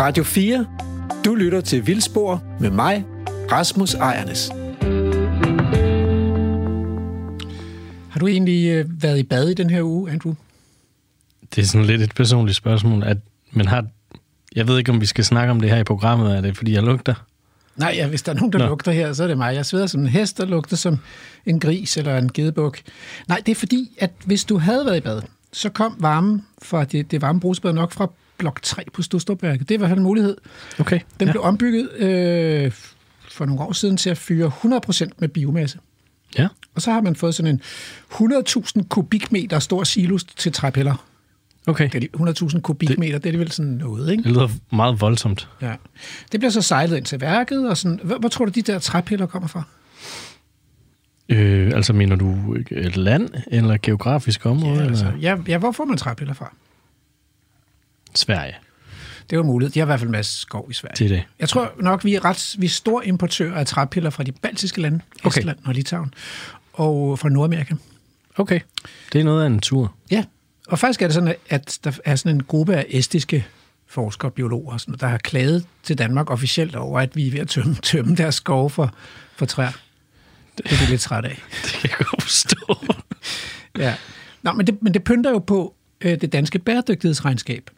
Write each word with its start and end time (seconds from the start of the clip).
Radio 0.00 0.24
4. 0.24 0.66
Du 1.24 1.34
lytter 1.34 1.60
til 1.60 1.86
Vildspor 1.86 2.42
med 2.60 2.70
mig, 2.70 3.04
Rasmus 3.52 3.94
Ejernes. 3.94 4.50
Har 8.10 8.20
du 8.20 8.26
egentlig 8.26 8.68
øh, 8.70 9.02
været 9.02 9.18
i 9.18 9.22
bad 9.22 9.48
i 9.48 9.54
den 9.54 9.70
her 9.70 9.82
uge, 9.82 10.10
Andrew? 10.10 10.34
Det 11.54 11.62
er 11.62 11.66
sådan 11.66 11.86
lidt 11.86 12.02
et 12.02 12.14
personligt 12.14 12.56
spørgsmål, 12.56 13.02
at, 13.02 13.16
men 13.52 13.68
har, 13.68 13.86
jeg 14.54 14.68
ved 14.68 14.78
ikke, 14.78 14.92
om 14.92 15.00
vi 15.00 15.06
skal 15.06 15.24
snakke 15.24 15.50
om 15.50 15.60
det 15.60 15.70
her 15.70 15.76
i 15.78 15.84
programmet, 15.84 16.36
er 16.36 16.40
det 16.40 16.56
fordi, 16.56 16.72
jeg 16.72 16.82
lugter? 16.82 17.14
Nej, 17.76 17.92
ja, 17.96 18.08
hvis 18.08 18.22
der 18.22 18.32
er 18.32 18.36
nogen, 18.36 18.52
der 18.52 18.58
Nå. 18.58 18.66
lugter 18.66 18.92
her, 18.92 19.12
så 19.12 19.22
er 19.22 19.28
det 19.28 19.36
mig. 19.38 19.54
Jeg 19.54 19.66
sveder 19.66 19.86
som 19.86 20.00
en 20.00 20.06
hest, 20.06 20.38
der 20.38 20.44
lugter 20.44 20.76
som 20.76 20.98
en 21.46 21.60
gris 21.60 21.96
eller 21.96 22.18
en 22.18 22.32
gedebuk. 22.32 22.78
Nej, 23.28 23.42
det 23.46 23.52
er 23.52 23.56
fordi, 23.56 23.90
at 23.98 24.10
hvis 24.24 24.44
du 24.44 24.58
havde 24.58 24.86
været 24.86 24.96
i 24.96 25.00
bad, 25.00 25.22
så 25.52 25.68
kom 25.68 25.96
varmen 25.98 26.44
fra 26.62 26.84
det, 26.84 27.10
det 27.10 27.22
varme 27.22 27.40
brugsbad 27.40 27.72
nok 27.72 27.92
fra 27.92 28.10
blok 28.38 28.62
3 28.62 28.84
på 28.92 29.02
Storstrupværket. 29.02 29.68
Det 29.68 29.74
var 29.74 29.76
i 29.76 29.78
hvert 29.78 29.90
fald 29.90 29.98
en 29.98 30.04
mulighed. 30.04 30.36
Okay. 30.78 31.00
Den 31.20 31.28
ja. 31.28 31.32
blev 31.32 31.42
ombygget 31.42 31.92
øh, 31.92 32.72
for 33.30 33.44
nogle 33.44 33.62
år 33.62 33.72
siden 33.72 33.96
til 33.96 34.10
at 34.10 34.18
fyre 34.18 34.52
100% 34.64 35.08
med 35.18 35.28
biomasse. 35.28 35.78
Ja. 36.38 36.48
Og 36.74 36.82
så 36.82 36.92
har 36.92 37.00
man 37.00 37.16
fået 37.16 37.34
sådan 37.34 37.54
en 37.54 37.60
100.000 38.12 38.88
kubikmeter 38.88 39.58
stor 39.58 39.84
silus 39.84 40.24
til 40.24 40.52
træpiller. 40.52 41.04
Okay. 41.66 41.88
Det 41.92 42.04
er 42.04 42.52
100.000 42.52 42.60
kubikmeter, 42.60 43.12
det, 43.12 43.24
det 43.24 43.34
er 43.34 43.38
vel 43.38 43.50
sådan 43.50 43.72
noget, 43.72 44.10
ikke? 44.10 44.22
Det 44.22 44.32
lyder 44.32 44.48
meget 44.72 45.00
voldsomt. 45.00 45.48
Ja. 45.62 45.74
Det 46.32 46.40
bliver 46.40 46.50
så 46.50 46.62
sejlet 46.62 46.96
ind 46.96 47.04
til 47.04 47.20
værket, 47.20 47.68
og 47.68 47.76
sådan, 47.76 48.00
hvor, 48.02 48.18
hvor 48.18 48.28
tror 48.28 48.44
du, 48.44 48.50
de 48.50 48.62
der 48.62 48.78
træpiller 48.78 49.26
kommer 49.26 49.48
fra? 49.48 49.62
Øh, 51.28 51.72
altså 51.74 51.92
mener 51.92 52.16
du 52.16 52.56
et 52.70 52.96
land 52.96 53.28
eller 53.46 53.76
geografisk 53.82 54.46
område? 54.46 54.74
Ja, 54.74 54.80
eller? 54.80 54.88
altså, 54.88 55.12
ja, 55.20 55.36
ja, 55.48 55.58
hvor 55.58 55.72
får 55.72 55.84
man 55.84 55.96
træpiller 55.96 56.34
fra? 56.34 56.54
Sverige. 58.14 58.56
Det 59.30 59.32
er 59.32 59.36
jo 59.36 59.42
muligt. 59.42 59.74
De 59.74 59.78
har 59.78 59.84
i 59.84 59.88
hvert 59.88 60.00
fald 60.00 60.08
en 60.08 60.12
masse 60.12 60.38
skov 60.40 60.66
i 60.70 60.74
Sverige. 60.74 60.94
Det 60.98 61.04
er 61.04 61.08
det. 61.08 61.24
Jeg 61.38 61.48
tror 61.48 61.72
nok, 61.80 62.04
vi 62.04 62.14
er, 62.14 62.24
ret, 62.24 62.54
vi 62.58 62.66
er 62.66 62.70
store 62.70 63.06
importører 63.06 63.54
af 63.54 63.66
træpiller 63.66 64.10
fra 64.10 64.22
de 64.22 64.32
baltiske 64.32 64.80
lande, 64.80 65.00
Okay. 65.24 65.38
Estland 65.38 65.58
og 65.64 65.74
Litauen, 65.74 66.14
og 66.72 67.18
fra 67.18 67.28
Nordamerika. 67.28 67.74
Okay. 68.36 68.60
Det 69.12 69.20
er 69.20 69.24
noget 69.24 69.42
af 69.42 69.46
en 69.46 69.60
tur. 69.60 69.94
Ja, 70.10 70.24
og 70.68 70.78
faktisk 70.78 71.02
er 71.02 71.06
det 71.06 71.14
sådan, 71.14 71.34
at 71.48 71.78
der 71.84 71.98
er 72.04 72.16
sådan 72.16 72.36
en 72.36 72.42
gruppe 72.42 72.76
af 72.76 72.86
estiske 72.88 73.46
forskere, 73.86 74.30
biologer, 74.30 74.72
og 74.72 74.80
sådan, 74.80 74.94
der 75.00 75.06
har 75.06 75.18
klaget 75.18 75.66
til 75.82 75.98
Danmark 75.98 76.30
officielt 76.30 76.76
over, 76.76 77.00
at 77.00 77.16
vi 77.16 77.26
er 77.26 77.30
ved 77.30 77.40
at 77.40 77.48
tømme, 77.48 77.74
tømme 77.74 78.16
deres 78.16 78.34
skove 78.34 78.70
for, 78.70 78.94
for 79.36 79.46
træer. 79.46 79.72
Det 80.58 80.72
er 80.72 80.86
vi 80.86 80.90
lidt 80.90 81.00
træt 81.00 81.24
af. 81.24 81.42
Det 81.64 81.72
kan 81.72 81.90
jeg 81.90 82.06
godt 82.06 82.22
forstå. 82.22 82.76
Ja. 83.78 83.94
Nå, 84.42 84.52
men 84.52 84.66
det, 84.66 84.82
men 84.82 84.94
det 84.94 85.04
pynter 85.04 85.30
jo 85.30 85.38
på 85.38 85.74
øh, 86.00 86.20
det 86.20 86.32
danske 86.32 86.58
bæredygtighedsregnskab. 86.58 87.70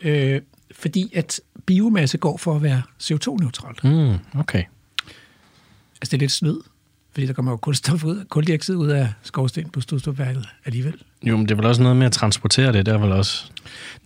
Øh, 0.00 0.40
fordi 0.74 1.12
at 1.14 1.40
biomasse 1.66 2.18
går 2.18 2.36
for 2.36 2.56
at 2.56 2.62
være 2.62 2.82
CO2-neutralt. 3.02 3.84
Mm, 3.84 4.40
okay. 4.40 4.64
Altså 5.94 6.10
det 6.10 6.12
er 6.14 6.18
lidt 6.18 6.32
snyd, 6.32 6.56
fordi 7.12 7.26
der 7.26 7.32
kommer 7.32 7.52
jo 7.52 7.56
kulstof 7.56 8.04
ud, 8.04 8.24
kuldioxid 8.24 8.74
ud 8.76 8.88
af 8.88 9.12
skovsten 9.22 9.70
på 9.70 9.80
Studstrupværket 9.80 10.46
alligevel. 10.64 10.94
Jo, 11.22 11.36
men 11.36 11.46
det 11.46 11.50
er 11.52 11.56
vel 11.56 11.66
også 11.66 11.82
noget 11.82 11.96
med 11.96 12.06
at 12.06 12.12
transportere 12.12 12.72
det, 12.72 12.86
der 12.86 12.94
er 12.94 12.98
vel 12.98 13.12
også... 13.12 13.44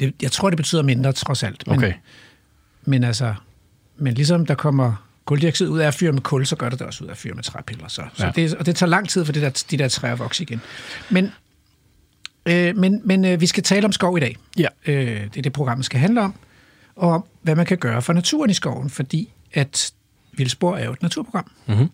Det, 0.01 0.15
jeg 0.23 0.33
tror, 0.33 0.51
det 0.51 0.57
betyder 0.57 0.83
mindre 0.83 1.13
trods 1.13 1.43
alt. 1.43 1.67
Men, 1.67 1.77
Okay. 1.77 1.93
men 2.85 3.05
altså, 3.05 3.35
men 3.97 4.15
ligesom 4.15 4.47
der 4.47 4.55
kommer 4.55 5.07
kuldioxid 5.25 5.69
ud 5.69 5.79
af 5.79 5.87
at 5.87 5.95
fyre 5.95 6.13
med 6.13 6.21
kul, 6.23 6.47
så 6.47 6.57
gør 6.57 6.69
det 6.69 6.79
det 6.79 6.87
også 6.87 7.05
ud 7.05 7.09
af 7.09 7.13
at 7.13 7.19
fyre 7.19 7.35
med 7.35 7.43
træpiller. 7.43 7.89
Så, 7.89 8.03
så 8.15 8.27
Ja. 8.27 8.33
det, 8.37 8.55
og 8.55 8.67
det 8.67 8.77
tager 8.77 8.91
lang 8.91 9.09
tid 9.09 9.25
for 9.25 9.33
det 9.33 9.43
der, 9.43 9.65
de 9.71 9.77
der 9.79 9.89
træer 9.89 10.13
at 10.13 10.19
vokse 10.19 10.43
igen. 10.43 10.61
Men, 11.11 11.33
øh, 12.47 12.77
men, 12.77 13.01
men 13.05 13.25
øh, 13.25 13.41
vi 13.41 13.47
skal 13.47 13.63
tale 13.63 13.85
om 13.87 13.93
skov 13.93 14.17
i 14.17 14.21
dag. 14.21 14.37
Ja. 14.59 14.67
Øh, 14.87 15.25
det 15.25 15.37
er 15.37 15.43
det, 15.43 15.53
programmet 15.53 15.85
skal 15.87 16.01
handle 16.01 16.21
om. 16.21 16.35
Og 16.97 17.11
om, 17.11 17.25
hvad 17.43 17.55
man 17.55 17.67
kan 17.67 17.79
gøre 17.79 18.03
for 18.03 18.13
naturen 18.13 18.51
i 18.51 18.55
skoven, 18.55 18.91
fordi 18.91 19.33
at 19.53 19.93
Vildspor 20.33 20.77
er 20.77 20.85
jo 20.85 20.93
et 20.93 21.03
naturprogram. 21.03 21.51
Mhm. 21.67 21.89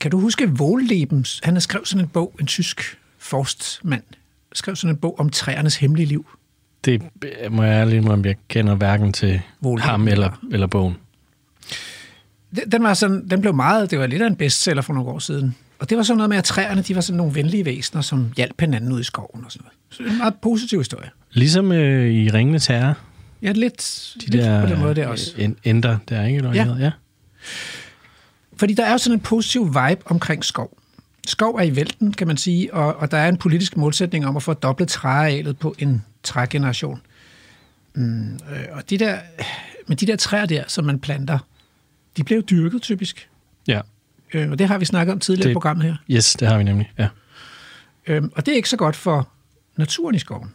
Kan 0.00 0.10
du 0.10 0.20
huske 0.20 0.46
Wohllebens? 0.48 1.40
Han 1.44 1.54
har 1.54 1.60
skrevet 1.60 1.88
sådan 1.88 2.04
en 2.04 2.08
bog, 2.08 2.34
en 2.40 2.46
tysk 2.46 2.98
forstmand, 3.18 4.02
skrev 4.52 4.76
sådan 4.76 4.94
en 4.94 5.00
bog 5.00 5.20
om 5.20 5.30
træernes 5.30 5.76
hemmelige 5.76 6.06
liv. 6.06 6.26
Det 6.84 7.02
må 7.50 7.62
jeg 7.62 7.72
ærligt 7.80 7.96
indrømme, 7.96 8.26
jeg 8.28 8.36
kender 8.48 8.74
hverken 8.74 9.12
til 9.12 9.40
Wohlleben 9.62 9.90
ham 9.90 10.08
eller, 10.08 10.30
eller 10.52 10.66
bogen. 10.66 10.96
Den- 12.56 12.72
Den, 12.72 12.82
var 12.82 12.94
sådan, 12.94 13.28
den 13.28 13.40
blev 13.40 13.54
meget, 13.54 13.90
det 13.90 13.98
var 13.98 14.06
lidt 14.06 14.22
af 14.22 14.26
en 14.26 14.36
bestseller 14.36 14.82
for 14.82 14.92
nogle 14.92 15.10
år 15.10 15.18
siden. 15.18 15.56
Og 15.78 15.90
det 15.90 15.96
var 15.96 16.02
sådan 16.02 16.16
noget 16.16 16.28
med, 16.28 16.36
at 16.36 16.44
træerne 16.44 16.82
de 16.82 16.94
var 16.94 17.00
sådan 17.00 17.16
nogle 17.16 17.34
venlige 17.34 17.64
væsener, 17.64 18.02
som 18.02 18.32
hjalp 18.36 18.60
hinanden 18.60 18.92
ud 18.92 19.00
i 19.00 19.04
skoven 19.04 19.44
og 19.44 19.52
sådan 19.52 19.64
noget. 19.64 19.76
Så 19.90 20.02
det 20.02 20.08
er 20.08 20.12
en 20.12 20.18
meget 20.18 20.34
positiv 20.42 20.78
historie. 20.80 21.10
Ligesom 21.32 21.72
øh, 21.72 22.10
i 22.10 22.30
Ringenes 22.30 22.66
Herre, 22.66 22.94
Ja, 23.42 23.52
lidt, 23.52 24.12
de 24.20 24.26
lidt 24.26 24.44
der 24.44 24.60
på 24.60 24.66
den 24.66 24.78
måde 24.80 24.94
der 24.94 25.06
også. 25.06 25.32
øh, 25.38 25.44
en- 25.44 25.56
ender 25.64 25.98
der, 26.08 26.24
ikke? 26.24 26.36
Eller 26.36 26.54
Ja. 26.54 26.64
hedder? 26.64 26.78
ja. 26.78 26.90
Fordi 28.56 28.74
der 28.74 28.84
er 28.86 28.92
jo 28.92 28.98
sådan 28.98 29.16
en 29.18 29.20
positiv 29.20 29.66
vibe 29.66 30.00
omkring 30.04 30.44
skov. 30.44 30.78
Skov 31.26 31.54
er 31.54 31.62
i 31.62 31.76
vælten, 31.76 32.12
kan 32.12 32.26
man 32.26 32.36
sige, 32.36 32.74
og, 32.74 32.96
og 32.96 33.10
der 33.10 33.16
er 33.18 33.28
en 33.28 33.36
politisk 33.36 33.76
målsætning 33.76 34.26
om 34.26 34.36
at 34.36 34.42
få 34.42 34.52
dobblet 34.54 34.88
træarealet 34.88 35.58
på 35.58 35.74
en 35.78 36.04
trægeneration. 36.22 37.00
Mm, 37.94 38.32
øh, 38.34 38.64
og 38.72 38.90
de 38.90 38.98
der, 38.98 39.18
men 39.86 39.96
de 39.98 40.06
der 40.06 40.16
træer 40.16 40.46
der, 40.46 40.64
som 40.68 40.84
man 40.84 40.98
planter, 40.98 41.38
de 42.16 42.24
bliver 42.24 42.36
jo 42.36 42.42
dyrket 42.50 42.82
typisk. 42.82 43.28
Ja. 43.68 43.80
Øh, 44.34 44.50
og 44.50 44.58
det 44.58 44.68
har 44.68 44.78
vi 44.78 44.84
snakket 44.84 45.12
om 45.12 45.18
tidligere 45.20 45.46
i 45.46 45.48
Det- 45.48 45.54
programmet 45.54 45.84
her. 45.86 45.96
Yes, 46.10 46.36
det 46.40 46.48
har 46.48 46.58
vi 46.58 46.64
nemlig. 46.64 46.92
Ja. 46.98 47.08
Øhm, 48.06 48.30
og 48.36 48.46
det 48.46 48.52
er 48.52 48.56
ikke 48.56 48.68
så 48.68 48.76
godt 48.76 48.96
for 48.96 49.28
naturen 49.76 50.14
i 50.14 50.18
skoven. 50.18 50.52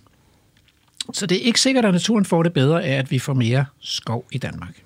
Så 1.13 1.25
det 1.25 1.37
er 1.37 1.41
ikke 1.41 1.61
sikkert, 1.61 1.85
at 1.85 1.93
naturen 1.93 2.25
får 2.25 2.43
det 2.43 2.53
bedre 2.53 2.83
af, 2.83 2.93
at 2.97 3.11
vi 3.11 3.19
får 3.19 3.33
mere 3.33 3.65
skov 3.79 4.25
i 4.31 4.37
Danmark. 4.37 4.81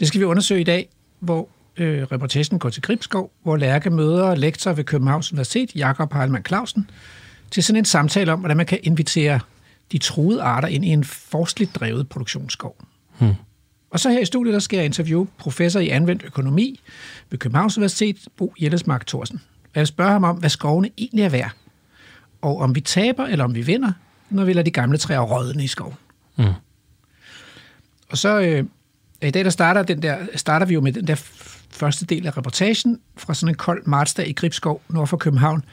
Det 0.00 0.08
skal 0.08 0.20
vi 0.20 0.24
undersøge 0.24 0.60
i 0.60 0.64
dag, 0.64 0.88
hvor 1.20 1.48
øh, 1.76 2.02
reportagen 2.02 2.58
går 2.58 2.70
til 2.70 2.82
Gribskov, 2.82 3.32
hvor 3.42 3.56
Lærke 3.56 3.90
møder 3.90 4.34
lektor 4.34 4.72
ved 4.72 4.84
Københavns 4.84 5.32
Universitet, 5.32 5.74
Jakob 5.76 6.12
Heilmann 6.14 6.44
Clausen, 6.46 6.90
til 7.50 7.62
sådan 7.64 7.78
en 7.78 7.84
samtale 7.84 8.32
om, 8.32 8.38
hvordan 8.38 8.56
man 8.56 8.66
kan 8.66 8.78
invitere 8.82 9.40
de 9.92 9.98
truede 9.98 10.42
arter 10.42 10.68
ind 10.68 10.84
i 10.84 10.88
en 10.88 11.04
forskligt 11.04 11.74
drevet 11.74 12.08
produktionsskov. 12.08 12.84
Hmm. 13.18 13.34
Og 13.90 14.00
så 14.00 14.10
her 14.10 14.20
i 14.20 14.24
studiet, 14.24 14.52
der 14.54 14.60
skal 14.60 14.76
jeg 14.76 14.84
interviewe 14.84 15.26
professor 15.38 15.80
i 15.80 15.88
anvendt 15.88 16.22
økonomi 16.24 16.80
ved 17.30 17.38
Københavns 17.38 17.78
Universitet, 17.78 18.16
Bo 18.36 18.54
Jellesmark 18.60 19.06
Thorsen. 19.06 19.40
Jeg 19.74 19.80
vil 19.80 19.86
spørge 19.86 20.10
ham 20.10 20.24
om, 20.24 20.36
hvad 20.36 20.50
skovene 20.50 20.90
egentlig 20.98 21.24
er 21.24 21.28
værd, 21.28 21.50
og 22.42 22.58
om 22.58 22.74
vi 22.74 22.80
taber 22.80 23.24
eller 23.26 23.44
om 23.44 23.54
vi 23.54 23.62
vinder, 23.62 23.92
når 24.30 24.44
vi 24.44 24.52
lader 24.52 24.64
de 24.64 24.70
gamle 24.70 24.98
træer 24.98 25.20
rådne 25.20 25.64
i 25.64 25.66
skoven. 25.66 25.94
Mm. 26.38 26.44
Og 28.10 28.18
så 28.18 28.40
øh, 28.40 28.64
i 29.22 29.30
dag 29.30 29.44
der 29.44 29.50
starter, 29.50 29.82
den 29.82 30.02
der, 30.02 30.16
starter 30.34 30.66
vi 30.66 30.74
jo 30.74 30.80
med 30.80 30.92
den 30.92 31.06
der 31.06 31.14
første 31.70 32.06
del 32.06 32.26
af 32.26 32.36
reportagen 32.36 33.00
fra 33.16 33.34
sådan 33.34 33.48
en 33.48 33.54
kold 33.54 33.82
martsdag 33.86 34.28
i 34.28 34.32
Gribskov 34.32 34.82
nord 34.88 35.06
for 35.06 35.16
København. 35.16 35.64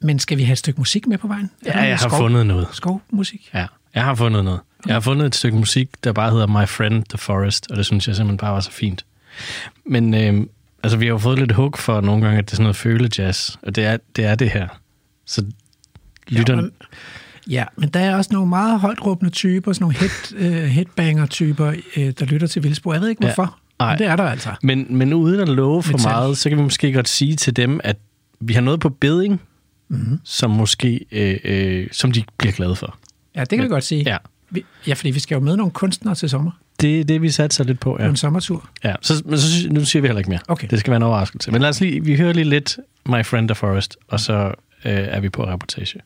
Men 0.00 0.18
skal 0.18 0.38
vi 0.38 0.42
have 0.42 0.52
et 0.52 0.58
stykke 0.58 0.80
musik 0.80 1.06
med 1.06 1.18
på 1.18 1.26
vejen? 1.26 1.50
Er 1.66 1.78
Ja, 1.80 1.84
jeg 1.86 1.98
har 1.98 2.08
skov, 2.08 2.18
fundet 2.18 2.46
noget. 2.46 2.68
Skovmusik? 2.72 3.50
Ja, 3.54 3.66
jeg 3.94 4.04
har 4.04 4.14
fundet 4.14 4.44
noget. 4.44 4.60
Jeg 4.86 4.94
har 4.94 5.00
fundet 5.00 5.26
et 5.26 5.34
stykke 5.34 5.58
musik, 5.58 5.88
der 6.04 6.12
bare 6.12 6.30
hedder 6.30 6.46
My 6.46 6.68
Friend 6.68 7.04
the 7.08 7.18
Forest, 7.18 7.70
og 7.70 7.76
det 7.76 7.86
synes 7.86 8.08
jeg 8.08 8.16
simpelthen 8.16 8.38
bare 8.38 8.52
var 8.52 8.60
så 8.60 8.70
fint. 8.72 9.04
Men 9.86 10.14
øh, 10.14 10.46
altså, 10.82 10.98
vi 10.98 11.04
har 11.06 11.12
jo 11.12 11.18
fået 11.18 11.38
lidt 11.38 11.52
hug 11.52 11.78
for 11.78 12.00
nogle 12.00 12.24
gange, 12.24 12.38
at 12.38 12.44
det 12.44 12.52
er 12.52 12.56
sådan 12.56 12.62
noget 12.62 12.76
følejazz, 12.76 13.56
og 13.62 13.76
det 13.76 13.84
er 13.84 13.96
det, 14.16 14.24
er 14.24 14.34
det 14.34 14.50
her. 14.50 14.68
Så 15.26 15.44
lytteren... 16.28 16.58
Ja, 16.60 16.64
men, 16.64 16.72
ja, 17.52 17.64
men 17.76 17.88
der 17.88 18.00
er 18.00 18.16
også 18.16 18.30
nogle 18.32 18.48
meget 18.48 18.80
højt 18.80 19.06
råbende 19.06 19.30
typer, 19.32 19.72
sådan 19.72 19.82
nogle 19.84 19.96
head, 19.96 20.52
øh, 20.62 20.64
headbanger-typer, 20.64 21.72
øh, 21.96 22.12
der 22.18 22.24
lytter 22.24 22.46
til 22.46 22.62
Vildspor. 22.62 22.92
Jeg 22.92 23.00
ved 23.02 23.08
ikke, 23.08 23.24
Ja. 23.26 23.34
hvorfor. 23.34 23.56
Nej. 23.78 23.90
Men 23.92 23.98
det 23.98 24.06
er 24.06 24.16
der 24.16 24.24
altså. 24.24 24.50
Men, 24.62 24.86
men 24.96 25.12
uden 25.12 25.40
at 25.40 25.48
love 25.48 25.82
for 25.82 25.92
Metal. 25.92 26.08
meget, 26.10 26.38
så 26.38 26.48
kan 26.48 26.58
vi 26.58 26.62
måske 26.62 26.92
godt 26.92 27.08
sige 27.08 27.36
til 27.36 27.56
dem, 27.56 27.80
at 27.84 27.96
vi 28.40 28.52
har 28.52 28.60
noget 28.60 28.80
på 28.80 28.88
beding, 28.88 29.40
Mm-hmm. 29.88 30.20
som 30.24 30.50
måske 30.50 31.06
øh, 31.12 31.36
øh, 31.44 31.86
som 31.92 32.12
de 32.12 32.24
bliver 32.38 32.52
glade 32.52 32.76
for. 32.76 32.96
Ja, 33.36 33.40
det 33.40 33.48
kan 33.48 33.62
vi 33.62 33.68
godt 33.68 33.84
sige. 33.84 34.02
Ja. 34.06 34.16
Vi, 34.50 34.64
ja, 34.86 34.94
fordi 34.94 35.10
vi 35.10 35.20
skal 35.20 35.34
jo 35.34 35.40
møde 35.40 35.56
nogle 35.56 35.72
kunstnere 35.72 36.14
til 36.14 36.30
sommer. 36.30 36.50
Det 36.80 37.00
er 37.00 37.04
det, 37.04 37.22
vi 37.22 37.30
satser 37.30 37.64
lidt 37.64 37.80
på, 37.80 37.96
ja. 38.00 38.08
En 38.08 38.16
sommertur. 38.16 38.68
Ja, 38.84 38.94
så, 39.02 39.22
men 39.24 39.38
så, 39.38 39.68
nu 39.70 39.84
siger 39.84 40.00
vi 40.00 40.08
heller 40.08 40.18
ikke 40.18 40.30
mere. 40.30 40.40
Okay. 40.48 40.68
Det 40.70 40.80
skal 40.80 40.90
være 40.90 40.96
en 40.96 41.02
overraskelse. 41.02 41.50
Men 41.50 41.60
lad 41.60 41.68
os 41.68 41.80
lige, 41.80 42.04
vi 42.04 42.16
hører 42.16 42.32
lige 42.32 42.44
lidt 42.44 42.78
My 43.06 43.24
Friend 43.24 43.48
the 43.48 43.54
Forest, 43.54 43.96
og 44.08 44.20
så 44.20 44.34
øh, 44.44 44.52
er 44.84 45.20
vi 45.20 45.28
på 45.28 45.46
reportage. 45.46 46.00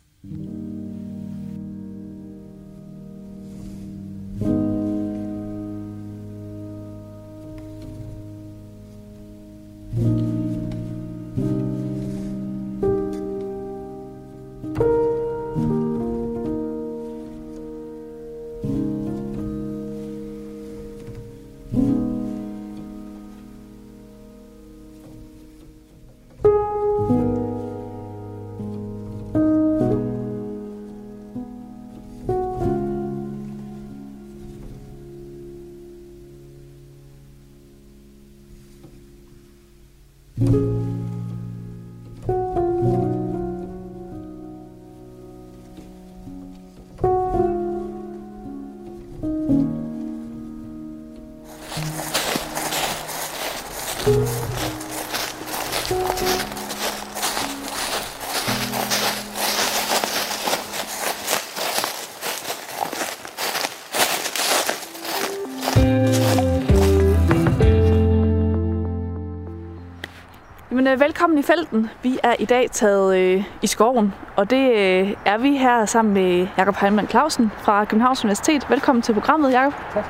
felten. 71.54 71.90
Vi 72.02 72.18
er 72.22 72.34
i 72.38 72.44
dag 72.44 72.70
taget 72.70 73.18
øh, 73.18 73.44
i 73.62 73.66
skoven, 73.66 74.14
og 74.36 74.50
det 74.50 74.70
øh, 74.70 75.14
er 75.26 75.38
vi 75.38 75.56
her 75.56 75.84
sammen 75.84 76.14
med 76.14 76.46
Jakob 76.58 76.76
Heimann 76.76 77.08
Clausen 77.08 77.52
fra 77.56 77.84
Københavns 77.84 78.24
Universitet. 78.24 78.70
Velkommen 78.70 79.02
til 79.02 79.12
programmet, 79.12 79.52
Jakob. 79.52 79.74
Tak. 79.94 80.04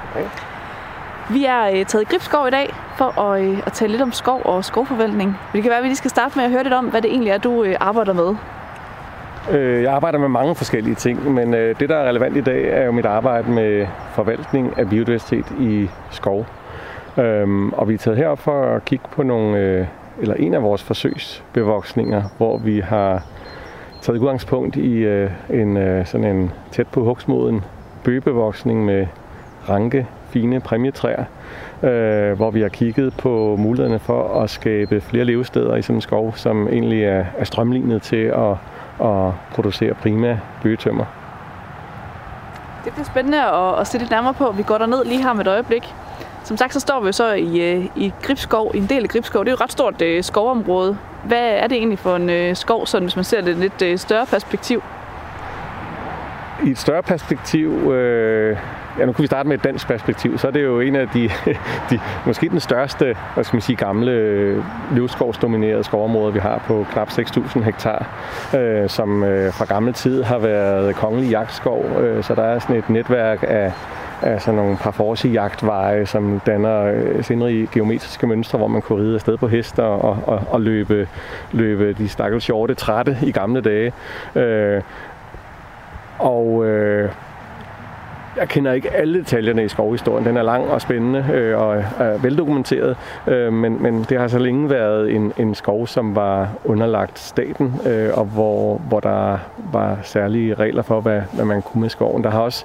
Vi 1.31 1.45
er 1.45 1.67
øh, 1.67 1.87
taget 1.87 2.03
i 2.03 2.05
Gribskov 2.05 2.47
i 2.47 2.51
dag 2.51 2.75
for 2.97 3.21
at, 3.21 3.43
øh, 3.43 3.59
at 3.67 3.73
tale 3.73 3.91
lidt 3.91 4.03
om 4.03 4.13
skov 4.13 4.43
og 4.45 4.65
skovforvaltning. 4.65 5.39
Det 5.53 5.63
kan 5.63 5.71
være, 5.71 5.79
at 5.79 5.83
vi 5.83 5.89
lige 5.89 5.97
skal 5.97 6.11
starte 6.11 6.39
med 6.39 6.45
at 6.45 6.51
høre 6.51 6.63
lidt 6.63 6.75
om, 6.75 6.85
hvad 6.85 7.03
det 7.03 7.11
egentlig 7.11 7.31
er, 7.31 7.39
du 7.39 7.65
øh, 7.65 7.77
arbejder 7.81 8.13
med. 8.13 8.37
Øh, 9.59 9.83
jeg 9.83 9.93
arbejder 9.93 10.19
med 10.19 10.29
mange 10.29 10.55
forskellige 10.55 10.95
ting, 10.95 11.33
men 11.33 11.55
øh, 11.55 11.81
det, 11.81 11.89
der 11.89 11.97
er 11.97 12.09
relevant 12.09 12.37
i 12.37 12.41
dag, 12.41 12.69
er 12.69 12.85
jo 12.85 12.93
mit 12.93 13.07
arbejde 13.07 13.51
med 13.51 13.87
forvaltning 14.13 14.79
af 14.79 14.89
biodiversitet 14.89 15.47
i 15.61 15.91
skov. 16.11 16.47
Øhm, 17.19 17.73
og 17.73 17.89
vi 17.89 17.95
er 17.95 17.99
taget 17.99 18.19
herop 18.19 18.39
for 18.39 18.63
at 18.63 18.85
kigge 18.85 19.05
på 19.13 19.23
nogle, 19.23 19.59
øh, 19.59 19.87
eller 20.21 20.35
en 20.35 20.55
af 20.55 20.63
vores 20.63 20.83
forsøgsbevoksninger, 20.83 22.23
hvor 22.37 22.59
vi 22.59 22.81
har 22.81 23.23
taget 24.01 24.19
udgangspunkt 24.19 24.77
i 24.77 24.93
øh, 24.93 25.31
en 25.51 25.77
øh, 25.77 26.07
sådan 26.07 26.37
en 26.37 26.53
tæt 26.73 26.87
på 26.87 27.05
hugsmoden 27.05 27.65
bøgebevoksning 28.05 28.85
med 28.85 29.07
ranke, 29.69 30.07
fine 30.29 30.61
præmietræer, 30.61 31.25
øh, 31.83 32.33
hvor 32.33 32.51
vi 32.51 32.61
har 32.61 32.69
kigget 32.69 33.15
på 33.17 33.57
mulighederne 33.59 33.99
for 33.99 34.43
at 34.43 34.51
skabe 34.51 35.01
flere 35.01 35.25
levesteder 35.25 35.77
i 35.77 35.83
sådan 35.83 35.97
en 35.97 36.01
skov, 36.01 36.37
som 36.37 36.69
egentlig 36.69 37.05
er, 37.05 37.25
er 37.39 37.45
strømlignet 37.45 38.03
til 38.03 38.25
at, 38.25 38.51
at 39.07 39.33
producere 39.55 39.95
prima 39.95 40.39
bøgetømmer. 40.63 41.05
Det 42.85 42.93
bliver 42.93 43.07
spændende 43.07 43.43
at, 43.43 43.81
at 43.81 43.87
se 43.87 43.99
lidt 43.99 44.11
nærmere 44.11 44.35
på. 44.35 44.53
Vi 44.53 44.63
går 44.63 44.87
ned 44.87 45.05
lige 45.05 45.23
her 45.23 45.33
med 45.33 45.41
et 45.41 45.49
øjeblik. 45.49 45.95
Som 46.51 46.57
sagt, 46.57 46.75
så 46.75 46.81
står 46.81 47.01
vi 47.01 47.13
så 47.13 47.33
i, 47.33 47.73
øh, 47.73 47.87
i 47.97 48.13
Gribskov, 48.23 48.71
i 48.75 48.79
en 48.79 48.87
del 48.87 49.03
af 49.03 49.09
Gribskov. 49.09 49.45
Det 49.45 49.49
er 49.49 49.53
jo 49.53 49.55
et 49.55 49.61
ret 49.61 49.73
stort 49.73 50.03
øh, 50.03 50.25
skovområde. 50.25 50.99
Hvad 51.25 51.49
er 51.49 51.67
det 51.67 51.77
egentlig 51.77 51.99
for 51.99 52.17
en 52.17 52.31
øh, 52.31 52.57
skov, 52.57 52.87
sådan, 52.87 53.07
hvis 53.07 53.17
man 53.17 53.25
ser 53.25 53.41
det 53.41 53.57
i 53.57 53.61
lidt 53.61 53.83
øh, 53.83 53.99
større 53.99 54.27
perspektiv? 54.27 54.83
I 56.67 56.71
et 56.71 56.79
større 56.79 57.03
perspektiv, 57.03 57.93
øh, 57.93 58.57
ja 58.99 59.05
nu 59.07 59.13
kan 59.13 59.23
vi 59.23 59.27
starte 59.27 59.49
med 59.49 59.59
et 59.59 59.65
dansk 59.65 59.87
perspektiv, 59.87 60.39
så 60.39 60.47
er 60.47 60.51
det 60.51 60.63
jo 60.63 60.81
en 60.81 60.97
af 60.97 61.09
de, 61.09 61.31
de 61.91 62.01
måske 62.27 62.49
den 62.49 62.61
største, 62.61 63.17
hvad 63.35 63.45
skal 63.45 63.57
man 63.57 63.63
sige, 63.63 63.77
gamle 63.77 64.13
øh, 64.13 64.65
løvskovsdominerede 64.95 65.85
skovområder, 65.85 66.33
vi 66.33 66.39
har 66.39 66.63
på 66.67 66.87
knap 66.93 67.09
6.000 67.09 67.63
hektar, 67.63 68.07
øh, 68.57 68.89
som 68.89 69.25
øh, 69.25 69.53
fra 69.53 69.65
gammel 69.65 69.93
tid 69.93 70.23
har 70.23 70.39
været 70.39 70.97
kongelig 70.97 71.31
jagtskov, 71.31 71.85
øh, 72.01 72.25
så 72.25 72.35
der 72.35 72.43
er 72.43 72.59
sådan 72.59 72.77
et 72.77 72.91
netværk 72.91 73.45
af 73.49 73.73
af 74.23 74.43
sådan 74.43 74.57
nogle 74.57 74.77
par 74.77 74.91
forsejagtveje, 74.91 76.07
som 76.07 76.41
danner 76.47 76.85
øh, 76.85 77.25
sindrige 77.25 77.69
geometriske 77.73 78.27
mønstre, 78.27 78.59
hvor 78.59 78.69
man 78.69 78.83
kunne 78.83 79.03
ride 79.03 79.15
afsted 79.15 79.37
på 79.37 79.49
hester 79.49 79.83
og, 79.83 80.19
og, 80.27 80.43
og 80.51 80.61
løbe, 80.61 81.09
løbe 81.53 81.93
de 81.93 82.09
stakkels 82.09 82.45
sjorte 82.45 82.75
trætte 82.75 83.17
i 83.23 83.33
gamle 83.33 83.61
dage. 83.61 83.93
Øh, 84.35 84.83
og 86.19 86.67
øh, 86.67 87.11
jeg 88.37 88.49
kender 88.49 88.73
ikke 88.73 88.91
alle 88.91 89.19
detaljerne 89.19 89.65
i 89.65 89.69
skovhistorien. 89.69 90.25
Den 90.25 90.37
er 90.37 90.43
lang 90.43 90.71
og 90.71 90.81
spændende 90.81 91.27
øh, 91.33 91.59
og 91.59 91.77
er 91.77 92.19
veldokumenteret, 92.23 92.97
øh, 93.27 93.53
men, 93.53 93.83
men 93.83 94.07
det 94.09 94.19
har 94.19 94.29
så 94.29 94.39
længe 94.39 94.71
været 94.71 95.15
en, 95.15 95.33
en 95.39 95.55
skov, 95.55 95.87
som 95.87 96.17
var 96.17 96.49
underlagt 96.65 97.19
staten, 97.19 97.75
øh, 97.87 98.09
og 98.15 98.25
hvor, 98.25 98.81
hvor 98.89 99.01
der 99.01 99.39
var 99.73 99.99
særlige 100.03 100.55
regler 100.55 100.83
for, 100.83 101.01
hvad, 101.01 101.23
hvad 101.33 101.45
man 101.45 101.63
kunne 101.63 101.81
med 101.81 101.89
skoven. 101.89 102.25
Der 102.25 102.31
har 102.31 102.41
også, 102.41 102.65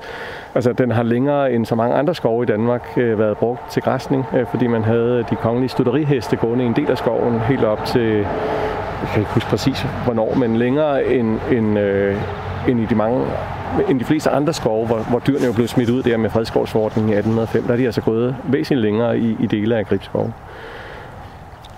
altså, 0.56 0.74
den 0.74 0.92
har 0.92 1.04
længere 1.04 1.52
end 1.52 1.66
så 1.66 1.76
mange 1.76 1.96
andre 1.96 2.16
skove 2.16 2.44
i 2.44 2.46
Danmark 2.46 2.88
øh, 2.98 3.20
været 3.20 3.38
brugt 3.38 3.72
til 3.72 3.82
græsning, 3.82 4.26
øh, 4.34 4.46
fordi 4.48 4.68
man 4.68 4.84
havde 4.84 5.26
de 5.30 5.36
kongelige 5.36 5.70
studeriheste 5.70 6.36
gående 6.36 6.64
i 6.64 6.68
en 6.68 6.76
del 6.76 6.92
af 6.92 6.98
skoven, 6.98 7.40
helt 7.40 7.64
op 7.64 7.86
til, 7.86 8.26
jeg 9.02 9.10
kan 9.14 9.22
ikke 9.22 9.32
huske 9.34 9.50
præcis 9.50 9.86
hvornår, 10.04 10.36
men 10.36 10.58
længere 10.58 11.06
end, 11.06 11.40
end, 11.52 11.80
øh, 11.80 12.16
end 12.68 12.80
i 12.80 12.86
de 12.86 12.96
mange 12.96 13.26
end 13.90 14.00
de 14.00 14.06
fleste 14.06 14.30
andre 14.30 14.54
skove, 14.54 14.88
hvor, 14.88 14.98
hvor 14.98 15.20
dyrene 15.20 15.46
jo 15.46 15.54
blev 15.54 15.68
smidt 15.68 15.90
ud 15.90 16.04
der 16.04 16.18
med 16.18 16.30
fredskovsforordningen 16.30 17.14
i 17.14 17.16
1805, 17.16 17.64
der 17.64 17.74
er 17.74 17.78
de 17.78 17.86
altså 17.86 18.02
gået 18.02 18.36
væsentligt 18.44 18.82
længere 18.82 19.20
i, 19.20 19.38
i 19.40 19.46
dele 19.46 19.78
af 19.78 19.86
Gribskov. 19.86 20.34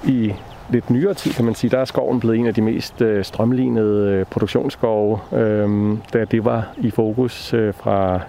I 0.03 0.33
lidt 0.69 0.89
nyere 0.89 1.13
tid, 1.13 1.33
kan 1.33 1.45
man 1.45 1.55
sige, 1.55 1.71
der 1.71 1.79
er 1.79 1.85
skoven 1.85 2.19
blevet 2.19 2.37
en 2.37 2.47
af 2.47 2.53
de 2.53 2.61
mest 2.61 3.01
øh, 3.01 3.25
strømlignede 3.25 4.11
øh, 4.11 4.25
produktionsskove, 4.25 5.19
øh, 5.33 5.97
da 6.13 6.25
det 6.25 6.45
var 6.45 6.67
i 6.77 6.91
fokus 6.91 7.53
øh, 7.53 7.73
fra 7.73 8.19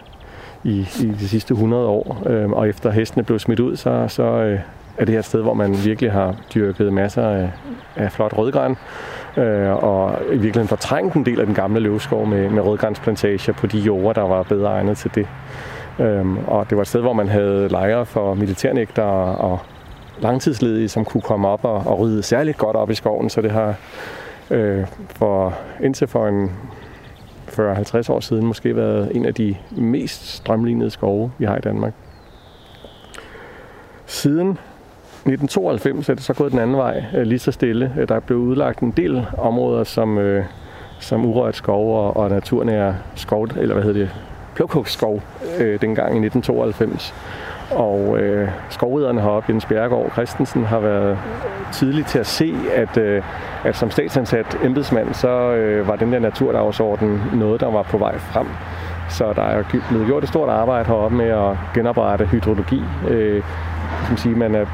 i, 0.64 0.88
i 1.00 1.06
de 1.20 1.28
sidste 1.28 1.52
100 1.52 1.86
år. 1.86 2.22
Øh, 2.26 2.50
og 2.50 2.68
efter 2.68 2.90
hestene 2.90 3.24
blev 3.24 3.38
smidt 3.38 3.60
ud, 3.60 3.76
så, 3.76 4.04
så 4.08 4.22
øh, 4.22 4.60
er 4.98 5.04
det 5.04 5.12
her 5.12 5.18
et 5.18 5.24
sted, 5.24 5.42
hvor 5.42 5.54
man 5.54 5.76
virkelig 5.84 6.12
har 6.12 6.36
dyrket 6.54 6.92
masser 6.92 7.28
af, 7.28 7.50
af 7.96 8.12
flot 8.12 8.38
rødgræn, 8.38 8.76
øh, 9.38 9.84
og 9.84 10.18
i 10.26 10.30
virkeligheden 10.30 10.68
fortrængt 10.68 11.14
en 11.14 11.26
del 11.26 11.40
af 11.40 11.46
den 11.46 11.54
gamle 11.54 11.80
løvskov 11.80 12.26
med, 12.26 12.48
med 12.48 12.62
rødgrænsplantager 12.62 13.52
på 13.52 13.66
de 13.66 13.78
jorder, 13.78 14.12
der 14.12 14.28
var 14.28 14.42
bedre 14.42 14.70
egnet 14.70 14.98
til 14.98 15.14
det. 15.14 15.26
Øhm, 15.98 16.38
og 16.46 16.70
det 16.70 16.76
var 16.76 16.82
et 16.82 16.88
sted, 16.88 17.00
hvor 17.00 17.12
man 17.12 17.28
havde 17.28 17.68
lejre 17.68 18.06
for 18.06 18.34
militærnægter 18.34 19.02
og 19.02 19.58
langtidsledige, 20.20 20.88
som 20.88 21.04
kunne 21.04 21.20
komme 21.20 21.48
op 21.48 21.64
og, 21.64 21.82
og 21.86 21.98
rydde 21.98 22.22
særligt 22.22 22.58
godt 22.58 22.76
op 22.76 22.90
i 22.90 22.94
skoven, 22.94 23.30
så 23.30 23.42
det 23.42 23.50
har 23.50 23.74
øh, 24.50 24.86
for, 25.08 25.54
indtil 25.80 26.06
for 26.06 26.26
en 26.26 26.50
40-50 27.48 28.12
år 28.12 28.20
siden 28.20 28.46
måske 28.46 28.76
været 28.76 29.16
en 29.16 29.26
af 29.26 29.34
de 29.34 29.56
mest 29.70 30.26
strømlignede 30.36 30.90
skove, 30.90 31.32
vi 31.38 31.44
har 31.44 31.56
i 31.56 31.60
Danmark. 31.60 31.92
Siden 34.06 34.58
1992 35.28 36.08
er 36.08 36.14
det 36.14 36.22
så 36.22 36.34
gået 36.34 36.52
den 36.52 36.58
anden 36.58 36.76
vej 36.76 37.04
øh, 37.16 37.22
lige 37.22 37.38
så 37.38 37.52
stille. 37.52 37.92
Øh, 37.98 38.08
der 38.08 38.14
er 38.14 38.20
blevet 38.20 38.40
udlagt 38.40 38.80
en 38.80 38.90
del 38.90 39.26
områder 39.38 39.84
som, 39.84 40.18
øh, 40.18 40.44
som 40.98 41.24
urørt 41.24 41.56
skov 41.56 42.06
og, 42.06 42.16
og 42.16 42.30
naturnær 42.30 42.92
skov, 43.14 43.48
eller 43.56 43.74
hvad 43.74 43.84
hedder 43.84 44.00
det, 44.00 44.10
plukhugskov, 44.54 45.22
øh, 45.58 45.80
dengang 45.80 46.16
i 46.16 46.26
1992. 46.26 47.14
Og 47.70 48.18
øh, 48.18 48.48
skovriderne 48.70 49.20
heroppe, 49.20 49.52
Jens 49.52 49.66
Bjergård 49.66 50.10
Christensen, 50.12 50.64
har 50.64 50.78
været 50.78 51.18
tidligt 51.72 52.06
til 52.08 52.18
at 52.18 52.26
se, 52.26 52.54
at, 52.74 52.96
øh, 52.96 53.22
at 53.64 53.76
som 53.76 53.90
statsansat 53.90 54.58
embedsmand, 54.64 55.14
så 55.14 55.28
øh, 55.52 55.88
var 55.88 55.96
den 55.96 56.12
der 56.12 56.18
naturdagsorden 56.18 57.22
noget, 57.34 57.60
der 57.60 57.70
var 57.70 57.82
på 57.82 57.98
vej 57.98 58.18
frem. 58.18 58.46
Så 59.08 59.32
der 59.32 59.42
er 59.42 59.62
blevet 59.88 60.06
gjort 60.06 60.22
et 60.22 60.28
stort 60.28 60.48
arbejde 60.48 60.86
heroppe 60.86 61.16
med 61.16 61.26
at 61.28 61.56
genoprette 61.74 62.26
hydrologi. 62.26 62.82
Øh, 63.08 63.42
kan 64.04 64.08
man 64.10 64.18
sige, 64.18 64.34
man 64.34 64.54
er 64.54 64.66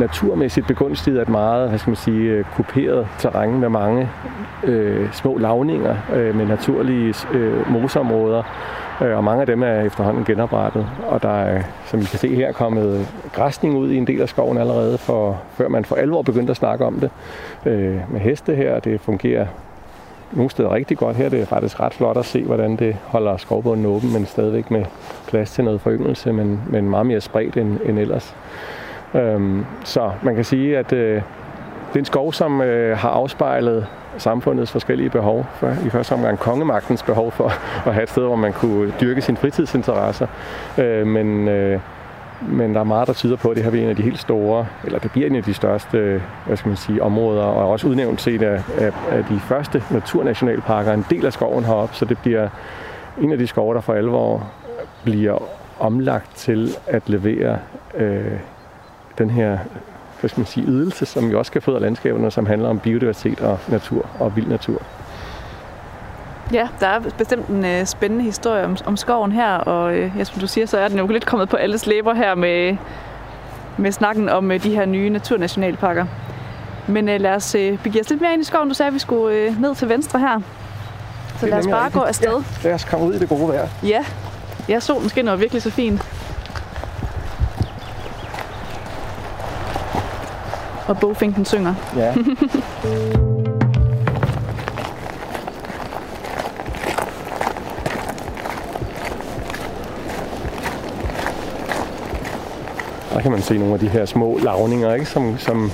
naturmæssigt 0.00 0.66
begunstiget 0.66 1.18
af 1.18 1.22
et 1.22 1.28
meget, 1.28 1.68
hvad 1.68 1.78
skal 1.78 1.90
man 1.90 1.96
sige, 1.96 2.30
øh, 2.30 2.44
kuperet 2.44 3.08
terræn 3.18 3.60
med 3.60 3.68
mange 3.68 4.08
øh, 4.64 5.12
små 5.12 5.38
lavninger 5.38 5.96
øh, 6.14 6.36
med 6.36 6.46
naturlige 6.46 7.14
øh, 7.32 7.70
moseområder, 7.70 8.42
øh, 9.02 9.16
og 9.16 9.24
mange 9.24 9.40
af 9.40 9.46
dem 9.46 9.62
er 9.62 9.80
efterhånden 9.80 10.24
genoprettet. 10.24 10.86
Og 11.08 11.22
der 11.22 11.40
er, 11.40 11.62
som 11.86 12.00
I 12.00 12.04
kan 12.04 12.18
se 12.18 12.34
her, 12.34 12.52
kommet 12.52 13.08
græsning 13.32 13.76
ud 13.76 13.90
i 13.90 13.96
en 13.96 14.06
del 14.06 14.20
af 14.20 14.28
skoven 14.28 14.58
allerede, 14.58 14.98
for, 14.98 15.40
før 15.52 15.68
man 15.68 15.84
for 15.84 15.96
alvor 15.96 16.22
begyndte 16.22 16.50
at 16.50 16.56
snakke 16.56 16.84
om 16.84 17.00
det. 17.00 17.10
Øh, 17.66 18.12
med 18.12 18.20
heste 18.20 18.54
her, 18.54 18.80
det 18.80 19.00
fungerer 19.00 19.46
nogle 20.32 20.50
steder 20.50 20.74
rigtig 20.74 20.98
godt. 20.98 21.16
Her 21.16 21.28
det 21.28 21.40
er 21.40 21.46
faktisk 21.46 21.80
ret 21.80 21.94
flot 21.94 22.16
at 22.16 22.24
se, 22.24 22.44
hvordan 22.44 22.76
det 22.76 22.96
holder 23.04 23.36
skovbunden 23.36 23.86
åben, 23.86 24.12
men 24.12 24.26
stadigvæk 24.26 24.70
med 24.70 24.84
plads 25.28 25.50
til 25.50 25.64
noget 25.64 25.80
foryngelse, 25.80 26.32
men, 26.32 26.60
men 26.66 26.90
meget 26.90 27.06
mere 27.06 27.20
spredt 27.20 27.56
end, 27.56 27.78
end 27.84 27.98
ellers. 27.98 28.36
Øhm, 29.14 29.64
så 29.84 30.10
man 30.22 30.34
kan 30.34 30.44
sige, 30.44 30.78
at 30.78 30.92
øh, 30.92 31.22
det 31.88 31.94
er 31.94 31.98
en 31.98 32.04
skov, 32.04 32.32
som 32.32 32.60
øh, 32.60 32.98
har 32.98 33.08
afspejlet 33.08 33.86
samfundets 34.18 34.72
forskellige 34.72 35.10
behov. 35.10 35.46
For, 35.54 35.68
I 35.86 35.90
første 35.90 36.12
omgang 36.12 36.38
kongemagtens 36.38 37.02
behov 37.02 37.32
for 37.32 37.46
at 37.88 37.94
have 37.94 38.02
et 38.02 38.10
sted, 38.10 38.22
hvor 38.22 38.36
man 38.36 38.52
kunne 38.52 38.92
dyrke 39.00 39.22
sine 39.22 39.36
fritidsinteresser. 39.36 40.26
Øh, 40.78 41.06
men, 41.06 41.48
øh, 41.48 41.80
men 42.48 42.74
der 42.74 42.80
er 42.80 42.84
meget, 42.84 43.06
der 43.06 43.12
tyder 43.12 43.36
på, 43.36 43.48
at 43.48 43.56
det 43.56 43.64
her 43.64 43.70
bliver 43.70 43.84
en 43.84 43.90
af 43.90 43.96
de 43.96 44.02
helt 44.02 44.18
store, 44.18 44.66
eller 44.84 44.98
det 44.98 45.10
bliver 45.10 45.26
en 45.26 45.36
af 45.36 45.42
de 45.42 45.54
største 45.54 46.22
hvad 46.46 46.56
skal 46.56 46.68
man 46.68 46.76
sige, 46.76 47.02
områder, 47.02 47.42
og 47.42 47.70
også 47.70 47.86
udnævnt 47.86 48.20
set 48.20 48.42
af, 48.42 48.62
af, 48.78 48.92
af 49.10 49.24
de 49.24 49.40
første 49.40 49.82
naturnationalparker, 49.90 50.92
en 50.92 51.06
del 51.10 51.26
af 51.26 51.32
skoven 51.32 51.64
heroppe, 51.64 51.94
så 51.94 52.04
det 52.04 52.18
bliver 52.18 52.48
en 53.20 53.32
af 53.32 53.38
de 53.38 53.46
skove, 53.46 53.74
der 53.74 53.80
for 53.80 53.94
alvor 53.94 54.50
bliver 55.04 55.38
omlagt 55.80 56.36
til 56.36 56.70
at 56.86 57.08
levere 57.08 57.58
øh, 57.94 58.38
den 59.18 59.30
her 59.30 59.58
hvad 60.20 60.28
skal 60.28 60.40
man 60.40 60.46
sige, 60.46 60.66
ydelse, 60.66 61.06
som 61.06 61.30
vi 61.30 61.34
også 61.34 61.52
kan 61.52 61.62
få 61.62 61.74
af 61.74 61.80
landskaberne, 61.80 62.30
som 62.30 62.46
handler 62.46 62.68
om 62.68 62.78
biodiversitet 62.78 63.40
og 63.40 63.58
natur 63.68 64.06
og 64.18 64.36
vild 64.36 64.46
natur. 64.46 64.82
Ja, 66.52 66.68
der 66.80 66.86
er 66.86 67.00
bestemt 67.18 67.46
en 67.46 67.64
øh, 67.64 67.86
spændende 67.86 68.24
historie 68.24 68.64
om, 68.64 68.76
om 68.84 68.96
skoven 68.96 69.32
her, 69.32 69.54
og 69.54 69.94
øh, 69.94 70.12
ja, 70.18 70.24
som 70.24 70.40
du 70.40 70.46
siger, 70.46 70.66
så 70.66 70.78
er 70.78 70.88
den 70.88 70.98
jo 70.98 71.06
lidt 71.06 71.26
kommet 71.26 71.48
på 71.48 71.56
alles 71.56 71.86
læber 71.86 72.14
her 72.14 72.34
med, 72.34 72.76
med 73.76 73.92
snakken 73.92 74.28
om 74.28 74.50
øh, 74.50 74.62
de 74.62 74.74
her 74.74 74.86
nye 74.86 75.10
naturnationalparker. 75.10 76.06
Men 76.86 77.08
øh, 77.08 77.20
lad 77.20 77.34
os 77.34 77.54
øh, 77.54 77.78
begive 77.82 78.00
os 78.00 78.10
lidt 78.10 78.20
mere 78.20 78.32
ind 78.32 78.42
i 78.42 78.44
skoven. 78.44 78.68
Du 78.68 78.74
sagde, 78.74 78.88
at 78.88 78.94
vi 78.94 78.98
skulle 78.98 79.36
øh, 79.36 79.60
ned 79.60 79.74
til 79.74 79.88
venstre 79.88 80.18
her. 80.18 80.40
Så 81.40 81.46
lad 81.46 81.58
os 81.58 81.66
bare 81.66 81.90
gå 81.90 82.00
afsted. 82.00 82.42
Ja, 82.64 82.68
lad 82.68 82.74
os 82.74 82.84
komme 82.84 83.06
ud 83.06 83.14
i 83.14 83.18
det 83.18 83.28
gode 83.28 83.48
vejr. 83.48 83.68
Ja, 83.82 84.04
ja 84.68 84.80
solen 84.80 85.08
skinner 85.08 85.36
virkelig 85.36 85.62
så 85.62 85.70
fint. 85.70 86.17
Og 90.88 90.98
bogfinken 91.00 91.44
synger. 91.44 91.74
Ja. 91.96 92.14
Der 103.18 103.22
kan 103.22 103.30
man 103.30 103.42
se 103.42 103.58
nogle 103.58 103.74
af 103.74 103.80
de 103.80 103.88
her 103.88 104.04
små 104.04 104.38
lavninger, 104.42 104.94
ikke? 104.94 105.06
Som, 105.06 105.38
som, 105.38 105.72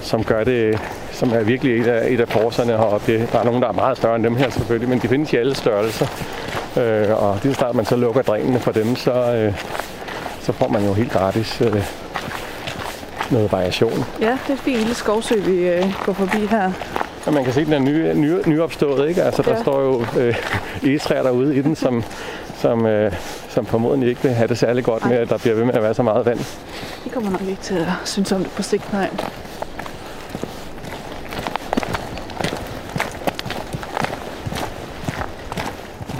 som 0.00 0.24
gør 0.24 0.44
det, 0.44 0.80
som 1.12 1.32
er 1.32 1.42
virkelig 1.42 1.80
et 1.80 1.86
af, 1.86 2.10
et 2.10 2.20
af 2.20 2.28
forserne 2.28 2.72
heroppe. 2.72 3.26
Der 3.32 3.38
er 3.38 3.44
nogle, 3.44 3.60
der 3.60 3.68
er 3.68 3.72
meget 3.72 3.96
større 3.96 4.16
end 4.16 4.24
dem 4.24 4.36
her 4.36 4.50
selvfølgelig, 4.50 4.88
men 4.88 4.98
de 4.98 5.08
findes 5.08 5.32
i 5.32 5.36
alle 5.36 5.54
størrelser. 5.54 6.06
Øh, 6.76 7.22
og 7.22 7.38
lige 7.42 7.54
snart 7.54 7.74
man 7.74 7.84
så 7.84 7.96
lukker 7.96 8.22
drænene 8.22 8.60
for 8.60 8.72
dem, 8.72 8.96
så, 8.96 9.12
øh, 9.12 9.54
så 10.40 10.52
får 10.52 10.68
man 10.68 10.84
jo 10.84 10.92
helt 10.92 11.12
gratis 11.12 11.60
øh, 11.60 11.84
noget 13.30 13.52
variation. 13.52 14.04
Ja, 14.20 14.38
det 14.46 14.52
er 14.52 14.56
fint 14.56 14.78
lille 14.78 14.94
skovsø, 14.94 15.34
vi 15.40 15.68
øh, 15.68 15.84
går 16.06 16.12
forbi 16.12 16.46
her. 16.46 16.72
Og 17.26 17.32
man 17.32 17.44
kan 17.44 17.52
se, 17.52 17.60
at 17.60 17.66
den 17.66 17.74
er 17.74 17.78
ny, 17.78 18.12
ny, 18.12 18.34
nyopstået, 18.46 19.08
ikke? 19.08 19.22
Altså, 19.22 19.42
der 19.42 19.50
Ja. 19.56 19.62
står 19.62 19.80
jo 19.80 20.04
øh, 20.20 20.34
egetræer 20.84 21.22
derude 21.22 21.56
i 21.56 21.62
den, 21.62 21.76
som, 21.76 22.04
som, 22.58 22.86
øh, 22.86 23.12
som 23.48 23.66
formodentlig 23.66 24.08
ikke 24.08 24.22
vil 24.22 24.32
have 24.32 24.48
det 24.48 24.58
særlig 24.58 24.84
godt 24.84 25.06
med, 25.06 25.16
at 25.16 25.28
der 25.28 25.38
bliver 25.38 25.54
ved 25.56 25.64
med 25.64 25.74
at 25.74 25.82
være 25.82 25.94
så 25.94 26.02
meget 26.02 26.26
vand. 26.26 26.38
De 27.04 27.10
kommer 27.10 27.30
nok 27.30 27.40
ikke 27.48 27.62
til 27.62 27.74
at 27.74 27.86
synes 28.04 28.32
om 28.32 28.42
det 28.42 28.50
på 28.56 28.62
sigt, 28.62 28.92
nej. 28.92 29.10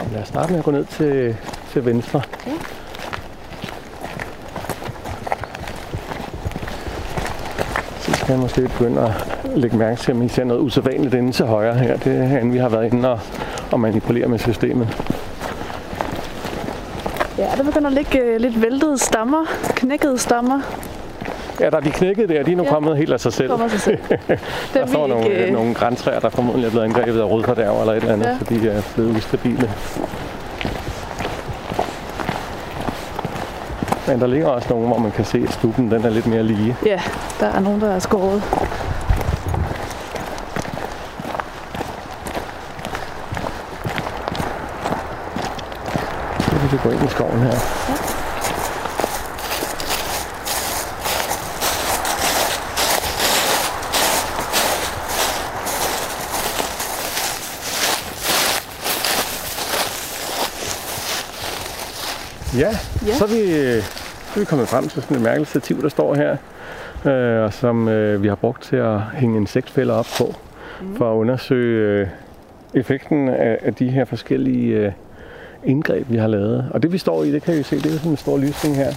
Og 0.01 0.07
lad 0.13 0.23
os 0.23 0.29
starte 0.29 0.51
med 0.53 0.59
at 0.59 0.65
gå 0.65 0.71
ned 0.71 0.85
til, 0.85 1.37
til 1.73 1.85
venstre. 1.85 2.23
Ja. 2.47 2.53
Så 8.31 8.35
skal 8.35 8.39
jeg 8.39 8.43
måske 8.43 8.79
begynde 8.79 9.03
at 9.03 9.59
lægge 9.59 9.77
mærke 9.77 10.01
til, 10.01 10.15
om 10.15 10.23
I 10.23 10.29
ser 10.29 10.45
noget 10.45 10.61
usædvanligt 10.61 11.15
inde 11.15 11.33
til 11.33 11.47
højre 11.47 11.75
her. 11.75 11.97
Det 11.97 12.19
er 12.19 12.25
herinde, 12.25 12.53
vi 12.53 12.59
har 12.59 12.69
været 12.69 12.93
inde 12.93 13.11
og, 13.11 13.19
og 13.73 13.81
manipulere 13.81 14.29
med 14.29 14.39
systemet. 14.39 14.89
Ja, 17.39 17.49
der 17.57 17.63
begynder 17.65 17.87
at 17.87 17.93
ligge 17.93 18.19
øh, 18.19 18.41
lidt 18.41 18.63
væltede 18.63 18.99
stammer, 18.99 19.45
knækkede 19.77 20.19
stammer. 20.19 20.61
Ja, 21.61 21.71
der 21.71 21.77
er 21.77 21.81
de 21.81 21.91
knækket 21.91 22.29
der, 22.29 22.43
de 22.43 22.53
er 22.53 22.57
nu 22.57 22.63
Ja. 22.63 22.69
kommet 22.69 22.97
helt 22.97 23.13
af 23.13 23.21
sig 23.21 23.33
selv. 23.33 23.51
Sig 23.71 23.81
selv. 23.81 23.99
Der 24.75 24.87
står 24.87 25.07
nogle, 25.07 25.25
ikke, 25.31 25.47
øh, 25.47 25.53
nogle 25.53 25.75
græntræer, 25.75 26.21
der 26.21 26.29
formodentlig 26.29 26.67
er 26.67 26.71
blevet 26.71 26.85
angrebet 26.85 27.21
af 27.21 27.25
rodfordærv 27.31 27.81
eller 27.81 27.93
et 27.93 27.97
eller 27.97 28.13
andet, 28.13 28.27
Ja. 28.27 28.37
fordi 28.39 28.59
de 28.61 28.69
er 28.69 28.83
blevet 28.95 29.17
ustabile. 29.17 29.71
Men 34.11 34.21
der 34.21 34.27
ligger 34.27 34.49
også 34.49 34.69
nogle, 34.71 34.87
hvor 34.87 34.99
man 34.99 35.11
kan 35.11 35.25
se, 35.25 35.45
at 35.49 35.53
stuben 35.53 35.91
den 35.91 36.05
er 36.05 36.11
lidt 36.11 36.27
mere 36.27 36.43
lige. 36.43 36.77
Ja, 36.87 37.01
der 37.41 37.47
er 37.47 37.61
nogen, 37.61 37.81
der 37.81 37.91
er 37.91 37.99
skåret. 37.99 38.43
Så 46.41 46.51
kan 46.51 46.73
vi 46.73 46.79
gå 46.83 46.91
ind 46.91 47.05
i 47.05 47.09
skoven 47.11 47.39
her. 47.41 47.59
Ja, 62.59 62.77
Ja. 63.07 63.15
så 63.19 63.25
er 63.25 63.29
vi, 63.29 63.83
er 64.37 64.41
vi 64.41 64.45
kommet 64.45 64.69
frem 64.69 64.89
til 64.89 65.03
sådan 65.03 65.17
et 65.17 65.23
mærkeligt 65.23 65.51
stativ, 65.51 65.83
der 65.83 65.89
står 65.89 66.15
her, 66.15 66.37
øh, 67.05 67.45
og 67.45 67.53
som 67.53 67.89
øh, 67.89 68.23
vi 68.23 68.29
har 68.29 68.35
brugt 68.35 68.63
til 68.63 68.77
at 68.77 69.01
hænge 69.01 69.37
insektfælder 69.37 69.95
op 69.95 70.07
på, 70.19 70.35
mm. 70.81 70.97
for 70.97 71.13
at 71.13 71.17
undersøge 71.17 72.01
øh, 72.01 72.09
effekten 72.75 73.29
af, 73.29 73.59
af 73.63 73.75
de 73.75 73.89
her 73.89 74.05
forskellige 74.05 74.77
øh, 74.77 74.93
indgreb, 75.65 76.11
vi 76.11 76.17
har 76.17 76.27
lavet. 76.27 76.69
Og 76.71 76.83
det 76.83 76.93
vi 76.93 76.99
står 76.99 77.25
i, 77.25 77.33
det 77.33 77.43
kan 77.43 77.55
I 77.55 77.63
se, 77.63 77.77
det 77.77 77.87
er 77.87 77.91
sådan 77.91 78.11
en 78.11 78.17
stor 78.17 78.39
lysning 78.39 78.77
her. 78.77 78.93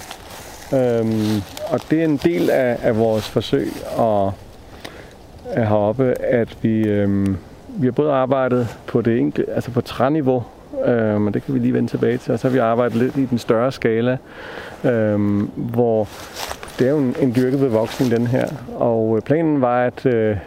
Øhm, 0.73 1.41
og 1.69 1.79
det 1.89 1.99
er 1.99 2.03
en 2.03 2.17
del 2.17 2.49
af, 2.49 2.77
af 2.83 2.97
vores 2.97 3.29
forsøg 3.29 3.67
at, 3.99 4.31
at 5.45 5.67
heroppe, 5.67 6.21
at 6.21 6.57
vi, 6.61 6.87
øhm, 6.87 7.37
vi 7.67 7.87
har 7.87 7.91
både 7.91 8.11
arbejdet 8.11 8.67
på 8.87 9.01
det 9.01 9.19
enkelte, 9.19 9.51
altså 9.51 9.71
på 9.71 9.81
træniveau, 9.81 10.43
øh, 10.85 11.21
og 11.25 11.33
det 11.33 11.43
kan 11.43 11.53
vi 11.53 11.59
lige 11.59 11.73
vende 11.73 11.89
tilbage 11.89 12.17
til, 12.17 12.33
og 12.33 12.39
så 12.39 12.47
har 12.47 12.53
vi 12.53 12.59
arbejdet 12.59 12.97
lidt 12.97 13.17
i 13.17 13.25
den 13.25 13.37
større 13.37 13.71
skala, 13.71 14.17
øh, 14.83 15.41
hvor 15.55 16.07
det 16.79 16.87
er 16.87 16.91
jo 16.91 16.97
en, 16.97 17.15
en 17.21 17.33
dyrket 17.35 17.59
bevoksning, 17.59 18.11
den 18.11 18.27
her. 18.27 18.47
Og 18.75 19.15
øh, 19.17 19.21
planen 19.21 19.61
var, 19.61 19.83
at 19.83 20.05
øh, 20.05 20.37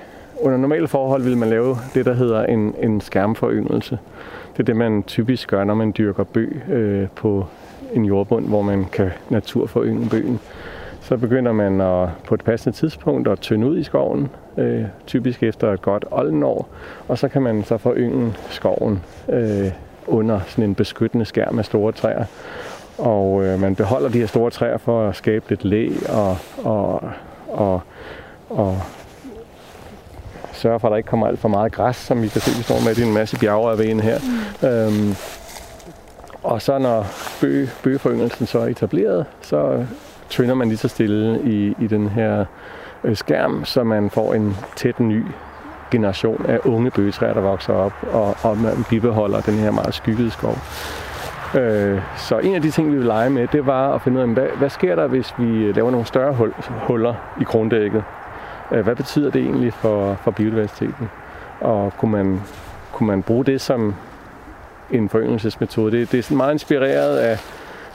under 0.41 0.59
normale 0.59 0.89
forhold 0.89 1.23
ville 1.23 1.39
man 1.39 1.51
lave 1.51 1.77
det, 1.95 2.05
der 2.05 2.15
hedder 2.15 2.45
en, 2.45 2.75
en 2.83 3.01
skærmforyngelse. 3.01 3.99
Det 4.53 4.61
er 4.61 4.65
det, 4.65 4.77
man 4.77 5.03
typisk 5.03 5.49
gør, 5.49 5.65
når 5.65 5.75
man 5.75 5.95
dyrker 5.99 6.25
bøg 6.25 6.63
øh, 6.71 7.09
på 7.15 7.47
en 7.93 8.05
jordbund, 8.05 8.47
hvor 8.49 8.63
man 8.63 8.85
kan 8.93 9.11
naturforynge 9.31 10.09
bøgen. 10.11 10.41
Så 11.01 11.17
begynder 11.17 11.53
man 11.53 11.81
at, 11.81 12.09
på 12.25 12.35
et 12.35 12.45
passende 12.45 12.77
tidspunkt 12.77 13.29
at 13.29 13.41
tynde 13.41 13.67
ud 13.67 13.79
i 13.79 13.83
skoven, 13.83 14.29
øh, 14.57 14.85
typisk 15.07 15.43
efter 15.43 15.73
et 15.73 15.83
godt 15.83 16.05
oldenår, 16.11 16.69
og 17.09 17.19
så 17.19 17.29
kan 17.29 17.43
man 17.43 17.65
så 17.65 17.79
forynge 17.79 18.35
skoven 18.51 19.03
øh, 19.29 19.71
under 20.07 20.41
sådan 20.47 20.65
en 20.65 20.75
beskyttende 20.75 21.25
skærm 21.25 21.59
af 21.59 21.65
store 21.65 21.93
træer. 21.93 22.25
Og 22.99 23.45
øh, 23.45 23.61
man 23.61 23.75
beholder 23.75 24.09
de 24.09 24.19
her 24.19 24.27
store 24.27 24.51
træer 24.51 24.79
for 24.79 25.09
at 25.09 25.17
skabe 25.17 25.45
lidt 25.49 25.65
læ 25.65 25.91
og, 26.09 26.37
og, 26.65 27.03
og, 27.49 27.81
og 28.51 28.81
sørge 30.53 30.81
for, 30.81 30.89
at 30.89 30.91
der 30.91 30.97
ikke 30.97 31.09
kommer 31.09 31.27
alt 31.27 31.39
for 31.39 31.49
meget 31.49 31.73
græs, 31.73 31.97
som 31.97 32.23
vi 32.23 32.29
kan 32.29 32.41
se, 32.41 32.57
vi 32.57 32.63
står 32.63 32.85
med. 32.85 32.99
i 32.99 33.03
en 33.03 33.15
masse 33.15 33.39
bjergrøven 33.39 34.01
her. 34.01 34.19
Mm. 34.63 34.69
Øhm, 34.69 35.15
og 36.43 36.63
så 36.63 36.79
når 36.79 37.07
bø, 37.41 37.67
bøgeforyngelsen 37.83 38.47
så 38.47 38.59
er 38.59 38.67
etableret, 38.67 39.27
så 39.41 39.85
tynder 40.29 40.55
man 40.55 40.69
lige 40.69 40.79
så 40.79 40.89
stille 40.89 41.41
i, 41.45 41.75
i 41.85 41.87
den 41.87 42.09
her 42.09 42.45
øh, 43.05 43.17
skærm, 43.17 43.65
så 43.65 43.85
man 43.85 44.11
får 44.11 44.35
en 44.35 44.57
tæt 44.77 45.01
ny 45.01 45.25
generation 45.91 46.47
af 46.49 46.59
unge 46.65 46.91
bøgetræer, 46.91 47.35
der 47.35 47.41
vokser 47.41 47.73
op, 47.73 47.93
og, 48.13 48.37
og 48.43 48.59
man 48.59 48.85
bibeholder 48.91 49.41
den 49.41 49.55
her 49.55 49.71
meget 49.71 49.95
skyggede 49.95 50.31
skov. 50.31 50.59
Øh, 51.55 52.01
så 52.17 52.39
en 52.39 52.55
af 52.55 52.63
de 52.63 52.71
ting, 52.71 52.93
vi 52.93 52.97
vil 52.97 53.07
lege 53.07 53.31
med, 53.31 53.49
det 53.53 53.67
var 53.67 53.95
at 53.95 54.03
finde 54.03 54.17
ud 54.17 54.23
af, 54.23 54.29
hvad, 54.29 54.49
hvad 54.59 54.71
sker 54.71 54.95
der, 54.95 55.07
hvis 55.07 55.35
vi 55.39 55.73
laver 55.73 55.91
nogle 55.91 56.07
større 56.07 56.33
hul, 56.33 56.53
huller 56.69 57.15
i 57.41 57.45
krondækket? 57.45 58.05
Øh, 58.73 58.85
hvad 58.85 58.97
betyder 58.97 59.31
det 59.31 59.43
egentlig 59.43 59.73
for, 59.73 60.15
for 60.15 60.31
biodiversiteten? 60.31 61.11
Og 61.61 61.93
kunne 61.99 62.13
man, 62.13 62.43
kunne 62.93 63.07
man 63.07 63.23
bruge 63.23 63.45
det 63.45 63.61
som 63.61 63.95
en 64.91 65.09
foryngelsesmetode? 65.09 65.99
Det, 65.99 66.13
det 66.13 66.19
er 66.19 66.23
sådan 66.23 66.37
meget 66.37 66.53
inspireret 66.53 67.17
af, 67.17 67.39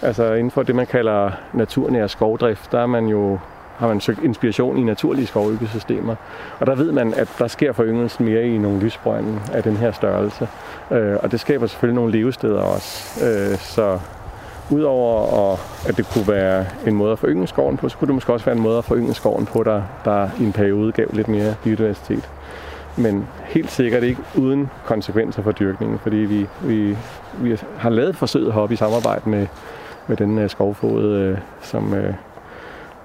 altså 0.01 0.33
inden 0.33 0.51
for 0.51 0.63
det, 0.63 0.75
man 0.75 0.87
kalder 0.87 1.31
naturnær 1.53 2.07
skovdrift, 2.07 2.71
der 2.71 2.79
er 2.79 2.85
man 2.85 3.05
jo 3.05 3.39
har 3.81 3.87
man 3.87 4.01
søgt 4.01 4.23
inspiration 4.23 4.77
i 4.77 4.83
naturlige 4.83 5.27
skovøkosystemer. 5.27 6.15
Og 6.59 6.67
der 6.67 6.75
ved 6.75 6.91
man, 6.91 7.13
at 7.13 7.27
der 7.39 7.47
sker 7.47 7.73
foryngelsen 7.73 8.25
mere 8.25 8.47
i 8.47 8.57
nogle 8.57 8.79
lysbrønde 8.79 9.39
af 9.53 9.63
den 9.63 9.77
her 9.77 9.91
størrelse. 9.91 10.47
Øh, 10.91 11.17
og 11.23 11.31
det 11.31 11.39
skaber 11.39 11.67
selvfølgelig 11.67 11.95
nogle 11.95 12.11
levesteder 12.11 12.61
også. 12.61 13.25
Øh, 13.25 13.57
så 13.57 13.99
udover 14.71 15.51
at, 15.51 15.59
at 15.89 15.97
det 15.97 16.05
kunne 16.13 16.27
være 16.27 16.65
en 16.87 16.95
måde 16.95 17.11
at 17.11 17.19
forynge 17.19 17.47
skoven 17.47 17.77
på, 17.77 17.89
så 17.89 17.97
kunne 17.97 18.07
det 18.07 18.13
måske 18.13 18.33
også 18.33 18.45
være 18.45 18.55
en 18.55 18.61
måde 18.61 18.77
at 18.77 18.85
forynge 18.85 19.13
skoven 19.13 19.45
på, 19.45 19.63
der, 19.63 19.81
der 20.05 20.29
i 20.39 20.43
en 20.43 20.53
periode 20.53 20.91
gav 20.91 21.07
lidt 21.13 21.27
mere 21.27 21.55
biodiversitet. 21.63 22.29
Men 22.97 23.27
helt 23.43 23.71
sikkert 23.71 24.03
ikke 24.03 24.21
uden 24.37 24.69
konsekvenser 24.85 25.43
for 25.43 25.51
dyrkningen, 25.51 25.99
fordi 25.99 26.15
vi, 26.15 26.47
vi, 26.61 26.97
vi 27.37 27.57
har 27.77 27.89
lavet 27.89 28.15
forsøget 28.15 28.53
heroppe 28.53 28.73
i 28.73 28.77
samarbejde 28.77 29.29
med, 29.29 29.47
med 30.07 30.17
den 30.17 30.37
øh, 30.37 30.43
uh, 30.43 30.49
skovfod, 30.49 31.05
uh, 31.05 31.21
øh, 31.21 31.37
som 31.61 31.93
uh, 31.93 32.30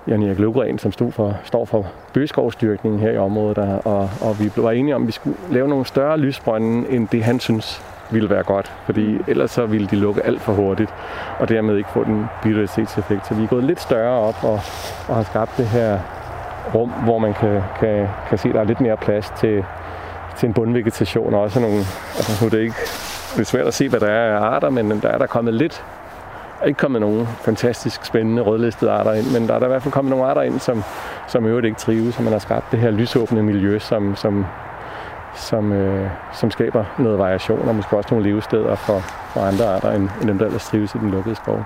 Jan 0.09 0.23
Erik 0.23 0.39
Løvgren, 0.39 0.79
som 0.79 0.93
stod 0.93 1.13
for, 1.13 1.37
står 1.45 1.65
for 1.65 1.87
bøgeskovsdyrkningen 2.13 3.01
her 3.01 3.11
i 3.11 3.17
området, 3.17 3.57
der, 3.57 3.75
og, 3.77 4.11
og 4.21 4.41
vi 4.41 4.49
blev 4.49 4.65
enige 4.65 4.95
om, 4.95 5.03
at 5.03 5.07
vi 5.07 5.13
skulle 5.13 5.37
lave 5.51 5.69
nogle 5.69 5.87
større 5.87 6.19
lysbrønde, 6.19 6.91
end 6.91 7.09
det 7.09 7.25
han 7.25 7.41
synes 7.41 7.83
ville 8.11 8.31
være 8.31 8.43
godt, 8.43 8.73
fordi 8.85 9.19
ellers 9.29 9.51
så 9.51 9.67
ville 9.67 9.87
de 9.87 9.97
lukke 9.97 10.27
alt 10.27 10.41
for 10.41 10.53
hurtigt, 10.53 10.95
og 11.39 11.49
dermed 11.49 11.77
ikke 11.77 11.91
få 11.91 12.05
den 12.05 12.27
biodiversitetseffekt. 12.43 13.27
Så 13.27 13.35
vi 13.35 13.43
er 13.43 13.47
gået 13.49 13.65
lidt 13.65 13.81
større 13.81 14.21
op 14.21 14.45
og, 14.45 14.61
og 15.09 15.17
har 15.17 15.23
skabt 15.23 15.57
det 15.57 15.67
her 15.67 15.99
rum, 16.75 16.91
hvor 16.91 17.19
man 17.19 17.35
kan, 17.35 17.63
kan, 17.81 18.09
kan 18.29 18.39
se, 18.39 18.49
at 18.49 18.55
der 18.55 18.61
er 18.61 18.65
lidt 18.65 18.81
mere 18.81 18.97
plads 18.97 19.33
til, 19.39 19.65
til 20.39 20.47
en 20.47 20.53
bundvegetation, 20.53 21.35
og 21.35 21.41
også 21.41 21.61
nogle, 21.61 21.79
altså 22.17 22.45
nu 22.45 22.47
er 22.47 22.51
det 22.51 22.61
ikke, 22.61 22.77
det 23.35 23.41
er 23.41 23.45
svært 23.45 23.67
at 23.67 23.75
se, 23.75 23.89
hvad 23.89 24.01
der 24.01 24.07
er 24.07 24.37
af 24.37 24.41
arter, 24.41 24.71
men 24.71 24.91
der 24.91 25.09
er 25.09 25.19
der 25.19 25.27
kommet 25.27 25.55
lidt, 25.55 25.85
er 26.61 26.67
ikke 26.67 26.79
kommet 26.79 27.01
nogen 27.01 27.27
fantastisk 27.27 28.05
spændende 28.05 28.43
rødlistede 28.43 28.91
arter 28.91 29.13
ind, 29.13 29.33
men 29.33 29.49
der 29.49 29.55
er 29.55 29.59
der 29.59 29.67
i 29.67 29.69
hvert 29.69 29.83
fald 29.83 29.93
kommet 29.93 30.11
nogle 30.11 30.27
arter 30.27 30.43
ind, 30.43 30.59
som, 30.61 30.83
som 31.29 31.47
i 31.47 31.49
øvrigt 31.49 31.67
ikke 31.67 31.79
trives, 31.79 32.15
så 32.15 32.23
man 32.23 32.33
har 32.33 32.39
skabt 32.39 32.71
det 32.71 32.79
her 32.79 32.91
lysåbne 32.91 33.43
miljø, 33.43 33.79
som, 33.79 34.17
som, 34.17 34.47
som, 35.35 35.73
øh, 35.73 36.11
som 36.33 36.51
skaber 36.51 36.85
noget 36.99 37.19
variation, 37.19 37.69
og 37.69 37.75
måske 37.75 37.97
også 37.97 38.15
nogle 38.15 38.31
levesteder 38.31 38.75
for, 38.75 38.99
for 39.33 39.41
andre 39.41 39.65
arter, 39.65 39.91
end, 39.91 40.09
end 40.21 40.29
dem, 40.29 40.39
der 40.39 40.47
ellers 40.47 40.65
trives 40.65 40.95
i 40.95 40.99
den 40.99 41.11
lukkede 41.11 41.35
skov. 41.35 41.65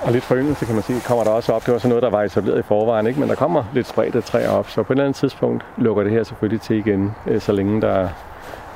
og 0.00 0.12
lidt 0.12 0.24
foryngelse, 0.24 0.64
kan 0.64 0.74
man 0.74 0.82
sige, 0.82 1.00
kommer 1.00 1.24
der 1.24 1.30
også 1.30 1.52
op. 1.52 1.66
Det 1.66 1.72
var 1.72 1.78
så 1.78 1.88
noget, 1.88 2.02
der 2.02 2.10
var 2.10 2.22
etableret 2.22 2.58
i 2.58 2.62
forvejen, 2.62 3.06
ikke? 3.06 3.20
men 3.20 3.28
der 3.28 3.34
kommer 3.34 3.64
lidt 3.72 3.86
spredte 3.86 4.20
træer 4.20 4.50
op, 4.50 4.68
så 4.68 4.82
på 4.82 4.92
et 4.92 4.96
eller 4.96 5.04
andet 5.04 5.16
tidspunkt 5.16 5.64
lukker 5.76 6.02
det 6.02 6.12
her 6.12 6.22
selvfølgelig 6.22 6.60
til 6.60 6.76
igen, 6.76 7.14
øh, 7.26 7.40
så 7.40 7.52
længe 7.52 7.80
der 7.80 8.08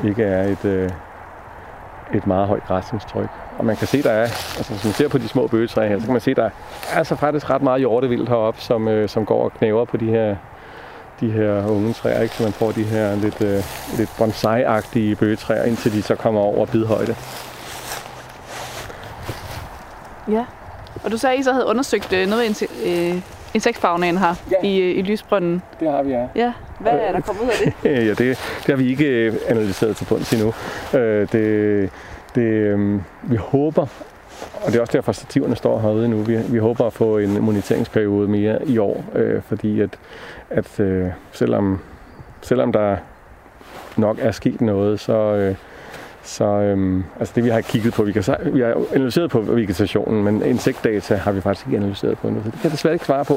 ikke 0.04 0.23
er 0.23 0.42
et, 0.49 0.64
øh, 0.64 0.90
et 2.14 2.26
meget 2.26 2.49
højt 2.49 2.64
græsningstryk. 2.66 3.28
Og 3.59 3.64
man 3.64 3.76
kan 3.76 3.87
se, 3.87 4.02
der 4.02 4.11
er, 4.11 4.23
altså 4.57 4.73
hvis 4.73 4.85
man 4.85 4.92
ser 4.92 5.09
på 5.09 5.19
de 5.19 5.28
små 5.28 5.47
bøgetræer 5.47 5.88
her, 5.88 5.99
så 5.99 6.04
kan 6.04 6.12
man 6.12 6.21
se, 6.21 6.35
der 6.35 6.45
er 6.45 6.50
altså 6.92 7.16
faktisk 7.16 7.50
ret 7.50 7.62
meget 7.62 7.81
hjortevildt 7.81 8.28
heroppe, 8.28 8.61
som, 8.61 8.88
øh, 8.88 9.09
som 9.09 9.26
går 9.26 9.45
og 9.45 9.52
knæver 9.52 9.85
på 9.85 9.97
de 9.97 10.07
her, 10.07 10.37
de 11.21 11.31
her 11.31 11.66
unge 11.66 11.92
træer, 11.92 12.21
ikke? 12.21 12.35
så 12.35 12.42
man 12.42 12.52
får 12.52 12.73
de 12.73 12.83
her 12.83 13.14
lidt, 13.14 13.40
øh, 13.40 13.62
lidt 13.99 14.11
bonsai-agtige 14.19 15.14
bøgetræer, 15.14 15.64
indtil 15.64 15.92
de 15.92 16.02
så 16.02 16.14
kommer 16.14 16.40
over 16.40 16.66
bidhøjde. 16.66 17.16
Ja. 20.28 20.45
Og 21.04 21.11
du 21.11 21.19
sagde, 21.19 21.35
at 21.35 21.40
I 21.40 21.42
så 21.42 21.52
havde 21.52 21.66
undersøgt 21.66 22.12
øh, 22.12 22.28
noget 22.28 22.45
ind 22.45 22.54
til, 22.54 22.69
øh, 22.85 23.23
insektfagnaen 23.54 24.18
her 24.18 24.35
Ja. 24.50 24.68
i, 24.68 24.80
øh, 24.80 24.99
i 24.99 25.02
lysbrønden. 25.02 25.62
Det 25.80 25.90
har 25.90 26.02
vi, 26.02 26.11
ja. 26.11 26.26
Ja. 26.37 26.52
Hvad 26.80 26.92
er 26.92 27.12
der 27.12 27.21
kommet 27.21 27.42
ud 27.42 27.49
af 27.49 27.73
det? 27.82 27.90
ja, 28.06 28.09
det, 28.09 28.18
det 28.18 28.66
har 28.66 28.76
vi 28.76 28.88
ikke 28.90 29.06
øh, 29.06 29.35
analyseret 29.49 29.97
til 29.97 30.04
bunds 30.04 30.32
endnu. 30.32 30.54
Øh, 30.99 31.28
det, 31.32 31.90
det, 32.35 32.42
øh, 32.42 33.00
vi 33.23 33.37
håber, 33.37 33.87
og 34.62 34.66
det 34.73 34.76
er 34.76 34.80
også 34.80 34.92
derfor, 34.92 35.12
stativerne 35.12 35.56
står 35.56 35.80
herude 35.80 36.09
nu, 36.09 36.16
vi, 36.16 36.37
vi 36.37 36.59
håber 36.59 36.87
at 36.87 36.92
få 36.92 37.18
en 37.18 37.40
moniteringsperiode 37.42 38.28
mere 38.28 38.59
i 38.68 38.78
år, 38.78 39.04
øh, 39.14 39.42
fordi 39.42 39.80
at, 39.80 39.90
at 40.50 40.80
øh, 40.80 41.06
selvom, 41.32 41.80
selvom 42.42 42.73
der 42.73 42.97
nok 43.97 44.18
er 44.21 44.30
sket 44.30 44.61
noget, 44.61 45.00
så, 45.00 45.12
øh, 45.12 45.54
så 46.25 46.45
øhm, 46.45 47.05
altså 47.21 47.33
det 47.37 47.45
vi 47.45 47.49
har 47.49 47.61
kigget 47.61 47.95
på, 47.95 48.02
vi, 48.02 48.12
kan, 48.12 48.25
vi 48.52 48.61
har 48.61 48.95
analyseret 48.95 49.31
på 49.31 49.41
vegetationen, 49.41 50.25
men 50.25 50.43
insektdata 50.43 51.14
har 51.14 51.33
vi 51.33 51.41
faktisk 51.41 51.67
ikke 51.67 51.76
analyseret 51.76 52.19
på 52.19 52.29
endnu, 52.29 52.43
så 52.43 52.50
det 52.50 52.52
kan 52.52 52.64
jeg 52.64 52.73
desværre 52.73 52.95
ikke 52.95 53.07
svare 53.07 53.25
på. 53.25 53.37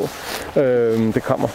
Øhm, 0.60 1.13
det 1.13 1.24
kommer. 1.24 1.48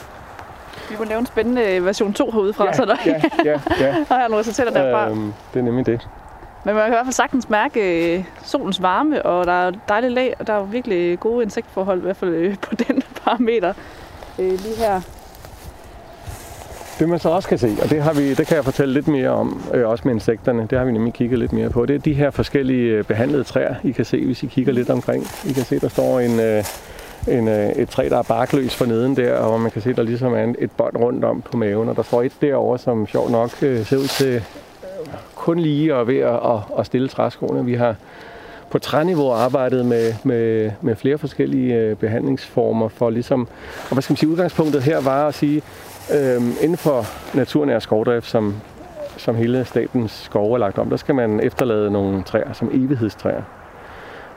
Vi 0.90 0.94
må 0.98 1.04
lave 1.04 1.18
en 1.18 1.26
spændende 1.26 1.84
version 1.84 2.12
2 2.12 2.30
herude 2.30 2.52
fra, 2.52 2.72
så 2.72 2.84
der 2.84 2.96
ja, 3.06 3.20
ja, 3.44 3.60
ja. 3.80 3.92
har 4.08 4.18
jeg 4.18 4.28
nogle 4.28 4.38
resultater 4.38 4.70
derfra. 4.70 5.10
Øhm, 5.10 5.32
det 5.54 5.60
er 5.60 5.64
nemlig 5.64 5.86
det. 5.86 6.08
Men 6.64 6.74
man 6.74 6.84
kan 6.84 6.92
i 6.92 6.94
hvert 6.94 7.06
fald 7.06 7.12
sagtens 7.12 7.48
mærke 7.48 8.14
øh, 8.16 8.24
solens 8.42 8.82
varme, 8.82 9.26
og 9.26 9.46
der 9.46 9.52
er 9.52 9.72
dejligt 9.88 10.12
lag, 10.12 10.34
og 10.38 10.46
der 10.46 10.52
er 10.52 10.64
virkelig 10.64 11.20
gode 11.20 11.42
insektforhold, 11.42 11.98
i 11.98 12.02
hvert 12.02 12.16
fald 12.16 12.30
øh, 12.30 12.56
på 12.68 12.74
den 12.74 13.02
parameter. 13.24 13.72
Øh, 14.38 14.50
lige 14.50 14.76
her. 14.78 15.00
Det 17.00 17.08
man 17.08 17.18
så 17.18 17.28
også 17.28 17.48
kan 17.48 17.58
se, 17.58 17.76
og 17.82 17.90
det, 17.90 18.02
har 18.02 18.12
vi, 18.12 18.34
det 18.34 18.46
kan 18.46 18.56
jeg 18.56 18.64
fortælle 18.64 18.94
lidt 18.94 19.08
mere 19.08 19.28
om, 19.28 19.62
øh, 19.74 19.88
også 19.88 20.02
med 20.06 20.14
insekterne, 20.14 20.66
det 20.70 20.78
har 20.78 20.84
vi 20.84 20.92
nemlig 20.92 21.12
kigget 21.12 21.38
lidt 21.38 21.52
mere 21.52 21.70
på, 21.70 21.86
det 21.86 21.94
er 21.94 21.98
de 21.98 22.12
her 22.14 22.30
forskellige 22.30 22.90
øh, 22.92 23.04
behandlede 23.04 23.44
træer, 23.44 23.74
I 23.84 23.90
kan 23.90 24.04
se, 24.04 24.24
hvis 24.26 24.42
I 24.42 24.46
kigger 24.46 24.72
lidt 24.72 24.90
omkring. 24.90 25.26
I 25.46 25.52
kan 25.52 25.64
se, 25.64 25.78
der 25.80 25.88
står 25.88 26.20
en, 26.20 26.40
øh, 26.40 26.64
en, 27.28 27.48
øh, 27.48 27.68
et 27.70 27.88
træ, 27.88 28.06
der 28.10 28.18
er 28.18 28.22
barkløs 28.22 28.74
for 28.76 28.84
neden 28.86 29.16
der, 29.16 29.34
og 29.34 29.60
man 29.60 29.70
kan 29.70 29.82
se, 29.82 29.92
der 29.92 30.02
ligesom 30.02 30.32
er 30.34 30.44
en- 30.44 30.56
et 30.58 30.70
bånd 30.70 30.96
rundt 30.96 31.24
om 31.24 31.42
på 31.50 31.56
maven, 31.56 31.88
og 31.88 31.96
der 31.96 32.02
står 32.02 32.22
et 32.22 32.32
derovre, 32.40 32.78
som 32.78 33.06
sjovt 33.06 33.30
nok 33.30 33.50
øh, 33.62 33.84
ser 33.84 33.96
ud 33.96 34.06
til 34.08 34.42
kun 35.34 35.58
lige 35.58 35.94
og 35.96 36.06
ved 36.08 36.18
at, 36.18 36.34
at, 36.34 36.58
at 36.78 36.86
stille 36.86 37.08
træskoene. 37.08 37.64
Vi 37.64 37.74
har 37.74 37.94
på 38.70 38.78
træniveau 38.78 39.30
arbejdet 39.32 39.86
med, 39.86 40.14
med, 40.24 40.70
med 40.80 40.96
flere 40.96 41.18
forskellige 41.18 41.74
øh, 41.74 41.96
behandlingsformer 41.96 42.88
for 42.88 43.10
ligesom, 43.10 43.48
og 43.88 43.92
hvad 43.92 44.02
skal 44.02 44.12
man 44.12 44.16
sige, 44.16 44.30
udgangspunktet 44.30 44.82
her 44.82 45.00
var 45.00 45.28
at 45.28 45.34
sige, 45.34 45.62
Øhm, 46.14 46.52
inden 46.60 46.76
for 46.76 47.04
naturnær 47.36 47.78
skovdrift, 47.78 48.26
som, 48.26 48.54
som 49.16 49.34
hele 49.34 49.64
statens 49.64 50.12
skove 50.12 50.54
er 50.54 50.58
lagt 50.58 50.78
om, 50.78 50.90
der 50.90 50.96
skal 50.96 51.14
man 51.14 51.40
efterlade 51.40 51.90
nogle 51.90 52.22
træer 52.22 52.52
som 52.52 52.70
evighedstræer. 52.72 53.42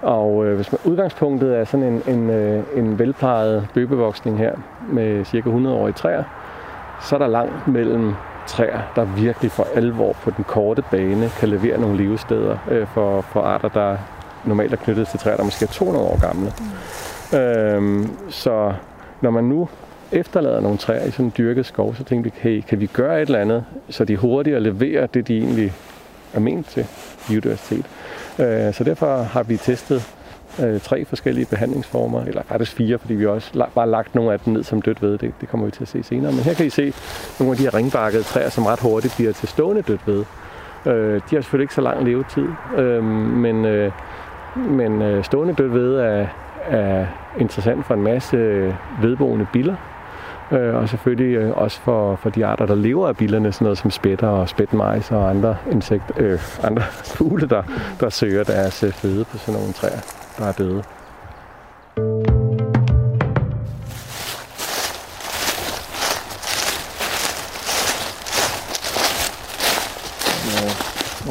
Og 0.02 0.45
øh, 0.45 0.56
hvis 0.56 0.71
man, 0.71 0.80
udgangspunktet 0.86 1.58
er 1.58 1.65
sådan 1.65 1.86
en, 1.86 2.02
en, 2.08 2.30
øh, 2.30 2.63
en 2.76 2.99
velplejet 2.99 3.67
bøgebevoksning 3.73 4.38
her 4.38 4.56
med 4.89 5.26
cirka 5.26 5.49
100-årige 5.49 5.93
træer, 5.93 6.23
så 7.02 7.15
er 7.15 7.19
der 7.19 7.28
langt 7.28 7.67
mellem 7.67 8.13
træer, 8.47 8.80
der 8.95 9.06
virkelig 9.06 9.52
for 9.52 9.67
alvor 9.76 10.13
på 10.13 10.32
den 10.38 10.43
korte 10.43 10.84
bane 10.91 11.30
kan 11.39 11.49
levere 11.49 11.80
nogle 11.82 11.97
levesteder 11.97 12.58
øh, 12.71 12.88
for, 12.88 13.21
for 13.21 13.41
arter, 13.41 13.69
der 13.69 13.97
normalt 14.45 14.73
er 14.73 14.78
knyttet 14.78 15.08
til 15.08 15.19
træer, 15.19 15.38
der 15.38 15.43
måske 15.43 15.65
er 15.65 15.69
200 15.69 16.06
år 16.06 16.21
gamle. 16.21 16.54
Mm. 16.60 17.38
Øhm, 17.38 18.10
så 18.30 18.73
når 19.21 19.32
man 19.32 19.43
nu 19.43 19.69
efterlader 20.13 20.60
nogle 20.60 20.78
træer 20.78 21.06
i 21.06 21.12
sådan 21.12 21.26
en 21.26 21.34
dyrket 21.38 21.65
skov, 21.65 21.95
så 21.95 22.04
tænkte 22.04 22.32
vi, 22.32 22.39
hey, 22.41 22.62
kan 22.67 22.80
vi 22.80 22.86
gøre 22.86 23.21
et 23.21 23.26
eller 23.26 23.39
andet, 23.39 23.65
så 23.89 24.06
de 24.06 24.17
hurtigere 24.17 24.60
leverer 24.60 25.06
det, 25.06 25.28
de 25.28 25.38
egentlig 25.38 25.73
er 26.34 26.39
ment 26.39 26.67
til 26.67 26.86
biodiversitet. 27.28 27.86
Øh, 28.39 28.73
så 28.73 28.84
derfor 28.84 29.15
har 29.15 29.43
vi 29.43 29.58
testet 29.58 30.13
øh, 30.63 30.82
tre 30.82 31.06
forskellige 31.06 31.45
behandlingsformer, 31.45 32.23
eller 32.23 32.43
faktisk 32.43 32.76
fire, 32.76 32.97
fordi 32.97 33.13
vi 33.13 33.26
også 33.26 33.67
bare 33.76 33.89
lagt 33.89 34.15
nogle 34.15 34.34
af 34.34 34.39
dem 34.39 34.54
ned 34.54 34.63
som 34.63 34.82
dødt 34.82 35.02
ved. 35.02 35.17
Det, 35.17 35.34
det 35.41 35.49
kommer 35.49 35.65
vi 35.65 35.71
til 35.71 35.82
at 35.82 35.88
se 35.88 36.04
senere. 36.04 36.32
Men 36.32 36.41
her 36.41 36.54
kan 36.54 36.65
I 36.65 36.69
se 36.69 36.93
nogle 37.39 37.52
af 37.52 37.58
de 37.58 37.63
her 37.63 37.73
ringbakkede 37.73 38.23
træer, 38.23 38.49
som 38.49 38.65
ret 38.65 38.80
hurtigt 38.80 39.13
bliver 39.15 39.32
til 39.32 39.47
stående 39.47 39.82
dødt 39.82 40.08
ved. 40.08 40.26
Øh, 40.86 41.15
de 41.30 41.36
har 41.36 41.41
selvfølgelig 41.41 41.63
ikke 41.63 41.73
så 41.73 41.82
lang 41.82 42.04
levetid, 42.04 42.47
øhm, 42.78 43.06
men, 43.06 43.91
men 44.56 45.23
stående 45.23 45.54
dødt 45.54 45.73
ved 45.73 45.95
er, 45.95 46.28
er 46.67 47.06
interessant 47.39 47.86
for 47.86 47.93
en 47.93 48.02
masse 48.02 48.38
vedboende 49.02 49.47
biller. 49.54 49.76
Øh, 50.54 50.76
og 50.76 50.89
selvfølgelig 50.89 51.36
øh, 51.36 51.58
også 51.58 51.80
for, 51.80 52.16
for 52.16 52.30
de 52.30 52.46
arter, 52.46 52.66
der 52.66 52.76
lever 52.76 53.08
af 53.08 53.18
billerne, 53.18 53.52
sådan 53.52 53.66
noget 53.66 53.78
som 53.78 53.92
spætter 53.92 54.28
og 54.28 54.50
spætmejs 54.50 55.12
og 55.12 55.30
andre, 55.30 55.58
insekt, 55.72 56.12
øh, 56.18 56.39
andre 56.63 56.82
fugle, 57.16 57.50
der, 57.50 57.63
der 58.00 58.10
søger 58.10 58.44
deres 58.44 58.84
øh, 58.84 58.92
føde 58.92 59.26
på 59.26 59.38
sådan 59.38 59.54
nogle 59.54 59.74
træer, 59.74 60.00
der 60.38 60.46
er 60.46 60.52
døde. 60.52 60.84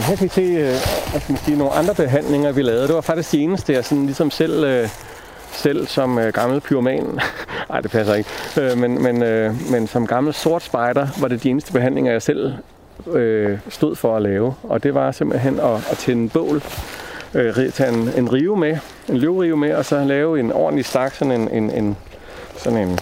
Her 0.03 0.17
kan 0.17 0.27
I 0.27 0.29
se 0.29 0.43
øh, 0.43 0.75
hvad 1.11 1.37
sige, 1.37 1.59
nogle 1.59 1.73
andre 1.73 1.95
behandlinger, 1.95 2.53
vi 2.53 2.63
lavede. 2.63 2.87
Det 2.87 2.95
var 2.95 3.01
faktisk 3.01 3.33
de 3.33 3.39
eneste, 3.39 3.73
jeg 3.73 3.85
sådan, 3.85 4.07
ligesom 4.07 4.31
selv, 4.31 4.65
øh, 4.65 4.89
selv 5.53 5.87
som 5.87 6.19
øh, 6.19 6.33
gammel 6.33 6.61
pyroman, 6.61 7.21
nej 7.71 7.81
det 7.81 7.91
passer 7.91 8.15
ikke, 8.15 8.31
øh, 8.61 8.79
men, 8.79 9.03
men, 9.03 9.23
øh, 9.23 9.71
men 9.71 9.87
som 9.87 10.07
gammel 10.07 10.35
sort 10.35 10.63
spejder, 10.63 11.09
var 11.21 11.29
det 11.29 11.43
de 11.43 11.51
eneste 11.51 11.73
behandlinger, 11.73 12.13
jeg 12.13 12.23
selv 12.23 12.53
øh, 13.07 13.59
stod 13.69 13.97
for 13.97 14.17
at 14.17 14.23
lave. 14.23 14.55
Og 14.63 14.83
det 14.83 14.95
var 14.95 15.13
simpelthen 15.13 15.61
at, 15.61 15.91
at 15.91 15.99
tænde 15.99 16.29
bål, 16.29 16.63
øh, 17.35 17.71
tage 17.73 17.93
en, 17.93 18.11
en 18.17 18.33
rive 18.33 18.57
med, 18.57 18.79
en 19.09 19.17
løvrive 19.17 19.57
med, 19.57 19.75
og 19.75 19.85
så 19.85 20.05
lave 20.05 20.41
en 20.41 20.53
ordentlig 20.53 20.85
stak, 20.85 21.15
sådan 21.15 21.41
en, 21.41 21.49
en, 21.49 21.71
en, 21.71 21.97
sådan 22.57 22.89
en 22.89 22.99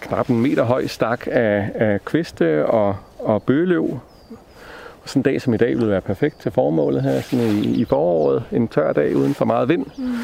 knap 0.00 0.28
en 0.28 0.40
meter 0.40 0.62
høj 0.62 0.86
stak 0.86 1.26
af, 1.26 1.70
af 1.74 2.04
kviste 2.04 2.66
og, 2.66 2.96
og 3.18 3.42
bøgeløv, 3.42 3.98
sådan 5.04 5.20
en 5.20 5.22
dag 5.22 5.40
som 5.40 5.54
i 5.54 5.56
dag 5.56 5.68
ville 5.68 5.88
være 5.88 6.00
perfekt 6.00 6.40
til 6.40 6.52
formålet 6.52 7.02
her 7.02 7.20
sådan 7.20 7.46
i, 7.46 7.60
i 7.60 7.84
foråret. 7.84 8.44
En 8.52 8.68
tør 8.68 8.92
dag 8.92 9.16
uden 9.16 9.34
for 9.34 9.44
meget 9.44 9.68
vind. 9.68 9.86
Mm. 9.98 10.14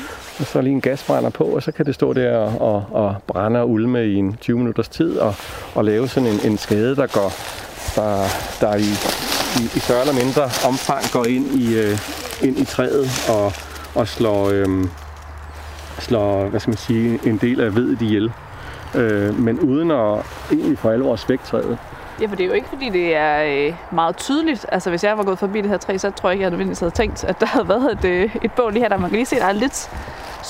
Og 0.41 0.47
så 0.47 0.61
lige 0.61 0.73
en 0.73 0.81
gasbrænder 0.81 1.31
på, 1.31 1.45
og 1.45 1.63
så 1.63 1.73
kan 1.73 1.87
det 1.87 1.95
stå 1.95 2.13
der 2.13 2.37
og, 2.37 2.55
og, 2.61 2.85
og 2.93 3.17
brænde 3.27 3.61
og 3.61 3.71
ulme 3.71 4.07
i 4.07 4.15
en 4.17 4.37
20 4.41 4.59
minutters 4.59 4.89
tid 4.89 5.19
og, 5.19 5.35
og 5.75 5.85
lave 5.85 6.09
sådan 6.09 6.29
en, 6.29 6.41
en 6.51 6.59
skade, 6.59 6.97
der 6.97 7.07
går 7.07 7.33
der, 7.97 8.25
der 8.61 8.77
i, 8.77 8.91
i, 9.61 9.65
i 9.77 9.79
større 9.79 10.01
eller 10.01 10.25
mindre 10.25 10.43
omfang 10.43 11.05
går 11.13 11.25
ind 11.25 11.47
i, 11.47 11.79
øh, 11.79 11.99
ind 12.43 12.59
i 12.59 12.65
træet 12.65 13.07
og, 13.29 13.53
og 13.95 14.09
slår, 14.09 14.51
øh, 14.51 14.69
slår 15.99 16.49
hvad 16.49 16.61
skal 16.61 16.71
man 16.71 16.79
sige, 16.79 17.21
en 17.25 17.37
del 17.37 17.61
af 17.61 17.75
vedet 17.75 18.03
ihjel. 18.03 18.33
Øh, 18.95 19.39
men 19.39 19.61
uden 19.61 19.91
at 19.91 20.27
egentlig 20.53 20.79
for 20.79 20.91
alvor 20.91 21.17
svække 21.17 21.45
træet. 21.45 21.79
Ja, 22.21 22.27
for 22.27 22.37
det 22.37 22.45
er 22.45 22.49
jo 22.49 22.55
ikke, 22.55 22.69
fordi 22.69 22.89
det 22.89 23.17
er 23.17 23.67
øh, 23.69 23.75
meget 23.93 24.17
tydeligt. 24.17 24.67
Altså, 24.73 24.91
hvis 24.91 25.05
jeg 25.05 25.19
var 25.19 25.25
gået 25.25 25.39
forbi 25.39 25.61
det 25.61 25.71
her 25.71 25.77
træ, 25.77 25.97
så 25.97 26.11
tror 26.11 26.29
jeg 26.29 26.35
ikke, 26.35 26.43
jeg 26.43 26.51
nødvendigvis 26.51 26.81
havde 26.81 26.91
tænkt, 26.91 27.25
at 27.25 27.41
der 27.41 27.47
havde 27.47 27.69
været 27.69 27.93
et, 27.93 28.05
øh, 28.05 28.37
et 28.43 28.53
bål 28.53 28.73
lige 28.73 28.83
her. 28.83 28.89
Der 28.89 28.97
man 28.97 29.11
kan 29.11 29.17
lige 29.17 29.27
se, 29.27 29.37
der 29.37 29.47
er 29.47 29.53
lidt 29.53 29.91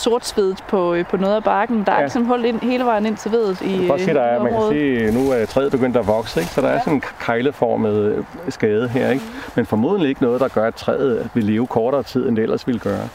sortsvedet 0.00 0.64
på, 0.68 0.94
øh, 0.94 1.06
på 1.06 1.16
noget 1.16 1.34
af 1.34 1.44
barken. 1.44 1.84
Der 1.86 1.92
er 1.92 1.96
Ja. 1.96 2.02
ligesom 2.02 2.24
hul 2.24 2.44
ind, 2.44 2.60
hele 2.60 2.84
vejen 2.84 3.06
ind 3.06 3.16
til 3.16 3.32
vedet 3.32 3.60
i, 3.62 3.76
kan 3.76 3.88
godt 3.88 4.00
se, 4.00 4.14
der 4.14 4.20
er, 4.20 4.42
man 4.42 4.52
kan 4.52 4.60
se, 4.70 5.10
nu 5.18 5.30
er 5.30 5.46
træet 5.46 5.70
begyndt 5.72 5.96
at 5.96 6.06
vokse, 6.06 6.40
ikke? 6.40 6.52
så 6.52 6.60
der 6.60 6.68
er 6.68 6.78
sådan 6.78 6.92
en 6.92 7.02
kejleformet 7.20 7.94
øh, 7.94 8.24
skade 8.48 8.88
her. 8.88 9.10
Ikke? 9.10 9.24
Men 9.54 9.66
formodentlig 9.66 10.08
ikke 10.08 10.22
noget, 10.22 10.40
der 10.40 10.48
gør, 10.48 10.66
at 10.66 10.74
træet 10.74 11.30
vil 11.34 11.44
leve 11.44 11.66
kortere 11.66 12.02
tid, 12.02 12.28
end 12.28 12.36
det 12.36 12.42
ellers 12.42 12.66
ville 12.66 12.80
gøre. 12.80 13.08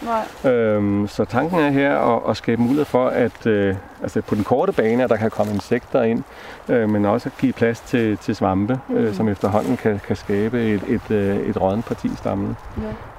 Nej. 0.44 0.52
Øhm, 0.54 1.08
så 1.08 1.26
tanken 1.26 1.60
er 1.60 1.70
her 1.70 1.98
at, 2.16 2.22
at 2.30 2.38
skabe 2.38 2.62
mulighed 2.62 2.86
for, 2.86 3.08
at 3.08 3.46
øh, 3.46 3.76
altså 4.04 4.22
på 4.22 4.36
den 4.36 4.44
korte 4.44 4.72
bane, 4.72 5.04
at 5.04 5.10
der 5.10 5.16
kan 5.18 5.30
komme 5.30 5.54
insekter 5.54 6.02
ind, 6.04 6.24
øh, 6.70 6.90
men 6.90 7.06
også 7.06 7.30
at 7.30 7.42
give 7.42 7.54
plads 7.54 7.80
til, 7.80 8.18
til 8.18 8.36
svampe, 8.36 8.80
øh, 8.96 9.14
som 9.14 9.30
efterhånden 9.30 9.78
kan, 9.78 10.02
kan 10.08 10.16
skabe 10.16 10.64
et, 10.64 10.82
et, 10.88 11.12
øh, 11.12 11.36
et 11.38 11.62
rådent 11.62 11.86
parti 11.86 12.08
i 12.08 12.16
stammen. 12.18 12.58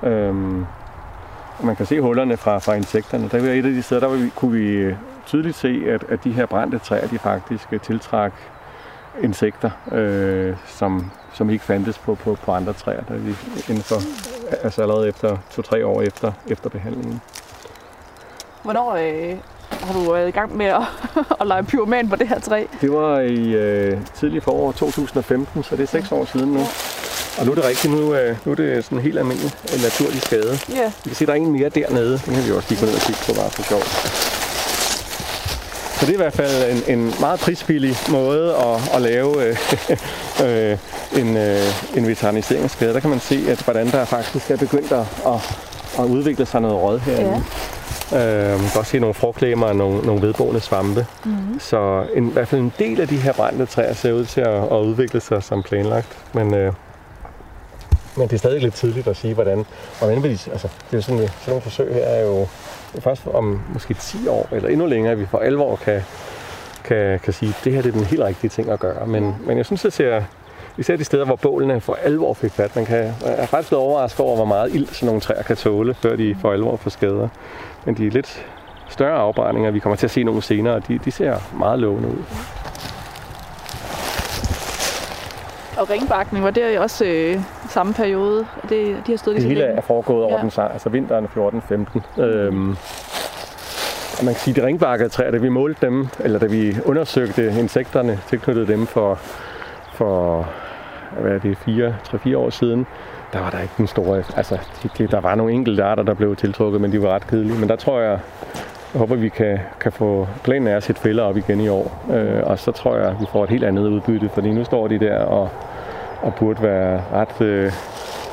Ja. 0.03 0.09
Øhm, 0.09 0.67
man 1.63 1.77
kan 1.77 1.87
se 1.87 2.01
hullerne 2.01 2.37
fra, 2.37 2.59
fra 2.59 2.75
insekterne. 2.75 3.29
Der 3.29 3.41
var 3.41 3.49
et 3.49 3.67
af 3.67 3.73
de 3.73 3.83
steder, 3.83 4.01
der 4.01 4.09
vi, 4.09 4.31
kunne 4.35 4.53
vi 4.53 4.69
øh, 4.69 4.97
tydeligt 5.27 5.57
se, 5.57 5.83
at, 5.87 6.05
at 6.09 6.25
de 6.25 6.33
her 6.33 6.47
brændte 6.47 6.79
træer, 6.79 7.09
de 7.09 7.19
faktisk 7.19 7.73
øh, 7.73 7.81
tiltrak 7.81 8.33
insekter, 9.23 9.71
øh, 9.93 10.57
som, 10.67 11.11
som 11.33 11.51
ikke 11.51 11.65
fandtes 11.65 11.99
på, 11.99 12.15
på, 12.15 12.35
på 12.35 12.53
andre 12.53 12.73
træer, 12.73 13.03
der 13.03 13.15
vi 13.15 13.37
inden 13.69 13.83
for, 13.83 13.97
altså 14.65 14.83
allerede 14.83 15.09
efter 15.09 15.37
to-tre 15.51 15.87
år 15.87 16.03
efter, 16.03 16.33
efter 16.49 16.71
behandlingen. 16.71 17.21
Hvornår 18.63 18.95
øh, 18.95 19.37
har 19.71 19.93
du 19.93 20.13
været 20.13 20.29
i 20.29 20.31
gang 20.31 20.57
med 20.57 20.67
at, 20.67 20.83
at 21.41 21.47
lege 21.47 21.63
pyroman 21.65 22.09
på 22.09 22.17
det 22.17 22.29
her 22.29 22.41
træ? 22.41 22.65
Det 22.81 22.93
var 22.93 23.21
i 23.21 23.53
øh, 23.53 23.99
tidlig 24.15 24.43
forår 24.43 24.73
2015, 24.73 25.63
så 25.63 25.77
det 25.77 25.83
er 25.83 25.87
seks 25.87 26.13
år 26.13 26.25
siden 26.25 26.53
nu. 26.53 26.61
Og 27.39 27.47
nu 27.47 27.51
er 27.51 27.55
det 27.55 27.65
rigtigt, 27.65 27.93
nu, 27.93 28.15
øh, 28.15 28.37
nu 28.45 28.53
er 28.53 28.57
det 28.57 28.85
sådan 28.85 28.99
en 28.99 29.05
helt 29.05 29.19
almindelig 29.19 29.53
øh, 29.75 29.83
naturlig 29.83 30.23
skade. 30.23 30.59
Ja. 30.69 30.93
Vi 31.05 31.09
kan 31.11 31.15
se, 31.15 31.27
der 31.27 31.33
er 31.33 31.37
en 31.37 31.53
mere 31.53 31.69
dernede. 31.69 32.21
Den 32.27 32.35
kan 32.35 32.47
vi 32.47 32.53
også 32.53 32.69
lige 32.69 32.81
gå 32.81 32.87
ned 32.87 32.95
og 32.95 33.01
kigge 33.01 33.21
på, 33.27 33.33
bare 33.41 33.51
for 33.51 33.63
sjov. 33.63 33.83
Så 35.97 36.07
det 36.07 36.09
er 36.09 36.15
i 36.15 36.17
hvert 36.17 36.33
fald 36.33 36.83
en, 36.89 36.99
en 36.99 37.15
meget 37.21 37.41
prisbillig 37.41 37.97
måde 38.09 38.55
at, 38.55 38.95
at 38.95 39.03
lave 39.03 39.45
øh, 39.45 39.57
øh, 40.45 40.79
en, 41.17 41.37
øh, 41.37 41.97
en 41.97 42.07
veteriniseringsskade. 42.07 42.95
Der 42.95 43.01
kan 43.01 43.11
man 43.11 43.21
se, 43.21 43.45
at 43.49 43.63
hvordan 43.63 43.91
der 43.91 44.05
faktisk 44.05 44.51
er 44.51 44.57
begyndt 44.57 44.93
at, 44.93 45.07
at, 45.27 45.57
at 45.99 46.05
udvikle 46.05 46.47
sig 46.47 46.61
noget 46.61 46.77
råd 46.77 46.99
herinde. 46.99 47.31
Ja. 47.31 47.41
Øh, 48.13 48.61
man 48.61 48.69
kan 48.73 48.79
også 48.79 48.91
se 48.91 48.99
nogle 48.99 49.15
frugtklemmer 49.15 49.67
og 49.67 49.77
nogle, 49.77 50.01
nogle 50.01 50.23
vedboende 50.23 50.61
svampe. 50.61 51.07
Mm-hmm. 51.25 51.61
Så 51.61 52.07
en, 52.15 52.29
i 52.29 52.33
hvert 52.33 52.49
fald 52.49 52.61
en 52.61 52.73
del 52.79 53.01
af 53.01 53.09
de 53.09 53.17
her 53.17 53.33
brændte 53.33 53.67
træer 53.67 53.93
ser 53.93 54.13
ud 54.13 54.25
til 54.25 54.41
at, 54.41 54.63
at 54.63 54.81
udvikle 54.81 55.21
sig 55.21 55.43
som 55.43 55.63
planlagt. 55.63 56.19
Men, 56.35 56.55
øh, 56.55 56.73
men 58.17 58.29
det 58.29 58.33
er 58.33 58.39
stadig 58.39 58.63
lidt 58.63 58.75
tidligt 58.75 59.09
at 59.09 59.17
sige, 59.17 59.35
hvordan, 59.35 59.67
vil 60.01 60.23
de, 60.23 60.51
altså, 60.51 60.69
det 60.91 60.97
er 60.97 61.01
sådan, 61.01 61.19
sådan 61.19 61.29
nogle 61.47 61.63
forsøg 61.63 61.95
her 61.95 62.03
er 62.03 62.27
jo 62.27 62.47
først 63.01 63.23
om 63.27 63.61
måske 63.73 63.95
10 63.95 64.29
år 64.29 64.49
eller 64.53 64.69
endnu 64.69 64.87
længere, 64.87 65.13
at 65.13 65.19
vi 65.19 65.27
for 65.27 65.39
alvor 65.39 65.77
kan, 65.77 66.03
kan, 66.85 67.21
kan 67.21 67.33
sige, 67.33 67.49
at 67.49 67.65
det 67.65 67.73
her 67.73 67.83
det 67.83 67.89
er 67.89 67.93
den 67.93 68.05
helt 68.05 68.23
rigtige 68.23 68.51
ting 68.51 68.71
at 68.71 68.81
gøre. 68.81 69.07
Men, 69.07 69.35
men 69.47 69.59
jeg 69.59 69.67
synes, 69.67 69.83
det 69.83 69.93
ser, 69.93 70.23
især 70.79 70.97
de 70.97 71.05
steder, 71.05 71.25
hvor 71.25 71.37
bålene 71.37 71.81
for 71.81 71.99
alvor 72.05 72.35
fik 72.35 72.53
fat, 72.53 72.77
man 72.77 72.87
kan, 72.87 72.97
jeg 72.97 73.15
er 73.23 73.47
faktisk 73.47 73.69
blevet 73.69 73.85
overrasket 73.85 74.21
over, 74.21 74.37
hvor 74.37 74.45
meget 74.45 74.75
ild 74.75 74.89
sådan 74.89 75.07
nogle 75.07 75.21
træer 75.21 75.43
kan 75.43 75.57
tåle, 75.57 75.95
før 75.95 76.17
de 76.17 76.37
for 76.41 76.53
alvor 76.53 76.77
får 76.77 76.91
skader. 76.91 77.29
Men 77.87 77.95
de 77.95 78.07
er 78.07 78.11
lidt 78.11 78.47
større 78.89 79.19
afbrændinger, 79.19 79.71
vi 79.71 79.79
kommer 79.79 79.97
til 79.97 80.07
at 80.07 80.11
se 80.11 80.23
nogle 80.25 80.43
senere, 80.43 80.81
de, 80.89 80.99
de 81.05 81.11
ser 81.11 81.37
meget 81.59 81.79
lovende 81.79 82.09
ud. 82.09 82.23
Og 85.79 85.91
ringbakning, 85.91 86.45
var 86.45 86.51
det 86.51 86.79
også 86.79 87.05
øh, 87.05 87.41
samme 87.69 87.95
periode? 87.95 88.47
Det, 88.69 88.97
de 89.07 89.13
har 89.13 89.17
stået 89.17 89.35
Det 89.37 89.43
lige 89.43 89.43
så 89.43 89.49
hele 89.49 89.61
længe? 89.61 89.77
er 89.77 89.81
foregået 89.81 90.25
over 90.25 90.35
Ja. 90.35 90.41
den 90.43 90.51
altså 90.73 90.89
vinteren 90.89 91.25
14-15. 92.17 92.23
Øhm, 92.23 92.71
og 94.19 94.25
man 94.25 94.35
kan 94.35 94.41
sige, 94.41 94.53
at 94.57 94.63
de 94.63 94.67
ringbakkede 94.67 95.09
træer, 95.09 95.31
da 95.31 95.37
vi 95.37 95.49
målte 95.49 95.87
dem, 95.87 96.09
eller 96.21 96.39
da 96.39 96.47
vi 96.47 96.77
undersøgte 96.85 97.55
insekterne, 97.61 98.21
tilknyttede 98.29 98.67
dem 98.67 98.87
for, 98.87 99.19
for 99.93 100.47
hvad 101.21 101.33
er 101.33 101.39
det, 101.39 101.59
4, 101.59 101.95
3-4 102.09 102.37
år 102.37 102.51
siden, 102.51 102.87
der 103.37 103.43
var 103.43 103.51
der 103.51 103.61
ikke 103.61 103.75
den 103.77 103.87
store, 103.87 104.23
altså 104.37 104.59
de, 104.83 104.89
de, 104.99 105.07
der 105.07 105.21
var 105.21 105.35
nogle 105.35 105.53
enkelte 105.53 105.85
arter, 105.85 106.03
der 106.03 106.15
blev 106.15 106.37
tiltrukket, 106.37 106.81
men 106.81 106.93
de 106.93 107.03
var 107.03 107.09
ret 107.09 107.27
kedelige. 107.27 107.59
Men 107.59 107.69
der 107.69 107.77
tror 107.77 108.01
jeg, 108.01 108.19
jeg 108.93 108.99
håber, 108.99 109.17
vi 109.17 109.29
kan, 109.29 109.59
kan 109.81 109.93
få 109.93 110.29
planen 110.45 110.69
af 110.69 110.77
at 110.77 110.83
sætte 110.83 111.01
fælder 111.01 111.23
op 111.23 111.37
igen 111.37 111.61
i 111.61 111.69
år. 111.69 112.05
Øh, 112.13 112.43
og 112.45 112.59
så 112.59 112.73
tror 112.73 112.97
jeg, 112.97 113.17
vi 113.21 113.27
får 113.33 113.45
et 113.45 113.51
helt 113.51 113.65
andet 113.65 113.89
udbytte, 113.89 114.29
fordi 114.29 114.51
nu 114.51 114.65
står 114.65 114.89
de 114.89 114.99
der 114.99 115.19
og, 115.19 115.49
og 116.23 116.35
burde 116.35 116.63
være 116.63 117.03
ret 117.13 117.41
øh, 117.41 117.73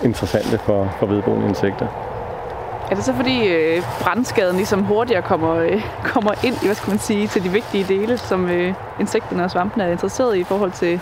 interessante 0.03 0.57
for, 0.57 0.95
for 0.99 1.05
vedboende 1.05 1.47
insekter. 1.47 1.87
Er 2.91 2.95
det 2.95 3.03
så 3.03 3.13
fordi 3.13 3.47
øh, 3.47 3.81
brandskaden 4.01 4.55
ligesom 4.55 4.83
hurtigere 4.83 5.21
kommer, 5.21 5.55
øh, 5.55 5.81
kommer 6.03 6.31
ind 6.43 6.55
i, 6.63 6.65
hvad 6.65 6.75
skal 6.75 6.89
man 6.89 6.99
sige, 6.99 7.27
til 7.27 7.43
de 7.43 7.49
vigtige 7.49 7.83
dele, 7.83 8.17
som 8.17 8.49
øh, 8.49 8.73
insekterne 8.99 9.43
og 9.43 9.51
svampene 9.51 9.83
er 9.83 9.91
interesseret 9.91 10.35
i 10.35 10.39
i 10.39 10.43
forhold 10.43 10.71
til, 10.71 11.01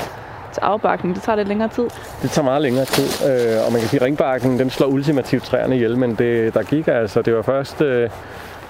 til 0.51 0.61
afbakning? 0.61 1.15
Det 1.15 1.23
tager 1.23 1.35
lidt 1.35 1.47
længere 1.47 1.69
tid. 1.69 1.83
Det 2.21 2.31
tager 2.31 2.45
meget 2.45 2.61
længere 2.61 2.85
tid, 2.85 3.29
øh, 3.29 3.65
og 3.65 3.71
man 3.71 3.81
kan 3.81 3.89
sige, 3.89 3.99
at 3.99 4.05
ringbarken 4.05 4.59
den 4.59 4.69
slår 4.69 4.87
ultimativt 4.87 5.43
træerne 5.43 5.75
ihjel, 5.75 5.97
men 5.97 6.15
det, 6.15 6.53
der 6.53 6.63
gik 6.63 6.87
altså, 6.87 7.21
det 7.21 7.35
var 7.35 7.41
først 7.41 7.81
øh, 7.81 8.09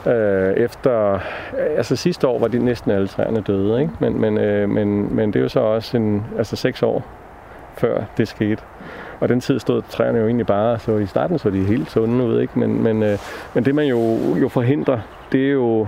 øh, 0.05 0.53
efter, 0.53 1.13
øh, 1.13 1.77
altså 1.77 1.95
sidste 1.95 2.27
år 2.27 2.39
var 2.39 2.47
de 2.47 2.59
næsten 2.59 2.91
alle 2.91 3.07
træerne 3.07 3.41
døde, 3.41 3.81
ikke? 3.81 3.93
Men, 3.99 4.21
men, 4.21 4.37
øh, 4.37 4.69
men, 4.69 5.15
men 5.15 5.33
det 5.33 5.39
er 5.39 5.43
jo 5.43 5.49
så 5.49 5.59
også 5.59 5.97
en, 5.97 6.25
altså 6.37 6.55
seks 6.55 6.83
år 6.83 7.03
før 7.77 8.03
det 8.17 8.27
skete. 8.27 8.63
Og 9.19 9.29
den 9.29 9.41
tid 9.41 9.59
stod 9.59 9.81
træerne 9.89 10.19
jo 10.19 10.25
egentlig 10.25 10.47
bare, 10.47 10.79
så 10.79 10.97
i 10.97 11.05
starten 11.05 11.39
så 11.39 11.49
de 11.49 11.63
helt 11.63 11.91
sunde 11.91 12.25
ud, 12.25 12.41
ikke? 12.41 12.59
Men, 12.59 12.83
men, 12.83 13.03
øh, 13.03 13.17
men 13.53 13.65
det 13.65 13.75
man 13.75 13.85
jo, 13.85 14.17
jo 14.41 14.49
forhindrer, 14.49 14.99
det 15.31 15.47
er 15.47 15.51
jo, 15.51 15.87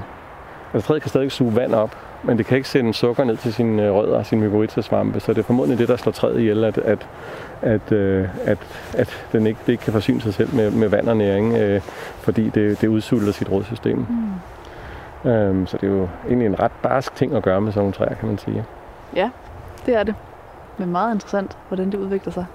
altså 0.74 0.88
træet 0.88 1.02
kan 1.02 1.10
stadig 1.10 1.32
suge 1.32 1.56
vand 1.56 1.74
op, 1.74 1.98
men 2.24 2.38
det 2.38 2.46
kan 2.46 2.58
ikke 2.58 2.70
sende 2.70 2.94
sukker 2.94 3.24
ned 3.24 3.38
til 3.38 3.54
sine 3.54 3.84
øh, 3.84 3.94
rødder 3.94 4.18
og 4.18 4.26
sine 4.26 4.42
mykorrhizasvampe, 4.42 5.20
så 5.20 5.34
det 5.34 5.40
er 5.40 5.44
formodentlig 5.44 5.80
det, 5.80 5.88
der 5.88 5.96
slår 5.96 6.12
træet 6.12 6.40
ihjel, 6.40 6.64
at, 6.64 6.78
at, 6.78 7.08
at, 7.62 7.92
øh, 7.92 8.28
at, 8.46 8.58
at 8.94 9.28
den 9.32 9.48
ikke, 9.48 9.60
det 9.66 9.72
ikke 9.72 9.84
kan 9.84 9.94
forsyne 9.94 10.22
sig 10.22 10.34
selv 10.34 10.56
med, 10.56 10.72
med 10.72 10.88
vand 10.88 11.10
og 11.10 11.18
næring, 11.18 11.54
øh, 11.54 11.82
fordi 12.18 12.50
det, 12.50 12.82
det 12.82 12.88
udsulter 12.88 13.32
sit 13.32 13.52
rådsystem. 13.52 13.98
Mm. 13.98 15.30
Øhm, 15.30 15.68
så 15.68 15.78
det 15.78 15.90
er 15.90 15.94
jo 15.94 16.08
egentlig 16.28 16.46
en 16.46 16.60
ret 16.60 16.72
barsk 16.72 17.16
ting 17.16 17.36
at 17.36 17.44
gøre 17.44 17.62
med 17.62 17.72
sådan 17.72 17.82
nogle 17.82 17.94
træer, 17.94 18.16
kan 18.16 18.28
man 18.28 18.38
sige. 18.38 18.66
Ja, 19.16 19.30
det 19.86 19.96
er 19.96 20.04
det. 20.04 20.16
Men 20.78 20.92
meget 20.92 21.14
interessant, 21.14 21.58
hvordan 21.68 21.92
det 21.92 21.98
udvikler 21.98 22.32
sig. 22.34 22.46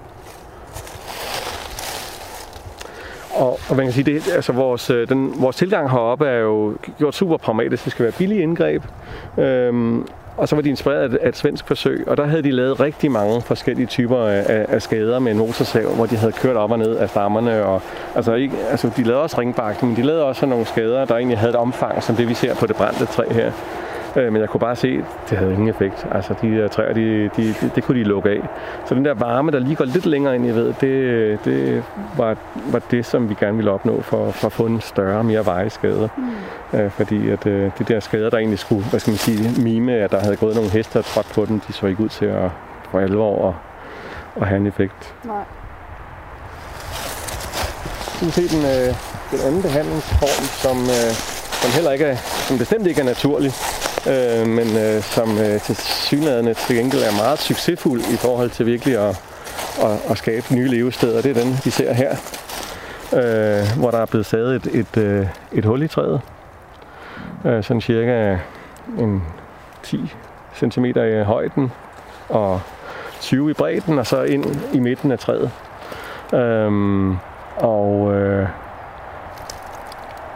Og, 3.39 3.59
og 3.69 3.75
man 3.75 3.85
kan 3.85 3.93
sige, 3.93 4.03
det, 4.03 4.31
altså 4.35 4.51
vores, 4.51 4.89
øh, 4.89 5.09
den, 5.09 5.41
vores 5.41 5.55
tilgang 5.55 5.91
heroppe 5.91 6.27
er 6.27 6.39
jo 6.39 6.75
gjort 6.97 7.15
super 7.15 7.37
pragmatisk. 7.37 7.83
Det 7.83 7.91
skal 7.91 8.03
være 8.03 8.13
billige 8.17 8.41
indgreb. 8.41 8.83
Øhm, 9.37 10.07
og 10.37 10.49
så 10.49 10.55
var 10.55 10.61
de 10.61 10.69
inspireret 10.69 11.15
af, 11.15 11.29
et 11.29 11.37
svensk 11.37 11.67
forsøg, 11.67 12.03
og 12.07 12.17
der 12.17 12.25
havde 12.25 12.43
de 12.43 12.51
lavet 12.51 12.79
rigtig 12.79 13.11
mange 13.11 13.41
forskellige 13.41 13.85
typer 13.87 14.17
af, 14.17 14.65
af, 14.69 14.81
skader 14.81 15.19
med 15.19 15.31
en 15.31 15.37
motorsav, 15.37 15.89
hvor 15.95 16.05
de 16.05 16.17
havde 16.17 16.31
kørt 16.31 16.55
op 16.55 16.71
og 16.71 16.79
ned 16.79 16.95
af 16.95 17.09
stammerne. 17.09 17.65
Og, 17.65 17.81
altså, 18.15 18.33
ikke, 18.33 18.55
altså, 18.69 18.91
de 18.97 19.03
lavede 19.03 19.23
også 19.23 19.39
ringbakning, 19.39 19.93
men 19.93 20.03
de 20.03 20.07
lavede 20.07 20.25
også 20.25 20.45
nogle 20.45 20.65
skader, 20.65 21.05
der 21.05 21.15
egentlig 21.15 21.37
havde 21.37 21.49
et 21.49 21.55
omfang, 21.55 22.03
som 22.03 22.15
det 22.15 22.29
vi 22.29 22.33
ser 22.33 22.55
på 22.55 22.67
det 22.67 22.75
brændte 22.75 23.05
træ 23.05 23.23
her. 23.31 23.51
Øh, 24.15 24.33
men 24.33 24.41
jeg 24.41 24.49
kunne 24.49 24.59
bare 24.59 24.75
se, 24.75 24.87
at 24.87 25.29
det 25.29 25.37
havde 25.37 25.53
ingen 25.53 25.69
effekt. 25.69 26.07
Altså 26.11 26.33
de 26.41 26.57
der 26.57 26.67
træer, 26.67 26.93
de, 26.93 27.29
de, 27.37 27.53
de, 27.61 27.71
det 27.75 27.83
kunne 27.83 27.99
de 27.99 28.03
lukke 28.03 28.29
af. 28.29 28.41
Så 28.85 28.95
den 28.95 29.05
der 29.05 29.13
varme, 29.13 29.51
der 29.51 29.59
lige 29.59 29.75
går 29.75 29.85
lidt 29.85 30.05
længere 30.05 30.35
ind 30.35 30.45
i 30.45 30.49
ved, 30.49 30.73
det, 30.81 31.45
det 31.45 31.83
var, 32.17 32.35
var 32.71 32.81
det, 32.91 33.05
som 33.05 33.29
vi 33.29 33.35
gerne 33.39 33.55
ville 33.55 33.71
opnå 33.71 34.01
for, 34.01 34.31
for 34.31 34.47
at 34.47 34.53
få 34.53 34.65
en 34.65 34.81
større, 34.81 35.23
mere 35.23 35.45
veje 35.45 35.69
skade. 35.69 36.09
Mm. 36.17 36.79
Øh, 36.79 36.91
fordi 36.91 37.29
at 37.29 37.47
øh, 37.47 37.71
de 37.79 37.83
der 37.83 37.99
skader, 37.99 38.29
der 38.29 38.37
egentlig 38.37 38.59
skulle, 38.59 38.85
hvad 38.85 38.99
skal 38.99 39.11
man 39.11 39.17
sige, 39.17 39.63
mime, 39.63 39.93
at 39.93 40.11
der 40.11 40.19
havde 40.19 40.35
gået 40.35 40.55
nogle 40.55 40.69
heste 40.69 40.97
og 40.97 41.05
trådt 41.05 41.31
på 41.35 41.45
den, 41.45 41.61
de 41.67 41.73
så 41.73 41.87
ikke 41.87 42.03
ud 42.03 42.09
til 42.09 42.25
at 42.25 42.49
for 42.91 42.99
alvor 42.99 43.49
at, 43.49 43.55
at 44.41 44.47
have 44.47 44.59
en 44.59 44.67
effekt. 44.67 45.15
Nej. 45.23 45.43
Du 48.19 48.25
kan 48.25 48.31
se 48.31 48.47
den, 48.55 48.65
øh, 48.65 48.95
den 49.31 49.39
anden 49.47 49.61
behandlingsform, 49.61 50.43
som, 50.63 50.77
øh, 50.81 51.11
som 51.61 51.71
heller 51.71 51.91
ikke 51.91 52.05
er, 52.05 52.15
som 52.47 52.57
bestemt 52.57 52.87
ikke 52.87 53.01
er 53.01 53.05
naturlig, 53.05 53.51
øh, 54.09 54.47
men 54.47 54.77
øh, 54.77 55.01
som 55.01 55.37
øh, 55.37 55.61
til 55.61 55.75
synlædende 55.75 56.53
til 56.53 56.75
gengæld 56.75 57.01
er 57.01 57.15
meget 57.23 57.39
succesfuld 57.39 58.01
i 58.01 58.17
forhold 58.17 58.49
til 58.49 58.65
virkelig 58.65 58.97
at, 58.97 59.21
at, 59.83 60.11
at 60.11 60.17
skabe 60.17 60.55
nye 60.55 60.67
levesteder. 60.67 61.21
Det 61.21 61.37
er 61.37 61.43
den, 61.43 61.59
vi 61.65 61.69
ser 61.69 61.93
her, 61.93 62.11
øh, 63.13 63.79
hvor 63.79 63.91
der 63.91 63.97
er 63.97 64.05
blevet 64.05 64.25
sadet 64.25 64.65
et, 64.65 64.75
et, 64.75 64.97
øh, 64.97 65.27
et 65.51 65.65
hul 65.65 65.81
i 65.81 65.87
træet. 65.87 66.21
Øh, 67.45 67.63
sådan 67.63 67.81
cirka 67.81 68.37
en 68.97 69.23
10 69.83 70.13
cm 70.55 70.85
i 70.85 71.23
højden 71.23 71.71
og 72.29 72.61
20 73.21 73.51
i 73.51 73.53
bredden, 73.53 73.99
og 73.99 74.07
så 74.07 74.23
ind 74.23 74.45
i 74.73 74.79
midten 74.79 75.11
af 75.11 75.19
træet. 75.19 75.51
Øhm, 76.33 77.17
og, 77.57 78.13
øh, 78.13 78.47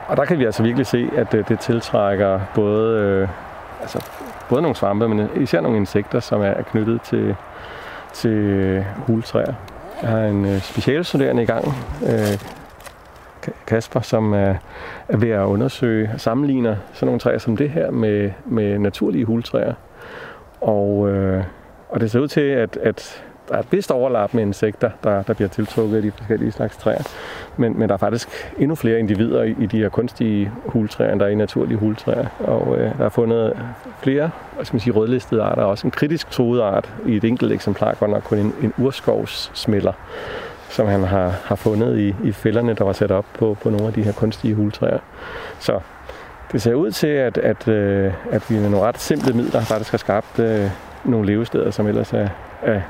og 0.08 0.18
der 0.18 0.26
kan 0.26 0.40
vi 0.40 0.46
altså 0.46 0.64
virkelig 0.64 0.86
se, 0.86 1.10
at 1.16 1.32
det, 1.32 1.50
det 1.50 1.60
tiltrækker 1.60 2.40
både, 2.56 3.00
øh, 3.00 3.28
altså, 3.84 4.06
både 4.50 4.62
nogle 4.62 4.76
svampe, 4.76 5.08
men 5.08 5.30
især 5.36 5.62
nogle 5.62 5.78
insekter, 5.78 6.20
som 6.20 6.42
er 6.42 6.62
knyttet 6.62 7.02
til, 7.02 7.36
til 8.14 8.30
øh, 8.30 8.86
huletræer. 8.98 9.54
Jeg 10.02 10.10
har 10.10 10.20
en 10.20 10.46
øh, 10.46 10.62
specialstuderende 10.62 11.44
i 11.44 11.46
gang, 11.46 11.68
øh, 12.06 12.40
Kasper, 13.68 14.00
som 14.02 14.34
er, 14.34 14.56
er 15.08 15.18
ved 15.18 15.30
at 15.30 15.46
undersøge 15.46 16.10
og 16.14 16.20
sammenligner 16.20 16.76
sådan 16.94 17.06
nogle 17.06 17.20
træer 17.20 17.38
som 17.38 17.58
det 17.58 17.70
her 17.70 17.92
med, 17.92 18.32
med 18.46 18.80
naturlige 18.80 19.26
huletræer. 19.26 19.74
Og, 20.62 21.10
øh, 21.10 21.44
og 21.90 22.00
det 22.00 22.12
ser 22.12 22.20
ud 22.20 22.28
til, 22.28 22.42
at, 22.42 22.78
at 22.78 23.24
der 23.50 23.56
er 23.56 23.60
et 23.60 23.72
vist 23.72 23.92
overlap 23.92 24.34
med 24.34 24.44
insekter, 24.44 24.90
der, 25.04 25.24
der 25.24 25.34
bliver 25.34 25.50
tiltrukket 25.50 25.96
af 25.96 26.02
de 26.02 26.12
forskellige 26.12 26.52
slags 26.52 26.78
træer. 26.78 27.04
Men, 27.58 27.80
men 27.80 27.90
der 27.90 27.94
er 27.94 27.98
faktisk 27.98 28.30
endnu 28.58 28.76
flere 28.76 29.00
individer 29.00 29.44
i, 29.44 29.56
i 29.60 29.66
de 29.66 29.78
her 29.78 29.90
kunstige 29.90 30.52
hultræer, 30.66 31.12
end 31.12 31.20
der 31.20 31.26
er 31.26 31.30
i 31.30 31.36
naturlige 31.36 31.78
hultræer. 31.78 32.26
Og 32.40 32.78
øh, 32.78 32.98
der 32.98 33.06
er 33.06 33.10
fundet 33.10 33.54
flere 34.02 34.32
hvad 34.56 34.66
skal 34.66 34.76
man 34.76 34.82
sige, 34.82 34.94
rødlistede 34.94 35.42
arter, 35.42 35.64
også 35.64 35.88
en 35.88 35.92
kritisk 35.92 36.30
truet 36.32 36.62
art 36.62 36.94
i 37.06 37.16
et 37.16 37.24
enkelt 37.24 37.52
eksemplar, 37.52 37.94
godt 37.94 38.12
nok 38.12 38.24
kun 38.24 38.38
en, 38.38 38.54
en 38.62 38.74
urskovssmælder, 38.78 39.94
som 40.70 40.88
han 40.88 41.04
har, 41.04 41.34
har 41.44 41.56
fundet 41.56 42.00
i, 42.00 42.16
i 42.24 42.32
fælderne, 42.32 42.74
der 42.74 42.84
var 42.84 42.94
sat 42.94 43.12
op 43.12 43.26
på, 43.40 43.58
på 43.64 43.70
nogle 43.70 43.88
af 43.88 43.94
de 43.94 44.04
her 44.04 44.12
kunstige 44.12 44.54
hultræer. 44.54 45.00
Så 45.60 45.80
det 46.52 46.62
ser 46.62 46.74
ud 46.74 46.92
til, 46.92 47.08
at, 47.08 47.38
at, 47.38 47.68
øh, 47.68 48.14
at 48.32 48.50
vi 48.50 48.56
med 48.56 48.70
nogle 48.70 48.88
ret 48.88 49.00
simple 49.00 49.34
midler 49.34 49.62
faktisk 49.62 49.92
har 49.92 49.98
skabt 49.98 50.40
øh, 50.40 50.70
nogle 51.06 51.28
levesteder, 51.28 51.72
som 51.72 51.88
ellers 51.88 52.14
er, 52.14 52.28
er 52.62 52.82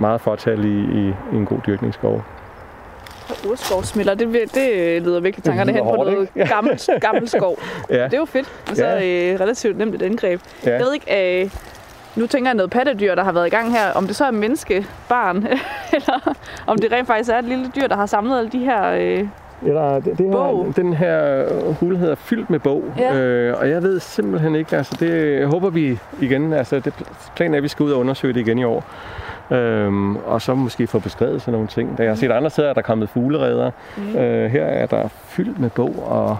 meget 0.00 0.20
fortal 0.20 0.64
i, 0.64 0.78
i, 0.78 1.08
i 1.32 1.36
en 1.36 1.46
god 1.46 1.58
dyrkningsskov. 1.66 2.22
Urskovsmiller, 3.50 4.14
det, 4.14 4.28
det 4.54 5.02
leder 5.02 5.20
virkelig 5.20 5.44
tankerne 5.44 5.72
hen 5.72 5.80
på 5.82 5.88
hårdt, 5.88 6.10
noget 6.12 6.28
ikke? 6.36 6.48
gammel, 6.54 6.80
gammel 7.00 7.28
skov. 7.28 7.58
Ja. 7.90 8.04
Det 8.04 8.14
er 8.14 8.18
jo 8.18 8.24
fedt, 8.24 8.48
og 8.70 8.76
så 8.76 8.84
Ja. 8.86 9.32
øh, 9.32 9.40
relativt 9.40 9.78
nemt 9.78 9.94
et 9.94 10.02
indgreb. 10.02 10.40
Ja. 10.66 10.70
Jeg 10.72 10.80
ved 10.80 10.94
ikke, 10.94 11.42
øh, 11.44 11.50
nu 12.16 12.26
tænker 12.26 12.48
jeg 12.50 12.54
noget 12.54 12.70
pattedyr, 12.70 13.14
der 13.14 13.24
har 13.24 13.32
været 13.32 13.46
i 13.46 13.50
gang 13.50 13.72
her, 13.72 13.92
om 13.94 14.06
det 14.06 14.16
så 14.16 14.24
er 14.24 14.30
menneskebarn, 14.30 15.36
eller 15.96 16.34
om 16.66 16.78
det 16.78 16.92
rent 16.92 17.06
faktisk 17.06 17.30
er 17.30 17.38
et 17.38 17.44
lille 17.44 17.70
dyr, 17.76 17.86
der 17.86 17.96
har 17.96 18.06
samlet 18.06 18.38
alle 18.38 18.50
de 18.50 18.58
her... 18.58 18.90
Øh, 18.90 19.26
Eller 19.66 20.00
det, 20.00 20.18
det 20.18 20.26
her, 20.26 20.32
Bog. 20.32 20.72
den 20.76 20.92
her 20.94 21.44
hulhed 21.80 22.10
er 22.10 22.14
fyldt 22.14 22.50
med 22.50 22.58
bog, 22.58 22.84
Ja. 22.98 23.14
øh, 23.16 23.58
og 23.60 23.70
jeg 23.70 23.82
ved 23.82 24.00
simpelthen 24.00 24.54
ikke, 24.54 24.76
altså 24.76 24.96
det 25.00 25.38
jeg 25.40 25.46
håber 25.46 25.70
vi 25.70 25.98
igen, 26.20 26.52
altså 26.52 26.80
det, 26.80 26.92
planen 27.36 27.54
er, 27.54 27.56
at 27.58 27.62
vi 27.62 27.68
skal 27.68 27.82
ud 27.84 27.90
og 27.92 28.00
undersøge 28.00 28.34
det 28.34 28.40
igen 28.40 28.58
i 28.58 28.64
år. 28.64 28.84
Øhm, 29.50 30.16
og 30.16 30.42
så 30.42 30.54
måske 30.54 30.86
få 30.86 30.98
beskrevet 30.98 31.40
sådan 31.42 31.52
nogle 31.52 31.68
ting. 31.68 31.98
Da 31.98 32.02
jeg 32.02 32.10
har 32.10 32.16
set 32.16 32.30
andre 32.30 32.50
steder, 32.50 32.68
er 32.68 32.72
der 32.72 32.82
kommet 32.82 33.08
fugleredder. 33.08 33.70
Mm. 33.96 34.16
Øh, 34.16 34.50
her 34.50 34.64
er 34.64 34.86
der 34.86 35.08
fyldt 35.24 35.58
med 35.60 35.70
bog, 35.70 36.04
og 36.08 36.36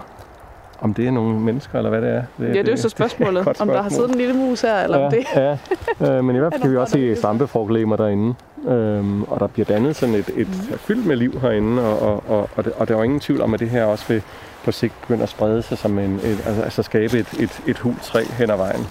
om 0.81 0.93
det 0.93 1.07
er 1.07 1.11
nogle 1.11 1.39
mennesker, 1.39 1.77
eller 1.77 1.89
hvad 1.89 2.01
det 2.01 2.09
er. 2.09 2.23
ja, 2.39 2.45
det 2.47 2.67
er 2.67 2.71
jo 2.71 2.77
så 2.77 2.89
spørgsmålet, 2.99 3.39
et 3.39 3.45
godt 3.45 3.61
om 3.61 3.67
der 3.67 3.81
har 3.81 3.89
spørgsmål. 3.89 4.09
siddet 4.09 4.21
en 4.21 4.27
lille 4.27 4.45
mus 4.49 4.61
her, 4.61 4.75
eller 4.83 4.97
om 5.05 5.11
det... 5.11 5.19
Ja, 5.35 5.57
ja. 6.01 6.17
Øh, 6.17 6.23
men 6.23 6.35
i 6.35 6.39
hvert 6.39 6.47
Er 6.53 6.57
fald 6.57 6.61
kan 6.61 6.71
vi 6.71 6.77
også 6.77 6.93
se 6.93 7.15
svampeforglemmer 7.15 7.95
derinde. 7.95 8.33
Øhm, 8.67 9.23
og 9.23 9.39
der 9.39 9.47
bliver 9.47 9.65
dannet 9.65 9.95
sådan 9.95 10.15
et, 10.15 10.29
et 10.35 10.47
Mhm. 10.47 10.77
fyldt 10.77 11.05
med 11.05 11.15
liv 11.15 11.39
herinde, 11.41 11.81
og, 11.83 11.99
og, 12.01 12.23
og, 12.27 12.49
og, 12.55 12.65
det, 12.65 12.73
og 12.77 12.87
der 12.87 12.93
er 12.93 12.97
jo 12.97 13.03
ingen 13.03 13.19
tvivl 13.19 13.41
om, 13.41 13.53
at 13.53 13.59
det 13.59 13.69
her 13.69 13.83
også 13.85 14.05
vil 14.07 14.21
på 14.65 14.71
sigt 14.71 14.93
begynde 15.01 15.23
at 15.23 15.29
sprede 15.29 15.61
sig 15.61 15.77
som 15.77 15.99
en, 15.99 16.15
et, 16.15 16.43
altså, 16.47 16.61
altså 16.61 16.83
skabe 16.83 17.17
et, 17.19 17.33
et, 17.39 17.61
et 17.67 17.77
hul 17.79 17.95
træ 18.03 18.23
hen 18.37 18.49
ad 18.51 18.57
vejen. 18.57 18.87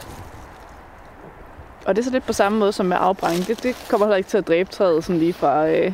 Og 1.87 1.97
det 1.97 2.03
er 2.03 2.05
så 2.05 2.11
lidt 2.11 2.27
på 2.27 2.33
samme 2.33 2.59
måde 2.59 2.73
som 2.73 2.87
med 2.87 2.97
afbrænding. 3.01 3.47
Det, 3.47 3.63
det 3.63 3.87
kommer 3.91 4.07
heller 4.07 4.17
ikke 4.17 4.29
til 4.29 4.39
at 4.39 4.49
dræbe 4.49 4.71
træet 4.71 5.05
sådan 5.05 5.19
lige 5.21 5.33
fra, 5.33 5.69
øh, 5.69 5.93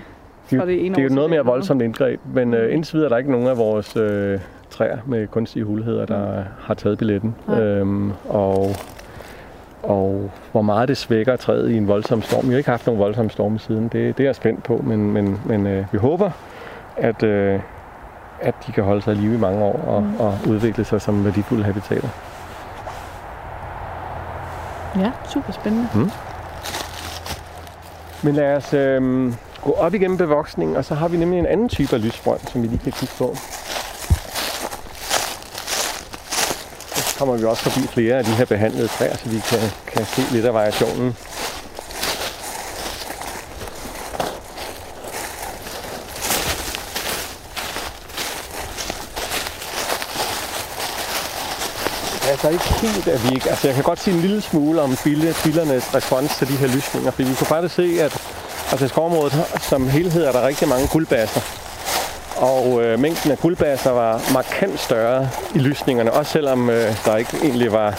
Det, 0.51 0.59
fra 0.59 0.67
det 0.67 0.87
ene 0.87 0.95
det 0.95 1.01
er 1.05 1.09
jo 1.09 1.15
noget 1.15 1.31
mere 1.31 1.45
voldsomt 1.45 1.83
indgreb, 1.83 2.21
men 2.35 2.55
øh, 2.55 2.75
indtil 2.75 2.95
videre 2.95 3.05
er 3.07 3.09
der 3.09 3.17
ikke 3.17 3.31
nogen 3.31 3.47
af 3.47 3.57
vores 3.59 3.97
øh, 3.97 4.41
træer 4.71 4.99
med 5.07 5.27
kunstige 5.27 5.65
hulheder, 5.65 6.07
der 6.07 6.43
har 6.61 6.75
taget 6.75 6.99
billetten. 6.99 7.35
Nej. 7.49 7.61
Øhm, 7.61 8.13
og, 8.29 8.71
og 9.83 10.31
hvor 10.53 10.63
meget 10.63 10.89
det 10.89 10.97
svækker 10.97 11.37
træet 11.37 11.71
i 11.71 11.77
en 11.77 11.89
voldsom 11.89 12.23
storm. 12.23 12.45
Vi 12.47 12.51
har 12.51 12.59
ikke 12.59 12.71
haft 12.71 12.87
nogen 12.87 13.01
voldsom 13.01 13.31
storm 13.31 13.59
siden. 13.59 13.83
Det, 13.85 13.93
det 14.19 14.21
er 14.25 14.29
jeg 14.29 14.35
spændt 14.37 14.63
på, 14.63 14.81
men, 14.87 15.13
men, 15.13 15.41
men 15.45 15.67
øh, 15.67 15.85
vi 15.93 15.99
håber, 15.99 16.31
at, 16.97 17.23
øh, 17.23 17.61
at 18.41 18.55
de 18.67 18.73
kan 18.73 18.85
holde 18.85 19.03
sig 19.03 19.13
i 19.15 19.17
live 19.17 19.35
i 19.35 19.39
mange 19.39 19.65
år 19.65 19.81
og, 19.87 20.03
Mm. 20.03 20.17
og 20.21 20.39
udvikle 20.49 20.85
sig 20.85 21.01
som 21.01 21.25
værdifulde 21.25 21.65
habitater. 21.65 22.09
Ja, 24.99 25.11
super 25.33 25.53
spændende. 25.53 25.89
Mm. 25.95 26.11
Men 28.23 28.35
lad 28.35 28.57
os 28.57 28.75
øh, 28.75 29.33
gå 29.65 29.73
op 29.73 29.95
igennem 29.95 30.17
bevoksningen, 30.19 30.77
og 30.77 30.85
så 30.85 30.95
har 30.95 31.09
vi 31.09 31.17
nemlig 31.17 31.39
en 31.39 31.47
anden 31.47 31.69
type 31.69 31.95
af 31.97 32.03
lysbrønd, 32.03 32.41
som 32.53 32.63
vi 32.63 32.67
lige 32.67 32.79
kan 32.79 32.93
kigge 32.93 33.15
på. 33.19 33.37
Så 36.95 37.19
kommer 37.19 37.37
vi 37.37 37.45
også 37.45 37.63
forbi 37.71 37.87
flere 37.87 38.15
af 38.15 38.25
de 38.25 38.31
her 38.31 38.45
behandlede 38.45 38.89
træer, 38.89 39.17
så 39.17 39.29
vi 39.29 39.43
kan, 39.49 39.59
kan 39.87 40.05
se 40.05 40.23
lidt 40.33 40.47
af 40.47 40.55
variationen. 40.55 41.17
Altså 52.45 52.49
ikke 52.49 52.87
helt, 52.87 53.09
at 53.09 53.29
vi 53.29 53.35
ikke... 53.35 53.51
Altså, 53.51 53.69
jeg 53.69 53.75
kan 53.75 53.85
godt 53.85 54.01
sige 54.01 54.15
en 54.15 54.21
lille 54.21 54.41
smule 54.41 54.83
om 54.83 54.97
bille, 55.05 55.35
billernes 55.45 55.95
respons 55.95 56.37
til 56.37 56.49
de 56.49 56.57
her 56.57 56.67
lysninger, 56.67 57.11
fordi 57.11 57.29
vi 57.29 57.35
kunne 57.35 57.47
faktisk 57.47 57.75
se, 57.75 57.99
at 58.01 58.19
altså, 58.71 58.85
i 58.85 58.89
skovområdet 58.89 59.45
som 59.61 59.89
helhed 59.89 60.25
er 60.25 60.33
der 60.33 60.47
rigtig 60.47 60.69
mange 60.69 60.89
guldbasser. 60.89 61.41
Og 62.37 62.83
øh, 62.83 62.99
mængden 63.01 63.31
af 63.31 63.39
guldbasser 63.39 63.91
var 63.91 64.33
markant 64.33 64.81
større 64.81 65.29
i 65.55 65.59
lysningerne, 65.59 66.13
også 66.13 66.33
selvom 66.33 66.71
øh, 66.71 67.05
der 67.05 67.17
ikke 67.17 67.37
egentlig 67.43 67.73
var, 67.73 67.91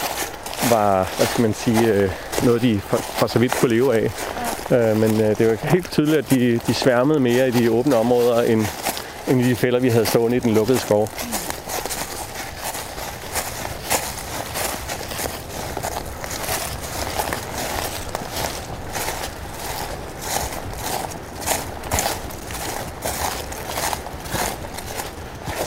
var 0.70 1.14
hvad 1.16 1.26
skal 1.26 1.42
man 1.42 1.54
sige, 1.54 1.92
øh, 1.92 2.10
noget, 2.44 2.62
de 2.62 2.80
for, 2.80 2.96
for 2.96 3.26
så 3.26 3.38
vidt 3.38 3.54
kunne 3.60 3.74
leve 3.74 3.94
af. 3.94 4.10
Øh, 4.70 4.96
men 4.96 5.20
øh, 5.20 5.38
det 5.38 5.48
var 5.48 5.68
helt 5.68 5.90
tydeligt, 5.90 6.18
at 6.18 6.30
de, 6.30 6.60
de 6.66 6.74
sværmede 6.74 7.20
mere 7.20 7.48
i 7.48 7.50
de 7.50 7.70
åbne 7.70 7.96
områder, 7.96 8.42
end, 8.42 8.66
end 9.28 9.40
i 9.40 9.48
de 9.48 9.56
fælder, 9.56 9.80
vi 9.80 9.88
havde 9.88 10.06
stående 10.06 10.36
i 10.36 10.40
den 10.40 10.54
lukkede 10.54 10.78
skov. 10.78 11.08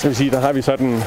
Så 0.01 0.07
vil 0.07 0.15
sige, 0.15 0.31
der 0.31 0.39
har 0.39 0.53
vi 0.53 0.61
så 0.61 0.75
den, 0.75 1.03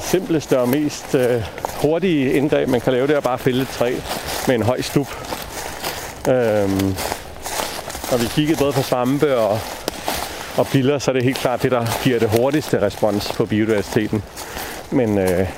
simpleste 0.00 0.60
og 0.60 0.68
mest 0.68 1.14
øh, 1.14 1.42
hurtige 1.82 2.32
indgreb, 2.32 2.68
man 2.68 2.80
kan 2.80 2.92
lave, 2.92 3.06
det 3.06 3.16
er 3.16 3.20
bare 3.20 3.34
at 3.34 3.40
fælde 3.40 3.62
et 3.62 3.68
træ 3.68 3.94
med 4.46 4.54
en 4.54 4.62
høj 4.62 4.80
stup. 4.80 5.08
Øhm, 6.28 6.94
og 8.12 8.20
vi 8.20 8.26
kiggede 8.26 8.58
både 8.58 8.72
på 8.72 8.82
svampe 8.82 9.36
og, 9.36 9.58
og 10.56 10.66
biller, 10.72 10.98
så 10.98 11.10
er 11.10 11.12
det 11.12 11.24
helt 11.24 11.36
klart 11.36 11.62
det, 11.62 11.70
der 11.70 11.86
giver 12.04 12.18
det 12.18 12.30
hurtigste 12.38 12.82
respons 12.82 13.32
på 13.32 13.46
biodiversiteten. 13.46 14.22
Men, 14.90 15.18
øh, 15.18 15.48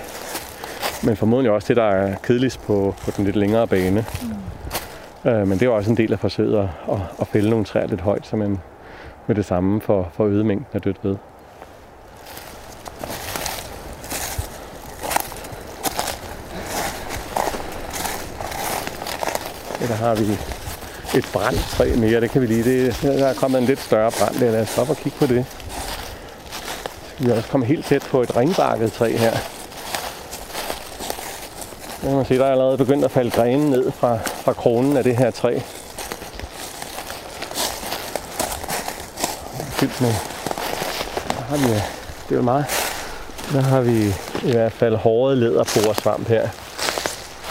men 1.03 1.17
formodentlig 1.17 1.53
også 1.53 1.69
det, 1.69 1.77
der 1.77 1.91
er 1.91 2.17
kedeligst 2.23 2.63
på, 2.63 2.95
på 3.05 3.11
den 3.17 3.25
lidt 3.25 3.37
længere 3.37 3.67
bane. 3.67 4.05
Mm. 5.25 5.31
Øh, 5.31 5.49
men 5.49 5.61
det 5.61 5.67
er 5.67 5.71
også 5.71 5.91
en 5.91 5.97
del 5.97 6.13
af 6.13 6.19
forsøget 6.19 6.59
at, 6.59 6.69
at, 6.95 7.01
at 7.21 7.27
fælde 7.27 7.51
nogle 7.51 7.65
træer 7.65 7.87
lidt 7.87 8.01
højt, 8.01 8.27
så 8.27 8.37
man 8.37 8.59
med 9.27 9.37
det 9.37 9.45
samme 9.45 9.81
for, 9.81 10.09
for 10.13 10.25
øget 10.25 10.47
mængden 10.47 10.67
af 10.73 10.81
dødt 10.81 10.97
ved. 11.03 11.17
Eller 19.81 19.97
der 19.97 20.05
har 20.05 20.15
vi 20.15 20.39
et 21.19 21.29
brandtræ 21.33 21.97
mere, 21.97 22.21
det 22.21 22.31
kan 22.31 22.43
vi 22.43 22.47
lige. 22.47 22.65
Det, 22.65 23.03
der 23.03 23.27
er 23.27 23.35
kommet 23.35 23.59
en 23.61 23.67
lidt 23.67 23.81
større 23.81 24.11
brand 24.11 24.35
der. 24.35 24.51
Lad 24.51 24.63
os 24.63 24.69
stoppe 24.69 24.93
og 24.93 24.97
kigge 24.97 25.19
på 25.19 25.27
det. 25.27 25.47
Så 27.03 27.11
skal 27.15 27.27
vi 27.27 27.33
også 27.33 27.49
kommet 27.49 27.69
helt 27.69 27.87
tæt 27.87 28.03
på 28.03 28.23
et 28.23 28.37
ringbarket 28.37 28.93
træ 28.93 29.17
her. 29.17 29.37
Der 32.03 32.17
kan 32.17 32.25
se, 32.25 32.39
der 32.39 32.47
er 32.47 32.51
allerede 32.51 32.79
begyndt 32.79 33.05
at 33.05 33.11
falde 33.11 33.31
grene 33.31 33.71
ned 33.71 33.93
fra, 33.93 34.19
fra 34.25 34.53
kronen 34.53 34.97
af 34.97 35.05
det 35.05 35.17
her 35.17 35.31
træ. 35.31 35.59
Fyldt 39.71 40.01
med. 40.01 40.15
Der 41.29 41.43
har 41.43 41.57
vi, 41.57 41.75
det 42.29 42.31
er 42.31 42.37
jo 42.37 42.43
meget. 42.43 42.65
Der 43.53 43.61
har 43.61 43.81
vi 43.81 44.15
i 44.43 44.53
hvert 44.53 44.73
fald 44.73 44.97
hårde 44.97 45.37
læderporesvamp 45.37 46.29
her. 46.29 46.49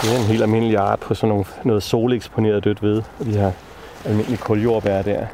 Det 0.02 0.14
er 0.14 0.18
en 0.18 0.24
helt 0.24 0.42
almindelig 0.42 0.78
art 0.78 1.00
på 1.00 1.14
sådan 1.14 1.28
nogle, 1.28 1.44
noget 1.64 1.82
soleksponeret 1.82 2.64
dødt 2.64 2.82
ved. 2.82 3.02
Og 3.18 3.26
de 3.26 3.30
her 3.30 3.52
almindelige 4.04 4.38
kuljordbær 4.38 5.02
der. 5.02 5.26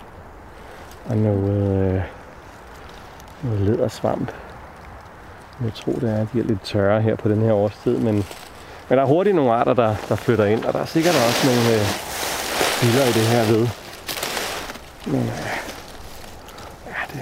Og 1.08 1.16
noget, 1.16 1.94
øh, 1.94 2.00
noget 3.42 3.60
ledersvamp. 3.60 4.32
Jeg 5.64 5.74
tror, 5.74 5.92
det 5.92 6.10
er, 6.10 6.20
at 6.20 6.26
de 6.32 6.40
er 6.40 6.44
lidt 6.44 6.62
tørre 6.62 7.02
her 7.02 7.16
på 7.16 7.28
den 7.28 7.42
her 7.42 7.52
årstid. 7.52 7.98
Men, 7.98 8.14
men 8.88 8.98
der 8.98 9.00
er 9.00 9.06
hurtigt 9.06 9.36
nogle 9.36 9.52
arter, 9.52 9.74
der, 9.74 9.94
der 10.08 10.16
flytter 10.16 10.44
ind. 10.44 10.64
Og 10.64 10.72
der 10.72 10.78
er 10.78 10.84
sikkert 10.86 11.14
også 11.14 11.46
nogle 11.46 11.74
øh, 11.74 11.86
biller 12.80 13.04
i 13.04 13.12
det 13.12 13.26
her 13.26 13.44
ved. 13.44 13.68
Men 15.06 15.20
øh, 15.20 15.56
ja, 16.86 17.00
det, 17.12 17.20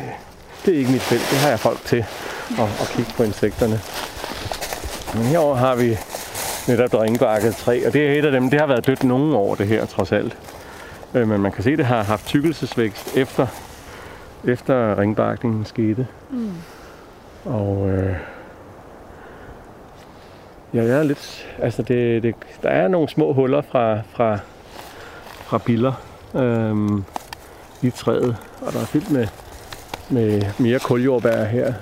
det 0.67 0.75
er 0.75 0.79
ikke 0.79 0.93
mit 0.93 1.03
felt. 1.03 1.31
Det 1.31 1.39
har 1.39 1.49
jeg 1.49 1.61
folk 1.61 1.85
til 1.85 2.05
at, 2.59 2.69
at 2.81 2.93
kigge 2.97 3.13
på 3.17 3.23
insekterne. 3.23 3.81
Men 5.15 5.23
herover 5.25 5.57
har 5.57 5.75
vi 5.75 5.99
netop 6.69 6.93
det 6.93 7.01
ringbakket 7.01 7.57
træ, 7.57 7.83
og 7.87 7.93
det 7.93 8.09
er 8.09 8.19
et 8.19 8.25
af 8.25 8.33
dem, 8.33 8.51
det 8.51 8.61
har 8.61 8.67
været 8.67 8.87
dødt 8.87 9.05
nogle 9.05 9.37
år 9.37 9.55
det 9.55 9.67
her 9.67 9.87
trods 9.87 10.13
alt. 10.13 10.39
Øh, 11.15 11.29
men 11.29 11.41
man 11.41 11.53
kan 11.53 11.63
se, 11.63 11.73
at 11.73 11.79
det 11.79 11.87
har 11.87 12.03
haft 12.03 12.27
tykkelsesvækst 12.27 13.17
efter, 13.17 13.47
efter 14.45 14.99
ringbakningen 14.99 15.65
skete. 15.65 16.07
Mm. 16.31 16.53
Og 17.45 17.91
øh, 17.91 18.15
ja, 20.75 20.83
jeg 20.83 20.99
er 20.99 21.03
lidt, 21.03 21.47
altså 21.63 21.83
det, 21.83 22.23
det, 22.23 22.35
der 22.63 22.69
er 22.69 22.89
nogle 22.89 23.09
små 23.09 23.33
huller 23.33 23.63
fra, 23.63 24.01
fra, 24.13 24.39
fra 25.45 25.59
biller 25.59 25.93
øh, 26.35 27.03
i 27.83 27.91
træet, 27.91 28.37
og 28.61 28.73
der 28.73 28.81
er 28.81 28.87
fyldt 28.87 29.11
med, 29.11 29.27
med 30.11 30.43
mere 30.59 30.79
kuljordbær 30.79 31.45
her 31.45 31.73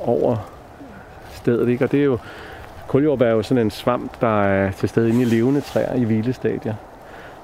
over 0.00 0.50
stedet, 1.32 1.68
ikke? 1.68 1.84
og 1.84 1.92
det 1.92 2.00
er 2.00 2.04
jo 2.04 2.18
Kuljordbær 2.90 3.26
er 3.26 3.30
jo 3.30 3.42
sådan 3.42 3.64
en 3.64 3.70
svamp, 3.70 4.20
der 4.20 4.42
er 4.42 4.70
til 4.70 4.88
stede 4.88 5.08
inde 5.08 5.22
i 5.22 5.24
levende 5.24 5.60
træer 5.60 5.94
i 5.94 6.04
hvilestadier. 6.04 6.74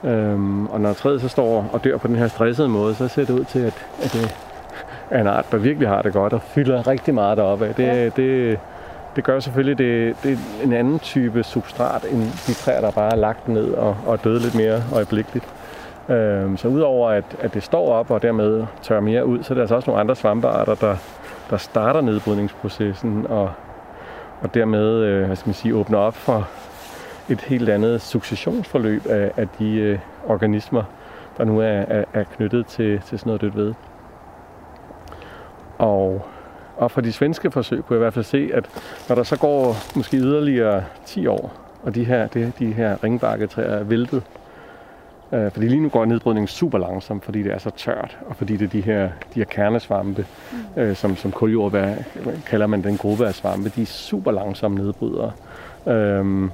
Øhm, 0.05 0.67
og 0.67 0.81
når 0.81 0.93
træet 0.93 1.21
så 1.21 1.29
står 1.29 1.71
og 1.73 1.85
dør 1.85 1.97
på 1.97 2.09
den 2.09 2.17
her 2.17 2.29
stressede 2.29 2.69
måde, 2.69 2.95
så 2.95 3.09
ser 3.09 3.25
det 3.25 3.35
ud 3.35 3.45
til, 3.45 3.59
at, 3.59 3.87
at 4.03 4.13
det 4.13 4.37
er 5.11 5.21
en 5.21 5.27
art, 5.27 5.47
der 5.53 5.57
virkelig 5.57 5.89
har 5.89 6.03
det 6.03 6.13
godt 6.13 6.33
og 6.33 6.43
fylder 6.43 6.87
rigtig 6.87 7.15
meget 7.15 7.37
deroppe 7.39 7.67
af. 7.67 7.75
Det, 7.75 7.83
Ja. 7.87 8.09
det, 8.09 8.59
det 9.17 9.25
gør 9.25 9.41
selvfølgelig, 9.41 9.79
det, 9.79 10.17
det 10.23 10.33
er 10.33 10.65
en 10.65 10.73
anden 10.73 10.99
type 10.99 11.43
substrat 11.43 12.05
end 12.11 12.23
de 12.47 12.55
træer, 12.55 12.81
der 12.81 12.91
bare 12.91 13.13
er 13.13 13.17
lagt 13.17 13.49
ned 13.49 13.73
og, 13.73 13.97
og 14.07 14.25
døde 14.25 14.41
lidt 14.41 14.55
mere 14.55 14.83
øjeblikkeligt. 14.95 15.45
Øh, 16.09 16.59
så 16.59 16.69
udover 16.69 17.11
at, 17.11 17.25
at 17.41 17.55
det 17.55 17.63
står 17.63 17.93
op 17.93 18.11
og 18.11 18.23
dermed 18.23 18.65
tørrer 18.83 19.01
mere 19.01 19.27
ud, 19.27 19.43
så 19.43 19.53
er 19.53 19.55
der 19.55 19.63
altså 19.63 19.75
også 19.75 19.91
nogle 19.91 20.01
andre 20.01 20.17
svampearter, 20.17 20.75
der, 20.75 20.97
der 21.51 21.57
starter 21.57 22.01
nedbrydningsprocessen 22.01 23.27
og, 23.29 23.51
og 24.41 24.55
dermed 24.55 25.03
øh, 25.03 25.27
hvad 25.27 25.37
skal 25.37 25.49
man 25.49 25.55
sige, 25.55 25.75
åbner 25.75 25.99
op 25.99 26.15
for 26.15 26.49
et 27.29 27.41
helt 27.41 27.69
andet 27.69 28.03
successionsforløb 28.03 29.07
af, 29.07 29.33
af 29.37 29.49
de 29.49 29.71
øh, 29.71 29.99
organismer, 30.27 30.83
der 31.39 31.45
nu 31.45 31.61
er, 31.61 31.65
er, 31.67 32.05
er 32.13 32.25
knyttet 32.25 32.67
til, 32.67 33.01
til 33.01 33.19
sådan 33.19 33.29
noget 33.29 33.41
dødt 33.41 33.57
ved. 33.57 33.75
Og, 35.79 36.27
og 36.77 36.91
fra 36.91 37.01
de 37.01 37.13
svenske 37.13 37.51
forsøg 37.51 37.85
kunne 37.85 37.95
jeg 37.95 38.01
i 38.01 38.05
hvert 38.05 38.15
fald 38.15 38.25
se, 38.25 38.51
at 38.55 38.65
når 39.09 39.17
der 39.17 39.23
så 39.23 39.39
går 39.39 39.77
måske 39.97 40.17
yderligere 40.17 40.85
10 41.05 41.27
år, 41.27 41.53
og 41.83 41.95
de 41.95 42.05
her, 42.05 42.27
de, 42.27 42.53
de 42.59 42.73
her 42.73 43.05
ringbakketræer 43.05 43.71
er 43.71 43.83
væltet, 43.83 44.23
øh, 45.33 45.51
fordi 45.53 45.69
lige 45.69 45.81
nu 45.81 45.89
går 45.89 46.05
nedbrydningen 46.05 46.49
super 46.49 46.79
langsomt, 46.79 47.25
fordi 47.25 47.43
det 47.43 47.53
er 47.53 47.59
så 47.59 47.71
tørt, 47.71 48.19
og 48.27 48.37
fordi 48.37 48.57
det 48.57 48.65
er 48.65 48.71
de 48.71 48.81
her, 48.81 49.03
de 49.05 49.41
her 49.41 49.45
kernesvampe, 49.45 50.27
mm. 50.53 50.83
øh, 50.83 50.97
som, 50.97 51.17
som 51.17 51.33
kuljordbær 51.33 51.95
kalder 52.47 52.67
man 52.67 52.83
den 52.85 52.97
gruppe 52.97 53.27
af 53.27 53.35
svampe, 53.35 53.69
de 53.77 53.83
er 53.83 53.87
super 53.87 54.33
langsomme 54.33 54.79
nedbrydere. 54.79 55.33
Øh, 55.87 56.51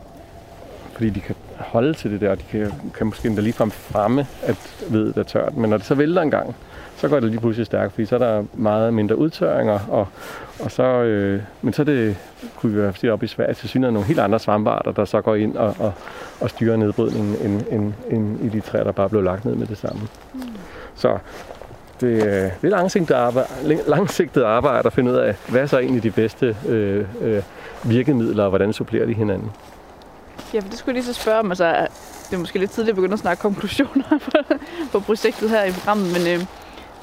fordi 0.92 1.10
de 1.10 1.20
kan 1.20 1.34
holde 1.58 1.94
til 1.94 2.10
det 2.10 2.20
der, 2.20 2.30
og 2.30 2.38
de 2.38 2.44
kan, 2.50 2.72
kan 2.94 3.06
måske 3.06 3.28
endda 3.28 3.42
ligefrem 3.42 3.70
fremme, 3.70 4.26
at 4.42 4.76
ved 4.90 5.16
er 5.16 5.22
tørt. 5.22 5.56
Men 5.56 5.70
når 5.70 5.76
det 5.76 5.86
så 5.86 5.94
vælter 5.94 6.22
en 6.22 6.30
gang, 6.30 6.56
så 7.02 7.08
går 7.08 7.20
det 7.20 7.30
lige 7.30 7.40
pludselig 7.40 7.66
stærkt, 7.66 7.92
fordi 7.92 8.06
så 8.06 8.14
er 8.14 8.18
der 8.18 8.44
meget 8.54 8.94
mindre 8.94 9.18
udtørringer, 9.18 9.78
og, 9.88 10.08
og 10.60 10.70
så, 10.70 10.82
øh, 10.82 11.42
men 11.62 11.72
så 11.72 11.84
det, 11.84 12.16
kunne 12.56 12.72
vi 12.72 12.78
jo 12.80 12.92
have 13.02 13.12
op 13.12 13.22
i 13.22 13.26
Sverige, 13.26 13.54
til 13.54 13.68
synligheden 13.68 13.94
nogle 13.94 14.06
helt 14.06 14.20
andre 14.20 14.38
svampearter, 14.38 14.92
der 14.92 15.04
så 15.04 15.20
går 15.20 15.34
ind 15.34 15.56
og, 15.56 15.76
og, 15.78 15.92
og 16.40 16.50
styrer 16.50 16.76
nedbrydningen, 16.76 17.36
end, 17.40 17.62
end, 17.70 17.92
end 18.10 18.44
i 18.44 18.48
de 18.48 18.60
træer, 18.60 18.84
der 18.84 18.92
bare 18.92 19.08
blev 19.08 19.22
lagt 19.22 19.44
ned 19.44 19.54
med 19.54 19.66
det 19.66 19.78
samme. 19.78 20.00
Mm. 20.34 20.40
Så 20.94 21.18
det, 22.00 22.06
øh, 22.06 22.22
det 22.22 22.52
er 22.62 22.68
langsigtet 22.68 23.14
arbejde, 23.14 23.48
langsigtet 23.86 24.42
arbejde 24.42 24.86
at 24.86 24.92
finde 24.92 25.10
ud 25.12 25.16
af, 25.16 25.36
hvad 25.48 25.62
er 25.62 25.66
så 25.66 25.78
egentlig 25.78 26.02
de 26.02 26.10
bedste 26.10 26.56
øh, 26.68 27.06
øh, 27.20 27.42
virkemidler, 27.82 28.44
og 28.44 28.48
hvordan 28.48 28.72
supplerer 28.72 29.06
de 29.06 29.14
hinanden. 29.14 29.50
Ja, 30.54 30.60
for 30.60 30.68
det 30.68 30.78
skulle 30.78 30.96
jeg 30.96 31.04
lige 31.04 31.14
så 31.14 31.22
spørge 31.22 31.38
om. 31.38 31.50
Altså, 31.50 31.86
det 32.30 32.36
er 32.36 32.38
måske 32.38 32.58
lidt 32.58 32.70
tidligt 32.70 32.90
at 32.90 32.96
begynde 32.96 33.12
at 33.12 33.18
snakke 33.18 33.40
konklusioner 33.40 34.18
på, 34.24 34.54
på 34.92 35.00
projektet 35.00 35.50
her 35.50 35.64
i 35.64 35.70
programmet, 35.70 36.12
men, 36.12 36.40
øh, 36.40 36.46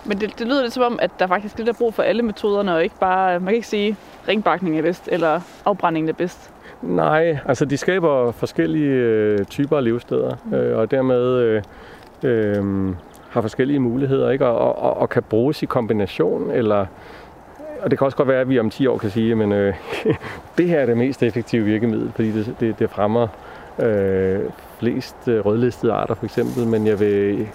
men 0.05 0.19
det, 0.19 0.39
det 0.39 0.47
lyder 0.47 0.62
lidt 0.62 0.73
som 0.73 0.83
om, 0.83 0.99
at 1.01 1.12
der 1.19 1.27
faktisk 1.27 1.59
er 1.59 1.63
lidt 1.63 1.77
brug 1.77 1.93
for 1.93 2.03
alle 2.03 2.23
metoderne, 2.23 2.75
og 2.75 2.83
ikke 2.83 2.95
bare, 2.99 3.39
man 3.39 3.47
kan 3.47 3.55
ikke 3.55 3.67
sige, 3.67 3.95
ringbakning 4.27 4.77
er 4.77 4.81
bedst, 4.81 5.09
eller 5.12 5.41
afbrænding 5.65 6.09
er 6.09 6.13
bedst. 6.13 6.51
Nej, 6.81 7.38
altså 7.45 7.65
de 7.65 7.77
skaber 7.77 8.31
forskellige 8.31 8.91
øh, 8.91 9.45
typer 9.45 9.77
af 9.77 9.83
levesteder, 9.83 10.35
mm. 10.45 10.53
øh, 10.53 10.77
og 10.77 10.91
dermed 10.91 11.21
øh, 11.21 11.63
øh, 12.23 12.93
har 13.29 13.41
forskellige 13.41 13.79
muligheder, 13.79 14.29
ikke? 14.29 14.45
Og, 14.45 14.79
og, 14.83 14.97
og 14.97 15.09
kan 15.09 15.23
bruges 15.23 15.63
i 15.63 15.65
kombination, 15.65 16.51
eller 16.51 16.85
og 17.81 17.91
det 17.91 17.99
kan 17.99 18.05
også 18.05 18.17
godt 18.17 18.27
være, 18.27 18.41
at 18.41 18.49
vi 18.49 18.59
om 18.59 18.69
10 18.69 18.88
år 18.88 18.97
kan 18.97 19.09
sige, 19.09 19.35
men 19.35 19.51
øh, 19.51 19.73
det 20.57 20.67
her 20.67 20.79
er 20.79 20.85
det 20.85 20.97
mest 20.97 21.23
effektive 21.23 21.65
virkemiddel, 21.65 22.12
fordi 22.15 22.31
det, 22.31 22.55
det, 22.59 22.79
det 22.79 22.89
fremmer 22.89 23.27
øh, 23.79 24.39
flest 24.79 25.27
øh, 25.27 25.45
rødlistede 25.45 25.93
arter 25.93 26.13
for 26.13 26.25
eksempel, 26.25 26.67
men 26.67 26.88
jeg 26.88 26.99
vil 26.99 27.47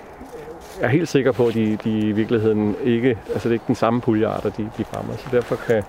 er 0.81 0.89
helt 0.89 1.09
sikker 1.09 1.33
på, 1.33 1.47
at 1.47 1.55
de, 1.55 1.77
de 1.85 1.99
i 1.99 2.13
virkeligheden 2.13 2.77
ikke, 2.85 3.19
altså 3.33 3.49
det 3.49 3.53
er 3.53 3.53
ikke 3.53 3.65
den 3.67 3.75
samme 3.75 4.01
puljearter, 4.01 4.51
de, 4.51 4.71
de 4.79 4.85
fremmer. 4.85 5.17
Så 5.17 5.29
derfor 5.33 5.57
kan, 5.57 5.83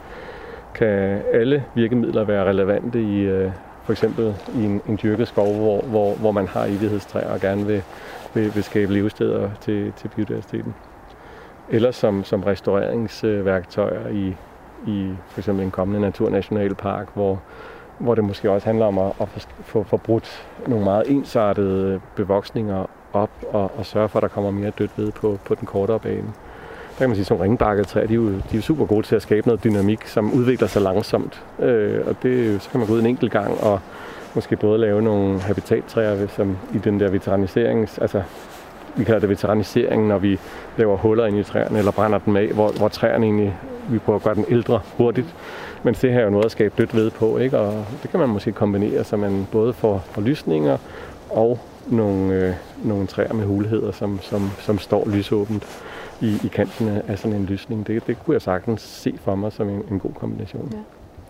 kan 0.76 1.22
alle 1.34 1.64
virkemidler 1.74 2.24
være 2.24 2.46
relevante 2.46 3.02
i 3.02 3.22
øh, 3.22 3.52
for 3.84 3.92
eksempel 3.92 4.36
i 4.56 4.64
en, 4.64 4.82
en 4.88 5.00
dyrket 5.04 5.28
skov, 5.28 5.56
hvor, 5.56 5.82
hvor, 5.82 6.16
hvor 6.16 6.32
man 6.32 6.48
har 6.48 6.66
evighedstræer 6.66 7.30
og 7.30 7.40
gerne 7.40 7.66
vil, 7.66 7.84
vil, 8.34 8.56
vil 8.56 8.64
skabe 8.64 8.94
levesteder 8.94 9.50
til, 9.62 9.94
til 9.98 10.08
biodiversiteten 10.08 10.74
eller 11.70 11.92
som, 11.92 12.24
som 12.24 12.44
restaureringsværktøjer 12.44 14.08
i, 14.10 14.36
i 14.88 15.12
for 15.28 15.40
eksempel 15.40 15.66
en 15.66 15.72
kommende 15.72 16.02
naturnationalpark, 16.02 17.08
hvor, 17.14 17.42
hvor 17.98 18.16
det 18.16 18.24
måske 18.24 18.52
også 18.52 18.68
handler 18.68 18.86
om 18.86 18.98
at, 18.98 19.12
at 19.20 19.48
få 19.62 19.84
forbrudt 19.84 20.48
nogle 20.68 20.84
meget 20.84 21.04
ensartede 21.08 22.02
bevoksninger 22.16 22.86
op 23.16 23.30
og, 23.52 23.72
og 23.78 23.86
sørge 23.86 24.10
for, 24.10 24.20
at 24.20 24.24
der 24.24 24.28
kommer 24.28 24.52
mere 24.52 24.72
dødt 24.80 24.92
ved 24.98 25.12
på, 25.12 25.40
på 25.46 25.56
den 25.56 25.66
kortere 25.68 26.00
bane. 26.00 26.34
Der 26.96 27.00
kan 27.00 27.10
man 27.10 27.16
sige, 27.16 27.26
som 27.26 27.38
ringbakketræer, 27.38 28.08
de 28.08 28.14
er 28.14 28.16
jo, 28.16 28.30
de 28.30 28.38
er 28.52 28.56
jo 28.56 28.62
super 28.62 28.86
gode 28.86 29.08
til 29.08 29.16
at 29.16 29.22
skabe 29.22 29.48
noget 29.48 29.64
dynamik, 29.64 30.08
som 30.08 30.34
udvikler 30.34 30.68
sig 30.68 30.82
langsomt. 30.82 31.44
Øh, 31.60 32.08
og 32.08 32.16
det, 32.24 32.62
så 32.62 32.70
kan 32.70 32.80
man 32.80 32.88
gå 32.88 32.94
ud 32.94 33.00
en 33.00 33.06
enkelt 33.06 33.32
gang 33.32 33.64
og 33.64 33.80
måske 34.36 34.56
både 34.56 34.80
lave 34.80 35.02
nogle 35.02 35.40
habitattræer, 35.40 36.28
som 36.28 36.58
i 36.74 36.78
den 36.78 37.00
der 37.00 37.10
veteranisering, 37.10 37.90
altså 38.02 38.22
vi 38.96 39.04
kalder 39.04 39.20
det 39.20 39.30
veteranisering, 39.30 40.08
når 40.08 40.18
vi 40.18 40.40
laver 40.78 40.98
huller 40.98 41.26
ind 41.26 41.38
i 41.38 41.44
træerne, 41.44 41.80
eller 41.80 41.92
brænder 41.92 42.20
dem 42.20 42.36
af, 42.36 42.48
hvor, 42.48 42.72
hvor 42.72 42.88
træerne 42.88 43.26
egentlig, 43.26 43.58
vi 43.90 44.00
prøver 44.00 44.20
at 44.20 44.24
gøre 44.24 44.36
den 44.36 44.46
ældre 44.50 44.82
hurtigt. 44.98 45.36
Men 45.84 45.94
det 45.94 46.14
her 46.14 46.20
er 46.20 46.24
jo 46.24 46.30
noget 46.30 46.46
at 46.46 46.52
skabe 46.52 46.74
dødt 46.78 46.96
ved 46.96 47.12
på, 47.12 47.38
ikke? 47.38 47.60
og 47.60 47.86
det 48.02 48.12
kan 48.12 48.20
man 48.20 48.30
måske 48.30 48.52
kombinere, 48.52 49.04
så 49.04 49.18
man 49.18 49.48
både 49.52 49.74
får, 49.74 50.04
får 50.12 50.22
lysninger 50.22 50.78
og 51.30 51.60
nogle, 51.88 52.34
øh, 52.34 52.54
nogle 52.84 53.08
træer 53.08 53.34
med 53.34 53.46
hulheder, 53.46 53.92
som, 53.92 54.20
som, 54.22 54.52
som 54.60 54.80
står 54.80 55.10
lysåbent 55.10 55.64
i, 56.22 56.40
i 56.44 56.48
kanten 56.48 57.02
af 57.08 57.20
sådan 57.20 57.38
en 57.38 57.46
lysning. 57.46 57.88
Det, 57.88 58.08
det 58.08 58.18
kunne 58.26 58.34
jeg 58.34 58.42
sagtens 58.42 58.82
se 58.82 59.14
for 59.24 59.36
mig 59.36 59.54
som 59.54 59.70
en, 59.70 59.84
en 59.92 60.00
god 60.00 60.12
kombination. 60.12 60.70
Ja. 60.74 60.78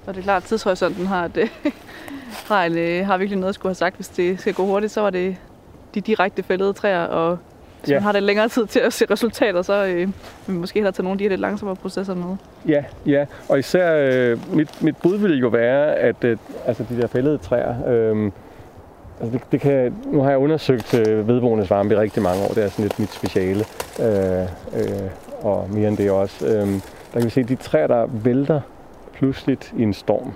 Og 0.08 0.14
det 0.14 0.20
er 0.20 0.24
klart, 0.24 0.44
at 0.44 0.48
tidshorisonten 0.48 1.08
har, 1.08 1.28
det, 1.28 1.50
har, 2.50 2.64
en, 2.64 2.78
øh, 2.78 3.06
har 3.06 3.18
virkelig 3.18 3.40
noget 3.40 3.50
at 3.50 3.56
skulle 3.56 3.70
have 3.70 3.76
sagt. 3.76 3.96
Hvis 3.96 4.08
det 4.08 4.40
skal 4.40 4.54
gå 4.54 4.66
hurtigt, 4.66 4.92
så 4.92 5.02
var 5.02 5.10
det 5.10 5.38
de 5.96 6.02
direkte 6.02 6.44
fældede 6.44 6.74
træer 6.74 7.04
og 7.04 7.38
hvis 7.86 7.92
ja. 7.92 7.96
man 7.96 8.04
har 8.04 8.12
det 8.12 8.24
længere 8.24 8.50
tid 8.50 8.66
til 8.66 8.80
at 8.80 8.94
se 8.94 9.06
resultater, 9.12 9.62
så 9.62 9.86
øh, 9.86 9.98
vil 9.98 10.08
vi 10.48 10.54
måske 10.54 10.74
hellere 10.74 10.92
tage 10.92 11.04
nogle 11.04 11.14
af 11.14 11.18
de 11.18 11.24
her 11.24 11.30
lidt 11.30 11.42
langsommere 11.42 11.76
processer 11.76 12.16
med. 12.16 12.36
Ja, 12.68 12.84
ja. 13.06 13.26
og 13.50 13.60
især 13.60 13.96
øh, 13.96 14.56
mit, 14.56 14.82
mit 14.82 14.98
bud 14.98 15.18
ville 15.18 15.38
jo 15.38 15.48
være, 15.48 15.96
at 15.96 16.24
øh, 16.24 16.38
altså 16.66 16.86
de 16.90 17.02
der 17.02 17.08
fældede 17.08 17.38
træer, 17.38 17.76
øh, 17.88 18.32
altså 19.22 19.38
det, 19.38 19.52
det 19.52 19.62
kan, 19.62 19.96
nu 20.06 20.22
har 20.22 20.30
jeg 20.30 20.38
undersøgt 20.38 20.94
øh, 20.94 21.28
vedboendes 21.28 21.70
varme 21.70 21.94
i 21.94 21.98
rigtig 21.98 22.24
mange 22.24 22.44
år, 22.44 22.48
det 22.48 22.64
er 22.64 22.70
sådan 22.70 22.84
lidt 22.84 23.00
mit 23.00 23.14
speciale, 23.14 23.66
øh, 24.00 24.42
øh, 24.76 25.10
og 25.42 25.68
mere 25.74 25.88
end 25.88 25.98
det 25.98 26.12
også. 26.12 26.48
Øh, 26.48 26.68
der 27.14 27.20
kan 27.20 27.26
vi 27.26 27.30
se, 27.30 27.42
at 27.42 27.50
de 27.50 27.56
træer, 27.56 27.88
der 27.88 28.06
vælter 28.06 28.62
pludseligt 29.14 29.74
i 29.78 29.84
en 29.84 29.94
storm, 29.94 30.34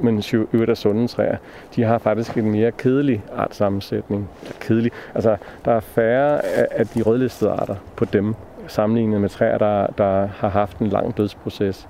men 0.00 0.22
øvrigt 0.52 0.70
er 0.70 0.74
sunde 0.74 1.08
træer, 1.08 1.36
de 1.76 1.82
har 1.82 1.98
faktisk 1.98 2.36
en 2.36 2.50
mere 2.50 2.72
kedelig 2.72 3.22
artsammensætning. 3.36 4.28
Kedelig. 4.60 4.92
Altså, 5.14 5.36
der 5.64 5.72
er 5.72 5.80
færre 5.80 6.44
af 6.70 6.86
de 6.86 7.02
rødlistede 7.02 7.50
arter 7.50 7.74
på 7.96 8.04
dem, 8.04 8.34
sammenlignet 8.66 9.20
med 9.20 9.28
træer, 9.28 9.58
der, 9.58 9.86
der 9.86 10.26
har 10.26 10.48
haft 10.48 10.78
en 10.78 10.86
lang 10.86 11.16
dødsproces. 11.16 11.88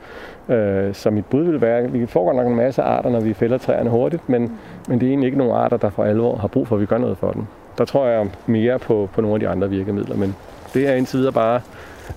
Øh, 0.48 0.94
så 0.94 1.11
mit 1.11 1.26
bud 1.26 1.42
vil 1.42 1.61
være, 1.61 1.78
at 1.78 1.92
vi 1.92 2.06
får 2.06 2.24
godt 2.24 2.37
nok 2.37 2.46
en 2.46 2.56
masse 2.56 2.82
arter, 2.82 3.11
når 3.11 3.20
vi 3.20 3.34
fælder 3.34 3.58
træerne 3.58 3.90
hurtigt, 3.90 4.28
men, 4.28 4.58
men 4.88 5.00
det 5.00 5.06
er 5.06 5.11
egentlig 5.11 5.26
ikke 5.26 5.38
nogen 5.38 5.56
arter, 5.56 5.76
der 5.76 5.90
for 5.90 6.04
alvor 6.04 6.37
har 6.37 6.48
brug 6.48 6.68
for, 6.68 6.76
at 6.76 6.80
vi 6.80 6.87
gør 6.87 6.98
noget 6.98 7.18
for 7.18 7.32
dem. 7.32 7.44
Der 7.78 7.84
tror 7.84 8.06
jeg 8.06 8.26
mere 8.46 8.78
på, 8.78 9.08
på 9.14 9.20
nogle 9.20 9.34
af 9.34 9.40
de 9.40 9.48
andre 9.48 9.70
virkemidler, 9.70 10.16
men 10.16 10.37
det 10.74 10.88
er 10.88 10.94
indtil 10.94 11.18
videre 11.18 11.32
bare 11.32 11.61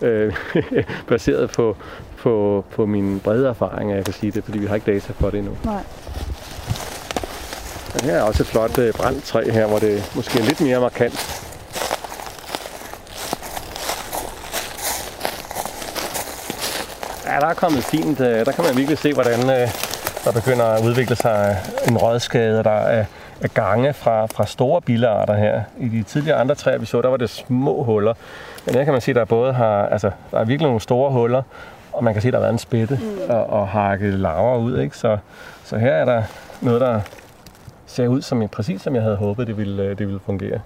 øh, 0.01 0.33
baseret 1.07 1.51
på, 1.51 1.77
på, 2.17 2.65
på 2.71 2.85
min 2.85 3.21
brede 3.23 3.47
erfaring, 3.47 3.91
at 3.91 3.97
jeg 3.97 4.05
kan 4.05 4.13
sige 4.13 4.31
det, 4.31 4.43
fordi 4.43 4.59
vi 4.59 4.65
har 4.65 4.75
ikke 4.75 4.91
data 4.91 5.13
for 5.13 5.29
det 5.29 5.39
endnu. 5.39 5.53
Nej. 5.65 5.83
Og 7.93 8.03
her 8.03 8.13
er 8.13 8.21
også 8.21 8.43
et 8.43 8.47
flot 8.47 8.79
øh, 8.79 8.93
brandtræ 8.93 9.51
her, 9.51 9.67
hvor 9.67 9.79
det 9.79 10.11
måske 10.15 10.39
er 10.39 10.43
lidt 10.43 10.61
mere 10.61 10.79
markant. 10.79 11.47
Ja, 17.31 17.39
der 17.39 17.47
er 17.47 17.53
kommet 17.53 17.83
fint. 17.83 18.19
Øh, 18.19 18.45
der 18.45 18.51
kan 18.51 18.63
man 18.63 18.77
virkelig 18.77 18.97
se, 18.97 19.13
hvordan 19.13 19.39
øh, 19.39 19.67
der 20.25 20.31
begynder 20.31 20.65
at 20.65 20.83
udvikle 20.85 21.15
sig 21.15 21.57
en 21.87 21.97
rådskade. 21.97 22.63
Der 22.63 22.71
er, 22.71 23.05
gange 23.53 23.93
fra, 23.93 24.25
fra 24.25 24.45
store 24.45 24.81
bilarter 24.81 25.33
her. 25.33 25.61
I 25.79 25.87
de 25.87 26.03
tidligere 26.03 26.37
andre 26.37 26.55
træer, 26.55 26.77
vi 26.77 26.85
så, 26.85 27.01
der 27.01 27.09
var 27.09 27.17
det 27.17 27.29
små 27.29 27.83
huller. 27.83 28.13
Men 28.65 28.75
her 28.75 28.83
kan 28.83 28.93
man 28.93 29.01
se, 29.01 29.13
der 29.13 29.25
både 29.25 29.53
har, 29.53 29.85
altså, 29.87 30.11
der 30.31 30.39
er 30.39 30.43
virkelig 30.43 30.65
nogle 30.67 30.81
store 30.81 31.11
huller, 31.11 31.43
og 31.93 32.03
man 32.03 32.13
kan 32.13 32.21
se, 32.21 32.31
der 32.31 32.37
har 32.37 32.41
været 32.41 32.53
en 32.53 32.59
spætte 32.59 32.99
mm. 33.01 33.29
og, 33.29 33.49
og 33.49 33.67
hakket 33.67 34.13
laver 34.13 34.57
ud. 34.57 34.79
Ikke? 34.79 34.97
Så, 34.97 35.17
så 35.63 35.77
her 35.77 35.91
er 35.91 36.05
der 36.05 36.23
noget, 36.61 36.81
der 36.81 37.01
ser 37.85 38.07
ud 38.07 38.21
som 38.21 38.47
præcis 38.47 38.81
som 38.81 38.95
jeg 38.95 39.03
havde 39.03 39.15
håbet, 39.15 39.47
det 39.47 39.57
ville, 39.57 39.89
det 39.89 40.07
ville 40.07 40.19
fungere. 40.25 40.59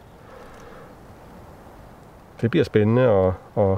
Det 2.42 2.52
bliver 2.52 2.64
spændende 2.66 3.02
at, 3.02 3.34
at, 3.64 3.78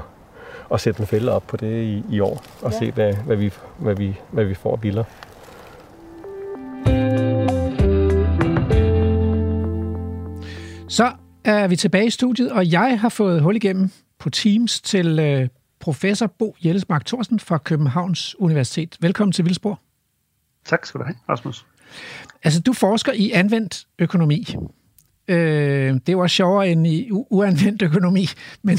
at 0.73 0.81
sætte 0.81 1.01
en 1.01 1.07
fælde 1.07 1.31
op 1.31 1.47
på 1.47 1.57
det 1.57 1.83
i, 1.83 2.03
i 2.09 2.19
år, 2.19 2.43
og 2.61 2.71
ja. 2.71 2.79
se, 2.79 2.91
hvad, 2.91 3.13
hvad, 3.13 3.35
vi, 3.35 3.53
hvad, 3.77 3.95
vi, 3.95 4.15
hvad 4.31 4.45
vi 4.45 4.53
får 4.53 4.71
af 4.71 4.81
billeder. 4.81 5.03
Så 10.89 11.11
er 11.43 11.67
vi 11.67 11.75
tilbage 11.75 12.05
i 12.05 12.09
studiet, 12.09 12.51
og 12.51 12.71
jeg 12.71 12.99
har 12.99 13.09
fået 13.09 13.41
hul 13.41 13.55
igennem 13.55 13.91
på 14.19 14.29
Teams 14.29 14.81
til 14.81 15.19
øh, 15.19 15.47
professor 15.79 16.27
Bo 16.27 16.55
Jellesmark 16.65 17.05
Thorsten 17.05 17.39
fra 17.39 17.57
Københavns 17.57 18.39
Universitet. 18.39 18.97
Velkommen 19.01 19.31
til 19.31 19.45
Vildsborg. 19.45 19.79
Tak 20.65 20.85
skal 20.85 20.99
du 20.99 21.05
have, 21.05 21.15
Rasmus. 21.29 21.65
Altså, 22.43 22.61
du 22.61 22.73
forsker 22.73 23.11
i 23.13 23.31
anvendt 23.31 23.87
økonomi. 23.99 24.55
Øh, 25.27 25.93
det 25.93 26.09
er 26.09 26.13
jo 26.13 26.19
også 26.19 26.35
sjovere 26.35 26.69
end 26.69 26.87
i 26.87 27.09
uanvendt 27.11 27.81
økonomi. 27.81 28.27
Men, 28.63 28.77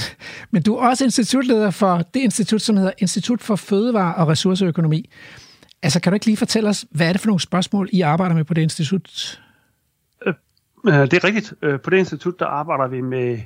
men 0.51 0.63
du 0.63 0.75
er 0.75 0.89
også 0.89 1.05
institutleder 1.05 1.71
for 1.71 1.97
det 1.97 2.21
institut, 2.21 2.63
som 2.63 2.77
hedder 2.77 2.93
Institut 2.99 3.41
for 3.41 3.57
Fødevare 3.57 4.15
og 4.15 4.29
Ressourceøkonomi. 4.29 5.11
Altså, 5.83 6.01
kan 6.01 6.13
du 6.13 6.15
ikke 6.15 6.27
lige 6.27 6.37
fortælle 6.37 6.69
os, 6.69 6.87
hvad 6.91 7.09
er 7.09 7.13
det 7.13 7.21
for 7.21 7.27
nogle 7.29 7.41
spørgsmål, 7.41 7.89
I 7.93 8.01
arbejder 8.01 8.35
med 8.35 8.45
på 8.45 8.55
det 8.55 8.63
institut? 8.63 9.41
Øh, 10.27 10.35
Det 10.85 11.15
er 11.15 11.25
rigtigt. 11.25 11.55
Øh, 11.63 11.81
På 11.81 11.91
det 11.91 11.99
institut, 11.99 12.41
der 12.41 12.47
arbejder 12.47 12.87
vi 12.89 13.01
med 13.01 13.39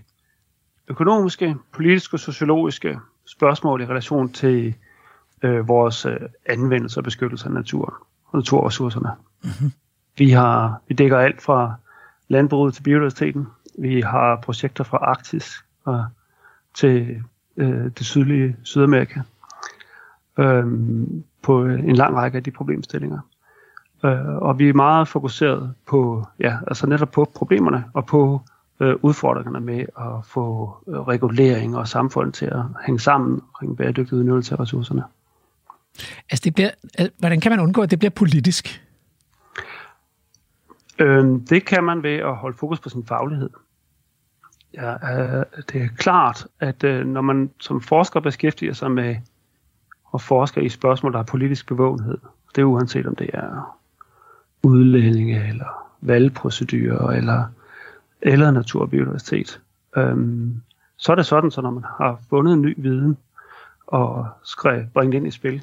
økonomiske, 0.88 1.57
politiske 1.72 2.14
og 2.14 2.20
sociologiske 2.20 2.98
spørgsmål 3.26 3.80
i 3.80 3.86
relation 3.86 4.32
til 4.32 4.74
øh, 5.42 5.68
vores 5.68 6.07
øh, 6.07 6.16
anvendelse 6.46 7.00
og 7.00 7.05
beskyttelse 7.05 7.46
af 7.46 7.53
naturen 7.53 7.94
og 8.26 8.38
naturressourcerne. 8.38 9.11
Mm-hmm. 9.42 9.72
Vi, 10.18 10.30
har, 10.30 10.82
vi 10.88 10.94
dækker 10.94 11.18
alt 11.18 11.42
fra 11.42 11.74
landbruget 12.32 12.74
til 12.74 12.82
biodiversiteten. 12.82 13.46
Vi 13.78 14.00
har 14.00 14.36
projekter 14.36 14.84
fra 14.84 14.98
Arktis 14.98 15.64
og 15.84 16.04
til 16.74 17.22
øh, 17.56 17.84
det 17.98 18.06
sydlige 18.06 18.56
Sydamerika 18.62 19.20
øh, 20.38 20.66
på 21.42 21.64
en 21.64 21.96
lang 21.96 22.16
række 22.16 22.36
af 22.36 22.44
de 22.44 22.50
problemstillinger. 22.50 23.18
Øh, 24.04 24.36
og 24.36 24.58
vi 24.58 24.68
er 24.68 24.72
meget 24.72 25.08
fokuseret 25.08 25.74
på, 25.86 26.26
ja, 26.40 26.56
altså 26.66 26.86
netop 26.86 27.10
på 27.10 27.30
problemerne 27.34 27.84
og 27.94 28.06
på 28.06 28.40
øh, 28.80 28.94
udfordringerne 29.02 29.60
med 29.60 29.80
at 29.80 30.26
få 30.26 30.76
øh, 30.88 31.00
regulering 31.00 31.76
og 31.76 31.88
samfund 31.88 32.32
til 32.32 32.46
at 32.46 32.62
hænge 32.86 33.00
sammen 33.00 33.40
omkring 33.40 33.76
bæredygtig 33.76 34.18
udnyttelse 34.18 34.54
af 34.54 34.60
ressourcerne. 34.60 35.02
Altså, 36.30 36.42
det 36.44 36.54
bliver, 36.54 36.70
hvordan 37.18 37.40
kan 37.40 37.52
man 37.52 37.60
undgå, 37.60 37.82
at 37.82 37.90
det 37.90 37.98
bliver 37.98 38.10
politisk? 38.10 38.82
Øh, 40.99 41.24
det 41.51 41.64
kan 41.64 41.84
man 41.84 42.03
ved 42.03 42.16
at 42.16 42.36
holde 42.36 42.57
fokus 42.57 42.80
på 42.80 42.88
sin 42.88 43.07
faglighed. 43.07 43.51
Ja, 44.74 44.93
øh, 44.93 45.45
det 45.72 45.82
er 45.82 45.88
klart, 45.97 46.47
at 46.61 46.84
øh, 46.84 47.07
når 47.07 47.20
man 47.20 47.51
som 47.61 47.80
forsker 47.80 48.20
beskæftiger 48.20 48.72
sig 48.72 48.90
med 48.90 49.16
at 50.14 50.20
forske 50.20 50.62
i 50.62 50.68
spørgsmål, 50.68 51.12
der 51.12 51.18
har 51.18 51.24
politisk 51.24 51.66
bevågenhed, 51.66 52.18
det 52.55 52.61
er 52.61 52.64
uanset 52.64 53.07
om 53.07 53.16
det 53.16 53.30
er 53.32 53.78
udlændinge 54.62 55.49
eller 55.49 55.90
valgprocedurer 56.01 57.11
eller, 57.11 57.45
eller 58.22 58.51
natur 58.51 58.82
og 58.82 58.90
biodiversitet, 58.90 59.61
øhm, 59.97 60.62
så 60.97 61.12
er 61.12 61.16
det 61.16 61.26
sådan, 61.26 61.51
så 61.51 61.61
når 61.61 61.70
man 61.70 61.84
har 61.99 62.20
fundet 62.30 62.53
en 62.53 62.62
ny 62.62 62.74
viden 62.76 63.16
og 63.86 64.28
skrev, 64.45 64.86
bringe 64.95 65.16
ind 65.16 65.26
i 65.26 65.30
spil, 65.30 65.62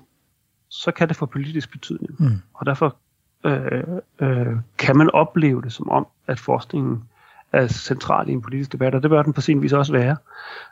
så 0.69 0.91
kan 0.91 1.07
det 1.07 1.15
få 1.15 1.25
politisk 1.25 1.71
betydning. 1.71 2.15
Mm. 2.19 2.41
Og 2.53 2.65
derfor 2.65 2.95
øh, 3.45 3.83
øh, 4.19 4.55
kan 4.77 4.97
man 4.97 5.09
opleve 5.11 5.61
det 5.61 5.73
som 5.73 5.89
om, 5.89 6.07
at 6.27 6.39
forskningen 6.39 7.03
er 7.51 7.67
central 7.67 8.29
i 8.29 8.31
en 8.31 8.41
politisk 8.41 8.71
debat, 8.71 8.95
og 8.95 9.03
det 9.03 9.09
bør 9.09 9.23
den 9.23 9.33
på 9.33 9.41
sin 9.41 9.61
vis 9.61 9.73
også 9.73 9.91
være, 9.91 10.17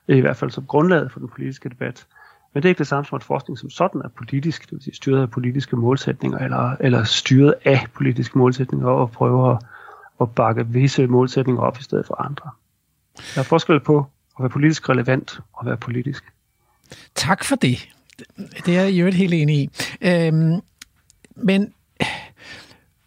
i 0.08 0.20
hvert 0.20 0.38
fald 0.38 0.52
som 0.52 0.66
grundlaget 0.66 1.12
for 1.12 1.20
den 1.20 1.30
politiske 1.30 1.70
debat. 1.70 2.06
Men 2.54 2.64
det 2.64 2.68
er 2.68 2.70
ikke 2.70 2.80
det 2.80 2.88
samme 2.88 3.06
som, 3.06 3.16
at 3.16 3.24
forskning 3.24 3.60
som 3.60 3.70
sådan 3.70 4.02
er 4.02 4.10
politisk, 4.10 4.64
det 4.64 4.72
vil 4.72 4.82
sige 4.82 4.96
styret 4.96 5.22
af 5.22 5.32
politiske 5.32 5.76
målsætninger, 5.76 6.38
eller, 6.38 6.76
eller 6.80 7.04
styret 7.04 7.54
af 7.66 7.88
politiske 7.94 8.38
målsætninger, 8.38 8.88
og 8.88 9.12
prøver 9.12 9.52
at, 9.52 9.64
at 10.22 10.36
bakke 10.36 10.68
visse 10.68 11.08
målsætninger 11.08 11.62
op 11.62 11.80
i 11.80 11.84
stedet 11.84 12.06
for 12.06 12.22
andre. 12.22 12.50
Der 13.36 13.42
er 13.42 13.44
forskel 13.44 13.80
på 13.80 13.98
at 14.38 14.44
være 14.44 14.50
politisk 14.50 14.90
relevant 14.90 15.40
og 15.54 15.66
være 15.66 15.78
politisk. 15.78 16.34
Tak 17.16 17.44
for 17.44 17.56
det. 17.56 17.90
Det 18.66 18.78
er 18.78 18.82
jeg 18.82 18.94
jo 18.94 19.06
helt 19.06 19.34
enig 19.34 19.58
i. 19.58 19.70
Øhm, 20.02 20.62
men, 21.36 21.74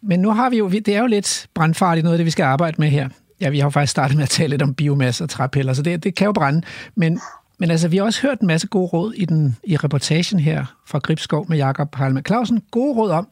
men 0.01 0.19
nu 0.19 0.31
har 0.31 0.49
vi 0.49 0.57
jo, 0.57 0.69
det 0.69 0.87
er 0.87 0.99
jo 0.99 1.07
lidt 1.07 1.47
brandfarligt 1.53 2.03
noget 2.03 2.13
af 2.13 2.17
det, 2.17 2.25
vi 2.25 2.31
skal 2.31 2.43
arbejde 2.43 2.75
med 2.79 2.89
her. 2.89 3.09
Ja, 3.41 3.49
vi 3.49 3.59
har 3.59 3.65
jo 3.65 3.69
faktisk 3.69 3.91
startet 3.91 4.17
med 4.17 4.23
at 4.23 4.29
tale 4.29 4.49
lidt 4.49 4.61
om 4.61 4.73
biomasse 4.73 5.23
og 5.23 5.29
træpiller, 5.29 5.73
så 5.73 5.81
det, 5.81 6.03
det 6.03 6.15
kan 6.15 6.25
jo 6.25 6.31
brænde. 6.31 6.61
Men, 6.95 7.19
men 7.59 7.71
altså, 7.71 7.87
vi 7.87 7.97
har 7.97 8.03
også 8.03 8.21
hørt 8.21 8.39
en 8.39 8.47
masse 8.47 8.67
gode 8.67 8.87
råd 8.87 9.13
i, 9.13 9.25
den, 9.25 9.57
i 9.63 9.77
reportagen 9.77 10.39
her 10.39 10.65
fra 10.87 10.99
Gribskov 10.99 11.45
med 11.49 11.57
Jakob 11.57 11.95
Halme 11.95 12.21
Clausen. 12.27 12.61
Gode 12.71 12.93
råd 12.93 13.11
om, 13.11 13.27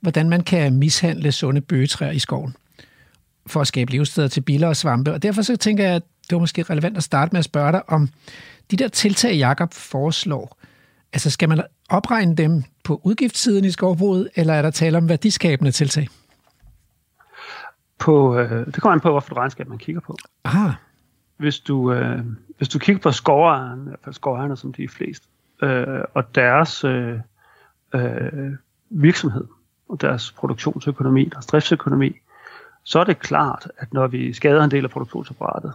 hvordan 0.00 0.28
man 0.28 0.40
kan 0.40 0.74
mishandle 0.74 1.32
sunde 1.32 1.60
bøgetræer 1.60 2.10
i 2.10 2.18
skoven 2.18 2.56
for 3.46 3.60
at 3.60 3.66
skabe 3.66 3.92
levesteder 3.92 4.28
til 4.28 4.40
biler 4.40 4.68
og 4.68 4.76
svampe. 4.76 5.12
Og 5.12 5.22
derfor 5.22 5.42
så 5.42 5.56
tænker 5.56 5.84
jeg, 5.84 5.94
at 5.94 6.02
det 6.30 6.36
var 6.36 6.40
måske 6.40 6.62
relevant 6.62 6.96
at 6.96 7.02
starte 7.02 7.32
med 7.32 7.38
at 7.38 7.44
spørge 7.44 7.72
dig 7.72 7.88
om 7.88 8.08
de 8.70 8.76
der 8.76 8.88
tiltag, 8.88 9.34
Jakob 9.34 9.74
foreslår. 9.74 10.58
Altså, 11.12 11.30
skal 11.30 11.48
man 11.48 11.62
opregne 11.88 12.34
dem 12.34 12.64
på 12.90 13.00
udgiftssiden 13.04 13.64
i 13.64 13.70
skovbruget, 13.70 14.28
eller 14.36 14.54
er 14.54 14.62
der 14.62 14.70
tale 14.70 14.98
om 14.98 15.08
værdiskabende 15.08 15.70
tiltag? 15.70 16.08
På, 17.98 18.38
øh, 18.38 18.66
det 18.66 18.74
kommer 18.74 18.94
an 18.94 19.00
på, 19.00 19.10
hvorfor 19.10 19.36
regnskab 19.36 19.68
man 19.68 19.78
kigger 19.78 20.00
på. 20.00 20.16
Aha. 20.44 20.70
Hvis 21.36 21.60
du, 21.60 21.92
øh, 21.92 22.18
hvis 22.56 22.68
du 22.68 22.78
kigger 22.78 23.02
på 23.02 23.10
skovejerne, 23.10 23.82
i 23.82 23.88
hvert 23.88 24.00
fald 24.04 24.14
skovejerne 24.14 24.56
som 24.56 24.72
de 24.72 24.84
er 24.84 24.88
flest, 24.88 25.22
øh, 25.62 26.00
og 26.14 26.34
deres 26.34 26.84
øh, 26.84 27.18
øh, 27.94 28.52
virksomhed, 28.90 29.44
og 29.88 30.00
deres 30.00 30.32
produktionsøkonomi, 30.32 31.24
deres 31.24 31.46
driftsøkonomi, 31.46 32.16
så 32.84 33.00
er 33.00 33.04
det 33.04 33.18
klart, 33.18 33.70
at 33.78 33.92
når 33.92 34.06
vi 34.06 34.32
skader 34.32 34.64
en 34.64 34.70
del 34.70 34.84
af 34.84 34.90
produktionsapparatet, 34.90 35.72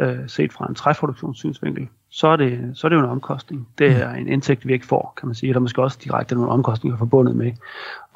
øh, 0.00 0.28
set 0.28 0.52
fra 0.52 0.66
en 0.68 0.74
træproduktionssynsvinkel, 0.74 1.88
så 2.14 2.28
er, 2.28 2.36
det, 2.36 2.70
så 2.74 2.86
er 2.86 2.88
det 2.88 2.96
jo 2.96 3.00
en 3.00 3.10
omkostning. 3.10 3.68
Det 3.78 3.90
er 3.90 4.10
en 4.10 4.28
indtægt, 4.28 4.66
vi 4.66 4.72
ikke 4.72 4.86
får, 4.86 5.14
kan 5.16 5.26
man 5.28 5.34
sige. 5.34 5.52
Der 5.52 5.58
er 5.58 5.60
måske 5.60 5.82
også 5.82 5.98
direkte 6.04 6.34
nogle 6.34 6.50
omkostninger 6.50 6.98
forbundet 6.98 7.36
med 7.36 7.52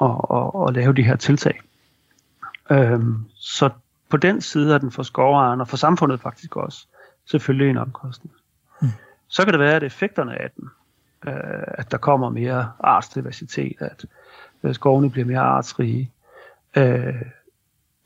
at, 0.01 0.15
at, 0.31 0.67
at 0.67 0.73
lave 0.73 0.93
de 0.93 1.03
her 1.03 1.15
tiltag. 1.15 1.59
Øhm, 2.71 3.25
så 3.35 3.69
på 4.09 4.17
den 4.17 4.41
side 4.41 4.73
er 4.73 4.77
den 4.77 4.91
for 4.91 5.03
skovejeren, 5.03 5.61
og 5.61 5.67
for 5.67 5.77
samfundet 5.77 6.19
faktisk 6.19 6.55
også, 6.55 6.87
selvfølgelig 7.25 7.69
en 7.69 7.77
omkostning. 7.77 8.35
Mm. 8.81 8.87
Så 9.27 9.43
kan 9.43 9.53
det 9.53 9.59
være, 9.59 9.75
at 9.75 9.83
effekterne 9.83 10.41
af 10.41 10.49
den, 10.55 10.69
øh, 11.27 11.63
at 11.67 11.91
der 11.91 11.97
kommer 11.97 12.29
mere 12.29 12.71
artsdiversitet, 12.79 13.75
at 13.79 14.05
øh, 14.63 14.75
skovene 14.75 15.09
bliver 15.09 15.25
mere 15.25 15.39
artsrige, 15.39 16.11
øh, 16.75 17.21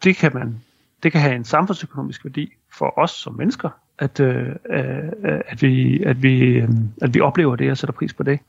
det 0.03 0.15
kan 0.15 0.33
man 0.33 0.61
det 1.03 1.11
kan 1.11 1.21
have 1.21 1.35
en 1.35 1.45
samfundsøkonomisk 1.45 2.25
værdi 2.25 2.53
for 2.69 2.99
os 2.99 3.11
som 3.11 3.33
mennesker, 3.33 3.69
at, 4.02 4.20
øh, 4.20 4.47
øh, 4.70 5.12
at, 5.45 5.62
vi, 5.62 6.04
at, 6.04 6.24
vi, 6.24 6.39
øh, 6.39 6.70
at 7.02 7.14
vi 7.14 7.22
oplever 7.22 7.56
det 7.56 7.72
og 7.72 7.78
sætter 7.78 7.93
pris 7.93 8.14
på 8.14 8.24
det. 8.24 8.39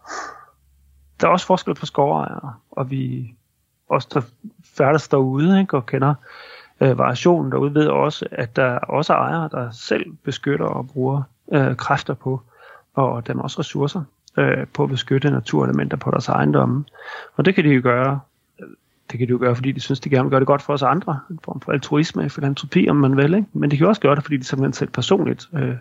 Der 1.20 1.26
er 1.26 1.32
også 1.32 1.46
forskel 1.46 1.74
på 1.74 1.86
skovejere, 1.86 2.54
og 2.70 2.90
vi 2.90 3.34
også 3.88 4.08
der 4.14 4.20
færdes 4.76 5.08
derude 5.08 5.60
ikke, 5.60 5.76
og 5.76 5.86
kender 5.86 6.14
øh, 6.80 6.98
variationen 6.98 7.52
derude, 7.52 7.74
ved 7.74 7.86
også, 7.86 8.26
at 8.30 8.56
der 8.56 8.78
også 8.78 9.12
er 9.12 9.16
ejere, 9.16 9.48
der 9.52 9.70
selv 9.70 10.12
beskytter 10.24 10.66
og 10.66 10.88
bruger 10.88 11.22
øh, 11.52 11.76
kræfter 11.76 12.14
på, 12.14 12.42
og 12.94 13.26
dem 13.26 13.40
også 13.40 13.58
ressourcer 13.58 14.02
øh, 14.38 14.66
på 14.66 14.82
at 14.82 14.88
beskytte 14.88 15.30
naturelementer 15.30 15.96
på 15.96 16.10
deres 16.10 16.28
ejendomme. 16.28 16.84
Og 17.36 17.44
det 17.44 17.54
kan 17.54 17.64
de 17.64 17.70
jo 17.70 17.80
gøre 17.82 18.20
det 19.10 19.18
kan 19.18 19.28
de 19.28 19.30
jo 19.30 19.38
gøre, 19.38 19.56
fordi 19.56 19.72
de 19.72 19.80
synes, 19.80 20.00
de 20.00 20.10
gerne 20.10 20.24
vil 20.24 20.30
gøre 20.30 20.40
det 20.40 20.46
godt 20.46 20.62
for 20.62 20.72
os 20.72 20.82
andre. 20.82 21.20
En 21.30 21.38
form 21.44 21.60
for 21.60 21.72
altruisme, 21.72 22.30
filantropi, 22.30 22.88
om 22.88 22.96
man 22.96 23.16
vil. 23.16 23.34
Ikke? 23.34 23.46
Men 23.52 23.70
de 23.70 23.76
kan 23.76 23.86
også 23.86 24.00
gøre 24.00 24.14
det, 24.14 24.24
fordi 24.24 24.36
de 24.36 24.44
simpelthen 24.44 24.72
selv 24.72 24.90
personligt 24.90 25.48
øh, 25.54 25.74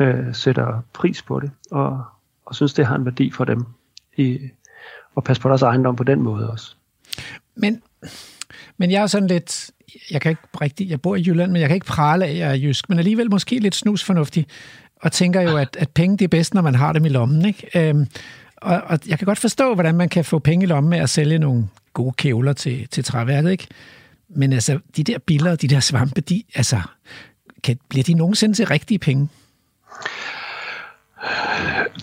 øh, 0.00 0.34
sætter 0.34 0.82
pris 0.92 1.22
på 1.22 1.40
det, 1.40 1.50
og, 1.70 2.04
og 2.46 2.54
synes, 2.54 2.74
det 2.74 2.86
har 2.86 2.96
en 2.96 3.04
værdi 3.04 3.30
for 3.30 3.44
dem 3.44 3.64
i 4.16 4.38
at 5.16 5.24
passe 5.24 5.42
på 5.42 5.48
deres 5.48 5.62
ejendom 5.62 5.96
på 5.96 6.04
den 6.04 6.22
måde 6.22 6.50
også. 6.50 6.74
Men, 7.54 7.82
men 8.76 8.90
jeg 8.90 9.02
er 9.02 9.06
sådan 9.06 9.28
lidt, 9.28 9.70
jeg 10.10 10.20
kan 10.20 10.30
ikke 10.30 10.42
rigtig, 10.60 10.90
jeg 10.90 11.00
bor 11.00 11.16
i 11.16 11.24
Jylland, 11.26 11.52
men 11.52 11.60
jeg 11.60 11.68
kan 11.68 11.74
ikke 11.74 11.86
prale 11.86 12.24
af, 12.24 12.30
at 12.30 12.38
jeg 12.38 12.50
er 12.50 12.54
jysk, 12.54 12.88
men 12.88 12.98
alligevel 12.98 13.30
måske 13.30 13.58
lidt 13.58 13.74
snusfornuftig, 13.74 14.46
og 15.02 15.12
tænker 15.12 15.40
jo, 15.40 15.56
at, 15.56 15.76
at 15.76 15.90
penge 15.90 16.16
det 16.16 16.24
er 16.24 16.28
bedst, 16.28 16.54
når 16.54 16.62
man 16.62 16.74
har 16.74 16.92
dem 16.92 17.04
i 17.04 17.08
lommen. 17.08 17.44
Ikke? 17.44 17.88
Øhm, 17.88 18.06
og, 18.56 18.82
og 18.86 18.98
jeg 19.08 19.18
kan 19.18 19.26
godt 19.26 19.38
forstå, 19.38 19.74
hvordan 19.74 19.94
man 19.94 20.08
kan 20.08 20.24
få 20.24 20.38
penge 20.38 20.62
i 20.62 20.66
lommen 20.66 20.90
med 20.90 20.98
at 20.98 21.10
sælge 21.10 21.38
nogle 21.38 21.68
gode 21.92 22.12
kævler 22.12 22.52
til, 22.52 22.88
til 22.88 23.04
træværket, 23.04 23.50
ikke? 23.50 23.66
Men 24.28 24.52
altså, 24.52 24.78
de 24.96 25.04
der 25.04 25.18
biller 25.18 25.56
de 25.56 25.68
der 25.68 25.80
svampe, 25.80 26.20
de, 26.20 26.42
altså, 26.54 26.80
kan, 27.62 27.78
bliver 27.88 28.04
de 28.04 28.14
nogensinde 28.14 28.54
til 28.54 28.66
rigtige 28.66 28.98
penge? 28.98 29.28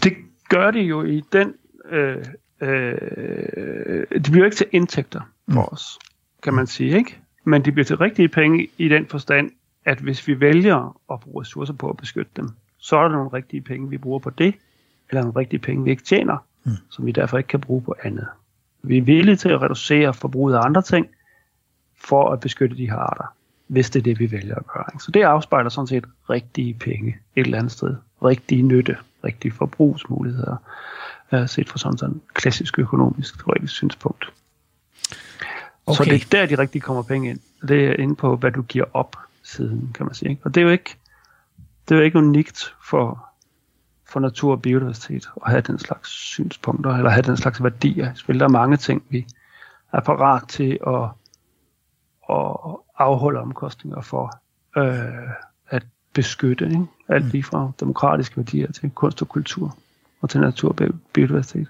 Det 0.04 0.14
gør 0.50 0.72
de 0.72 0.80
jo 0.80 1.04
i 1.04 1.24
den... 1.34 1.54
Øh, 1.90 2.26
øh, 2.62 2.98
de 4.26 4.32
bliver 4.32 4.46
ikke 4.46 4.58
til 4.58 4.68
indtægter 4.72 5.22
for 5.54 5.74
os, 5.74 6.00
kan 6.44 6.54
man 6.54 6.68
sige, 6.68 6.98
ikke? 6.98 7.18
Men 7.44 7.66
de 7.66 7.72
bliver 7.72 7.86
til 7.86 7.98
rigtige 7.98 8.28
penge 8.28 8.68
i 8.78 8.88
den 8.88 9.06
forstand, 9.08 9.52
at 9.86 10.00
hvis 10.00 10.28
vi 10.28 10.40
vælger 10.40 11.00
at 11.12 11.20
bruge 11.20 11.42
ressourcer 11.42 11.74
på 11.74 11.90
at 11.90 11.98
beskytte 11.98 12.32
dem, 12.36 12.50
så 12.78 12.98
er 12.98 13.02
der 13.02 13.10
nogle 13.10 13.30
rigtige 13.34 13.62
penge, 13.62 13.90
vi 13.90 13.98
bruger 13.98 14.20
på 14.20 14.30
det, 14.30 14.56
eller 15.10 15.22
nogle 15.22 15.40
rigtige 15.40 15.60
penge, 15.60 15.84
vi 15.84 15.92
ikke 15.92 16.04
tjener, 16.04 16.38
mm. 16.64 16.72
som 16.90 17.06
vi 17.06 17.12
derfor 17.12 17.38
ikke 17.38 17.48
kan 17.48 17.62
bruge 17.62 17.82
på 17.82 17.96
andet. 18.04 18.28
Vi 18.82 18.98
er 18.98 19.02
villige 19.02 19.36
til 19.36 19.50
at 19.50 19.62
reducere 19.62 20.14
forbruget 20.14 20.56
af 20.56 20.66
andre 20.66 20.82
ting, 20.82 21.08
for 22.02 22.32
at 22.32 22.40
beskytte 22.40 22.78
de 22.78 22.90
her 22.90 22.96
arter, 22.96 23.36
hvis 23.68 23.90
det 23.90 24.00
er 24.00 24.04
det, 24.04 24.20
vi 24.20 24.32
vælger 24.32 24.56
at 24.56 24.68
gøre. 24.68 24.86
Så 25.00 25.12
det 25.12 25.22
afspejler 25.22 25.70
sådan 25.70 25.88
set 25.88 26.06
rigtige 26.30 26.74
penge 26.74 27.18
et 27.36 27.46
eller 27.46 27.58
andet 27.58 27.72
sted. 27.72 27.96
Rigtige 28.24 28.62
nytte, 28.62 28.98
rigtige 29.24 29.52
forbrugsmuligheder, 29.52 30.56
set 31.48 31.70
fra 31.70 31.78
sådan 31.78 32.10
en 32.10 32.22
klassisk 32.34 32.80
økonomisk 32.80 33.38
teoretisk 33.38 33.74
synspunkt. 33.74 34.34
Okay. 35.86 35.98
Så 35.98 36.04
det 36.04 36.24
er 36.24 36.28
der, 36.32 36.46
de 36.46 36.62
rigtige 36.62 36.82
kommer 36.82 37.04
penge 37.04 37.30
ind. 37.30 37.40
Det 37.68 37.88
er 37.88 37.94
inde 37.94 38.16
på, 38.16 38.36
hvad 38.36 38.52
du 38.52 38.62
giver 38.62 38.86
op, 38.94 39.16
siden, 39.44 39.92
kan 39.94 40.06
man 40.06 40.16
sige. 40.16 40.30
Ikke? 40.30 40.42
Og 40.46 40.56
det 40.56 40.62
er 40.62 40.66
jo 40.66 40.72
ikke, 40.72 40.96
det 41.90 41.96
er 41.96 42.00
jo 42.00 42.06
ikke 42.06 42.18
unikt 42.18 42.76
for, 42.90 43.29
for 44.12 44.20
natur 44.20 44.52
og 44.52 44.62
biodiversitet 44.62 45.30
at 45.46 45.52
have 45.52 45.62
den 45.62 45.80
slags 45.80 46.10
synspunkter, 46.10 46.92
eller 46.92 47.10
have 47.10 47.22
den 47.22 47.38
slags 47.38 47.64
værdier. 47.64 48.14
Spil 48.14 48.40
der 48.40 48.46
er 48.46 48.50
mange 48.50 48.78
ting, 48.78 49.04
vi 49.10 49.26
er 49.94 50.00
parat 50.00 50.48
til 50.48 50.78
at, 50.88 51.04
at 52.30 52.76
afholde 52.98 53.40
omkostninger 53.40 54.02
for 54.02 54.42
øh, 54.78 55.30
at 55.70 55.84
beskytte. 56.14 56.66
Ikke? 56.66 56.86
Alt 57.08 57.26
lige 57.26 57.44
fra 57.44 57.72
demokratiske 57.80 58.38
værdier 58.38 58.72
til 58.72 58.90
kunst 58.90 59.22
og 59.22 59.30
kultur 59.30 59.78
og 60.22 60.30
til 60.30 60.40
natur 60.40 60.70
og 60.70 60.76
biodiversitet. 61.14 61.68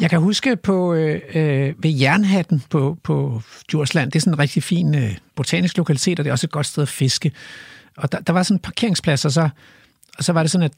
Jeg 0.00 0.10
kan 0.10 0.20
huske 0.20 0.56
på 0.56 0.94
øh, 0.94 1.20
øh, 1.34 1.74
ved 1.78 1.90
Jernhatten 1.90 2.62
på, 2.70 2.98
på 3.02 3.40
Djursland, 3.70 4.10
det 4.10 4.16
er 4.16 4.20
sådan 4.20 4.32
en 4.32 4.38
rigtig 4.38 4.62
fin 4.62 4.94
øh, 4.94 5.16
botanisk 5.34 5.76
lokalitet, 5.76 6.18
og 6.18 6.24
det 6.24 6.30
er 6.30 6.32
også 6.32 6.46
et 6.46 6.50
godt 6.50 6.66
sted 6.66 6.82
at 6.82 6.88
fiske. 6.88 7.32
Og 7.96 8.12
der, 8.12 8.20
der 8.20 8.32
var 8.32 8.42
sådan 8.42 8.56
en 8.56 8.60
parkeringsplads, 8.60 9.24
og 9.24 9.32
så, 9.32 9.48
og 10.18 10.24
så 10.24 10.32
var 10.32 10.42
det 10.42 10.50
sådan, 10.50 10.64
at 10.64 10.72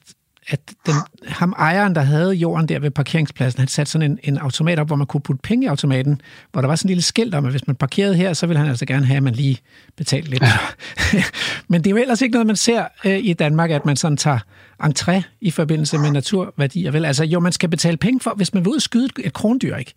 at 0.49 0.61
den, 0.87 0.95
ham 1.27 1.55
ejeren, 1.59 1.95
der 1.95 2.01
havde 2.01 2.33
jorden 2.33 2.69
der 2.69 2.79
ved 2.79 2.91
parkeringspladsen, 2.91 3.59
han 3.59 3.69
satte 3.69 3.93
sådan 3.93 4.11
en, 4.11 4.19
en 4.23 4.39
automat 4.39 4.79
op, 4.79 4.87
hvor 4.87 4.97
man 4.97 5.07
kunne 5.07 5.21
putte 5.21 5.43
penge 5.43 5.65
i 5.65 5.69
automaten, 5.69 6.21
hvor 6.53 6.61
der 6.61 6.69
var 6.69 6.77
sådan 6.77 6.87
en 6.87 6.91
lille 6.91 7.03
skilt 7.03 7.35
om, 7.35 7.45
at 7.45 7.51
hvis 7.51 7.67
man 7.67 7.77
parkerede 7.77 8.15
her, 8.15 8.33
så 8.33 8.47
ville 8.47 8.59
han 8.59 8.69
altså 8.69 8.87
gerne 8.87 9.07
have, 9.07 9.17
at 9.17 9.23
man 9.23 9.35
lige 9.35 9.59
betalte 9.97 10.31
lidt. 10.31 10.43
Ja. 10.43 11.23
Men 11.69 11.85
det 11.85 11.87
er 11.87 11.91
jo 11.91 11.97
ellers 11.97 12.23
ikke 12.23 12.33
noget, 12.33 12.47
man 12.47 12.57
ser 12.57 12.85
øh, 13.05 13.19
i 13.19 13.33
Danmark, 13.33 13.71
at 13.71 13.87
man 13.87 13.97
sådan 13.97 14.17
tager 14.17 14.39
entré 14.83 15.23
i 15.41 15.51
forbindelse 15.51 15.99
med 15.99 16.11
naturværdier. 16.11 16.91
Vel? 16.91 17.05
Altså, 17.05 17.25
jo, 17.25 17.41
man 17.41 17.53
skal 17.53 17.69
betale 17.69 17.97
penge 17.97 18.21
for, 18.21 18.35
hvis 18.37 18.55
man 18.55 18.65
vil 18.65 18.71
ud 18.71 18.77
og 18.77 18.83
skyde 18.83 19.09
et, 19.19 19.33
krondyr, 19.33 19.77
ikke? 19.77 19.95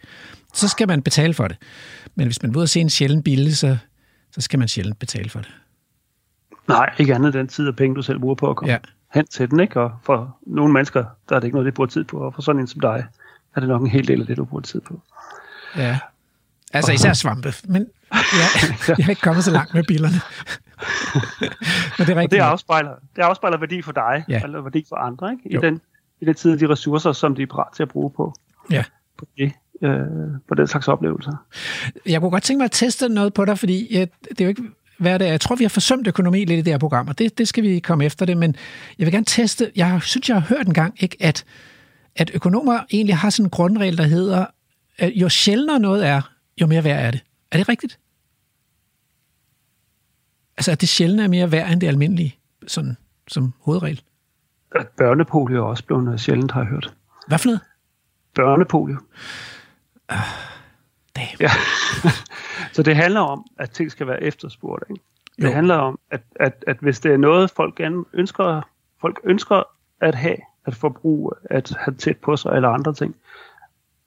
så 0.54 0.68
skal 0.68 0.88
man 0.88 1.02
betale 1.02 1.34
for 1.34 1.48
det. 1.48 1.58
Men 2.16 2.28
hvis 2.28 2.42
man 2.42 2.52
vil 2.52 2.58
ud 2.58 2.64
og 2.64 2.70
se 2.70 2.80
en 2.80 2.90
sjælden 2.90 3.24
bille, 3.24 3.56
så, 3.56 3.78
så 4.32 4.42
skal 4.42 4.60
man 4.60 4.68
sjældent 4.68 5.00
betale 5.00 5.30
for 5.30 5.40
det. 5.40 5.52
Nej, 6.68 6.94
ikke 7.00 7.16
andet 7.16 7.34
den 7.34 7.48
tid 7.48 7.68
og 7.68 7.76
penge, 7.76 7.96
du 7.96 8.02
selv 8.02 8.20
bruger 8.20 8.36
på 8.36 8.50
at 8.50 8.56
komme. 8.56 8.72
Ja 8.72 8.78
hen 9.14 9.28
til 9.28 9.52
den, 9.52 9.60
ikke? 9.60 9.82
Og 9.82 9.92
for 10.04 10.38
nogle 10.46 10.74
mennesker, 10.74 11.06
der 11.30 11.36
er 11.36 11.40
det 11.40 11.48
ikke 11.48 11.56
noget, 11.56 11.66
de 11.66 11.72
bruger 11.72 11.88
tid 11.88 12.04
på, 12.04 12.18
og 12.18 12.34
for 12.34 12.42
sådan 12.42 12.62
en 12.62 12.68
som 12.68 12.80
dig, 12.80 13.06
er 13.56 13.60
det 13.60 13.70
nok 13.70 13.82
en 13.82 13.88
hel 13.88 14.08
del 14.08 14.22
af 14.22 14.28
det, 14.28 14.38
du 14.38 14.46
bruger 14.46 14.62
tid 14.62 14.82
på. 14.82 15.02
Ja, 15.78 16.00
altså 16.74 16.92
især 16.92 17.14
svampe, 17.14 17.54
men 17.66 17.88
jeg, 18.12 18.20
jeg 18.98 19.06
er 19.06 19.10
ikke 19.10 19.22
kommet 19.22 19.44
så 19.44 19.52
langt 19.52 19.74
med 19.74 19.84
bilerne. 19.84 20.16
men 21.98 22.08
det, 22.08 22.10
er 22.10 22.16
rigtigt. 22.16 22.32
det, 22.32 22.38
afspejler, 22.40 22.92
det 23.16 23.22
afspejler 23.22 23.58
værdi 23.58 23.82
for 23.82 23.92
dig, 23.92 24.26
ja. 24.30 24.44
eller 24.44 24.62
værdi 24.62 24.86
for 24.90 24.96
andre, 24.96 25.32
ikke? 25.32 25.58
I, 25.58 25.62
den, 25.62 25.82
i 26.22 26.26
den 26.26 26.34
tid, 26.34 26.58
de 26.58 26.70
ressourcer, 26.70 27.12
som 27.12 27.36
de 27.36 27.42
er 27.42 27.48
parat 27.48 27.74
til 27.76 27.84
at 27.84 27.90
bruge 27.90 28.12
på, 28.12 28.34
ja. 28.72 28.84
på, 29.18 29.26
det, 29.38 29.52
øh, 29.82 30.00
på 30.48 30.56
den 30.56 30.68
slags 30.68 30.88
oplevelser. 30.88 31.46
Jeg 32.06 32.22
kunne 32.22 32.32
godt 32.32 32.44
tænke 32.44 32.58
mig 32.58 32.66
at 32.66 32.72
teste 32.72 33.10
noget 33.10 33.34
på 33.34 33.46
dig, 33.46 33.60
fordi 33.60 33.94
ja, 33.94 34.06
det 34.30 34.42
er 34.42 34.46
jo 34.46 34.50
ikke 34.50 34.64
hvad 35.02 35.14
er 35.14 35.18
det? 35.18 35.26
Jeg 35.26 35.42
tror, 35.42 35.56
vi 35.56 35.64
har 35.64 35.70
forsømt 35.70 36.08
økonomi 36.08 36.46
lidt 36.46 36.60
i 36.60 36.62
det 36.62 36.74
her 36.74 36.78
program, 36.78 37.08
og 37.08 37.20
det, 37.20 37.38
det 37.38 37.48
skal 37.48 37.64
vi 37.64 37.80
komme 37.80 38.06
efter 38.06 38.26
det, 38.26 38.38
men 38.38 38.56
jeg 39.00 39.06
vil 39.06 39.14
gerne 39.14 39.26
teste, 39.26 39.72
jeg 39.76 40.02
synes, 40.02 40.30
jeg 40.30 40.42
har 40.42 40.56
hørt 40.56 40.68
en 40.68 40.74
gang, 40.74 41.04
ikke, 41.04 41.18
at, 41.20 41.46
at 42.16 42.32
økonomer 42.34 42.80
egentlig 42.92 43.18
har 43.18 43.30
sådan 43.30 43.46
en 43.46 43.50
grundregel, 43.50 43.98
der 43.98 44.04
hedder, 44.04 44.46
at 44.98 45.12
jo 45.16 45.30
sjældnere 45.30 45.80
noget 45.80 46.08
er, 46.08 46.22
jo 46.62 46.68
mere 46.68 46.84
værd 46.84 47.06
er 47.06 47.12
det. 47.12 47.24
Er 47.52 47.58
det 47.58 47.70
rigtigt? 47.70 48.00
Altså, 50.58 50.72
at 50.72 50.82
det 50.82 50.90
sjældne 50.90 51.24
er 51.24 51.28
mere 51.28 51.52
værd 51.52 51.72
end 51.72 51.82
det 51.82 51.88
almindelige, 51.88 52.36
sådan 52.68 52.98
som 53.28 53.54
hovedregel? 53.60 54.02
Børnepolio 54.98 55.64
er 55.64 55.68
også 55.68 55.84
blevet 55.86 56.20
sjældent, 56.20 56.52
har 56.52 56.62
jeg 56.62 56.70
hørt. 56.70 56.94
Hvad 57.28 57.38
for 57.38 57.46
noget? 57.46 57.62
Børnepolio. 58.36 58.98
Uh, 60.12 60.51
damn. 61.16 61.38
Ja. 61.40 61.50
Så 62.76 62.84
det 62.84 62.96
handler 62.96 63.20
om, 63.20 63.46
at 63.60 63.72
ting 63.72 63.92
skal 63.92 64.08
være 64.08 64.24
efterspurgt. 64.24 64.84
Ikke? 64.90 65.02
Det 65.38 65.44
jo. 65.44 65.52
handler 65.52 65.76
om, 65.76 66.00
at, 66.12 66.22
at, 66.36 66.64
at 66.68 66.78
hvis 66.80 67.00
det 67.00 67.14
er 67.14 67.18
noget, 67.18 67.52
folk 67.52 67.76
gerne 67.76 68.04
ønsker, 68.14 68.62
folk 69.02 69.20
ønsker 69.24 69.64
at 70.02 70.16
have, 70.16 70.38
at 70.66 70.76
forbruge, 70.76 71.32
at 71.46 71.74
have 71.80 71.96
tæt 71.96 72.18
på 72.18 72.38
sig 72.38 72.52
eller 72.56 72.70
andre 72.70 72.94
ting, 72.94 73.16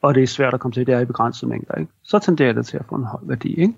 og 0.02 0.14
det 0.14 0.22
er 0.22 0.26
svært 0.26 0.54
at 0.54 0.60
komme 0.60 0.72
til, 0.72 0.86
det 0.86 0.94
er 0.94 1.00
i 1.00 1.04
begrænsede 1.04 1.50
mængder, 1.50 1.74
ikke? 1.74 1.92
så 2.02 2.18
tenderer 2.18 2.52
det 2.52 2.66
til 2.66 2.76
at 2.76 2.84
få 2.88 2.94
en 2.94 3.04
høj 3.04 3.20
værdi. 3.22 3.54
Ikke? 3.54 3.74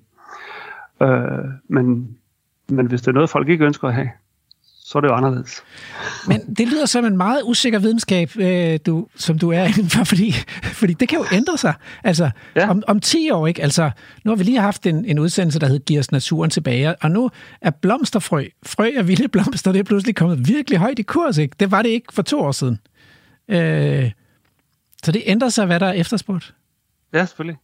Øh, 1.03 1.45
men, 1.69 2.17
men 2.69 2.87
hvis 2.87 3.01
det 3.01 3.09
er 3.09 3.13
noget, 3.13 3.31
folk 3.31 3.49
ikke 3.49 3.65
ønsker 3.65 3.89
at 3.89 3.95
have, 3.95 4.11
så 4.87 4.99
er 4.99 5.01
det 5.01 5.09
jo 5.09 5.15
anderledes. 5.15 5.63
Men 6.29 6.55
det 6.57 6.69
lyder 6.69 6.87
som 6.87 7.05
en 7.05 7.17
meget 7.17 7.43
usikker 7.45 7.79
videnskab, 7.79 8.31
øh, 8.37 8.79
du, 8.87 9.07
som 9.17 9.39
du 9.39 9.51
er 9.51 9.65
indenfor, 9.65 10.05
fordi, 10.05 10.33
fordi 10.63 10.93
det 10.93 11.09
kan 11.09 11.19
jo 11.19 11.25
ændre 11.33 11.59
sig. 11.59 11.75
Altså, 12.05 12.31
ja. 12.57 12.71
om, 12.71 12.83
om 12.87 13.01
10 13.01 13.31
år, 13.31 13.47
ikke? 13.47 13.63
Altså, 13.63 13.91
nu 14.25 14.31
har 14.31 14.37
vi 14.37 14.45
lige 14.45 14.61
haft 14.61 14.87
en, 14.87 15.05
en 15.05 15.19
udsendelse, 15.19 15.59
der 15.59 15.67
hed 15.67 15.79
Giv 15.79 15.99
os 15.99 16.13
naturen 16.13 16.51
tilbage, 16.51 16.97
og 17.03 17.11
nu 17.11 17.31
er 17.61 17.71
blomsterfrø, 17.71 18.45
frø 18.67 18.91
af 18.97 19.09
vilde 19.09 19.29
blomster, 19.29 19.73
det 19.73 19.79
er 19.79 19.83
pludselig 19.83 20.17
kommet 20.17 20.49
virkelig 20.49 20.79
højt 20.79 20.99
i 20.99 21.03
kurs, 21.03 21.39
ikke? 21.39 21.57
Det 21.61 21.71
var 21.71 21.83
det 21.83 21.89
ikke 21.89 22.13
for 22.13 22.23
to 22.23 22.41
år 22.41 22.53
siden. 22.53 22.79
Øh, 23.49 24.11
så 25.05 25.13
det 25.13 25.23
ændrer 25.27 25.49
sig, 25.49 25.67
hvad 25.67 25.81
der 25.81 25.87
er 25.87 25.93
efterspurgt? 25.93 26.55
Ja, 27.13 27.25
selvfølgelig. 27.27 27.59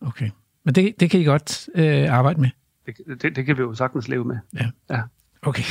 Okay. 0.00 0.30
Men 0.64 0.74
det, 0.74 1.00
det 1.00 1.10
kan 1.10 1.20
I 1.20 1.24
godt 1.24 1.68
øh, 1.74 2.12
arbejde 2.12 2.40
med? 2.40 2.50
Det, 2.86 3.22
det, 3.22 3.36
det 3.36 3.46
kan 3.46 3.56
vi 3.56 3.62
jo 3.62 3.74
sagtens 3.74 4.08
leve 4.08 4.24
med. 4.24 4.36
Ja. 4.54 4.70
ja. 4.90 5.00
Okay. 5.42 5.62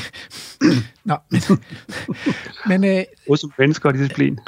Nå, 1.09 1.15
men... 1.29 1.41
men 2.81 2.83
øh, 2.83 3.37
som 3.37 3.51
mennesker 3.57 3.89
og 3.89 3.93
disciplin. 3.95 4.39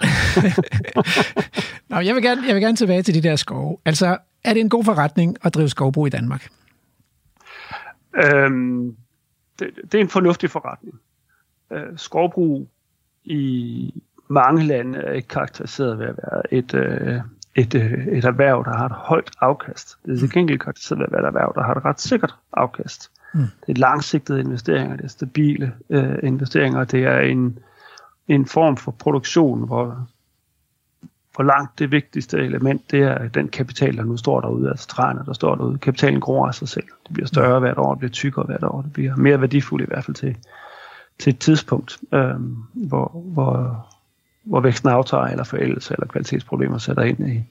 Nå, 1.89 1.99
jeg, 1.99 2.15
vil 2.15 2.23
gerne, 2.23 2.41
jeg 2.47 2.55
vil 2.55 2.63
gerne 2.63 2.77
tilbage 2.77 3.01
til 3.01 3.13
de 3.13 3.21
der 3.21 3.35
skove. 3.35 3.77
Altså, 3.85 4.17
er 4.43 4.53
det 4.53 4.61
en 4.61 4.69
god 4.69 4.83
forretning 4.83 5.37
at 5.43 5.53
drive 5.53 5.69
skovbrug 5.69 6.07
i 6.07 6.09
Danmark? 6.09 6.49
Øhm, 8.15 8.95
det, 9.59 9.69
det 9.91 9.93
er 9.93 10.01
en 10.01 10.09
fornuftig 10.09 10.49
forretning. 10.49 10.99
Øh, 11.71 11.97
skovbrug 11.97 12.67
i 13.23 13.93
mange 14.27 14.63
lande 14.63 14.99
er 14.99 15.11
ikke 15.11 15.27
karakteriseret 15.27 15.99
ved 15.99 16.05
at 16.05 16.17
være 16.17 16.53
et, 16.53 16.73
øh, 16.73 17.21
et, 17.55 17.75
øh, 17.75 18.07
et 18.07 18.25
erhverv, 18.25 18.63
der 18.65 18.77
har 18.77 18.85
et 18.85 18.95
højt 18.95 19.31
afkast. 19.41 19.97
Det 20.05 20.13
er 20.13 20.17
til 20.19 20.31
gengæld 20.31 20.59
karakteriseret 20.59 20.99
ved 20.99 21.05
at 21.05 21.11
være 21.11 21.21
et 21.21 21.27
erhverv, 21.27 21.53
der 21.55 21.63
har 21.63 21.73
et 21.73 21.85
ret 21.85 22.01
sikkert 22.01 22.35
afkast. 22.53 23.11
Mm. 23.33 23.45
Det 23.67 23.77
er 23.77 23.79
langsigtede 23.79 24.39
investeringer, 24.39 24.95
det 24.95 25.05
er 25.05 25.09
stabile 25.09 25.73
øh, 25.89 26.17
investeringer, 26.23 26.83
det 26.83 27.03
er 27.03 27.19
en, 27.19 27.59
en 28.27 28.45
form 28.45 28.77
for 28.77 28.91
produktion, 28.91 29.65
hvor, 29.65 30.07
hvor 31.35 31.43
langt 31.43 31.79
det 31.79 31.91
vigtigste 31.91 32.37
element, 32.37 32.91
det 32.91 33.01
er 33.01 33.27
den 33.27 33.47
kapital, 33.47 33.97
der 33.97 34.03
nu 34.03 34.17
står 34.17 34.41
derude, 34.41 34.69
altså 34.69 34.87
træerne, 34.87 35.25
der 35.25 35.33
står 35.33 35.55
derude. 35.55 35.77
Kapitalen 35.77 36.19
gror 36.19 36.47
af 36.47 36.55
sig 36.55 36.67
selv. 36.67 36.87
Det 37.07 37.13
bliver 37.13 37.27
større 37.27 37.59
hvert 37.59 37.77
år, 37.77 37.93
det 37.93 37.99
bliver 37.99 38.11
tykkere 38.11 38.45
hvert 38.45 38.63
år, 38.63 38.81
det 38.81 38.93
bliver 38.93 39.15
mere 39.15 39.41
værdifuldt 39.41 39.83
i 39.83 39.87
hvert 39.87 40.05
fald 40.05 40.15
til, 40.15 40.37
til 41.19 41.33
et 41.33 41.39
tidspunkt, 41.39 41.97
øh, 42.13 42.35
hvor, 42.73 43.23
hvor, 43.33 43.85
hvor 44.43 44.59
væksten 44.59 44.89
aftager, 44.89 45.23
eller 45.23 45.43
forældelse, 45.43 45.93
eller 45.93 46.07
kvalitetsproblemer 46.07 46.77
sætter 46.77 47.03
ind 47.03 47.27
i, 47.29 47.43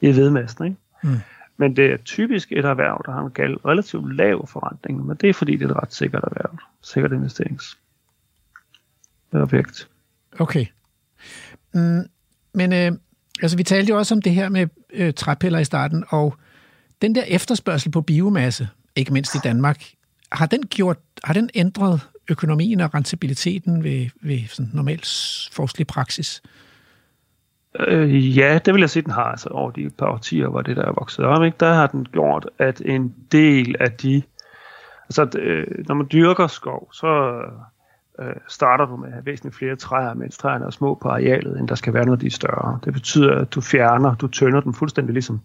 i 0.00 0.16
vedmassen. 0.16 0.64
Ikke? 0.64 0.76
Mm. 1.02 1.20
Men 1.56 1.76
det 1.76 1.92
er 1.92 1.96
typisk 1.96 2.52
et 2.52 2.64
erhverv, 2.64 3.02
der 3.06 3.12
har 3.12 3.20
en 3.20 3.30
gal, 3.30 3.54
relativt 3.54 4.16
lav 4.16 4.46
forretning, 4.46 5.06
men 5.06 5.16
det 5.16 5.28
er 5.28 5.34
fordi, 5.34 5.56
det 5.56 5.64
er 5.64 5.68
et 5.70 5.76
ret 5.76 5.94
sikkert 5.94 6.24
erhverv. 6.24 6.58
Sikkert 6.82 7.12
investeringsobjekt. 7.12 9.88
Øh, 10.32 10.40
okay. 10.40 10.66
Mm, 11.74 12.08
men 12.54 12.72
øh, 12.72 12.92
altså, 13.42 13.56
vi 13.56 13.62
talte 13.62 13.90
jo 13.90 13.98
også 13.98 14.14
om 14.14 14.22
det 14.22 14.32
her 14.32 14.48
med 14.48 14.66
øh, 14.92 15.14
træpiller 15.14 15.58
i 15.58 15.64
starten, 15.64 16.04
og 16.08 16.36
den 17.02 17.14
der 17.14 17.22
efterspørgsel 17.22 17.90
på 17.90 18.00
biomasse, 18.00 18.68
ikke 18.96 19.12
mindst 19.12 19.34
i 19.34 19.38
Danmark, 19.44 19.84
har 20.32 20.46
den, 20.46 20.62
gjort, 20.62 20.98
har 21.24 21.34
den 21.34 21.50
ændret 21.54 22.00
økonomien 22.30 22.80
og 22.80 22.94
rentabiliteten 22.94 23.84
ved, 23.84 24.06
ved 24.22 24.40
sådan 24.48 24.70
normal 24.74 25.00
forskelig 25.52 25.86
praksis? 25.86 26.42
Øh, 27.80 28.38
ja, 28.38 28.58
det 28.64 28.74
vil 28.74 28.80
jeg 28.80 28.90
sige, 28.90 29.02
den 29.02 29.12
har. 29.12 29.24
Altså 29.24 29.48
over 29.48 29.70
de 29.70 29.90
par 29.90 30.06
årtier, 30.06 30.48
hvor 30.48 30.62
det 30.62 30.76
der 30.76 30.84
er 30.84 30.92
vokset 30.92 31.24
op, 31.24 31.42
ikke, 31.42 31.56
der 31.60 31.72
har 31.72 31.86
den 31.86 32.06
gjort, 32.12 32.48
at 32.58 32.82
en 32.84 33.14
del 33.32 33.76
af 33.80 33.92
de... 33.92 34.22
Altså, 35.04 35.38
øh, 35.38 35.66
når 35.88 35.94
man 35.94 36.06
dyrker 36.12 36.46
skov, 36.46 36.88
så 36.92 37.40
øh, 38.18 38.34
starter 38.48 38.86
du 38.86 38.96
med 38.96 39.06
at 39.06 39.12
have 39.12 39.26
væsentligt 39.26 39.56
flere 39.56 39.76
træer, 39.76 40.14
mens 40.14 40.38
træerne 40.38 40.64
er 40.64 40.70
små 40.70 40.94
på 40.94 41.08
arealet, 41.08 41.58
end 41.58 41.68
der 41.68 41.74
skal 41.74 41.94
være, 41.94 42.06
når 42.06 42.16
de 42.16 42.26
er 42.26 42.30
større. 42.30 42.78
Det 42.84 42.92
betyder, 42.92 43.40
at 43.40 43.54
du 43.54 43.60
fjerner, 43.60 44.14
du 44.14 44.26
tønder 44.26 44.60
dem 44.60 44.74
fuldstændig 44.74 45.12
ligesom, 45.12 45.40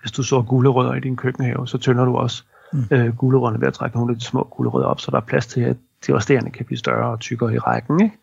hvis 0.00 0.12
du 0.12 0.22
så 0.22 0.42
gulerødder 0.42 0.94
i 0.94 1.00
din 1.00 1.16
køkkenhave, 1.16 1.68
så 1.68 1.78
tønder 1.78 2.04
du 2.04 2.16
også 2.16 2.44
mm. 2.72 2.84
øh, 2.90 3.16
gulerødderne 3.16 3.60
ved 3.60 3.66
at 3.66 3.74
trække 3.74 3.96
nogle 3.96 4.12
af 4.12 4.18
de 4.18 4.24
små 4.24 4.48
gulerødder 4.50 4.88
op, 4.88 5.00
så 5.00 5.10
der 5.10 5.16
er 5.16 5.20
plads 5.20 5.46
til, 5.46 5.60
at 5.60 5.76
de 6.06 6.14
resterende 6.14 6.50
kan 6.50 6.66
blive 6.66 6.78
større 6.78 7.10
og 7.10 7.20
tykkere 7.20 7.54
i 7.54 7.58
rækken. 7.58 8.02
Ikke? 8.02 8.16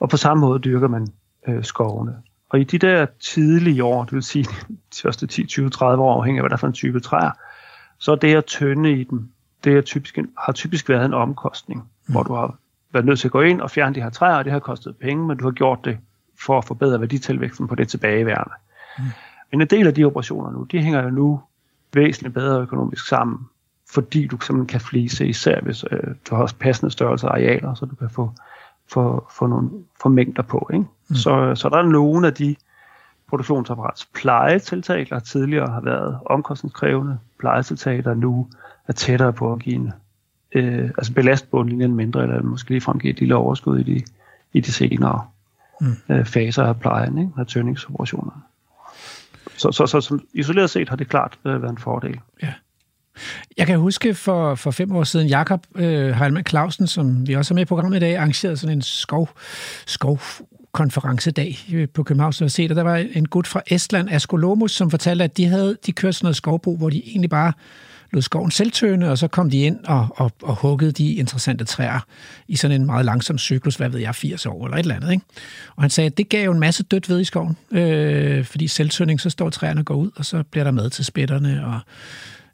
Og 0.00 0.08
på 0.08 0.16
samme 0.16 0.40
måde 0.40 0.58
dyrker 0.58 0.88
man 0.88 1.06
øh, 1.48 1.64
skovene. 1.64 2.16
Og 2.52 2.60
i 2.60 2.64
de 2.64 2.78
der 2.78 3.06
tidlige 3.20 3.84
år, 3.84 4.04
det 4.04 4.12
vil 4.12 4.22
sige 4.22 4.44
de 4.68 5.02
første 5.02 5.26
10, 5.26 5.46
20, 5.46 5.70
30 5.70 6.02
år, 6.02 6.18
afhængig 6.18 6.38
af 6.38 6.42
hvad 6.42 6.50
der 6.50 6.56
er 6.56 6.58
for 6.58 6.66
en 6.66 6.72
type 6.72 7.00
træer, 7.00 7.30
så 7.98 8.12
er 8.12 8.16
det 8.16 8.34
at 8.34 8.44
tønde 8.44 8.92
i 8.92 9.04
dem, 9.04 9.28
det 9.64 9.76
er 9.76 9.80
typisk, 9.80 10.18
har 10.38 10.52
typisk 10.52 10.88
været 10.88 11.04
en 11.04 11.14
omkostning, 11.14 11.80
mm. 11.80 12.12
hvor 12.12 12.22
du 12.22 12.34
har 12.34 12.58
været 12.92 13.06
nødt 13.06 13.20
til 13.20 13.28
at 13.28 13.32
gå 13.32 13.40
ind 13.40 13.60
og 13.60 13.70
fjerne 13.70 13.94
de 13.94 14.02
her 14.02 14.10
træer, 14.10 14.36
og 14.36 14.44
det 14.44 14.52
har 14.52 14.58
kostet 14.58 14.96
penge, 14.96 15.26
men 15.26 15.36
du 15.36 15.44
har 15.44 15.50
gjort 15.50 15.78
det 15.84 15.98
for 16.40 16.58
at 16.58 16.64
forbedre 16.64 17.00
værditilvæksten 17.00 17.68
på 17.68 17.74
det 17.74 17.88
tilbageværende. 17.88 18.54
Mm. 18.98 19.04
Men 19.50 19.60
en 19.60 19.66
del 19.66 19.86
af 19.86 19.94
de 19.94 20.04
operationer 20.04 20.50
nu, 20.50 20.62
de 20.62 20.82
hænger 20.82 21.02
jo 21.02 21.10
nu 21.10 21.40
væsentligt 21.94 22.34
bedre 22.34 22.60
økonomisk 22.60 23.08
sammen, 23.08 23.38
fordi 23.90 24.26
du 24.26 24.40
simpelthen 24.40 24.66
kan 24.66 24.80
flise, 24.80 25.26
især 25.26 25.60
hvis 25.60 25.84
øh, 25.90 26.14
du 26.30 26.34
har 26.34 26.42
også 26.42 26.56
passende 26.56 26.90
størrelse 26.90 27.26
arealer, 27.26 27.74
så 27.74 27.86
du 27.86 27.94
kan 27.94 28.10
få, 28.10 28.32
få, 28.92 29.26
få 29.30 29.46
nogle 29.46 29.70
få 30.02 30.08
mængder 30.08 30.42
på. 30.42 30.70
Ikke? 30.72 30.84
Mm. 31.08 31.14
Så, 31.14 31.54
så 31.54 31.68
der 31.68 31.76
er 31.76 31.82
nogle 31.82 32.26
af 32.26 32.34
de 32.34 32.56
produktionsapparats 33.28 34.08
plejetiltag, 34.14 35.06
der 35.10 35.18
tidligere 35.18 35.72
har 35.72 35.80
været 35.80 36.18
omkostningskrævende 36.26 37.18
plejetiltag, 37.38 38.04
der 38.04 38.14
nu 38.14 38.48
er 38.88 38.92
tættere 38.92 39.32
på 39.32 39.52
at 39.52 39.58
give 39.58 39.74
en, 39.74 39.92
øh, 40.52 40.84
altså 40.98 41.14
belaste 41.14 41.48
bundlinjen 41.50 41.94
mindre, 41.94 42.22
eller 42.22 42.42
måske 42.42 42.70
ligefrem 42.70 42.98
give 42.98 43.12
et 43.12 43.20
lille 43.20 43.34
overskud 43.34 43.78
i 43.78 43.82
de, 43.82 44.02
i 44.52 44.60
de 44.60 44.72
senere 44.72 45.24
mm. 45.80 45.96
øh, 46.08 46.24
faser 46.24 46.64
af 46.64 46.80
plejen, 46.80 47.18
ikke? 47.18 47.30
af 47.36 47.46
tønningsoperationerne. 47.46 48.42
Så, 49.56 49.72
så, 49.72 49.86
så, 49.86 50.00
så 50.00 50.18
isoleret 50.32 50.70
set 50.70 50.88
har 50.88 50.96
det 50.96 51.08
klart 51.08 51.38
øh, 51.44 51.62
været 51.62 51.70
en 51.70 51.78
fordel. 51.78 52.20
Ja. 52.42 52.52
Jeg 53.56 53.66
kan 53.66 53.78
huske 53.78 54.14
for, 54.14 54.54
for 54.54 54.70
fem 54.70 54.92
år 54.92 55.04
siden, 55.04 55.28
Jakob 55.28 55.66
øh, 55.74 56.10
Heilmann 56.10 56.46
Clausen, 56.46 56.86
som 56.86 57.28
vi 57.28 57.34
også 57.34 57.54
er 57.54 57.56
med 57.56 57.62
i 57.62 57.64
programmet 57.64 57.96
i 57.96 58.00
dag, 58.00 58.16
arrangerede 58.16 58.56
sådan 58.56 58.76
en 58.76 58.82
skov, 58.82 59.30
skov 59.86 60.20
konferencedag 60.72 61.58
øh, 61.72 61.88
på 61.88 62.02
Københavns 62.02 62.40
Universitet, 62.40 62.70
og 62.70 62.76
der 62.76 62.82
var 62.82 62.96
en 62.96 63.28
gut 63.28 63.46
fra 63.46 63.62
Estland, 63.66 64.10
Askolomus, 64.10 64.72
som 64.72 64.90
fortalte, 64.90 65.24
at 65.24 65.36
de 65.36 65.44
havde 65.44 65.76
de 65.86 65.92
kørte 65.92 66.12
sådan 66.12 66.24
noget 66.24 66.36
skovbrug, 66.36 66.78
hvor 66.78 66.90
de 66.90 67.02
egentlig 67.06 67.30
bare 67.30 67.52
lod 68.12 68.22
skoven 68.22 68.50
selvtøne, 68.50 69.10
og 69.10 69.18
så 69.18 69.28
kom 69.28 69.50
de 69.50 69.58
ind 69.58 69.78
og, 69.84 70.08
og, 70.16 70.32
og 70.42 70.54
huggede 70.54 70.92
de 70.92 71.14
interessante 71.14 71.64
træer 71.64 72.00
i 72.48 72.56
sådan 72.56 72.80
en 72.80 72.86
meget 72.86 73.04
langsom 73.04 73.38
cyklus, 73.38 73.76
hvad 73.76 73.88
ved 73.88 74.00
jeg, 74.00 74.14
80 74.14 74.46
år 74.46 74.64
eller 74.64 74.76
et 74.76 74.82
eller 74.82 74.94
andet. 74.94 75.12
Ikke? 75.12 75.24
Og 75.76 75.82
han 75.82 75.90
sagde, 75.90 76.06
at 76.06 76.18
det 76.18 76.28
gav 76.28 76.44
jo 76.44 76.52
en 76.52 76.60
masse 76.60 76.82
dødt 76.82 77.08
ved 77.08 77.20
i 77.20 77.24
skoven, 77.24 77.56
øh, 77.70 78.44
fordi 78.44 78.68
selvtøning, 78.68 79.20
så 79.20 79.30
står 79.30 79.50
træerne 79.50 79.80
og 79.80 79.84
går 79.84 79.94
ud, 79.94 80.10
og 80.16 80.24
så 80.24 80.42
bliver 80.42 80.64
der 80.64 80.70
mad 80.70 80.90
til 80.90 81.04
spætterne, 81.04 81.66
og 81.66 81.80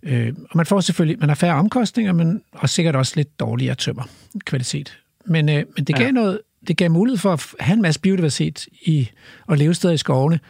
Øh, 0.03 0.35
og 0.51 0.57
man 0.57 0.67
får 0.67 0.81
selvfølgelig, 0.81 1.19
man 1.19 1.29
har 1.29 1.37
færre 1.37 1.55
omkostninger, 1.55 2.13
men 2.13 2.43
og 2.53 2.69
sikkert 2.69 2.97
også 2.97 3.13
lidt 3.17 3.41
dårligere 3.41 3.75
tømmer 3.75 4.03
kvalitet. 4.45 4.99
Men, 5.27 5.49
øh, 5.49 5.65
men 5.77 5.85
det 5.85 5.97
gav 5.97 6.05
ja. 6.05 6.11
noget, 6.11 6.41
det 6.69 6.77
gav 6.77 6.91
mulighed 6.91 7.19
for 7.19 7.33
at 7.33 7.47
have 7.61 7.75
en 7.75 7.83
masse 7.83 8.01
biodiversitet 8.01 8.67
i, 8.83 9.11
og 9.47 9.57
levesteder 9.57 9.95
i 9.95 9.99
skovene. 9.99 10.41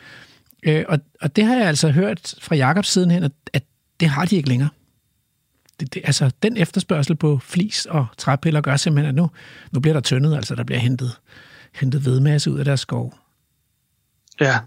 Øh, 0.62 0.84
og, 0.88 0.98
og 1.20 1.36
det 1.36 1.44
har 1.44 1.56
jeg 1.56 1.66
altså 1.66 1.90
hørt 1.90 2.34
fra 2.40 2.56
Jakobs 2.56 2.88
siden 2.88 3.10
hen, 3.10 3.22
at, 3.22 3.32
at 3.52 3.64
det 4.00 4.08
har 4.08 4.24
de 4.24 4.36
ikke 4.36 4.48
længere. 4.48 4.68
Det, 5.80 5.94
det, 5.94 6.02
altså, 6.04 6.30
den 6.42 6.56
efterspørgsel 6.56 7.16
på 7.16 7.38
flis 7.38 7.86
og 7.86 8.06
træpiller 8.16 8.60
gør 8.60 8.76
simpelthen, 8.76 9.08
at 9.08 9.14
nu, 9.14 9.30
nu 9.72 9.80
bliver 9.80 9.94
der 9.94 10.00
tyndet, 10.00 10.36
altså 10.36 10.54
der 10.54 10.64
bliver 10.64 10.78
hentet, 10.78 11.20
hentet 11.74 12.04
vedmasse 12.04 12.50
ud 12.50 12.58
af 12.58 12.64
deres 12.64 12.80
skov. 12.80 13.14
Ja, 14.40 14.58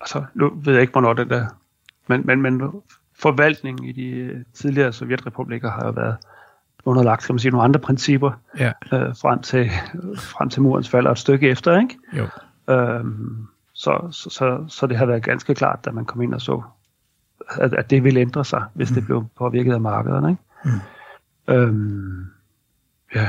altså 0.00 0.24
nu 0.34 0.52
ved 0.64 0.72
jeg 0.72 0.80
ikke, 0.82 0.90
hvornår 0.90 1.12
det 1.12 1.30
der, 1.30 1.46
men, 2.08 2.26
men, 2.26 2.42
men 2.42 2.62
forvaltningen 3.24 3.84
i 3.84 3.92
de 3.92 4.06
øh, 4.08 4.44
tidligere 4.54 4.92
sovjetrepublikker 4.92 5.70
har 5.70 5.86
jo 5.86 5.90
været 5.90 6.16
underlagt, 6.84 7.22
skal 7.22 7.32
man 7.32 7.38
sige, 7.38 7.50
nogle 7.50 7.64
andre 7.64 7.80
principper 7.80 8.30
ja. 8.58 8.72
øh, 8.92 9.16
frem, 9.22 9.42
til, 9.42 9.70
frem 10.16 10.50
til 10.50 10.62
murens 10.62 10.88
fald 10.88 11.06
og 11.06 11.12
et 11.12 11.18
stykke 11.18 11.48
efter, 11.48 11.78
ikke? 11.80 11.96
Jo. 12.12 12.26
Øhm, 12.74 13.46
så, 13.72 14.08
så, 14.10 14.30
så, 14.30 14.64
så 14.68 14.86
det 14.86 14.96
har 14.96 15.06
været 15.06 15.22
ganske 15.22 15.54
klart, 15.54 15.84
da 15.84 15.90
man 15.90 16.04
kom 16.04 16.22
ind 16.22 16.34
og 16.34 16.40
så, 16.40 16.62
at, 17.50 17.74
at 17.74 17.90
det 17.90 18.04
ville 18.04 18.20
ændre 18.20 18.44
sig, 18.44 18.62
hvis 18.74 18.90
mm. 18.90 18.94
det 18.94 19.06
blev 19.06 19.24
påvirket 19.38 19.72
af 19.72 19.80
markederne, 19.80 20.30
ikke? 20.30 20.42
Mm. 20.64 21.54
Øhm, 21.54 22.26
ja. 23.14 23.28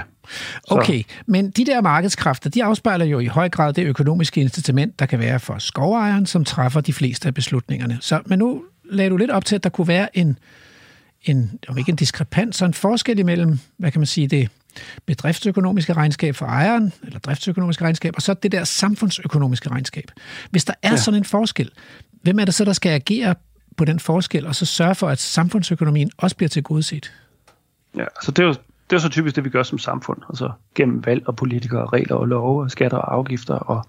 Så. 0.67 0.75
Okay, 0.75 1.03
men 1.25 1.51
de 1.51 1.65
der 1.65 1.81
markedskræfter, 1.81 2.49
de 2.49 2.63
afspejler 2.63 3.05
jo 3.05 3.19
i 3.19 3.25
høj 3.25 3.49
grad 3.49 3.73
det 3.73 3.85
økonomiske 3.85 4.41
incitament, 4.41 4.99
der 4.99 5.05
kan 5.05 5.19
være 5.19 5.39
for 5.39 5.57
skovejeren, 5.57 6.25
som 6.25 6.45
træffer 6.45 6.81
de 6.81 6.93
fleste 6.93 7.27
af 7.27 7.33
beslutningerne. 7.33 7.97
Så, 8.01 8.21
men 8.25 8.39
nu 8.39 8.63
lagde 8.89 9.09
du 9.09 9.17
lidt 9.17 9.31
op 9.31 9.45
til, 9.45 9.55
at 9.55 9.63
der 9.63 9.69
kunne 9.69 9.87
være 9.87 10.17
en, 10.17 10.39
en 11.23 11.59
om 11.67 11.77
ikke 11.77 11.89
en 11.89 11.95
diskrepans, 11.95 12.55
så 12.55 12.65
en 12.65 12.73
forskel 12.73 13.19
imellem, 13.19 13.59
hvad 13.77 13.91
kan 13.91 13.99
man 13.99 14.07
sige, 14.07 14.27
det 14.27 14.49
bedriftsøkonomiske 15.05 15.93
regnskab 15.93 16.35
for 16.35 16.45
ejeren, 16.45 16.93
eller 17.03 17.19
driftsøkonomiske 17.19 17.83
regnskab, 17.83 18.13
og 18.15 18.21
så 18.21 18.33
det 18.33 18.51
der 18.51 18.63
samfundsøkonomiske 18.63 19.69
regnskab. 19.69 20.11
Hvis 20.49 20.65
der 20.65 20.73
er 20.81 20.91
ja. 20.91 20.97
sådan 20.97 21.17
en 21.17 21.25
forskel, 21.25 21.71
hvem 22.21 22.39
er 22.39 22.45
det 22.45 22.53
så, 22.53 22.65
der 22.65 22.73
skal 22.73 22.89
agere 22.89 23.35
på 23.77 23.85
den 23.85 23.99
forskel, 23.99 24.47
og 24.47 24.55
så 24.55 24.65
sørge 24.65 24.95
for, 24.95 25.07
at 25.07 25.19
samfundsøkonomien 25.19 26.11
også 26.17 26.35
bliver 26.35 26.49
tilgodeset? 26.49 27.13
Ja, 27.97 28.03
altså 28.03 28.31
det 28.31 28.43
er 28.43 28.47
jo 28.47 28.55
det 28.89 28.95
er 28.95 28.99
så 28.99 29.09
typisk 29.09 29.35
det, 29.35 29.43
vi 29.43 29.49
gør 29.49 29.63
som 29.63 29.77
samfund, 29.77 30.17
altså 30.29 30.51
gennem 30.75 31.05
valg 31.05 31.27
og 31.27 31.35
politikere, 31.35 31.85
regler 31.85 32.15
og 32.15 32.27
love, 32.27 32.69
skatter 32.69 32.97
og 32.97 33.13
afgifter 33.13 33.53
og, 33.53 33.85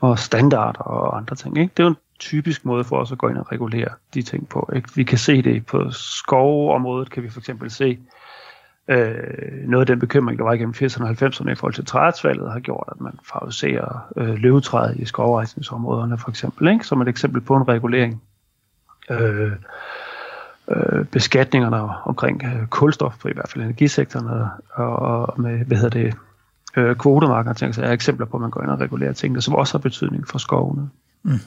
og 0.00 0.18
standarder 0.18 0.80
og 0.80 1.16
andre 1.16 1.36
ting. 1.36 1.58
Ikke? 1.58 1.72
Det 1.76 1.82
er 1.82 1.84
jo 1.84 1.90
en 1.90 1.96
typisk 2.18 2.64
måde 2.64 2.84
for 2.84 2.96
os 2.96 3.12
at 3.12 3.18
gå 3.18 3.28
ind 3.28 3.38
og 3.38 3.52
regulere 3.52 3.88
de 4.14 4.22
ting 4.22 4.48
på. 4.48 4.70
Ikke? 4.76 4.88
Vi 4.94 5.04
kan 5.04 5.18
se 5.18 5.42
det 5.42 5.66
på 5.66 5.90
skovområdet, 5.90 7.10
kan 7.10 7.22
vi 7.22 7.30
for 7.30 7.40
eksempel 7.40 7.70
se 7.70 7.98
øh, 8.88 9.68
noget 9.68 9.82
af 9.82 9.86
den 9.86 9.98
bekymring, 9.98 10.38
der 10.38 10.44
var 10.44 10.52
igennem 10.52 10.74
80'erne 10.82 11.04
og 11.04 11.10
90'erne 11.10 11.50
i 11.50 11.54
forhold 11.54 11.74
til 11.74 11.84
træetsvalget, 11.84 12.52
har 12.52 12.60
gjort, 12.60 12.88
at 12.92 13.00
man 13.00 13.18
favoriserer 13.32 14.08
øh, 14.16 14.34
løvetræet 14.34 14.96
i 14.96 15.04
skovrejsningsområderne 15.04 16.18
for 16.18 16.30
eksempel, 16.30 16.68
ikke? 16.68 16.84
som 16.84 17.02
et 17.02 17.08
eksempel 17.08 17.40
på 17.40 17.56
en 17.56 17.68
regulering. 17.68 18.22
Øh, 19.10 19.52
øh, 20.70 21.04
beskatningerne 21.04 21.76
omkring 22.04 22.44
øh, 22.44 22.66
kulstof, 22.66 23.18
på 23.18 23.28
i 23.28 23.32
hvert 23.32 23.50
fald 23.50 23.64
energisektoren, 23.64 24.26
og, 24.74 24.96
og 24.96 25.40
med, 25.40 25.64
hvad 25.64 25.76
hedder 25.76 26.02
det, 26.02 26.14
øh, 26.78 26.96
kvotemarkedet, 26.96 27.74
så 27.74 27.82
er 27.82 27.92
eksempler 27.92 28.26
på, 28.26 28.36
at 28.36 28.40
man 28.40 28.50
går 28.50 28.62
ind 28.62 28.70
og 28.70 28.80
regulerer 28.80 29.12
tingene, 29.12 29.42
som 29.42 29.54
også 29.54 29.74
har 29.74 29.78
betydning 29.78 30.28
for 30.28 30.38
skovene. 30.38 30.90
Mm. 31.22 31.40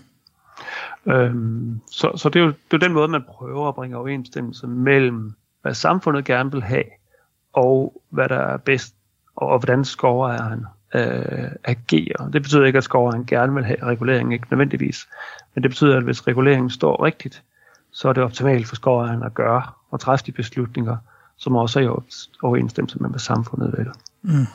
Øhm, 1.06 1.82
så 1.92 2.12
så 2.16 2.30
det, 2.30 2.40
er 2.42 2.46
jo, 2.46 2.54
det 2.72 2.74
er 2.74 2.78
den 2.78 2.94
måde, 2.94 3.08
man 3.08 3.24
prøver 3.28 3.68
at 3.68 3.76
bringe 3.76 3.98
overensstemmelse 3.98 4.68
mellem, 4.68 5.34
hvad 5.62 5.74
samfundet 5.74 6.26
gerne 6.26 6.52
vil 6.52 6.64
have, 6.64 6.84
og 7.54 8.02
hvad 8.10 8.30
der 8.30 8.40
er 8.40 8.58
bedst, 8.58 8.96
og, 9.36 9.48
og 9.48 9.60
hvordan 9.60 9.86
skovejeren 9.86 10.66
øh, 10.96 11.52
agerer. 11.64 12.30
Det 12.34 12.42
betyder 12.42 12.66
ikke, 12.66 12.78
at 12.78 12.84
skovejeren 12.84 13.26
gerne 13.26 13.54
vil 13.54 13.66
have 13.66 13.84
regulering, 13.84 14.34
ikke 14.34 14.48
nødvendigvis. 14.52 15.08
Men 15.56 15.64
det 15.64 15.72
betyder, 15.72 15.98
at 15.98 16.04
hvis 16.04 16.28
reguleringen 16.28 16.70
står 16.70 17.04
rigtigt, 17.06 17.44
så 17.92 18.10
er 18.10 18.14
det 18.14 18.24
optimalt 18.24 18.68
for 18.68 18.76
skovejeren 18.76 19.24
at 19.24 19.34
gøre 19.34 19.64
og 19.92 20.00
træffe 20.00 20.26
de 20.26 20.32
beslutninger, 20.32 20.98
som 21.38 21.56
også 21.56 21.80
er 21.80 21.84
i 21.84 21.88
overensstemmelse 22.44 23.00
med, 23.00 23.10
hvad 23.10 23.20
samfundet 23.20 23.76
vil. 23.78 23.88
Mm. 24.22 24.46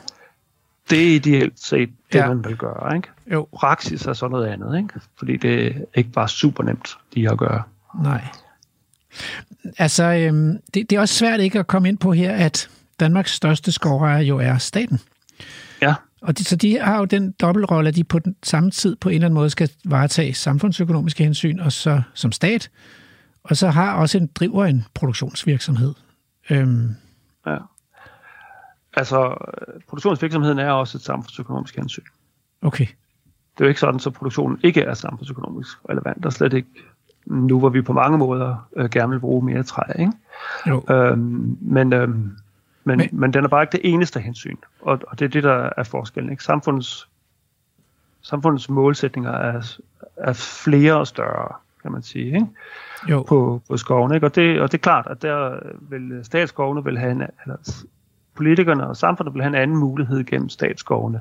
Det 0.89 1.11
er 1.11 1.15
ideelt 1.15 1.59
set 1.59 1.89
det, 2.13 2.19
ja. 2.19 2.27
man 2.27 2.45
vil 2.45 2.57
gøre. 2.57 2.95
Ikke? 2.95 3.07
Jo. 3.31 3.47
Praksis 3.55 4.05
er 4.05 4.13
så 4.13 4.27
noget 4.27 4.47
andet, 4.47 4.77
ikke? 4.77 4.93
fordi 5.17 5.37
det 5.37 5.67
er 5.67 5.71
ikke 5.95 6.09
bare 6.09 6.29
super 6.29 6.63
nemt 6.63 6.97
lige 7.13 7.31
at 7.31 7.37
gøre. 7.37 7.63
Nej. 8.03 8.27
Altså, 9.77 10.03
øhm, 10.03 10.57
det, 10.73 10.89
det 10.89 10.95
er 10.95 10.99
også 10.99 11.15
svært 11.15 11.39
ikke 11.39 11.59
at 11.59 11.67
komme 11.67 11.89
ind 11.89 11.97
på 11.97 12.13
her, 12.13 12.33
at 12.33 12.69
Danmarks 12.99 13.31
største 13.31 13.71
skovejer 13.71 14.19
jo 14.19 14.37
er 14.37 14.57
staten. 14.57 14.99
Ja. 15.81 15.95
Og 16.21 16.37
de, 16.37 16.43
så 16.43 16.55
de 16.55 16.79
har 16.79 16.97
jo 16.97 17.05
den 17.05 17.31
dobbeltrolle, 17.31 17.87
at 17.87 17.95
de 17.95 18.03
på 18.03 18.19
den 18.19 18.35
samme 18.43 18.71
tid 18.71 18.95
på 18.95 19.09
en 19.09 19.15
eller 19.15 19.25
anden 19.25 19.35
måde 19.35 19.49
skal 19.49 19.69
varetage 19.85 20.33
samfundsøkonomiske 20.33 21.23
hensyn, 21.23 21.59
og 21.59 21.71
så 21.71 22.01
som 22.13 22.31
stat, 22.31 22.69
og 23.43 23.57
så 23.57 23.69
har 23.69 23.93
også 23.93 24.17
en 24.17 24.27
driver 24.27 24.65
en 24.65 24.85
produktionsvirksomhed. 24.93 25.93
Øhm. 26.49 26.95
Ja. 27.45 27.57
Altså, 28.97 29.35
produktionsvirksomheden 29.87 30.59
er 30.59 30.71
også 30.71 30.97
et 30.97 31.01
samfundsøkonomisk 31.01 31.75
hensyn. 31.75 32.03
Okay. 32.61 32.85
Det 33.57 33.63
er 33.63 33.65
jo 33.65 33.67
ikke 33.67 33.79
sådan, 33.79 33.99
så 33.99 34.11
produktionen 34.11 34.59
ikke 34.63 34.81
er 34.81 34.93
samfundsøkonomisk 34.93 35.77
relevant. 35.89 36.25
Er 36.25 36.29
slet 36.29 36.53
ikke 36.53 36.69
nu, 37.25 37.59
hvor 37.59 37.69
vi 37.69 37.81
på 37.81 37.93
mange 37.93 38.17
måder 38.17 38.67
øh, 38.75 38.89
gerne 38.89 39.11
vil 39.11 39.19
bruge 39.19 39.45
mere 39.45 39.63
træ. 39.63 39.83
Ikke? 39.99 40.11
Jo. 40.67 40.83
Øhm, 40.89 41.57
men, 41.61 41.93
øhm, 41.93 42.37
men, 42.83 42.97
men, 42.97 43.09
men 43.11 43.33
den 43.33 43.43
er 43.43 43.47
bare 43.47 43.63
ikke 43.63 43.71
det 43.71 43.81
eneste 43.83 44.19
hensyn. 44.19 44.57
Og, 44.81 44.99
og 45.07 45.19
det 45.19 45.25
er 45.25 45.29
det, 45.29 45.43
der 45.43 45.69
er 45.77 45.83
forskellen. 45.83 46.31
Ikke? 46.31 46.43
Samfundets, 46.43 47.09
samfundets 48.21 48.69
målsætninger 48.69 49.31
er, 49.31 49.79
er 50.17 50.33
flere 50.33 50.93
og 50.93 51.07
større, 51.07 51.55
kan 51.81 51.91
man 51.91 52.01
sige. 52.01 52.25
Ikke? 52.25 52.47
Jo. 53.09 53.23
På, 53.23 53.61
på 53.69 53.77
skovene. 53.77 54.15
Ikke? 54.15 54.27
Og, 54.27 54.35
det, 54.35 54.61
og 54.61 54.71
det 54.71 54.77
er 54.77 54.81
klart, 54.81 55.07
at 55.07 55.21
der 55.21 55.59
vil 55.81 56.19
statsskovene 56.23 56.83
vil 56.83 56.97
have 56.97 57.11
en, 57.11 57.21
eller 57.21 57.83
politikerne 58.37 58.87
og 58.87 58.97
samfundet 58.97 59.33
vil 59.33 59.41
have 59.41 59.49
en 59.49 59.61
anden 59.61 59.77
mulighed 59.77 60.23
gennem 60.23 60.49
statsskovene 60.49 61.19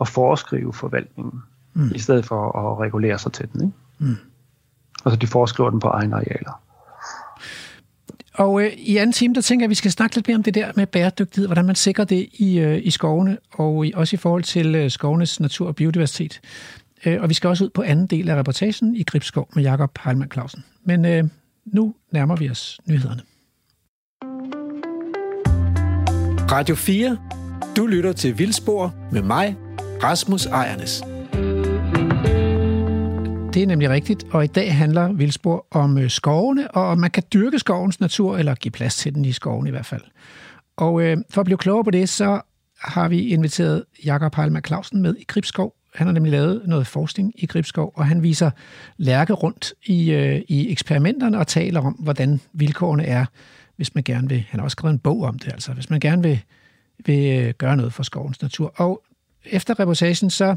at 0.00 0.08
foreskrive 0.08 0.72
forvaltningen, 0.72 1.42
mm. 1.74 1.90
i 1.94 1.98
stedet 1.98 2.24
for 2.24 2.58
at 2.58 2.78
regulere 2.78 3.18
sig 3.18 3.32
til 3.32 3.48
den. 3.52 3.60
Ikke? 3.60 3.76
Mm. 3.98 4.16
Altså 5.04 5.18
de 5.18 5.26
foreskriver 5.26 5.70
den 5.70 5.80
på 5.80 5.88
egne 5.88 6.14
arealer. 6.14 6.62
Og 8.34 8.62
øh, 8.62 8.72
i 8.72 8.96
anden 8.96 9.12
time, 9.12 9.34
der 9.34 9.40
tænker 9.40 9.64
jeg, 9.64 9.66
at 9.66 9.70
vi 9.70 9.74
skal 9.74 9.90
snakke 9.90 10.16
lidt 10.16 10.28
mere 10.28 10.36
om 10.36 10.42
det 10.42 10.54
der 10.54 10.72
med 10.76 10.86
bæredygtighed, 10.86 11.48
hvordan 11.48 11.64
man 11.64 11.74
sikrer 11.74 12.04
det 12.04 12.28
i, 12.32 12.58
øh, 12.58 12.80
i 12.84 12.90
skovene, 12.90 13.38
og 13.52 13.86
i, 13.86 13.92
også 13.94 14.16
i 14.16 14.16
forhold 14.16 14.42
til 14.42 14.74
øh, 14.74 14.90
skovenes 14.90 15.40
natur 15.40 15.66
og 15.68 15.76
biodiversitet. 15.76 16.40
Øh, 17.06 17.22
og 17.22 17.28
vi 17.28 17.34
skal 17.34 17.48
også 17.48 17.64
ud 17.64 17.70
på 17.70 17.82
anden 17.82 18.06
del 18.06 18.28
af 18.28 18.36
reportagen 18.36 18.96
i 18.96 19.02
Gribskov 19.02 19.48
med 19.54 19.62
Jakob 19.62 19.98
Heilmann 20.04 20.32
Clausen. 20.32 20.64
Men 20.84 21.04
øh, 21.04 21.24
nu 21.64 21.94
nærmer 22.12 22.36
vi 22.36 22.50
os 22.50 22.80
nyhederne. 22.86 23.22
Radio 26.52 26.74
4. 26.74 27.18
Du 27.76 27.86
lytter 27.86 28.12
til 28.12 28.38
Vildspor 28.38 28.94
med 29.12 29.22
mig, 29.22 29.56
Rasmus 30.02 30.46
Ejernes. 30.46 31.02
det 33.54 33.62
er 33.62 33.66
nemlig 33.66 33.90
rigtigt. 33.90 34.24
Og 34.30 34.44
i 34.44 34.46
dag 34.46 34.76
handler 34.76 35.12
Vildspor 35.12 35.66
om 35.70 35.98
øh, 35.98 36.10
skovene, 36.10 36.70
og 36.70 36.86
om 36.86 36.98
man 36.98 37.10
kan 37.10 37.22
dyrke 37.32 37.58
skovens 37.58 38.00
natur, 38.00 38.36
eller 38.36 38.54
give 38.54 38.72
plads 38.72 38.96
til 38.96 39.14
den 39.14 39.24
i 39.24 39.32
skoven 39.32 39.66
i 39.66 39.70
hvert 39.70 39.86
fald. 39.86 40.02
Og 40.76 41.02
øh, 41.02 41.16
for 41.30 41.40
at 41.40 41.44
blive 41.44 41.58
klogere 41.58 41.84
på 41.84 41.90
det, 41.90 42.08
så 42.08 42.40
har 42.80 43.08
vi 43.08 43.28
inviteret 43.28 43.84
Jakob 44.04 44.34
Heilmann 44.34 44.64
Clausen 44.64 45.02
med 45.02 45.14
i 45.18 45.24
Gribskov. 45.24 45.74
Han 45.94 46.06
har 46.06 46.14
nemlig 46.14 46.32
lavet 46.32 46.62
noget 46.66 46.86
forskning 46.86 47.32
i 47.36 47.46
Gribskov, 47.46 47.92
og 47.96 48.06
han 48.06 48.22
viser 48.22 48.50
lærke 48.96 49.32
rundt 49.32 49.72
i, 49.86 50.10
øh, 50.10 50.42
i 50.48 50.72
eksperimenterne 50.72 51.38
og 51.38 51.46
taler 51.46 51.80
om, 51.80 51.92
hvordan 51.92 52.40
vilkårene 52.52 53.04
er, 53.04 53.24
hvis 53.78 53.94
man 53.94 54.04
gerne 54.04 54.28
vil. 54.28 54.44
Han 54.48 54.60
har 54.60 54.64
også 54.64 54.74
skrevet 54.74 54.92
en 54.92 54.98
bog 54.98 55.22
om 55.22 55.38
det, 55.38 55.52
altså 55.52 55.72
hvis 55.72 55.90
man 55.90 56.00
gerne 56.00 56.22
vil, 56.22 56.40
vil 57.06 57.38
øh, 57.38 57.54
gøre 57.58 57.76
noget 57.76 57.92
for 57.92 58.02
skovens 58.02 58.42
natur. 58.42 58.72
Og 58.76 59.02
efter 59.44 59.80
reportagen, 59.80 60.30
så 60.30 60.56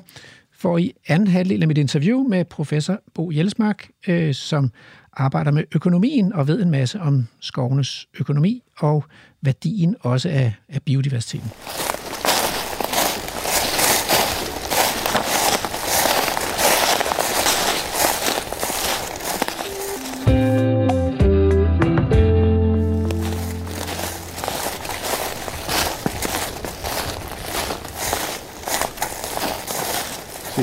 får 0.52 0.78
I 0.78 0.94
anden 1.08 1.28
halvdel 1.28 1.62
af 1.62 1.68
mit 1.68 1.78
interview 1.78 2.28
med 2.28 2.46
professor 2.46 3.02
Bo 3.14 3.32
Jelsmark, 3.32 3.88
øh, 4.08 4.34
som 4.34 4.72
arbejder 5.14 5.52
med 5.52 5.64
økonomien 5.76 6.34
og 6.34 6.48
ved 6.48 6.62
en 6.62 6.72
masse 6.72 7.00
om 7.00 7.28
skovenes 7.40 8.08
økonomi 8.20 8.64
og 8.78 9.06
værdien 9.42 9.96
også 10.00 10.30
af, 10.30 10.54
af 10.70 10.82
biodiversiteten. 10.82 11.52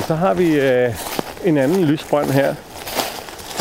Så 0.09 0.15
har 0.15 0.33
vi 0.33 0.59
øh, 0.59 0.93
en 1.45 1.57
anden 1.57 1.85
lysbrønd 1.85 2.29
her. 2.29 2.49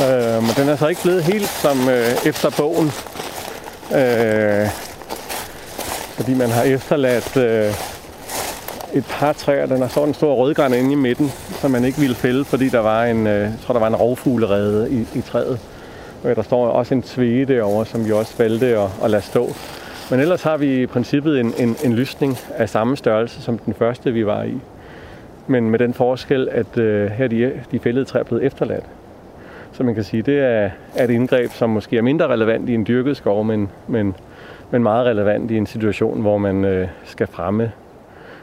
Øh, 0.00 0.42
men 0.42 0.50
den 0.56 0.68
er 0.68 0.76
så 0.76 0.88
ikke 0.88 1.02
blevet 1.02 1.22
helt 1.22 1.48
som 1.48 1.88
øh, 1.88 2.26
efter 2.26 2.50
bogen. 2.56 2.86
Øh, 3.98 4.68
fordi 6.16 6.34
man 6.34 6.50
har 6.50 6.62
efterladt 6.62 7.36
øh, 7.36 7.74
et 8.94 9.04
par 9.06 9.32
træer. 9.32 9.66
Den 9.66 9.80
har 9.80 9.88
sådan 9.88 10.08
en 10.08 10.14
stor 10.14 10.34
rødgran 10.34 10.74
inde 10.74 10.92
i 10.92 10.94
midten, 10.94 11.32
som 11.60 11.70
man 11.70 11.84
ikke 11.84 11.98
ville 11.98 12.14
fælde, 12.14 12.44
fordi 12.44 12.68
der 12.68 12.80
var 12.80 13.04
en, 13.04 13.26
øh, 13.26 13.40
jeg 13.40 13.52
tror, 13.66 13.72
der 13.72 13.80
var 13.80 13.88
en 13.88 13.96
rovfuglerede 13.96 14.90
i, 14.90 15.18
i 15.18 15.20
træet. 15.20 15.60
Og 16.24 16.36
der 16.36 16.42
står 16.42 16.68
også 16.68 16.94
en 16.94 17.02
tvege 17.02 17.44
derovre, 17.44 17.86
som 17.86 18.06
vi 18.06 18.12
også 18.12 18.32
valgte 18.38 18.66
at, 18.66 18.88
at 19.04 19.10
lade 19.10 19.22
stå. 19.22 19.54
Men 20.10 20.20
ellers 20.20 20.42
har 20.42 20.56
vi 20.56 20.82
i 20.82 20.86
princippet 20.86 21.40
en, 21.40 21.54
en, 21.58 21.76
en 21.84 21.94
lysning 21.94 22.38
af 22.56 22.68
samme 22.68 22.96
størrelse 22.96 23.42
som 23.42 23.58
den 23.58 23.74
første, 23.74 24.12
vi 24.12 24.26
var 24.26 24.42
i. 24.42 24.60
Men 25.48 25.70
med 25.70 25.78
den 25.78 25.94
forskel, 25.94 26.48
at 26.50 26.78
øh, 26.78 27.10
her 27.10 27.28
de, 27.28 27.52
de 27.72 27.78
fældede 27.78 28.04
træer 28.04 28.22
blevet 28.22 28.44
efterladt. 28.44 28.84
Så 29.72 29.82
man 29.82 29.94
kan 29.94 30.04
sige, 30.04 30.22
det 30.22 30.38
er, 30.38 30.70
er 30.96 31.04
et 31.04 31.10
indgreb, 31.10 31.50
som 31.50 31.70
måske 31.70 31.98
er 31.98 32.02
mindre 32.02 32.26
relevant 32.26 32.68
i 32.68 32.74
en 32.74 32.86
dyrket 32.86 33.16
skov, 33.16 33.44
men, 33.44 33.68
men, 33.86 34.14
men 34.70 34.82
meget 34.82 35.06
relevant 35.06 35.50
i 35.50 35.56
en 35.56 35.66
situation, 35.66 36.20
hvor 36.20 36.38
man 36.38 36.64
øh, 36.64 36.88
skal 37.04 37.26
fremme 37.26 37.72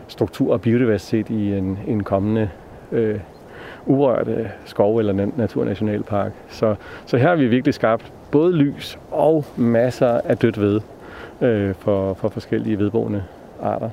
struktur 0.08 0.54
og 0.54 0.62
biodiversitet 0.62 1.30
i 1.30 1.54
en, 1.54 1.80
en 1.88 2.04
kommende 2.04 2.50
øh, 2.92 3.20
urørt 3.86 4.28
øh, 4.28 4.46
skov 4.66 4.98
eller 4.98 5.28
naturnationalpark. 5.38 6.32
Så, 6.50 6.76
så 7.06 7.18
her 7.18 7.28
har 7.28 7.36
vi 7.36 7.48
virkelig 7.48 7.74
skabt 7.74 8.14
både 8.32 8.54
lys 8.54 9.00
og 9.12 9.46
masser 9.56 10.20
af 10.24 10.38
dødt 10.38 10.62
ved 10.62 10.82
øh, 11.42 11.76
for, 11.76 12.14
for 12.14 12.30
forskellige 12.30 12.80
vedboende 12.80 13.24
arter. 13.62 13.90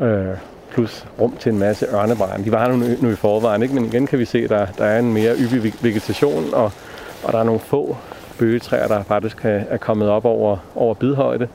Øh, 0.00 0.36
plus 0.70 1.06
rum 1.20 1.36
til 1.40 1.52
en 1.52 1.58
masse 1.58 1.86
ørnebrænd. 1.86 2.44
De 2.44 2.52
var 2.52 2.66
her 2.66 2.76
nu, 2.76 2.86
nu 3.00 3.10
i 3.10 3.14
forvejen, 3.14 3.62
ikke? 3.62 3.74
men 3.74 3.84
igen 3.84 4.06
kan 4.06 4.18
vi 4.18 4.24
se, 4.24 4.38
at 4.38 4.50
der, 4.50 4.66
der 4.78 4.84
er 4.84 4.98
en 4.98 5.12
mere 5.12 5.34
yppig 5.36 5.74
vegetation, 5.80 6.54
og, 6.54 6.72
og 7.24 7.32
der 7.32 7.38
er 7.38 7.44
nogle 7.44 7.60
få 7.60 7.96
bøgetræer, 8.38 8.88
der 8.88 9.02
faktisk 9.02 9.36
er 9.44 9.76
kommet 9.76 10.08
op 10.08 10.24
over, 10.24 10.56
over 10.74 10.94
bidhøjde, 10.94 11.48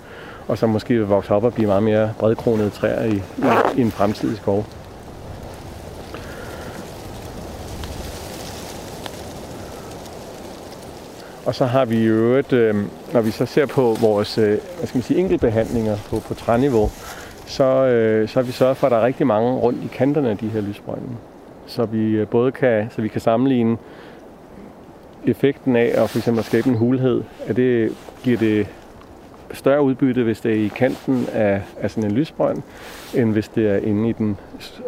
og 0.47 0.57
som 0.57 0.69
måske 0.69 0.93
vil 0.93 1.07
vokse 1.07 1.31
op 1.31 1.43
og 1.43 1.53
blive 1.53 1.67
meget 1.67 1.83
mere 1.83 2.13
bredkronede 2.19 2.69
træer 2.69 3.03
i, 3.03 3.15
i, 3.15 3.21
i 3.77 3.81
en 3.81 3.91
fremtidig 3.91 4.37
skov. 4.37 4.65
Og 11.45 11.55
så 11.55 11.65
har 11.65 11.85
vi 11.85 11.97
i 11.97 12.05
øvrigt, 12.05 12.53
øh, 12.53 12.75
når 13.13 13.21
vi 13.21 13.31
så 13.31 13.45
ser 13.45 13.65
på 13.65 13.97
vores 14.01 14.37
øh, 14.37 14.57
hvad 14.77 14.87
skal 14.87 14.97
man 14.97 15.03
sige, 15.03 15.19
enkeltbehandlinger 15.19 15.97
på, 16.09 16.19
på 16.19 16.33
træniveau, 16.33 16.91
så, 17.45 17.63
øh, 17.63 18.29
så 18.29 18.39
har 18.39 18.45
vi 18.45 18.51
sørget 18.51 18.77
for, 18.77 18.87
at 18.87 18.91
der 18.91 18.97
er 18.97 19.05
rigtig 19.05 19.27
mange 19.27 19.51
rundt 19.51 19.83
i 19.83 19.87
kanterne 19.87 20.29
af 20.29 20.37
de 20.37 20.47
her 20.47 20.61
lysbrønde. 20.61 21.09
Så 21.65 21.85
vi 21.85 22.11
øh, 22.11 22.27
både 22.27 22.51
kan, 22.51 22.87
så 22.89 23.01
vi 23.01 23.07
kan 23.07 23.21
sammenligne 23.21 23.77
effekten 25.25 25.75
af 25.75 25.91
at 25.95 26.09
for 26.09 26.17
eksempel 26.17 26.43
skabe 26.43 26.69
en 26.69 26.75
hulhed, 26.75 27.23
at 27.47 27.55
det 27.55 27.91
giver 28.23 28.37
det 28.37 28.67
større 29.53 29.81
udbytte, 29.81 30.23
hvis 30.23 30.41
det 30.41 30.51
er 30.51 30.65
i 30.65 30.71
kanten 30.75 31.27
af, 31.33 31.61
af 31.81 31.91
sådan 31.91 32.09
en 32.09 32.15
lysbrønd, 32.15 32.61
end 33.13 33.31
hvis 33.31 33.47
det 33.47 33.69
er 33.69 33.77
inde 33.77 34.09
i 34.09 34.11
den 34.11 34.37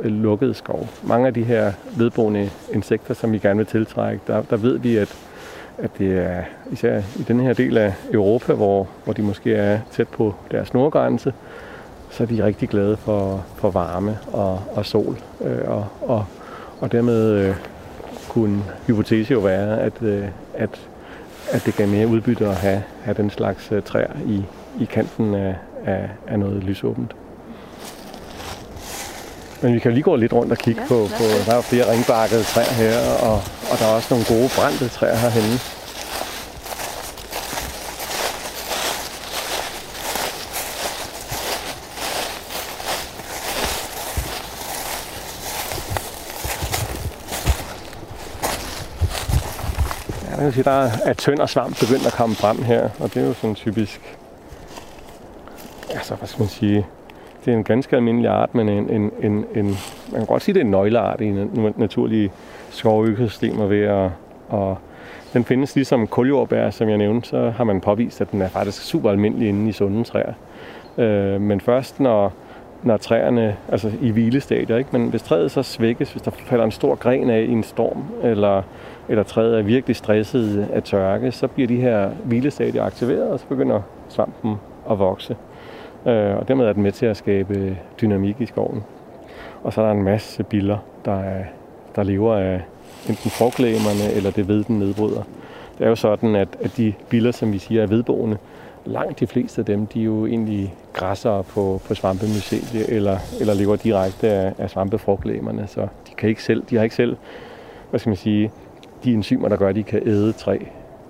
øh, 0.01 0.11
lukkede 0.11 0.53
skov. 0.53 0.87
Mange 1.03 1.27
af 1.27 1.33
de 1.33 1.43
her 1.43 1.71
vedboende 1.97 2.49
insekter, 2.73 3.13
som 3.13 3.31
vi 3.31 3.37
gerne 3.37 3.57
vil 3.57 3.65
tiltrække, 3.65 4.21
der, 4.27 4.41
der 4.41 4.57
ved 4.57 4.77
vi, 4.77 4.97
at, 4.97 5.17
at 5.77 5.91
det 5.97 6.17
er 6.17 6.43
især 6.71 7.01
i 7.19 7.23
den 7.27 7.39
her 7.39 7.53
del 7.53 7.77
af 7.77 7.93
Europa, 8.13 8.53
hvor, 8.53 8.87
hvor 9.03 9.13
de 9.13 9.21
måske 9.21 9.55
er 9.55 9.79
tæt 9.91 10.07
på 10.07 10.35
deres 10.51 10.73
nordgrænse, 10.73 11.33
så 12.15 12.23
er 12.23 12.27
de 12.27 12.45
rigtig 12.45 12.69
glade 12.69 12.97
for, 12.97 13.45
for 13.55 13.71
varme 13.71 14.17
og, 14.33 14.61
og 14.73 14.85
sol. 14.85 15.17
Øh, 15.41 15.67
og, 15.67 15.87
og, 16.01 16.25
og 16.79 16.91
dermed 16.91 17.31
øh, 17.31 17.55
kunne 18.29 18.63
hypotese 18.87 19.33
jo 19.33 19.39
være, 19.39 19.81
at, 19.81 19.93
øh, 20.01 20.25
at, 20.53 20.69
at 21.51 21.65
det 21.65 21.75
gav 21.75 21.87
mere 21.87 22.07
udbytte 22.07 22.47
at 22.47 22.55
have, 22.55 22.83
have 23.03 23.17
den 23.17 23.29
slags 23.29 23.71
øh, 23.71 23.83
træer 23.83 24.13
i, 24.27 24.43
i 24.79 24.85
kanten 24.85 25.35
af, 25.35 25.55
af, 25.85 26.09
af 26.27 26.39
noget 26.39 26.63
lysåbent. 26.63 27.15
Men 29.61 29.73
vi 29.73 29.79
kan 29.79 29.91
lige 29.93 30.03
gå 30.03 30.15
lidt 30.15 30.33
rundt 30.33 30.51
og 30.51 30.57
kigge 30.57 30.81
ja, 30.81 30.87
på, 30.87 31.07
på, 31.17 31.23
der 31.45 31.57
er 31.57 31.61
flere 31.61 31.91
ringbakkede 31.91 32.43
træer 32.43 32.73
her, 32.73 32.97
og, 33.29 33.35
og 33.71 33.79
der 33.79 33.85
er 33.85 33.95
også 33.95 34.07
nogle 34.13 34.25
gode 34.25 34.49
brændte 34.57 34.87
træer 34.87 35.15
herhenne. 35.15 35.74
Kan 50.45 50.53
sige, 50.53 50.63
der 50.63 50.89
er 51.05 51.13
tynd 51.13 51.39
og 51.39 51.49
svamp 51.49 51.79
begyndt 51.79 52.05
at 52.05 52.13
komme 52.13 52.35
frem 52.35 52.63
her, 52.63 52.89
og 52.99 53.13
det 53.13 53.23
er 53.23 53.27
jo 53.27 53.33
sådan 53.33 53.55
typisk, 53.55 54.17
altså 55.89 56.15
hvad 56.15 56.27
skal 56.27 56.41
man 56.41 56.49
sige, 56.49 56.85
det 57.45 57.53
er 57.53 57.57
en 57.57 57.63
ganske 57.63 57.95
almindelig 57.95 58.29
art, 58.29 58.55
men 58.55 58.69
en, 58.69 58.89
en, 58.89 59.11
en, 59.23 59.45
en 59.55 59.65
man 60.11 60.21
kan 60.21 60.25
godt 60.25 60.43
sige, 60.43 60.53
det 60.53 60.59
er 60.59 60.65
en 60.65 60.71
nøgleart 60.71 61.21
i 61.21 61.29
naturlige 61.77 62.31
skovøkosystemer 62.69 63.65
ved 63.65 63.81
at, 63.81 64.09
og 64.49 64.77
den 65.33 65.45
findes 65.45 65.75
ligesom 65.75 66.07
kuljordbær, 66.07 66.69
som 66.69 66.89
jeg 66.89 66.97
nævnte, 66.97 67.29
så 67.29 67.49
har 67.49 67.63
man 67.63 67.81
påvist, 67.81 68.21
at 68.21 68.31
den 68.31 68.41
er 68.41 68.47
faktisk 68.47 68.81
super 68.81 69.09
almindelig 69.09 69.49
inde 69.49 69.69
i 69.69 69.71
sunde 69.71 70.03
træer. 70.03 70.33
Øh, 70.97 71.41
men 71.41 71.61
først 71.61 71.99
når, 71.99 72.33
når 72.83 72.97
træerne, 72.97 73.57
altså 73.71 73.91
i 74.01 74.09
hvilestadier, 74.09 74.77
ikke? 74.77 74.89
men 74.91 75.09
hvis 75.09 75.21
træet 75.21 75.51
så 75.51 75.63
svækkes, 75.63 76.11
hvis 76.11 76.21
der 76.21 76.31
falder 76.31 76.65
en 76.65 76.71
stor 76.71 76.95
gren 76.95 77.29
af 77.29 77.41
i 77.41 77.51
en 77.51 77.63
storm, 77.63 78.03
eller 78.23 78.61
eller 79.09 79.23
træet 79.23 79.57
er 79.57 79.61
virkelig 79.61 79.95
stresset 79.95 80.67
af 80.73 80.83
tørke, 80.83 81.31
så 81.31 81.47
bliver 81.47 81.67
de 81.67 81.75
her 81.75 82.09
hvilestadier 82.09 82.83
aktiveret, 82.83 83.29
og 83.29 83.39
så 83.39 83.45
begynder 83.47 83.81
svampen 84.09 84.55
at 84.91 84.99
vokse. 84.99 85.35
Øh, 86.07 86.35
og 86.37 86.47
dermed 86.47 86.65
er 86.65 86.73
den 86.73 86.83
med 86.83 86.91
til 86.91 87.05
at 87.05 87.17
skabe 87.17 87.77
dynamik 88.01 88.41
i 88.41 88.45
skoven. 88.45 88.83
Og 89.63 89.73
så 89.73 89.81
er 89.81 89.85
der 89.85 89.91
en 89.91 90.03
masse 90.03 90.43
biller, 90.43 90.77
der, 91.05 91.19
er, 91.19 91.43
der 91.95 92.03
lever 92.03 92.35
af 92.35 92.61
enten 93.09 93.29
frugtlægerne 93.29 94.13
eller 94.15 94.31
det 94.31 94.47
ved, 94.47 94.63
den 94.63 94.79
nedbryder. 94.79 95.23
Det 95.77 95.85
er 95.85 95.89
jo 95.89 95.95
sådan, 95.95 96.35
at, 96.35 96.47
at 96.61 96.77
de 96.77 96.93
biller, 97.09 97.31
som 97.31 97.53
vi 97.53 97.57
siger 97.57 97.83
er 97.83 97.87
vedboende, 97.87 98.37
langt 98.85 99.19
de 99.19 99.27
fleste 99.27 99.61
af 99.61 99.65
dem, 99.65 99.85
de 99.85 99.99
er 99.99 100.05
jo 100.05 100.25
egentlig 100.25 100.73
græsser 100.93 101.41
på, 101.41 101.81
på 101.87 101.95
svampemycelie, 101.95 102.89
eller, 102.89 103.17
eller 103.39 103.53
lever 103.53 103.75
direkte 103.75 104.27
af, 104.27 104.53
af 104.57 104.69
svampefrugtlægerne, 104.69 105.67
så 105.67 105.81
de, 105.81 106.13
kan 106.17 106.29
ikke 106.29 106.43
selv, 106.43 106.63
de 106.69 106.75
har 106.75 106.83
ikke 106.83 106.95
selv, 106.95 107.17
hvad 107.89 107.99
skal 107.99 108.09
man 108.09 108.17
sige, 108.17 108.51
de 109.05 109.13
enzymer, 109.13 109.49
der 109.49 109.55
gør, 109.55 109.69
at 109.69 109.75
de 109.75 109.83
kan 109.83 110.07
æde 110.07 110.31
træ. 110.33 110.57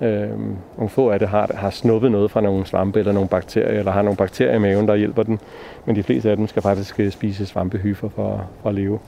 Øhm, 0.01 0.55
nogle 0.77 0.89
få 0.89 1.09
af 1.09 1.19
det 1.19 1.27
har, 1.27 1.51
har 1.55 1.69
snuppet 1.69 2.11
noget 2.11 2.31
fra 2.31 2.41
nogle 2.41 2.65
svampe 2.65 2.99
eller 2.99 3.11
nogle 3.11 3.29
bakterier, 3.29 3.79
eller 3.79 3.91
har 3.91 4.01
nogle 4.01 4.17
bakterier 4.17 4.55
i 4.55 4.59
maven, 4.59 4.87
der 4.87 4.95
hjælper 4.95 5.23
den. 5.23 5.39
Men 5.85 5.95
de 5.95 6.03
fleste 6.03 6.29
af 6.29 6.37
dem 6.37 6.47
skal 6.47 6.61
faktisk 6.61 6.99
øh, 6.99 7.11
spise 7.11 7.45
svampehyfer 7.45 8.09
for, 8.09 8.49
for 8.61 8.69
at 8.69 8.75
leve. 8.75 8.99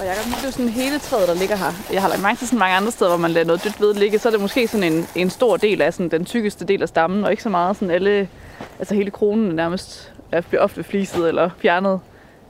Og 0.00 0.06
jeg 0.06 0.14
kan 0.14 0.32
det 0.32 0.46
er 0.46 0.50
sådan 0.50 0.68
hele 0.68 0.98
træet, 0.98 1.28
der 1.28 1.34
ligger 1.34 1.56
her. 1.56 1.72
Jeg 1.92 2.02
har 2.02 2.08
lagt 2.08 2.22
mærke 2.22 2.38
til 2.38 2.46
sådan 2.46 2.58
mange 2.58 2.76
andre 2.76 2.90
steder, 2.90 3.10
hvor 3.10 3.18
man 3.18 3.30
lader 3.30 3.46
noget 3.46 3.64
dødt 3.64 3.80
ved 3.80 3.94
ligge, 3.94 4.18
så 4.18 4.28
er 4.28 4.30
det 4.30 4.40
måske 4.40 4.68
sådan 4.68 4.92
en, 4.92 5.06
en 5.14 5.30
stor 5.30 5.56
del 5.56 5.82
af 5.82 5.94
sådan 5.94 6.08
den 6.10 6.24
tykkeste 6.24 6.64
del 6.64 6.82
af 6.82 6.88
stammen, 6.88 7.24
og 7.24 7.30
ikke 7.30 7.42
så 7.42 7.48
meget 7.48 7.76
sådan 7.76 7.90
alle, 7.90 8.28
altså 8.78 8.94
hele 8.94 9.10
kronen 9.10 9.56
nærmest 9.56 10.12
bliver 10.48 10.62
ofte 10.62 10.82
fliset 10.82 11.28
eller 11.28 11.50
fjernet. 11.58 12.00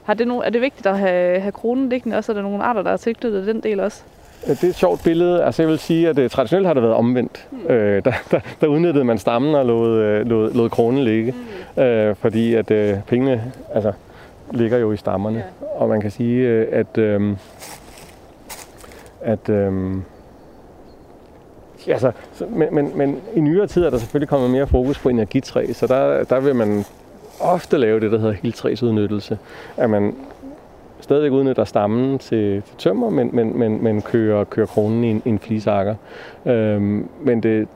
Har 0.09 0.13
det 0.13 0.27
no, 0.27 0.39
er 0.39 0.49
det 0.49 0.61
vigtigt 0.61 0.87
at 0.87 0.97
have, 0.97 1.39
have 1.39 1.51
kronen 1.51 1.89
liggende 1.89 2.17
også? 2.17 2.31
Er 2.31 2.33
der 2.33 2.41
nogle 2.41 2.63
arter, 2.63 2.81
der 2.81 2.91
er 2.91 2.97
tilknyttet 2.97 3.47
den 3.47 3.59
del 3.63 3.79
også? 3.79 4.03
Det 4.47 4.63
er 4.63 4.67
et 4.67 4.75
sjovt 4.75 5.03
billede. 5.03 5.43
Altså 5.43 5.61
jeg 5.61 5.69
vil 5.69 5.79
sige, 5.79 6.09
at 6.09 6.19
uh, 6.19 6.27
traditionelt 6.27 6.67
har 6.67 6.73
det 6.73 6.83
været 6.83 6.95
omvendt. 6.95 7.47
Mm. 7.51 7.73
Øh, 7.73 8.05
der, 8.05 8.13
der, 8.31 8.39
der 8.61 8.67
udnyttede 8.67 9.03
man 9.03 9.17
stammen 9.17 9.55
og 9.55 9.65
lod, 9.65 10.21
uh, 10.21 10.27
lod, 10.27 10.53
lod 10.53 10.69
kronen 10.69 11.03
ligge. 11.03 11.35
Mm. 11.75 11.81
Øh, 11.81 12.15
fordi 12.15 12.53
at 12.53 12.71
uh, 12.71 13.03
pengene 13.07 13.51
altså, 13.73 13.91
ligger 14.51 14.77
jo 14.77 14.91
i 14.91 14.97
stammerne. 14.97 15.37
Yeah. 15.37 15.81
Og 15.81 15.89
man 15.89 16.01
kan 16.01 16.11
sige, 16.11 16.47
at, 16.67 16.97
uh, 16.97 17.35
at 19.21 19.49
uh, 19.49 19.97
altså, 21.87 22.11
men, 22.49 22.67
men, 22.75 22.91
men 22.95 23.21
i 23.35 23.39
nyere 23.39 23.67
tid 23.67 23.83
er 23.83 23.89
der 23.89 23.97
selvfølgelig 23.97 24.29
kommet 24.29 24.49
mere 24.49 24.67
fokus 24.67 24.99
på 24.99 25.09
energitræ, 25.09 25.73
så 25.73 25.87
der, 25.87 26.23
der 26.23 26.39
vil 26.39 26.55
man 26.55 26.85
ofte 27.39 27.77
lave 27.77 27.99
det, 27.99 28.11
der 28.11 28.17
hedder 28.17 28.33
heltræsudnyttelse. 28.33 29.37
At 29.77 29.89
man 29.89 30.15
stadigvæk 30.99 31.31
udnytter 31.31 31.63
stammen 31.63 32.19
til, 32.19 32.61
til 32.61 32.77
tømmer, 32.77 33.09
men, 33.09 33.29
men, 33.33 33.59
men, 33.59 33.83
men 33.83 34.01
kører, 34.01 34.43
kører 34.43 34.67
kronen 34.67 35.03
i 35.03 35.07
en, 35.07 35.21
en 35.25 35.39
flisakker. 35.39 35.95
Øhm, 36.45 37.09
men 37.21 37.43
det 37.43 37.67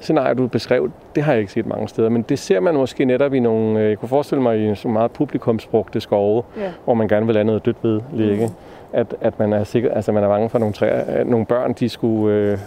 scenarie, 0.00 0.34
du 0.34 0.46
beskrev, 0.46 0.90
det 1.14 1.22
har 1.22 1.32
jeg 1.32 1.40
ikke 1.40 1.52
set 1.52 1.66
mange 1.66 1.88
steder, 1.88 2.08
men 2.08 2.22
det 2.22 2.38
ser 2.38 2.60
man 2.60 2.74
måske 2.74 3.04
netop 3.04 3.34
i 3.34 3.38
nogle, 3.38 3.80
øh, 3.80 3.88
jeg 3.88 3.98
kunne 3.98 4.08
forestille 4.08 4.42
mig 4.42 4.70
i 4.70 4.74
så 4.74 4.88
meget 4.88 5.10
publikumsbrugte 5.10 6.00
skove, 6.00 6.42
ja. 6.56 6.72
hvor 6.84 6.94
man 6.94 7.08
gerne 7.08 7.26
vil 7.26 7.34
lade 7.34 7.44
noget 7.44 7.66
dødt 7.66 7.76
ved 7.82 8.00
ligge. 8.12 8.46
Mm. 8.46 8.52
At, 8.92 9.14
at 9.20 9.38
man 9.38 9.52
er 9.52 9.64
sikker, 9.64 9.90
altså 9.90 10.12
man 10.12 10.24
er 10.24 10.28
bange 10.28 10.50
for 10.50 10.58
nogle, 10.58 10.74
træer, 10.74 11.24
nogle 11.24 11.46
børn, 11.46 11.72
de 11.72 11.88
skulle 11.88 12.36
øh, 12.36 12.58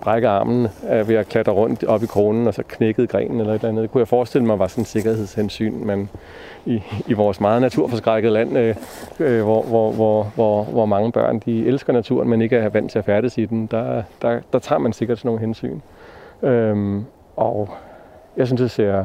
brække 0.00 0.28
armen 0.28 0.68
øh, 0.92 1.08
ved 1.08 1.16
at 1.16 1.28
klatre 1.28 1.52
rundt 1.52 1.84
op 1.84 2.02
i 2.02 2.06
kronen, 2.06 2.46
og 2.46 2.54
så 2.54 2.62
knækkede 2.68 3.06
grenen 3.06 3.40
eller 3.40 3.52
et 3.52 3.58
eller 3.58 3.68
andet. 3.68 3.82
Det 3.82 3.90
kunne 3.90 4.00
jeg 4.00 4.08
forestille 4.08 4.46
mig 4.46 4.58
var 4.58 4.66
sådan 4.66 4.82
en 4.82 4.86
sikkerhedshensyn, 4.86 5.84
man 5.84 6.08
i, 6.66 6.82
i 7.06 7.12
vores 7.12 7.40
meget 7.40 7.62
naturforskrækkede 7.62 8.32
land, 8.32 8.58
øh, 8.58 8.76
øh, 9.20 9.42
hvor, 9.42 9.62
hvor, 9.62 9.92
hvor, 9.92 10.32
hvor, 10.34 10.64
hvor 10.64 10.86
mange 10.86 11.12
børn 11.12 11.38
de 11.38 11.66
elsker 11.66 11.92
naturen, 11.92 12.28
men 12.28 12.42
ikke 12.42 12.56
er 12.56 12.68
vant 12.68 12.90
til 12.90 12.98
at 12.98 13.04
færdes 13.04 13.38
i 13.38 13.44
den, 13.44 13.66
der, 13.66 14.02
der, 14.22 14.40
der 14.52 14.58
tager 14.58 14.78
man 14.78 14.92
sikkert 14.92 15.18
sådan 15.18 15.28
nogle 15.28 15.40
hensyn. 15.40 15.80
Øhm, 16.42 17.04
og 17.36 17.68
jeg 18.36 18.46
synes, 18.46 18.60
det 18.60 18.70
ser... 18.70 19.04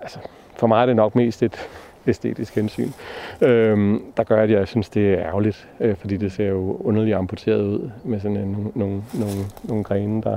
Altså, 0.00 0.18
for 0.56 0.66
mig 0.66 0.82
er 0.82 0.86
det 0.86 0.96
nok 0.96 1.14
mest 1.14 1.42
et 1.42 1.68
æstetisk 2.06 2.54
hensyn, 2.54 2.88
øhm, 3.40 4.02
der 4.16 4.22
gør, 4.24 4.42
at 4.42 4.50
jeg 4.50 4.68
synes, 4.68 4.88
det 4.88 5.12
er 5.12 5.18
ærgerligt, 5.18 5.68
øh, 5.80 5.96
fordi 5.96 6.16
det 6.16 6.32
ser 6.32 6.48
jo 6.48 6.76
underligt 6.80 7.16
amputeret 7.16 7.62
ud 7.62 7.90
med 8.04 8.20
sådan 8.20 8.36
en, 8.36 8.72
nogle, 8.74 9.02
nogle, 9.14 9.34
nogle, 9.64 9.84
grene, 9.84 10.22
der... 10.22 10.36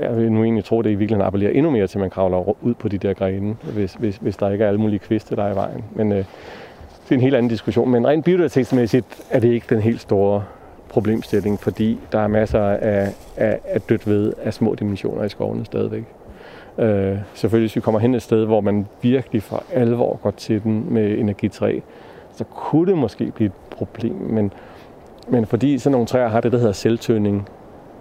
Jeg 0.00 0.16
vil 0.16 0.32
nu 0.32 0.44
egentlig 0.44 0.64
tro, 0.64 0.78
at 0.78 0.84
det 0.84 0.90
i 0.90 0.94
virkeligheden 0.94 1.26
appellerer 1.26 1.52
endnu 1.52 1.70
mere 1.70 1.86
til, 1.86 1.98
at 1.98 2.00
man 2.00 2.10
kravler 2.10 2.64
ud 2.64 2.74
på 2.74 2.88
de 2.88 2.98
der 2.98 3.14
grene, 3.14 3.56
hvis, 3.72 3.94
hvis, 3.94 4.16
hvis 4.16 4.36
der 4.36 4.50
ikke 4.50 4.64
er 4.64 4.68
alle 4.68 4.80
mulige 4.80 4.98
kviste, 4.98 5.36
der 5.36 5.44
er 5.44 5.52
i 5.52 5.54
vejen. 5.54 5.84
Men 5.92 6.12
øh, 6.12 6.18
det 6.18 7.10
er 7.10 7.14
en 7.14 7.20
helt 7.20 7.34
anden 7.34 7.48
diskussion. 7.50 7.90
Men 7.90 8.06
rent 8.06 8.24
biodiversitetsmæssigt 8.24 9.22
er 9.30 9.40
det 9.40 9.48
ikke 9.48 9.66
den 9.68 9.80
helt 9.80 10.00
store 10.00 10.44
problemstilling, 10.94 11.60
fordi 11.60 11.98
der 12.12 12.18
er 12.18 12.26
masser 12.26 12.60
af, 12.60 13.14
af, 13.36 13.60
af 13.64 13.80
dødt 13.80 14.06
ved 14.06 14.32
af 14.42 14.54
små 14.54 14.74
dimensioner 14.74 15.24
i 15.24 15.28
skovene 15.28 15.64
stadigvæk. 15.64 16.04
Øh, 16.78 17.16
selvfølgelig, 17.34 17.68
hvis 17.68 17.76
vi 17.76 17.80
kommer 17.80 18.00
hen 18.00 18.14
et 18.14 18.22
sted, 18.22 18.44
hvor 18.44 18.60
man 18.60 18.86
virkelig 19.02 19.42
for 19.42 19.62
alvor 19.72 20.18
går 20.22 20.30
til 20.30 20.62
den 20.62 20.86
med 20.90 21.18
energitræ, 21.18 21.80
så 22.32 22.44
kunne 22.44 22.90
det 22.90 22.98
måske 22.98 23.32
blive 23.34 23.46
et 23.46 23.52
problem. 23.70 24.14
Men, 24.14 24.52
men 25.28 25.46
fordi 25.46 25.78
sådan 25.78 25.92
nogle 25.92 26.06
træer 26.06 26.28
har 26.28 26.40
det, 26.40 26.52
der 26.52 26.58
hedder 26.58 26.72
selvtøning, 26.72 27.48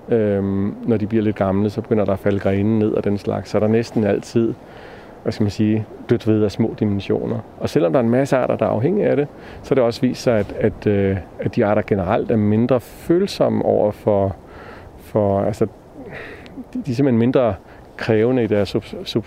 øh, 0.09 0.43
når 0.87 0.97
de 0.97 1.07
bliver 1.07 1.23
lidt 1.23 1.35
gamle, 1.35 1.69
så 1.69 1.81
begynder 1.81 2.05
der 2.05 2.13
at 2.13 2.19
falde 2.19 2.39
grene 2.39 2.79
ned 2.79 2.91
og 2.91 3.03
den 3.03 3.17
slags, 3.17 3.49
så 3.49 3.57
er 3.57 3.59
der 3.59 3.67
næsten 3.67 4.03
altid 4.03 4.53
hvad 5.23 5.33
skal 5.33 5.43
man 5.43 5.51
sige, 5.51 5.85
dødt 6.09 6.27
ved 6.27 6.43
af 6.43 6.51
små 6.51 6.75
dimensioner. 6.79 7.39
Og 7.59 7.69
selvom 7.69 7.91
der 7.91 7.99
er 7.99 8.03
en 8.03 8.09
masse 8.09 8.37
arter, 8.37 8.55
der 8.55 8.65
er 8.65 8.69
afhængige 8.69 9.07
af 9.07 9.15
det, 9.15 9.27
så 9.63 9.73
er 9.73 9.75
det 9.75 9.83
også 9.83 10.01
vist 10.01 10.21
sig, 10.21 10.39
at, 10.39 10.53
at, 10.59 10.87
øh, 10.87 11.17
at 11.39 11.55
de 11.55 11.65
arter 11.65 11.81
generelt 11.87 12.31
er 12.31 12.35
mindre 12.35 12.79
følsomme 12.79 13.65
over 13.65 13.91
for, 13.91 14.35
for 14.97 15.41
altså, 15.41 15.65
de, 16.73 16.81
de 16.85 16.91
er 16.91 16.95
simpelthen 16.95 17.17
mindre 17.17 17.55
krævende 17.97 18.43
i 18.43 18.47
deres, 18.47 18.69
sub, 18.69 18.83
sub, 19.05 19.25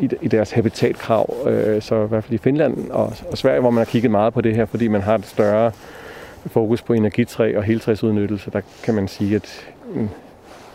i, 0.00 0.10
i 0.22 0.28
deres 0.28 0.50
habitatkrav. 0.50 1.34
Øh, 1.46 1.82
så 1.82 2.04
i 2.04 2.06
hvert 2.06 2.24
fald 2.24 2.34
i 2.34 2.38
Finland 2.38 2.90
og, 2.90 3.12
og 3.30 3.38
Sverige, 3.38 3.60
hvor 3.60 3.70
man 3.70 3.78
har 3.78 3.84
kigget 3.84 4.10
meget 4.10 4.34
på 4.34 4.40
det 4.40 4.56
her, 4.56 4.64
fordi 4.64 4.88
man 4.88 5.00
har 5.00 5.14
et 5.14 5.26
større 5.26 5.72
fokus 6.46 6.82
på 6.82 6.92
energitræ 6.92 7.56
og 7.56 7.62
heltræsudnyttelse, 7.62 8.50
der 8.50 8.60
kan 8.84 8.94
man 8.94 9.08
sige, 9.08 9.36
at 9.36 9.66
mm, 9.94 10.08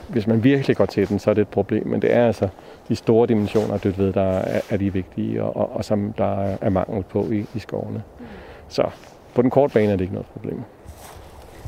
hvis 0.08 0.28
man 0.28 0.44
virkelig 0.44 0.78
går 0.78 0.86
til 0.86 1.10
den, 1.10 1.20
så 1.20 1.30
er 1.30 1.34
det 1.34 1.42
et 1.42 1.48
problem. 1.48 1.88
Men 1.88 2.02
det 2.02 2.14
er 2.14 2.28
altså 2.28 2.48
de 2.88 2.96
store 2.96 3.28
dimensioner 3.28 3.74
af 3.74 3.80
dødt 3.80 3.98
ved, 3.98 4.14
der 4.14 4.38
er, 4.38 4.62
er 4.70 4.78
de 4.78 4.94
vigtige, 4.94 5.44
og, 5.44 5.56
og, 5.58 5.76
og 5.76 5.86
som 5.86 6.14
der 6.18 6.56
er 6.62 6.70
mangel 6.70 7.04
på 7.04 7.24
i, 7.32 7.46
i 7.56 7.60
skovene. 7.60 8.04
Så 8.70 8.90
på 9.36 9.42
den 9.42 9.50
korte 9.50 9.74
bane 9.74 9.92
er 9.92 9.96
det 9.96 10.02
ikke 10.02 10.14
noget 10.14 10.28
problem. 10.34 10.64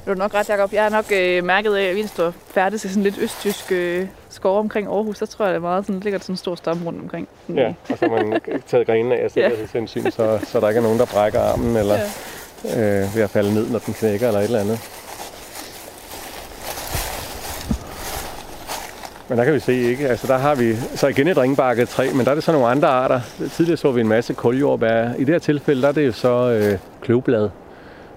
Du 0.05 0.11
er 0.11 0.15
nok 0.15 0.33
ret, 0.33 0.49
Jacob. 0.49 0.73
Jeg 0.73 0.83
har 0.83 0.89
nok 0.89 1.05
øh, 1.11 1.43
mærket, 1.43 1.77
at 1.77 1.95
vi 1.95 2.07
står 2.07 2.33
færdig 2.47 2.75
i 2.75 2.87
sådan 2.87 3.03
lidt 3.03 3.17
østtysk 3.17 3.71
øh, 3.71 4.07
skov 4.29 4.59
omkring 4.59 4.87
Aarhus. 4.87 5.19
Der 5.19 5.25
tror 5.25 5.45
jeg, 5.45 5.53
det 5.53 5.57
er 5.57 5.61
meget 5.61 5.85
sådan, 5.85 6.01
ligger 6.01 6.19
sådan 6.19 6.33
en 6.33 6.37
stor 6.37 6.55
stamme 6.55 6.85
rundt 6.85 7.01
omkring. 7.01 7.27
Ja, 7.55 7.73
og 7.89 7.97
så 7.97 8.07
man 8.07 8.41
taget 8.67 8.87
grenene 8.87 9.15
af 9.15 9.31
sikkerhedshensyn, 9.31 10.03
ja. 10.03 10.09
så, 10.09 10.39
så 10.43 10.59
der 10.59 10.69
ikke 10.69 10.79
er 10.79 10.83
nogen, 10.83 10.99
der 10.99 11.05
brækker 11.05 11.39
armen 11.39 11.75
eller 11.75 11.97
ja. 12.63 13.01
øh, 13.03 13.15
ved 13.15 13.21
at 13.23 13.29
falde 13.29 13.53
ned, 13.53 13.69
når 13.69 13.79
den 13.79 13.93
knækker 13.93 14.27
eller 14.27 14.39
et 14.39 14.45
eller 14.45 14.59
andet. 14.59 15.04
Men 19.29 19.37
der 19.37 19.43
kan 19.43 19.53
vi 19.53 19.59
se 19.59 19.73
ikke. 19.73 20.07
Altså 20.07 20.27
der 20.27 20.37
har 20.37 20.55
vi 20.55 20.75
så 20.75 21.07
igen 21.07 21.27
et 21.27 21.37
ringbakket 21.37 21.89
træ, 21.89 22.09
men 22.13 22.25
der 22.25 22.31
er 22.31 22.35
det 22.35 22.43
så 22.43 22.51
nogle 22.51 22.67
andre 22.67 22.87
arter. 22.87 23.19
Tidligere 23.51 23.77
så 23.77 23.91
vi 23.91 24.01
en 24.01 24.07
masse 24.07 24.33
kuljordbær. 24.33 25.13
I 25.17 25.19
det 25.19 25.29
her 25.29 25.39
tilfælde 25.39 25.81
der 25.81 25.87
er 25.87 25.91
det 25.91 26.07
jo 26.07 26.11
så 26.11 26.51
øh, 26.51 26.77
kløvblad, 27.01 27.49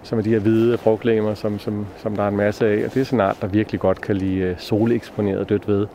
som 0.03 0.19
er 0.19 0.23
de 0.23 0.31
her 0.31 0.39
hvide 0.39 0.79
frugtlæmer, 0.79 1.35
som, 1.35 1.59
som, 1.59 1.87
som 2.03 2.17
der 2.17 2.23
er 2.23 2.29
en 2.29 2.37
masse 2.37 2.67
af. 2.67 2.85
Og 2.85 2.95
det 2.95 3.01
er 3.01 3.05
sådan 3.05 3.21
en 3.21 3.27
art, 3.27 3.37
der 3.41 3.47
virkelig 3.47 3.81
godt 3.81 4.01
kan 4.01 4.17
lide 4.17 4.37
øh, 4.37 4.55
soleksponeret 4.59 5.49
dødt 5.49 5.69
ved. 5.69 5.87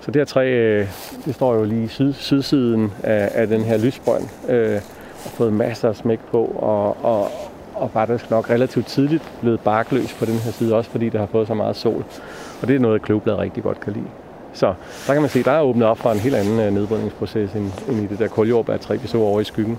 Så 0.00 0.10
det 0.10 0.16
her 0.20 0.24
træ, 0.24 0.50
øh, 0.50 0.86
det 1.24 1.34
står 1.34 1.54
jo 1.54 1.64
lige 1.64 1.88
syd, 1.88 2.12
sydsiden 2.12 2.92
af, 3.02 3.30
af 3.34 3.46
den 3.46 3.60
her 3.60 3.78
lysbrønd, 3.78 4.50
øh, 4.50 4.80
og 5.24 5.30
fået 5.30 5.52
masser 5.52 5.88
af 5.88 5.96
smæk 5.96 6.20
på, 6.30 6.44
og, 6.44 7.04
og, 7.04 7.30
og 7.74 7.90
faktisk 7.90 8.30
nok 8.30 8.50
relativt 8.50 8.86
tidligt 8.86 9.22
blevet 9.40 9.60
barkløs 9.60 10.14
på 10.14 10.24
den 10.24 10.38
her 10.38 10.52
side, 10.52 10.74
også 10.74 10.90
fordi 10.90 11.08
det 11.08 11.20
har 11.20 11.26
fået 11.26 11.46
så 11.46 11.54
meget 11.54 11.76
sol. 11.76 12.04
Og 12.62 12.68
det 12.68 12.76
er 12.76 12.80
noget, 12.80 13.02
kløvblad 13.02 13.34
rigtig 13.34 13.62
godt 13.62 13.80
kan 13.80 13.92
lide. 13.92 14.27
Så 14.52 14.74
der 15.06 15.12
kan 15.12 15.22
man 15.22 15.30
se, 15.30 15.42
der 15.42 15.52
er 15.52 15.60
åbnet 15.60 15.86
op 15.86 15.98
for 15.98 16.12
en 16.12 16.18
helt 16.18 16.34
anden 16.34 16.60
øh, 16.60 16.72
nedbrydningsproces 16.72 17.52
end, 17.52 17.72
end 17.88 18.02
i 18.02 18.06
det 18.06 18.18
der 18.18 18.28
koljordbærtræ, 18.28 18.96
vi 18.96 19.08
så 19.08 19.18
over 19.18 19.40
i 19.40 19.44
skyggen. 19.44 19.78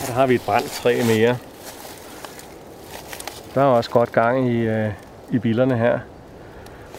Og 0.00 0.06
der 0.06 0.12
har 0.12 0.26
vi 0.26 0.34
et 0.34 0.42
brændt 0.42 0.70
træ 0.70 1.02
mere. 1.04 1.36
Der 3.54 3.60
er 3.60 3.66
også 3.66 3.90
godt 3.90 4.12
gang 4.12 4.48
i, 4.48 4.56
øh, 4.56 4.90
i 5.30 5.38
billerne 5.38 5.78
her. 5.78 5.98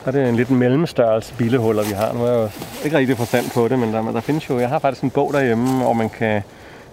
Der 0.05 0.22
er 0.22 0.30
en 0.30 0.36
lidt 0.36 0.49
mellemstørrelse 0.49 1.34
billehuller, 1.34 1.84
vi 1.84 1.91
har. 1.91 2.14
Nu 2.14 2.24
er 2.24 2.32
jeg 2.32 2.41
jo 2.41 2.49
ikke 2.86 2.97
rigtig 2.97 3.18
forstand 3.18 3.45
på 3.53 3.68
det, 3.68 3.80
men 3.80 3.93
der, 3.93 4.11
der 4.11 4.22
findes 4.22 4.49
jo... 4.49 4.59
Jeg 4.59 4.70
har 4.70 4.80
faktisk 4.80 5.03
en 5.03 5.09
bog 5.09 5.34
derhjemme, 5.34 5.84
hvor 5.84 5.93
man 5.93 6.09
kan 6.09 6.43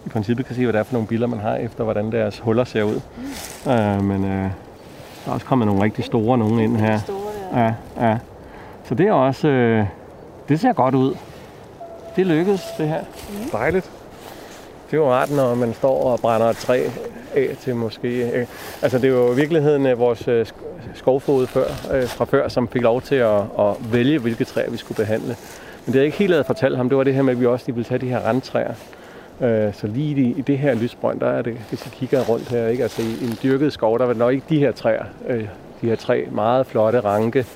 i 0.07 0.09
princippet 0.09 0.47
kan 0.47 0.55
se, 0.57 0.63
hvad 0.63 0.73
det 0.73 0.79
er 0.79 0.83
for 0.83 0.93
nogle 0.93 1.09
billeder, 1.09 1.29
man 1.29 1.41
har, 1.41 1.57
efter 1.57 1.85
hvordan 1.85 2.13
deres 2.13 2.39
huller 2.39 2.65
ser 2.65 2.83
ud. 2.83 3.01
Mm. 3.67 3.73
Uh, 3.73 4.05
men 4.05 4.25
uh, 4.25 4.31
der 4.31 4.51
er 5.27 5.31
også 5.31 5.47
kommet 5.47 5.67
nogle 5.67 5.83
rigtig 5.83 6.05
store 6.05 6.39
nogle 6.39 6.65
ind 6.65 6.77
her. 6.77 6.99
Store, 6.99 7.17
ja. 7.55 7.75
ja, 8.01 8.09
ja. 8.09 8.19
Så 8.85 8.95
det 8.95 9.07
er 9.07 9.13
også... 9.13 9.49
Uh, 9.49 9.87
det 10.49 10.61
ser 10.61 10.73
godt 10.73 10.95
ud. 10.95 11.15
Det 12.17 12.27
lykkedes, 12.27 12.63
det 12.79 12.89
her. 12.89 13.01
Mm. 13.01 13.51
Dejligt. 13.53 13.91
Det 14.91 14.97
er 14.97 15.01
jo 15.01 15.13
rart, 15.13 15.31
når 15.31 15.55
man 15.55 15.75
står 15.75 16.13
og 16.13 16.21
brænder 16.21 16.47
et 16.47 16.57
træ 16.57 16.89
af 17.35 17.57
til 17.61 17.77
måske... 17.77 18.31
Øh, 18.31 18.47
altså, 18.83 18.99
det 18.99 19.05
er 19.05 19.15
jo 19.15 19.33
i 19.33 19.37
virkeligheden 19.37 19.99
vores 19.99 20.29
øh, 20.29 20.47
skovfod 20.95 21.47
før, 21.47 21.65
øh, 21.93 22.07
fra 22.07 22.25
før, 22.25 22.49
som 22.49 22.69
fik 22.69 22.83
lov 22.83 23.03
til 23.03 23.15
at, 23.15 23.41
at 23.59 23.93
vælge, 23.93 24.19
hvilke 24.19 24.45
træer 24.45 24.71
vi 24.71 24.77
skulle 24.77 24.97
behandle. 24.97 25.37
Men 25.87 25.93
det 25.93 25.95
jeg 25.95 26.05
ikke 26.05 26.19
helt 26.19 26.33
havde 26.33 26.45
fortalt 26.45 26.77
ham, 26.77 26.89
det 26.89 26.99
var 26.99 27.05
det 27.05 27.15
her 27.15 27.23
med, 27.23 27.33
at 27.33 27.41
vi 27.41 27.47
også 27.47 27.67
ville 27.67 27.85
tage 27.85 27.99
de 27.99 28.09
her 28.09 28.19
randtræer. 28.19 28.75
Øh, 29.41 29.75
så 29.75 29.87
lige 29.87 30.23
i, 30.23 30.35
i 30.39 30.41
det 30.41 30.59
her 30.59 30.75
lysbrønd, 30.75 31.21
der 31.21 31.27
er 31.27 31.43
det, 31.43 31.57
hvis 31.69 31.87
vi 31.87 31.91
kigger 31.93 32.25
rundt 32.25 32.49
her, 32.49 32.67
ikke? 32.67 32.83
Altså 32.83 33.03
i 33.03 33.25
en 33.25 33.39
dyrket 33.43 33.73
skov, 33.73 33.99
der 33.99 34.07
var 34.07 34.15
nok 34.15 34.33
ikke 34.33 34.47
de 34.49 34.59
her 34.59 34.73
træer, 34.73 35.05
øh, 35.29 35.49
de 35.81 35.87
her 35.87 35.97
tre 35.97 36.27
meget 36.31 36.67
flotte, 36.67 37.01
ranke, 37.01 37.47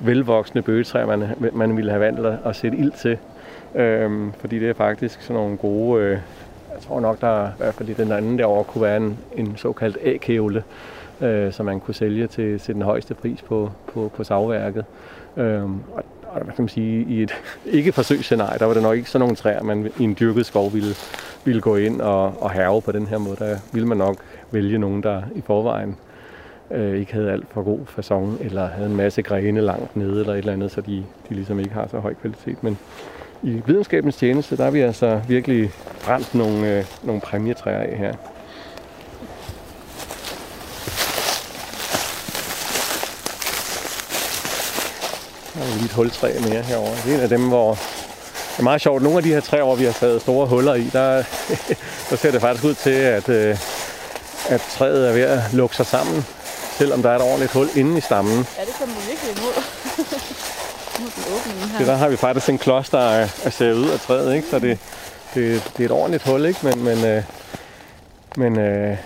velvoksne 0.00 0.62
bøgetræer, 0.62 1.06
man, 1.06 1.24
man 1.52 1.76
ville 1.76 1.90
have 1.90 2.00
valgt 2.00 2.26
at, 2.26 2.38
at 2.44 2.56
sætte 2.56 2.78
ild 2.78 2.92
til. 2.92 3.18
Øhm, 3.74 4.32
fordi 4.32 4.58
det 4.58 4.68
er 4.68 4.74
faktisk 4.74 5.22
sådan 5.22 5.42
nogle 5.42 5.56
gode, 5.56 6.02
øh, 6.02 6.10
jeg 6.74 6.80
tror 6.80 7.00
nok, 7.00 7.20
der 7.20 7.46
i 7.46 7.52
hvert 7.56 7.74
fald 7.74 7.88
i 7.88 7.92
den 7.92 8.12
anden 8.12 8.38
derovre 8.38 8.64
kunne 8.64 8.82
være 8.82 8.96
en, 8.96 9.18
en 9.36 9.56
såkaldt 9.56 9.98
ægkævle, 10.02 10.62
øh, 11.20 11.52
som 11.52 11.66
man 11.66 11.80
kunne 11.80 11.94
sælge 11.94 12.26
til, 12.26 12.60
til 12.60 12.74
den 12.74 12.82
højeste 12.82 13.14
pris 13.14 13.42
på, 13.42 13.70
på, 13.86 14.10
på 14.16 14.24
savværket. 14.24 14.84
Øhm, 15.36 15.80
og 15.94 16.04
hvad 16.44 16.54
kan 16.54 16.62
man 16.62 16.68
sige, 16.68 17.06
i 17.08 17.22
et 17.22 17.34
ikke-forsøgsscenarie, 17.78 18.58
der 18.58 18.64
var 18.64 18.74
det 18.74 18.82
nok 18.82 18.96
ikke 18.96 19.10
sådan 19.10 19.20
nogle 19.20 19.36
træer, 19.36 19.62
man 19.62 19.92
i 19.98 20.04
en 20.04 20.16
dyrket 20.20 20.46
skov 20.46 20.72
ville, 20.72 20.94
ville 21.44 21.60
gå 21.60 21.76
ind 21.76 22.00
og, 22.00 22.42
og 22.42 22.50
herve 22.50 22.82
på 22.82 22.92
den 22.92 23.06
her 23.06 23.18
måde. 23.18 23.36
Der 23.36 23.58
ville 23.72 23.88
man 23.88 23.98
nok 23.98 24.16
vælge 24.50 24.78
nogen, 24.78 25.02
der 25.02 25.22
i 25.34 25.42
forvejen 25.46 25.96
øh, 26.70 27.00
ikke 27.00 27.12
havde 27.12 27.30
alt 27.30 27.46
for 27.50 27.62
god 27.62 27.80
fasong, 27.86 28.38
eller 28.40 28.66
havde 28.66 28.90
en 28.90 28.96
masse 28.96 29.22
grene 29.22 29.60
langt 29.60 29.96
nede, 29.96 30.20
eller 30.20 30.32
et 30.32 30.38
eller 30.38 30.52
andet, 30.52 30.70
så 30.70 30.80
de, 30.80 31.04
de 31.28 31.34
ligesom 31.34 31.58
ikke 31.58 31.74
har 31.74 31.88
så 31.90 31.98
høj 31.98 32.14
kvalitet. 32.14 32.62
Men 32.62 32.78
i 33.42 33.62
videnskabens 33.66 34.16
tjeneste, 34.16 34.56
der 34.56 34.64
har 34.64 34.70
vi 34.70 34.80
altså 34.80 35.20
virkelig 35.28 35.70
brændt 36.04 36.34
nogle, 36.34 36.78
øh, 36.78 36.84
nogle 37.04 37.20
præmietræer 37.20 37.78
af 37.78 37.96
her. 37.96 38.14
Der 45.56 45.62
er 45.62 45.74
lige 45.74 45.84
et 45.84 45.92
hultræ 45.92 46.32
mere 46.48 46.62
herovre. 46.62 46.96
Det 47.04 47.12
er 47.12 47.14
en 47.14 47.20
af 47.20 47.28
dem, 47.28 47.48
hvor 47.48 47.70
det 48.52 48.58
er 48.58 48.62
meget 48.62 48.80
sjovt. 48.80 49.02
Nogle 49.02 49.18
af 49.18 49.22
de 49.22 49.32
her 49.32 49.40
træer, 49.40 49.62
hvor 49.62 49.74
vi 49.74 49.84
har 49.84 49.92
taget 49.92 50.22
store 50.22 50.46
huller 50.46 50.74
i, 50.74 50.90
der, 50.92 51.22
der 52.10 52.16
ser 52.16 52.30
det 52.30 52.40
faktisk 52.40 52.64
ud 52.64 52.74
til, 52.74 52.90
at, 52.90 53.28
øh, 53.28 53.58
at 54.48 54.60
træet 54.60 55.08
er 55.08 55.12
ved 55.12 55.22
at 55.22 55.40
lukke 55.52 55.76
sig 55.76 55.86
sammen, 55.86 56.26
selvom 56.78 57.02
der 57.02 57.10
er 57.10 57.16
et 57.16 57.22
ordentligt 57.22 57.52
hul 57.52 57.68
inde 57.74 57.98
i 57.98 58.00
stammen. 58.00 58.46
Ja, 58.58 58.64
det 58.64 58.74
kommer 58.78 58.94
virkelig 59.08 59.36
imod. 59.36 59.52
Det 61.78 61.86
der 61.86 61.94
har 61.94 62.08
vi 62.08 62.16
faktisk 62.16 62.48
en 62.48 62.58
klods, 62.58 62.88
der 62.88 62.98
er, 62.98 63.28
er 63.44 63.50
savet 63.50 63.76
ud 63.76 63.90
af 63.90 64.00
træet, 64.00 64.34
ikke? 64.34 64.48
så 64.48 64.58
det, 64.58 64.78
det, 65.34 65.70
det 65.76 65.80
er 65.80 65.84
et 65.84 65.90
ordentligt 65.90 66.22
hul, 66.22 66.46
ikke? 66.46 66.58
men, 66.62 66.84
men, 66.84 67.04
øh, 67.04 67.22
men 68.36 68.58
øh, 68.58 68.96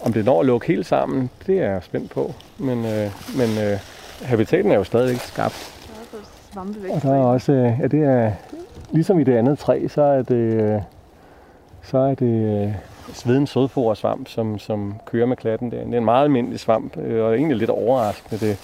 om 0.00 0.12
det 0.12 0.24
når 0.24 0.40
at 0.40 0.46
lukke 0.46 0.66
helt 0.66 0.86
sammen, 0.86 1.30
det 1.46 1.58
er 1.58 1.70
jeg 1.70 1.80
spændt 1.82 2.10
på. 2.10 2.34
Men, 2.58 2.86
øh, 2.86 3.10
men 3.34 3.58
øh, 3.58 3.78
habitaten 4.22 4.72
er 4.72 4.76
jo 4.76 4.84
stadigvæk 4.84 5.20
skabt. 5.20 5.71
Og 6.94 7.02
der 7.02 7.14
er 7.14 7.24
også, 7.24 7.52
øh, 7.52 7.78
ja, 7.80 7.86
det 7.86 8.04
er, 8.04 8.32
ligesom 8.90 9.18
i 9.20 9.24
det 9.24 9.36
andet 9.36 9.58
træ, 9.58 9.88
så 9.88 10.02
er 10.02 10.22
det, 10.22 10.34
øh, 10.34 10.80
så 11.82 11.98
er 11.98 12.14
det 12.14 12.64
øh, 12.66 12.74
svedens 13.12 13.50
sødforersvamp, 13.50 14.28
som, 14.28 14.58
som 14.58 14.94
kører 15.06 15.26
med 15.26 15.36
klatten 15.36 15.70
der. 15.70 15.84
Det 15.84 15.94
er 15.94 15.98
en 15.98 16.04
meget 16.04 16.24
almindelig 16.24 16.60
svamp, 16.60 16.96
og 16.96 17.36
egentlig 17.36 17.56
lidt 17.56 17.70
overraskende, 17.70 18.46
det, 18.46 18.58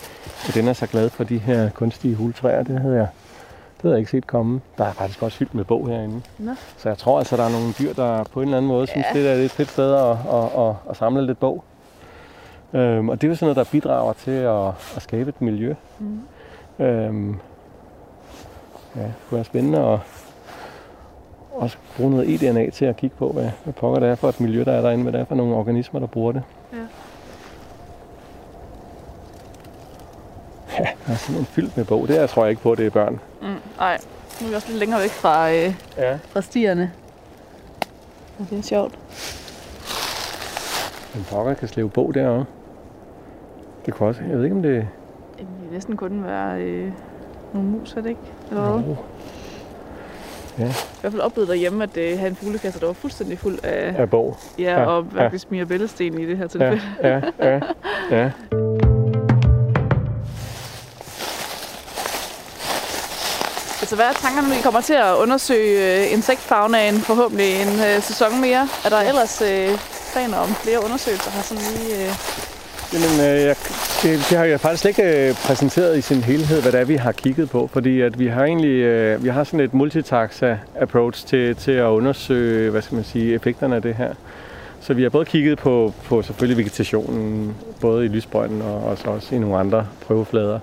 at 0.49 0.55
den 0.55 0.68
er 0.68 0.72
så 0.72 0.86
glad 0.86 1.11
for 1.11 1.24
de 1.24 1.39
her 1.39 1.70
kunstige 1.70 2.14
huletræer. 2.14 2.62
Det 2.62 2.80
havde 2.80 2.97
jeg, 2.97 3.09
det 3.76 3.82
havde 3.82 3.95
jeg 3.95 3.99
ikke 3.99 4.11
set 4.11 4.26
komme. 4.26 4.61
Der 4.78 4.84
er 4.84 4.93
faktisk 4.93 5.22
også 5.22 5.39
fyldt 5.39 5.55
med 5.55 5.64
bog 5.64 5.89
herinde. 5.89 6.20
Nå. 6.39 6.53
Så 6.76 6.89
jeg 6.89 6.99
tror 6.99 7.18
altså, 7.18 7.36
der 7.36 7.45
er 7.45 7.51
nogle 7.51 7.72
dyr, 7.78 7.93
der 7.93 8.24
på 8.24 8.41
en 8.41 8.49
eller 8.49 8.57
anden 8.57 8.68
måde 8.68 8.80
ja. 8.80 8.93
synes, 8.93 9.07
det 9.12 9.28
er 9.28 9.34
et 9.34 9.51
fedt 9.51 9.70
sted 9.70 9.95
at, 9.95 10.11
at, 10.11 10.68
at, 10.68 10.74
at 10.91 10.97
samle 10.97 11.26
lidt 11.26 11.41
bog. 11.41 11.64
Øhm, 12.72 13.09
og 13.09 13.20
det 13.20 13.26
er 13.26 13.28
jo 13.28 13.34
sådan 13.34 13.47
noget, 13.47 13.57
der 13.57 13.72
bidrager 13.72 14.12
til 14.12 14.30
at, 14.30 14.68
at 14.97 15.03
skabe 15.03 15.28
et 15.28 15.43
miljø. 15.43 15.74
Mm. 15.99 16.84
Øhm, 16.84 17.36
ja, 18.99 19.03
det 19.03 19.13
kunne 19.29 19.37
være 19.37 19.45
spændende 19.45 19.79
at 19.79 19.99
også 21.55 21.77
bruge 21.97 22.11
noget 22.11 22.35
eDNA 22.35 22.71
til 22.71 22.85
at 22.85 22.97
kigge 22.97 23.17
på, 23.17 23.29
hvad, 23.29 23.51
hvad 23.65 23.75
pokker 23.75 24.01
det 24.01 24.09
er 24.09 24.15
for 24.15 24.29
et 24.29 24.41
miljø, 24.41 24.65
der 24.65 24.73
er 24.73 24.81
derinde, 24.81 25.03
hvad 25.03 25.13
det 25.13 25.21
er 25.21 25.25
for 25.25 25.35
nogle 25.35 25.55
organismer, 25.55 26.01
der 26.01 26.07
bruger 26.07 26.33
det. 26.33 26.43
Ja. 26.73 26.79
Ja, 30.79 30.85
der 31.07 31.13
er 31.13 31.17
simpelthen 31.17 31.47
fyldt 31.47 31.77
med 31.77 31.85
bog. 31.85 32.09
Det 32.09 32.19
er, 32.23 32.27
tror 32.27 32.45
jeg 32.45 32.51
ikke 32.51 32.63
på, 32.63 32.73
at 32.73 32.79
det 32.79 32.87
er 32.87 32.91
børn. 32.91 33.21
Mm, 33.43 33.47
nej, 33.79 33.99
nu 34.41 34.47
er 34.47 34.49
vi 34.51 34.55
også 34.55 34.69
lidt 34.69 34.79
længere 34.79 35.01
væk 35.01 35.11
fra, 35.11 35.51
øh, 35.53 35.75
Ja. 35.97 36.19
fra 36.29 36.41
stierne. 36.41 36.93
Og 38.39 38.47
det 38.51 38.59
er 38.59 38.63
sjovt. 38.63 38.99
En 41.17 41.25
pokker 41.31 41.55
kan 41.55 41.69
slæve 41.69 41.91
bog 41.91 42.15
derovre. 42.15 42.45
Det 43.87 43.95
kunne 43.95 44.09
også, 44.09 44.21
jeg 44.29 44.37
ved 44.37 44.45
ikke 44.45 44.57
om 44.57 44.63
det 44.63 44.75
Jamen, 44.75 44.87
Det 45.39 45.65
vil 45.65 45.73
næsten 45.73 45.97
kun 45.97 46.25
være 46.25 46.61
øh, 46.63 46.93
nogle 47.55 47.69
mus, 47.69 47.93
er 47.93 48.01
det 48.01 48.09
ikke? 48.09 48.21
Eller 48.51 48.63
hvad? 48.71 48.83
Jo. 48.89 48.97
Ja, 50.59 50.65
Jeg 50.65 50.73
har 50.73 50.81
i 50.81 51.01
hvert 51.01 51.13
fald 51.13 51.23
oplevet 51.23 51.49
derhjemme, 51.49 51.83
at 51.83 51.97
øh, 51.97 52.19
have 52.19 52.29
en 52.31 52.37
fuglekasse, 52.37 52.81
der 52.81 52.87
var 52.87 52.93
fuldstændig 52.93 53.39
fuld 53.39 53.59
af, 53.63 53.95
af 53.99 54.11
bog. 54.11 54.37
ja, 54.59 54.63
ja, 54.81 54.85
og 54.87 55.07
ja. 55.15 55.21
virkelig 55.23 55.41
smiger 55.41 55.65
bællesten 55.65 56.19
i 56.21 56.27
det 56.27 56.37
her 56.37 56.45
Ja, 56.45 56.49
tilfælde. 56.49 56.83
ja, 57.03 57.21
ja, 57.49 57.61
ja. 58.11 58.31
Altså, 63.81 63.97
hvad 63.97 64.07
er 64.07 64.13
tankerne, 64.13 64.49
når 64.49 64.55
I 64.57 64.61
kommer 64.63 64.81
til 64.81 64.93
at 64.95 65.15
undersøge 65.15 66.05
øh, 66.07 66.13
insektfaunaen 66.13 67.01
forhåbentlig 67.01 67.63
en 67.63 67.69
øh, 67.69 68.03
sæson 68.03 68.41
mere? 68.41 68.69
Er 68.85 68.89
der 68.89 69.01
ellers 69.01 69.43
øh, 69.43 69.79
planer 70.13 70.39
om 70.39 70.49
flere 70.49 70.85
undersøgelser 70.85 71.31
her 71.31 71.43
sådan 71.43 71.63
lige? 71.77 72.07
Øh... 72.07 72.13
Jamen, 72.93 73.20
øh, 73.20 73.43
jeg, 73.43 73.57
det, 74.03 74.26
det 74.30 74.39
har 74.39 74.45
jeg 74.45 74.61
faktisk 74.61 74.86
ikke 74.86 75.28
øh, 75.28 75.34
præsenteret 75.34 75.99
i 75.99 76.01
sin 76.01 76.22
helhed, 76.22 76.62
hvad 76.62 76.72
det 76.72 76.80
er, 76.80 76.84
vi 76.84 76.97
har 76.97 77.12
kigget 77.12 77.51
på. 77.51 77.66
Fordi 77.72 78.01
at 78.01 78.18
vi 78.18 78.26
har 78.26 78.45
egentlig 78.45 78.68
øh, 78.68 79.24
vi 79.24 79.28
har 79.28 79.45
sådan 79.45 79.61
et 79.61 79.74
multitaxa 79.74 80.59
approach 80.80 81.26
til, 81.26 81.57
til 81.57 81.72
at 81.72 81.84
undersøge, 81.84 82.70
hvad 82.70 82.82
skal 82.82 82.95
man 82.95 83.05
sige, 83.05 83.34
effekterne 83.34 83.76
af 83.76 83.82
det 83.82 83.95
her. 83.95 84.14
Så 84.80 84.95
vi 84.95 85.03
har 85.03 85.11
både 85.11 85.24
kigget 85.24 85.59
på, 85.59 85.93
på 86.05 86.22
selvfølgelig 86.22 86.59
vegetationen, 86.59 87.57
både 87.80 88.05
i 88.05 88.09
lysbrønden 88.09 88.62
og 88.62 88.99
så 88.99 89.11
også 89.11 89.34
i 89.34 89.39
nogle 89.39 89.59
andre 89.59 89.86
prøveflader. 90.07 90.59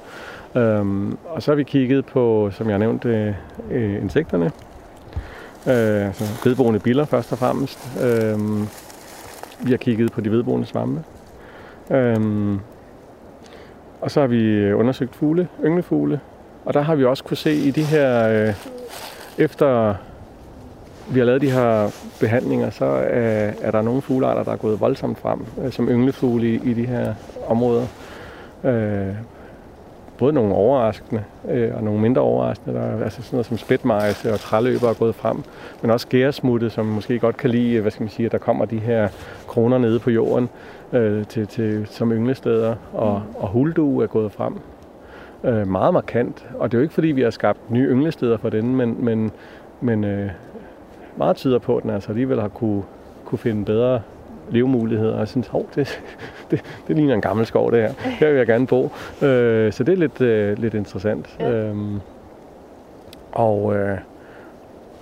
Øhm, 0.55 1.17
og 1.25 1.43
så 1.43 1.51
har 1.51 1.55
vi 1.55 1.63
kigget 1.63 2.05
på, 2.05 2.51
som 2.57 2.69
jeg 2.69 2.79
nævnte, 2.79 3.09
øh, 3.09 3.33
øh, 3.71 4.01
insekterne. 4.03 4.45
Øh, 5.67 6.07
altså 6.07 6.25
vedboende 6.43 6.79
biller 6.79 7.05
først 7.05 7.31
og 7.31 7.37
fremmest. 7.37 7.79
Øh, 8.03 8.39
vi 9.59 9.71
har 9.71 9.77
kigget 9.77 10.11
på 10.11 10.21
de 10.21 10.31
vedboende 10.31 10.67
svampe. 10.67 11.03
Øhm, 11.91 12.59
og 14.01 14.11
så 14.11 14.19
har 14.19 14.27
vi 14.27 14.41
øh, 14.41 14.79
undersøgt 14.79 15.15
fugle, 15.15 15.47
ynglefugle. 15.65 16.19
Og 16.65 16.73
der 16.73 16.81
har 16.81 16.95
vi 16.95 17.05
også 17.05 17.23
kunne 17.23 17.37
se 17.37 17.53
i 17.53 17.71
de 17.71 17.83
her, 17.83 18.27
øh, 18.27 18.53
efter 19.37 19.95
vi 21.09 21.19
har 21.19 21.25
lavet 21.25 21.41
de 21.41 21.51
her 21.51 21.89
behandlinger, 22.19 22.69
så 22.69 22.85
er, 22.85 23.51
er 23.61 23.71
der 23.71 23.81
nogle 23.81 24.01
fuglearter, 24.01 24.43
der 24.43 24.51
er 24.51 24.57
gået 24.57 24.81
voldsomt 24.81 25.17
frem, 25.17 25.45
øh, 25.63 25.71
som 25.71 25.89
ynglefugle 25.89 26.47
i, 26.47 26.59
i 26.63 26.73
de 26.73 26.85
her 26.85 27.13
områder. 27.47 27.85
Øh, 28.63 29.15
både 30.17 30.33
nogle 30.33 30.53
overraskende 30.53 31.23
øh, 31.49 31.75
og 31.75 31.83
nogle 31.83 32.01
mindre 32.01 32.21
overraskende. 32.21 32.75
Der 32.75 32.81
er 32.81 33.03
altså 33.03 33.21
sådan 33.21 33.35
noget 33.37 33.45
som 33.45 33.57
spætmejse 33.57 34.33
og 34.33 34.39
træløber 34.39 34.89
er 34.89 34.93
gået 34.93 35.15
frem, 35.15 35.43
men 35.81 35.91
også 35.91 36.07
gæresmutte, 36.07 36.69
som 36.69 36.85
måske 36.85 37.19
godt 37.19 37.37
kan 37.37 37.49
lide, 37.49 37.73
øh, 37.73 37.81
hvad 37.81 37.91
skal 37.91 38.03
man 38.03 38.09
sige, 38.09 38.25
at 38.25 38.31
der 38.31 38.37
kommer 38.37 38.65
de 38.65 38.79
her 38.79 39.07
kroner 39.47 39.77
nede 39.77 39.99
på 39.99 40.09
jorden 40.09 40.49
øh, 40.93 41.25
til, 41.25 41.47
til, 41.47 41.87
som 41.87 42.11
ynglesteder, 42.11 42.75
og, 42.93 43.23
og 43.35 43.47
huldue 43.47 44.03
er 44.03 44.07
gået 44.07 44.31
frem. 44.31 44.53
Øh, 45.43 45.67
meget 45.67 45.93
markant, 45.93 46.45
og 46.59 46.71
det 46.71 46.77
er 46.77 46.79
jo 46.79 46.83
ikke 46.83 46.93
fordi, 46.93 47.07
vi 47.07 47.21
har 47.21 47.29
skabt 47.29 47.71
nye 47.71 47.87
ynglesteder 47.89 48.37
for 48.37 48.49
den, 48.49 48.75
men, 48.75 49.05
men, 49.05 49.31
men 49.81 50.03
øh, 50.03 50.29
meget 51.17 51.35
tyder 51.35 51.59
på, 51.59 51.77
at 51.77 51.83
den 51.83 51.91
altså 51.91 52.09
alligevel 52.09 52.41
har 52.41 52.47
kunne, 52.47 52.83
kunne 53.25 53.39
finde 53.39 53.65
bedre 53.65 54.01
levemuligheder, 54.49 55.13
og 55.13 55.19
jeg 55.19 55.27
synes, 55.27 55.47
hov, 55.47 55.69
det, 55.75 56.01
det, 56.51 56.61
det 56.87 56.95
ligner 56.95 57.13
en 57.13 57.21
gammel 57.21 57.45
skov, 57.45 57.71
det 57.71 57.81
her. 57.81 57.93
Her 58.09 58.29
vil 58.29 58.37
jeg 58.37 58.47
gerne 58.47 58.67
bo. 58.67 58.83
Øh, 59.21 59.73
så 59.73 59.83
det 59.83 59.93
er 59.93 59.97
lidt, 59.97 60.21
øh, 60.21 60.57
lidt 60.57 60.73
interessant. 60.73 61.35
Ja. 61.39 61.51
Øhm, 61.51 61.99
og 63.31 63.75
øh, 63.75 63.97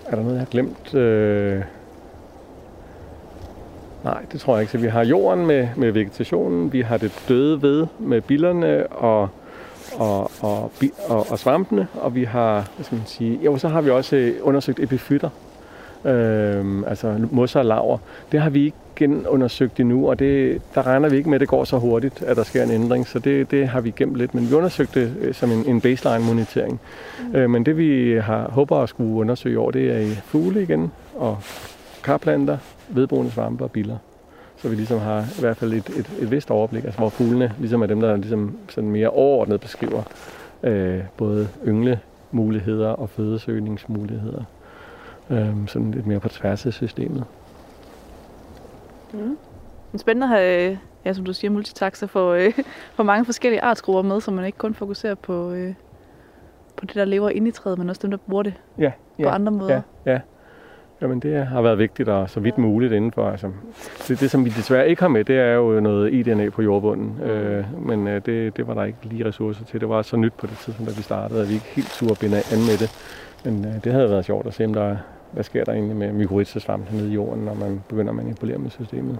er 0.05 0.15
der 0.15 0.21
noget, 0.21 0.33
jeg 0.33 0.39
har 0.41 0.45
glemt? 0.45 0.95
Øh, 0.95 1.61
nej, 4.03 4.25
det 4.31 4.39
tror 4.39 4.55
jeg 4.55 4.61
ikke. 4.61 4.71
Så 4.71 4.77
vi 4.77 4.87
har 4.87 5.05
jorden 5.05 5.45
med, 5.45 5.67
med 5.75 5.91
vegetationen, 5.91 6.73
vi 6.73 6.81
har 6.81 6.97
det 6.97 7.11
døde 7.27 7.61
ved 7.61 7.87
med 7.99 8.21
billerne 8.21 8.87
og, 8.87 9.29
og, 9.95 10.31
og, 10.41 10.71
og, 11.09 11.31
og 11.31 11.39
svampene, 11.39 11.87
og 11.93 12.15
vi 12.15 12.23
har, 12.23 12.69
hvad 12.75 12.85
skal 12.85 12.95
man 12.95 13.07
sige, 13.07 13.39
jo, 13.45 13.57
så 13.57 13.67
har 13.67 13.81
vi 13.81 13.89
også 13.89 14.15
øh, 14.15 14.33
undersøgt 14.41 14.79
epifytter, 14.79 15.29
øh, 16.05 16.83
altså 16.87 17.27
mosser 17.31 17.59
og 17.59 17.65
laver. 17.65 17.97
Det 18.31 18.41
har 18.41 18.49
vi 18.49 18.65
ikke 18.65 18.77
genundersøgt 18.95 19.79
endnu, 19.79 20.09
og 20.09 20.19
det, 20.19 20.61
der 20.75 20.87
regner 20.87 21.09
vi 21.09 21.17
ikke 21.17 21.29
med, 21.29 21.35
at 21.35 21.41
det 21.41 21.49
går 21.49 21.63
så 21.63 21.77
hurtigt, 21.77 22.21
at 22.21 22.37
der 22.37 22.43
sker 22.43 22.63
en 22.63 22.71
ændring, 22.71 23.07
så 23.07 23.19
det, 23.19 23.51
det 23.51 23.67
har 23.67 23.81
vi 23.81 23.93
gemt 23.95 24.15
lidt. 24.15 24.35
Men 24.35 24.49
vi 24.49 24.55
undersøgte 24.55 25.01
det 25.01 25.13
øh, 25.21 25.33
som 25.33 25.51
en, 25.51 25.65
en 25.67 25.81
baseline-monitering. 25.81 26.79
Mm. 27.19 27.35
Øh, 27.35 27.49
men 27.49 27.65
det 27.65 27.77
vi 27.77 28.19
har, 28.23 28.49
håber 28.51 28.77
at 28.77 28.89
skulle 28.89 29.13
undersøge 29.15 29.53
i 29.53 29.55
år, 29.55 29.71
det 29.71 29.91
er 29.91 29.99
i 29.99 30.15
fugle 30.25 30.63
igen, 30.63 30.91
og 31.15 31.37
karplanter, 32.03 32.57
vedboende 32.89 33.31
svampe 33.31 33.63
og 33.63 33.71
biller. 33.71 33.97
Så 34.57 34.69
vi 34.69 34.75
ligesom 34.75 34.99
har 34.99 35.19
i 35.21 35.39
hvert 35.39 35.57
fald 35.57 35.73
et, 35.73 35.89
et, 35.89 36.11
et 36.19 36.31
vist 36.31 36.51
overblik, 36.51 36.83
altså 36.83 36.99
hvor 36.99 37.09
fuglene 37.09 37.53
ligesom 37.59 37.81
er 37.81 37.85
dem, 37.85 38.01
der 38.01 38.15
ligesom 38.15 38.57
sådan 38.69 38.89
mere 38.89 39.09
overordnet 39.09 39.61
beskriver 39.61 40.03
øh, 40.63 41.03
både 41.17 41.49
ynglemuligheder 41.65 42.89
og 42.89 43.09
fødesøgningsmuligheder. 43.09 44.43
Øh, 45.29 45.67
sådan 45.67 45.91
lidt 45.91 46.07
mere 46.07 46.19
på 46.19 46.29
tværs 46.29 46.65
af 46.65 46.73
systemet. 46.73 47.23
Mm. 49.13 49.37
Men 49.91 49.99
spændende 49.99 50.25
at 50.35 50.41
have, 50.41 50.79
ja, 51.05 51.13
som 51.13 51.25
du 51.25 51.33
siger, 51.33 51.51
multitaxa 51.51 52.05
for, 52.05 52.31
øh, 52.31 52.53
for 52.95 53.03
mange 53.03 53.25
forskellige 53.25 53.61
artsgrupper 53.61 54.01
med, 54.01 54.21
så 54.21 54.31
man 54.31 54.45
ikke 54.45 54.57
kun 54.57 54.73
fokuserer 54.73 55.15
på, 55.15 55.51
øh, 55.51 55.73
på 56.75 56.85
det, 56.85 56.95
der 56.95 57.05
lever 57.05 57.29
inde 57.29 57.47
i 57.47 57.51
træet, 57.51 57.77
men 57.77 57.89
også 57.89 57.99
dem, 58.01 58.11
der 58.11 58.17
bruger 58.17 58.43
det 58.43 58.53
Ja, 58.77 58.91
på 59.23 59.29
andre 59.29 59.51
måder. 59.51 59.81
Ja, 60.05 60.11
ja. 60.11 60.19
Jamen 61.03 61.19
det 61.19 61.45
har 61.45 61.61
været 61.61 61.77
vigtigt 61.77 62.09
og 62.09 62.29
så 62.29 62.39
vidt 62.39 62.57
muligt 62.57 62.93
indenfor. 62.93 63.29
Altså, 63.29 63.51
det, 64.07 64.19
det, 64.19 64.31
som 64.31 64.45
vi 64.45 64.49
desværre 64.49 64.89
ikke 64.89 65.01
har 65.01 65.09
med, 65.09 65.23
det 65.23 65.39
er 65.39 65.53
jo 65.53 65.79
noget 65.79 66.13
eDNA 66.19 66.49
på 66.49 66.61
jordbunden. 66.61 67.21
Øh, 67.21 67.65
men 67.85 68.07
øh, 68.07 68.21
det, 68.25 68.57
det 68.57 68.67
var 68.67 68.73
der 68.73 68.83
ikke 68.83 68.97
lige 69.03 69.25
ressourcer 69.25 69.65
til. 69.65 69.81
Det 69.81 69.89
var 69.89 70.01
så 70.01 70.17
nyt 70.17 70.33
på 70.33 70.47
det 70.47 70.57
tidspunkt, 70.57 70.91
da 70.91 70.95
vi 70.95 71.01
startede, 71.01 71.41
at 71.41 71.49
vi 71.49 71.53
ikke 71.53 71.65
helt 71.65 71.91
turde 71.91 72.15
binde 72.19 72.37
an 72.37 72.59
med 72.59 72.77
det. 72.77 72.89
Men 73.45 73.65
øh, 73.65 73.83
det 73.83 73.91
havde 73.91 74.09
været 74.09 74.25
sjovt 74.25 74.47
at 74.47 74.53
se, 74.53 74.65
om 74.65 74.73
der, 74.73 74.97
hvad 75.31 75.43
sker 75.43 75.63
der 75.63 75.73
egentlig 75.73 75.95
med 75.95 76.13
mykorrhizasvamp 76.13 76.91
nede 76.91 77.09
i 77.09 77.13
jorden, 77.13 77.45
når 77.45 77.53
man 77.53 77.83
begynder 77.89 78.09
at 78.09 78.15
manipulere 78.15 78.57
med 78.57 78.69
systemet. 78.69 79.19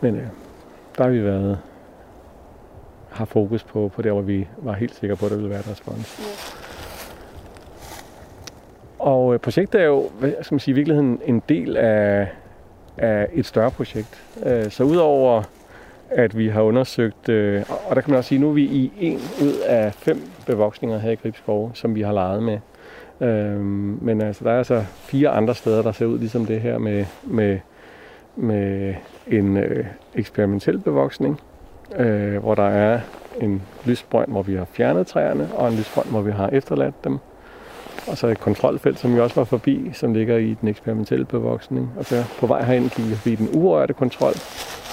Men 0.00 0.16
øh, 0.16 0.26
der 0.98 1.04
har 1.04 1.10
vi 1.10 1.24
været 1.24 1.58
har 3.10 3.24
fokus 3.24 3.64
på, 3.64 3.90
på 3.94 4.02
der, 4.02 4.12
hvor 4.12 4.22
vi 4.22 4.48
var 4.58 4.72
helt 4.72 4.94
sikre 4.94 5.16
på, 5.16 5.24
at 5.24 5.30
der 5.30 5.36
ville 5.36 5.50
være 5.50 5.60
et 5.60 5.70
respons. 5.70 6.20
Og 8.98 9.34
øh, 9.34 9.40
projektet 9.40 9.80
er 9.80 9.84
jo, 9.84 10.10
hvad 10.18 10.32
skal 10.42 10.54
man 10.54 10.60
sige, 10.60 10.72
i 10.72 10.74
virkeligheden 10.74 11.20
en 11.24 11.42
del 11.48 11.76
af, 11.76 12.28
af 12.96 13.28
et 13.32 13.46
større 13.46 13.70
projekt. 13.70 14.22
Øh, 14.46 14.70
så 14.70 14.84
udover 14.84 15.42
at 16.10 16.38
vi 16.38 16.48
har 16.48 16.62
undersøgt, 16.62 17.28
øh, 17.28 17.64
og 17.88 17.96
der 17.96 18.02
kan 18.02 18.10
man 18.10 18.18
også 18.18 18.28
sige, 18.28 18.38
nu 18.38 18.48
er 18.48 18.52
vi 18.52 18.62
i 18.62 18.92
en 19.00 19.20
ud 19.42 19.54
af 19.66 19.94
fem 19.94 20.22
bevoksninger 20.46 20.98
her 20.98 21.10
i 21.10 21.14
Gribskov, 21.14 21.70
som 21.74 21.94
vi 21.94 22.02
har 22.02 22.12
leget 22.12 22.42
med. 22.42 22.58
Øh, 23.20 23.60
men 24.02 24.20
altså, 24.20 24.44
der 24.44 24.50
er 24.50 24.58
altså 24.58 24.84
fire 24.96 25.28
andre 25.28 25.54
steder, 25.54 25.82
der 25.82 25.92
ser 25.92 26.06
ud 26.06 26.18
ligesom 26.18 26.46
det 26.46 26.60
her 26.60 26.78
med, 26.78 27.04
med, 27.22 27.58
med 28.36 28.94
en 29.26 29.56
øh, 29.56 29.86
eksperimentel 30.14 30.78
bevoksning, 30.78 31.40
øh, 31.96 32.36
hvor 32.36 32.54
der 32.54 32.68
er 32.68 33.00
en 33.40 33.62
lysbrønd, 33.84 34.30
hvor 34.30 34.42
vi 34.42 34.54
har 34.54 34.64
fjernet 34.64 35.06
træerne, 35.06 35.48
og 35.54 35.68
en 35.68 35.74
lysbrønd, 35.74 36.08
hvor 36.08 36.20
vi 36.20 36.32
har 36.32 36.48
efterladt 36.48 37.04
dem. 37.04 37.18
Og 38.10 38.18
så 38.18 38.26
et 38.26 38.40
kontrolfelt, 38.40 38.98
som 38.98 39.14
vi 39.14 39.20
også 39.20 39.36
var 39.36 39.44
forbi, 39.44 39.90
som 39.94 40.14
ligger 40.14 40.36
i 40.36 40.56
den 40.60 40.68
eksperimentelle 40.68 41.24
bevoksning. 41.24 41.90
Og 41.98 42.04
så 42.04 42.24
på 42.40 42.46
vej 42.46 42.64
herind 42.64 42.90
kigger 42.90 43.10
vi 43.10 43.16
forbi 43.16 43.34
den 43.34 43.48
urørte 43.54 43.94
kontrol. 43.94 44.32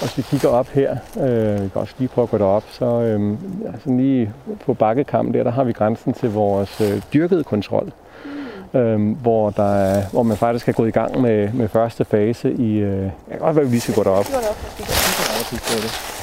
hvis 0.00 0.18
vi 0.18 0.22
kigger 0.22 0.48
op 0.48 0.68
her, 0.68 0.96
øh, 1.20 1.62
vi 1.62 1.68
kan 1.68 1.80
også 1.80 1.94
lige 1.98 2.08
prøve 2.08 2.22
at 2.22 2.30
gå 2.30 2.38
derop, 2.38 2.64
så 2.70 2.84
øh, 2.84 3.38
altså 3.72 3.90
lige 3.90 4.32
på 4.66 4.74
bakkekampen 4.74 5.34
der, 5.34 5.42
der 5.42 5.50
har 5.50 5.64
vi 5.64 5.72
grænsen 5.72 6.12
til 6.12 6.32
vores 6.32 6.80
øh, 6.80 7.02
dyrkede 7.14 7.44
kontrol. 7.44 7.92
Mm. 8.74 8.80
Øh, 8.80 9.16
hvor, 9.16 9.50
der 9.50 9.74
er, 9.74 10.02
hvor 10.12 10.22
man 10.22 10.36
faktisk 10.36 10.68
er 10.68 10.72
gået 10.72 10.88
i 10.88 10.90
gang 10.90 11.20
med, 11.20 11.52
med 11.52 11.68
første 11.68 12.04
fase 12.04 12.52
i... 12.52 12.78
Øh, 12.78 13.02
jeg 13.02 13.12
kan 13.30 13.38
godt 13.38 13.56
være, 13.56 13.64
at 13.64 13.72
vi 13.72 13.78
skal 13.78 13.94
gå 13.94 14.02
derop. 14.02 14.24
Vi. 14.24 14.32
Vi 15.50 15.56
går 15.56 15.80
derop. 15.80 16.15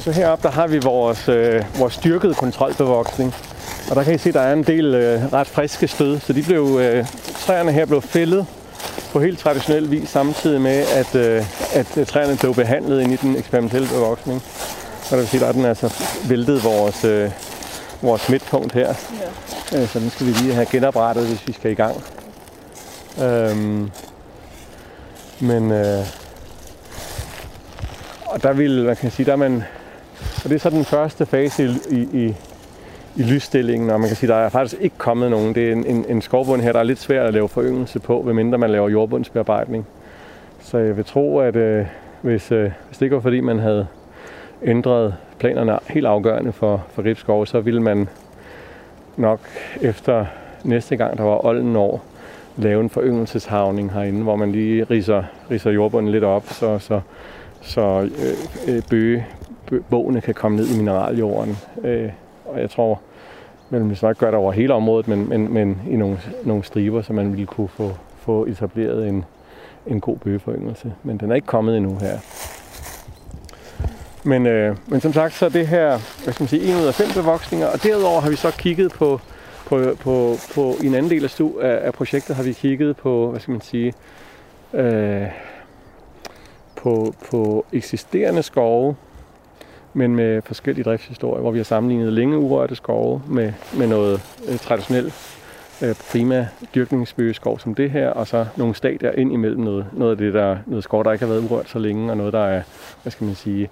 Og 0.00 0.04
så 0.04 0.12
heroppe, 0.12 0.48
der 0.48 0.54
har 0.54 0.66
vi 0.66 0.78
vores, 0.78 1.28
øh, 1.28 1.64
vores 1.78 1.94
styrkede 1.94 2.34
kontrolbevoksning. 2.34 3.34
Og 3.90 3.96
der 3.96 4.02
kan 4.02 4.14
I 4.14 4.18
se, 4.18 4.32
der 4.32 4.40
er 4.40 4.52
en 4.52 4.62
del 4.62 4.94
øh, 4.94 5.32
ret 5.32 5.46
friske 5.46 5.88
stød. 5.88 6.20
Så 6.20 6.32
de 6.32 6.42
blev, 6.42 6.78
øh, 6.80 7.06
træerne 7.40 7.72
her 7.72 7.86
blev 7.86 8.02
fældet 8.02 8.46
på 9.12 9.20
helt 9.20 9.38
traditionel 9.38 9.90
vis, 9.90 10.08
samtidig 10.08 10.60
med, 10.60 10.84
at, 10.94 11.14
øh, 11.14 11.44
at 11.74 12.06
træerne 12.06 12.36
blev 12.36 12.54
behandlet 12.54 13.02
ind 13.02 13.12
i 13.12 13.16
den 13.16 13.36
eksperimentelle 13.36 13.88
bevoksning. 13.88 14.42
Og 15.04 15.10
der 15.10 15.16
vil 15.16 15.28
sige, 15.28 15.40
der 15.40 15.46
er 15.46 15.52
den 15.52 15.64
altså 15.64 15.94
væltet 16.28 16.64
vores, 16.64 17.04
øh, 17.04 17.30
vores 18.02 18.28
midtpunkt 18.28 18.72
her. 18.72 18.94
Ja. 19.72 19.82
Øh, 19.82 19.88
så 19.88 19.98
den 19.98 20.10
skal 20.10 20.26
vi 20.26 20.32
lige 20.32 20.54
have 20.54 20.66
genoprettet, 20.66 21.26
hvis 21.26 21.46
vi 21.46 21.52
skal 21.52 21.70
i 21.70 21.74
gang. 21.74 22.04
Øhm, 23.22 23.90
men 25.40 25.72
øh, 25.72 26.06
og 28.30 28.42
der 28.42 28.52
vil, 28.52 28.84
man 28.84 28.96
kan 28.96 29.10
sige, 29.10 29.26
der 29.26 29.32
er 29.32 29.36
man, 29.36 29.64
og 30.44 30.50
det 30.50 30.54
er 30.54 30.58
så 30.58 30.70
den 30.70 30.84
første 30.84 31.26
fase 31.26 31.64
i, 31.64 31.68
i, 31.90 32.08
i, 32.12 32.34
i 33.16 33.22
lysstillingen, 33.22 33.90
og 33.90 34.00
man 34.00 34.08
kan 34.08 34.16
sige, 34.16 34.30
der 34.30 34.36
er 34.36 34.48
faktisk 34.48 34.80
ikke 34.80 34.98
kommet 34.98 35.30
nogen. 35.30 35.54
Det 35.54 35.68
er 35.68 35.72
en, 35.72 35.86
en, 35.86 36.04
en 36.08 36.22
skovbund 36.22 36.62
her, 36.62 36.72
der 36.72 36.78
er 36.78 36.84
lidt 36.84 36.98
svært 36.98 37.26
at 37.26 37.34
lave 37.34 37.48
foryngelse 37.48 38.00
på, 38.00 38.22
medmindre 38.22 38.58
man 38.58 38.70
laver 38.70 38.88
jordbundsbearbejdning. 38.88 39.86
Så 40.60 40.78
jeg 40.78 40.96
vil 40.96 41.04
tro, 41.04 41.38
at 41.38 41.56
øh, 41.56 41.86
hvis, 42.22 42.52
øh, 42.52 42.70
hvis 42.86 42.98
det 42.98 43.06
ikke 43.06 43.16
var 43.16 43.22
fordi, 43.22 43.40
man 43.40 43.58
havde 43.58 43.86
ændret 44.62 45.14
planerne 45.38 45.78
helt 45.88 46.06
afgørende 46.06 46.52
for, 46.52 46.86
for 46.92 47.04
Ribskov, 47.04 47.46
så 47.46 47.60
ville 47.60 47.82
man 47.82 48.08
nok 49.16 49.40
efter 49.80 50.26
næste 50.64 50.96
gang, 50.96 51.18
der 51.18 51.24
var 51.24 51.46
olden 51.46 51.76
år, 51.76 52.04
lave 52.56 52.80
en 52.80 52.90
foryngelseshavning 52.90 53.92
herinde, 53.92 54.22
hvor 54.22 54.36
man 54.36 54.52
lige 54.52 54.84
riser, 54.84 55.22
riser 55.50 55.70
jordbunden 55.70 56.12
lidt 56.12 56.24
op, 56.24 56.44
så, 56.46 56.78
så, 56.78 57.00
så 57.60 58.08
øh, 58.66 58.74
øh 58.74 58.82
bøge, 58.90 59.26
bøgene 59.90 60.20
kan 60.20 60.34
komme 60.34 60.56
ned 60.56 60.66
i 60.74 60.76
mineraljorden. 60.76 61.56
Øh, 61.84 62.10
og 62.44 62.60
jeg 62.60 62.70
tror, 62.70 63.00
man 63.70 63.80
vil 63.80 63.88
man 63.88 63.96
gøre 64.00 64.14
gør 64.14 64.30
det 64.30 64.34
over 64.34 64.52
hele 64.52 64.74
området, 64.74 65.08
men, 65.08 65.28
men, 65.28 65.52
men 65.52 65.82
i 65.90 65.96
nogle, 65.96 66.18
nogle 66.44 66.64
striber, 66.64 67.02
så 67.02 67.12
man 67.12 67.32
ville 67.32 67.46
kunne 67.46 67.68
få, 67.68 67.92
få 68.18 68.46
etableret 68.46 69.08
en, 69.08 69.24
en 69.86 70.00
god 70.00 70.16
bøgeforyngelse. 70.16 70.92
Men 71.02 71.18
den 71.18 71.30
er 71.30 71.34
ikke 71.34 71.46
kommet 71.46 71.76
endnu 71.76 71.98
her. 72.00 72.18
Men, 74.24 74.46
øh, 74.46 74.76
men 74.86 75.00
som 75.00 75.12
sagt, 75.12 75.34
så 75.34 75.44
er 75.44 75.50
det 75.50 75.66
her, 75.66 75.88
hvad 76.24 76.34
skal 76.34 76.42
man 76.42 76.48
sige, 76.48 76.62
en 76.62 76.76
ud 76.76 76.86
af 76.86 76.94
fem 76.94 77.08
bevoksninger, 77.14 77.66
og 77.66 77.82
derudover 77.82 78.20
har 78.20 78.30
vi 78.30 78.36
så 78.36 78.50
kigget 78.58 78.92
på, 78.92 79.20
på, 79.66 79.96
på, 80.00 80.36
på 80.54 80.74
i 80.82 80.86
en 80.86 80.94
anden 80.94 81.10
del 81.10 81.24
af, 81.24 81.30
stu, 81.30 81.60
af, 81.60 81.86
af 81.86 81.92
projektet 81.92 82.36
har 82.36 82.42
vi 82.42 82.52
kigget 82.52 82.96
på, 82.96 83.30
hvad 83.30 83.40
skal 83.40 83.52
man 83.52 83.60
sige, 83.60 83.92
øh, 84.74 85.26
på, 86.76 87.14
på 87.30 87.66
eksisterende 87.72 88.42
skove, 88.42 88.96
men 89.94 90.16
med 90.16 90.42
forskellige 90.42 90.84
driftshistorier, 90.84 91.40
hvor 91.40 91.50
vi 91.50 91.58
har 91.58 91.64
sammenlignet 91.64 92.12
længe 92.12 92.38
urørte 92.38 92.74
skove 92.74 93.22
med, 93.28 93.52
med 93.78 93.86
noget 93.86 94.20
øh, 94.48 94.58
traditionelt 94.58 95.14
øh, 95.82 95.94
prima 96.10 96.48
dyrkningsbøgeskov 96.74 97.58
som 97.58 97.74
det 97.74 97.90
her, 97.90 98.08
og 98.08 98.26
så 98.26 98.46
nogle 98.56 98.74
stadier 98.74 99.12
ind 99.12 99.32
imellem 99.32 99.60
noget, 99.60 99.86
noget 99.92 100.10
af 100.10 100.18
det, 100.18 100.34
der 100.34 100.58
noget 100.66 100.84
skov, 100.84 101.04
der 101.04 101.12
ikke 101.12 101.24
har 101.24 101.32
været 101.32 101.44
urørt 101.50 101.68
så 101.68 101.78
længe, 101.78 102.10
og 102.10 102.16
noget, 102.16 102.32
der 102.32 102.44
er, 102.44 102.62
hvad 103.02 103.10
skal 103.10 103.24
man 103.24 103.34
sige, 103.34 103.70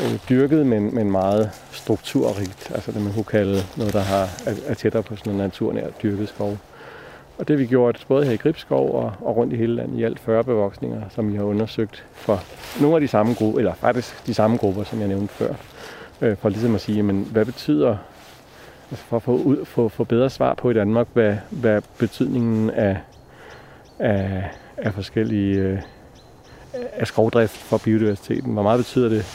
øh, 0.00 0.18
dyrket, 0.28 0.66
men, 0.66 0.94
men 0.94 1.10
meget 1.10 1.50
strukturrigt. 1.72 2.72
Altså 2.74 2.92
det, 2.92 3.02
man 3.02 3.12
kunne 3.12 3.24
kalde 3.24 3.58
noget, 3.76 3.92
der 3.92 4.00
har, 4.00 4.22
er, 4.46 4.54
er 4.66 4.74
tættere 4.74 5.02
på 5.02 5.16
sådan 5.16 5.32
en 5.32 5.38
naturnær 5.38 5.86
dyrket 6.02 6.28
skov. 6.28 6.58
Og 7.38 7.48
det 7.48 7.56
har 7.56 7.58
vi 7.58 7.66
gjort 7.66 8.04
både 8.08 8.24
her 8.24 8.32
i 8.32 8.36
Gribskov 8.36 8.94
og, 8.94 9.12
og 9.20 9.36
rundt 9.36 9.52
i 9.52 9.56
hele 9.56 9.74
landet 9.74 9.98
i 9.98 10.02
alt 10.02 10.20
40 10.20 10.44
bevoksninger, 10.44 11.02
som 11.08 11.32
vi 11.32 11.36
har 11.36 11.44
undersøgt 11.44 12.04
for 12.12 12.40
nogle 12.80 12.96
af 12.96 13.00
de 13.00 13.08
samme 13.08 13.34
grupper, 13.34 13.58
eller 13.58 13.74
faktisk 13.74 14.26
de 14.26 14.34
samme 14.34 14.56
grupper, 14.56 14.84
som 14.84 15.00
jeg 15.00 15.08
nævnte 15.08 15.34
før. 15.34 15.54
Øh, 16.20 16.36
for 16.36 16.48
ligesom 16.48 16.74
at 16.74 16.80
sige, 16.80 17.02
men 17.02 17.28
hvad 17.32 17.44
betyder, 17.44 17.96
altså 18.90 19.04
for 19.04 19.16
at 19.16 19.22
få, 19.22 19.36
ud, 19.36 19.64
få, 19.64 19.88
få 19.88 20.04
bedre 20.04 20.30
svar 20.30 20.54
på 20.54 20.70
i 20.70 20.74
Danmark, 20.74 21.06
hvad, 21.12 21.36
hvad 21.50 21.82
betydningen 21.98 22.70
af, 22.70 22.98
af, 23.98 24.50
af 24.76 24.94
forskellige 24.94 25.58
øh, 25.58 25.78
af 26.92 27.06
skovdrift 27.06 27.56
for 27.56 27.78
biodiversiteten. 27.78 28.52
Hvor 28.52 28.62
meget 28.62 28.78
betyder 28.78 29.08
det, 29.08 29.26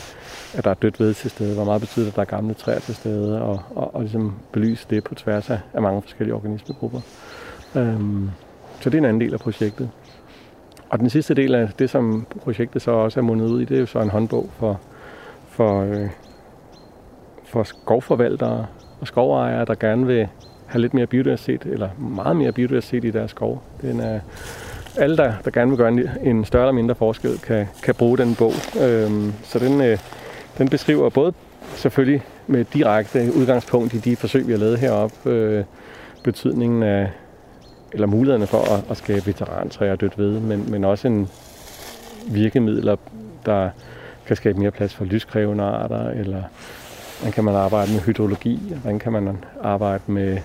at 0.58 0.64
der 0.64 0.70
er 0.70 0.74
dødt 0.74 1.00
ved 1.00 1.14
til 1.14 1.30
stede? 1.30 1.56
Hvor 1.56 1.64
meget 1.64 1.82
betyder 1.82 2.06
det, 2.06 2.12
at 2.12 2.16
der 2.16 2.22
er 2.22 2.26
gamle 2.26 2.54
træer 2.54 2.80
til 2.80 2.96
stede? 2.96 3.42
Og, 3.42 3.62
og, 3.76 3.96
og 3.96 4.02
ligesom 4.02 4.36
belyse 4.52 4.86
det 4.90 5.04
på 5.04 5.16
tværs 5.16 5.50
af, 5.50 5.60
af 5.74 5.82
mange 5.82 6.02
forskellige 6.02 6.36
organismegrupper. 6.36 7.02
Øhm, 7.76 8.30
så 8.80 8.90
det 8.90 8.98
er 8.98 9.02
en 9.02 9.06
anden 9.06 9.22
del 9.22 9.34
af 9.34 9.40
projektet. 9.40 9.90
Og 10.90 11.00
den 11.00 11.10
sidste 11.10 11.34
del 11.34 11.56
af 11.56 11.70
det, 11.80 11.90
som 11.90 12.26
projektet 12.42 12.82
så 12.82 12.92
også 12.92 13.20
er 13.20 13.24
mundet 13.24 13.48
ud 13.48 13.62
i, 13.62 13.66
det 13.66 13.76
er 13.76 13.80
jo 13.80 13.86
så 13.86 14.00
en 14.00 14.10
håndbog 14.10 14.50
for, 14.60 14.80
for, 15.50 15.82
øh, 15.82 16.10
for 17.46 17.64
skovforvaltere 17.64 18.66
og 19.02 19.08
skovejere, 19.08 19.66
der 19.66 19.76
gerne 19.76 20.06
vil 20.06 20.28
have 20.66 20.82
lidt 20.82 20.94
mere 20.94 21.08
biodiversitet, 21.08 21.66
eller 21.66 21.90
meget 21.98 22.36
mere 22.36 22.52
biodiversitet 22.52 23.06
i 23.06 23.12
deres 23.12 23.32
skov. 23.32 23.64
Den 23.82 24.00
er, 24.00 24.20
alle, 24.98 25.18
der, 25.18 25.34
der 25.46 25.52
gerne 25.52 25.72
vil 25.72 25.78
gøre 25.78 25.90
en, 25.90 26.10
en 26.24 26.46
større 26.46 26.64
eller 26.64 26.74
mindre 26.74 26.96
forskel, 26.96 27.38
kan, 27.38 27.68
kan 27.84 27.96
bruge 27.96 28.18
den 28.18 28.36
bog. 28.36 28.54
Øhm, 28.82 29.34
så 29.44 29.60
den, 29.60 29.82
øh, 29.82 29.98
den 30.58 30.70
beskriver 30.70 31.10
både 31.10 31.34
selvfølgelig 31.76 32.24
med 32.48 32.66
direkte 32.74 33.32
udgangspunkt 33.36 33.94
i 33.94 33.98
de 33.98 34.16
forsøg, 34.16 34.48
vi 34.48 34.52
har 34.52 34.60
lavet 34.60 34.80
heroppe, 34.80 35.30
øh, 35.30 35.64
betydningen 36.24 36.84
af, 36.84 37.12
eller 37.94 38.08
mulighederne 38.08 38.48
for 38.48 38.74
at, 38.76 38.84
at 38.90 38.98
skabe 38.98 39.26
veterantræer 39.26 39.96
dødt 39.96 40.18
ved, 40.18 40.40
men, 40.40 40.72
men 40.72 40.84
også 40.84 41.08
en 41.08 41.30
virkemidler, 42.28 42.96
der 43.46 43.70
kan 44.26 44.36
skabe 44.36 44.60
mere 44.60 44.72
plads 44.72 44.94
for 44.96 45.06
lyskrævende 45.06 45.64
arter, 45.64 46.10
eller 46.10 46.44
hvordan 47.18 47.34
kan 47.34 47.44
man 47.44 47.56
arbejde 47.56 47.92
med 47.92 48.00
hydrologi, 48.00 48.60
hvordan 48.82 49.00
kan 49.00 49.12
man 49.12 49.38
arbejde 49.62 50.04
med, 50.08 50.38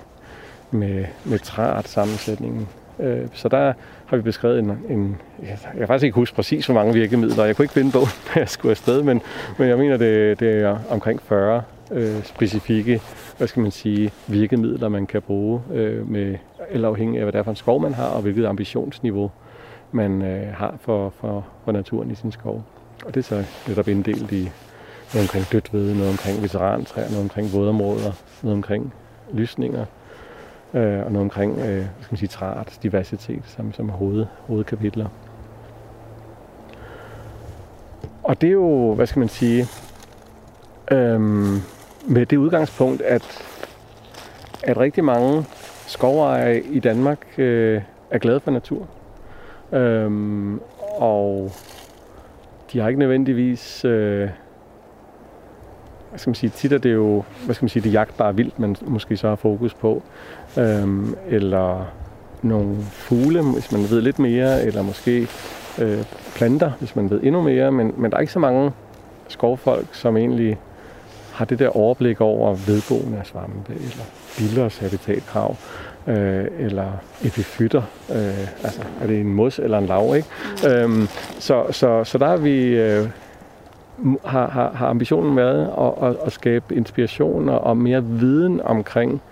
med, 0.70 1.04
med 1.24 1.38
træart 1.38 1.88
sammensætningen. 1.88 2.68
Øh, 3.00 3.26
så 3.32 3.48
der 3.48 3.72
har 4.06 4.16
vi 4.16 4.22
beskrevet 4.22 4.58
en, 4.58 4.70
en 4.88 5.16
jeg 5.42 5.58
kan 5.78 5.86
faktisk 5.86 6.04
ikke 6.04 6.14
huske 6.14 6.36
præcis, 6.36 6.66
hvor 6.66 6.74
mange 6.74 6.94
virkemidler. 6.94 7.44
Jeg 7.44 7.56
kunne 7.56 7.64
ikke 7.64 7.74
finde 7.74 7.92
bogen, 7.92 8.08
da 8.34 8.38
jeg 8.40 8.48
skulle 8.48 8.70
afsted, 8.70 9.02
men, 9.02 9.22
men 9.58 9.68
jeg 9.68 9.78
mener, 9.78 9.96
det, 9.96 10.40
det 10.40 10.62
er 10.62 10.78
omkring 10.90 11.22
40 11.22 11.62
øh, 11.90 12.24
specifikke 12.24 13.00
hvad 13.36 13.48
skal 13.48 13.62
man 13.62 13.70
sige, 13.70 14.12
virkemidler, 14.26 14.88
man 14.88 15.06
kan 15.06 15.22
bruge, 15.22 15.62
øh, 15.72 16.10
med, 16.10 16.36
eller 16.70 16.88
afhængig 16.88 17.18
af, 17.18 17.24
hvad 17.24 17.32
det 17.32 17.38
er 17.38 17.42
for 17.42 17.50
en 17.50 17.56
skov, 17.56 17.80
man 17.80 17.94
har, 17.94 18.08
og 18.08 18.22
hvilket 18.22 18.46
ambitionsniveau 18.46 19.30
man 19.92 20.22
øh, 20.22 20.54
har 20.54 20.74
for, 20.80 21.12
for, 21.20 21.46
for 21.64 21.72
naturen 21.72 22.10
i 22.10 22.14
sin 22.14 22.32
skov. 22.32 22.64
Og 23.06 23.14
det 23.14 23.20
er 23.20 23.24
så 23.24 23.44
netop 23.68 23.88
inddelt 23.88 24.32
i 24.32 24.50
noget 25.14 25.28
omkring 25.28 25.52
dødt 25.52 25.72
ved, 25.72 25.94
noget 25.94 26.10
omkring 26.10 26.42
veterantræer, 26.42 27.08
noget 27.08 27.22
omkring 27.22 27.52
vådområder, 27.52 28.12
noget 28.42 28.56
omkring 28.56 28.94
lysninger, 29.32 29.84
øh, 30.74 31.04
og 31.04 31.12
noget 31.12 31.20
omkring 31.20 31.58
øh, 31.58 31.64
hvad 31.64 31.84
skal 32.00 32.12
man 32.12 32.18
sige, 32.18 32.28
træart, 32.28 32.78
diversitet, 32.82 33.42
som, 33.46 33.72
som 33.72 33.88
hoved, 33.88 34.26
hovedkapitler. 34.38 35.08
Og 38.22 38.40
det 38.40 38.46
er 38.46 38.52
jo, 38.52 38.94
hvad 38.94 39.06
skal 39.06 39.20
man 39.20 39.28
sige, 39.28 39.66
øhm, 40.90 41.60
med 42.06 42.26
det 42.26 42.36
udgangspunkt, 42.36 43.02
at, 43.02 43.44
at 44.62 44.78
rigtig 44.78 45.04
mange 45.04 45.44
skovejere 45.86 46.58
i 46.60 46.78
Danmark 46.78 47.18
øh, 47.38 47.82
er 48.10 48.18
glade 48.18 48.40
for 48.40 48.50
natur. 48.50 48.88
Øhm, 49.72 50.60
og 50.96 51.50
de 52.72 52.78
har 52.78 52.88
ikke 52.88 53.00
nødvendigvis... 53.00 53.84
Øh, 53.84 54.28
hvad 56.10 56.18
skal 56.18 56.30
man 56.30 56.34
sige, 56.34 56.50
tit 56.50 56.72
er 56.72 56.78
det 56.78 56.94
jo, 56.94 57.24
hvad 57.44 57.54
skal 57.54 57.64
man 57.64 57.68
sige, 57.68 57.82
det 57.82 57.92
jagtbare 57.92 58.36
vildt, 58.36 58.58
man 58.58 58.76
måske 58.82 59.16
så 59.16 59.28
har 59.28 59.36
fokus 59.36 59.74
på. 59.74 60.02
Øhm, 60.58 61.14
eller 61.28 61.92
nogle 62.42 62.76
fugle, 62.82 63.42
hvis 63.42 63.72
man 63.72 63.80
ved 63.90 64.00
lidt 64.00 64.18
mere, 64.18 64.62
eller 64.62 64.82
måske 64.82 65.28
øh, 65.78 66.04
planter, 66.34 66.70
hvis 66.78 66.96
man 66.96 67.10
ved 67.10 67.20
endnu 67.22 67.42
mere. 67.42 67.72
Men, 67.72 67.94
men 67.96 68.10
der 68.10 68.16
er 68.16 68.20
ikke 68.20 68.32
så 68.32 68.38
mange 68.38 68.72
skovfolk, 69.28 69.94
som 69.94 70.16
egentlig 70.16 70.58
har 71.34 71.44
det 71.44 71.58
der 71.58 71.76
overblik 71.76 72.20
over 72.20 72.54
vedboende 72.54 73.18
af 73.18 73.26
svampe, 73.26 73.72
eller 73.72 74.04
billers 74.38 74.78
habitatkrav, 74.78 75.56
øh, 76.06 76.44
eller 76.58 76.92
epifytter. 77.24 77.82
Øh, 78.10 78.64
altså, 78.64 78.80
er 79.02 79.06
det 79.06 79.20
en 79.20 79.34
mos 79.34 79.58
eller 79.58 79.78
en 79.78 79.86
lav, 79.86 80.16
ikke? 80.16 80.28
Øhm, 80.68 81.08
så, 81.38 81.64
så, 81.70 82.04
så 82.04 82.18
der 82.18 82.26
har 82.26 82.36
vi... 82.36 82.64
Øh, 82.66 83.08
har, 84.24 84.48
har, 84.48 84.72
har 84.72 84.86
ambitionen 84.86 85.36
været 85.36 85.70
at, 85.78 86.08
at, 86.08 86.16
at 86.26 86.32
skabe 86.32 86.74
inspiration 86.74 87.48
og 87.48 87.76
mere 87.76 88.04
viden 88.04 88.60
omkring 88.60 89.22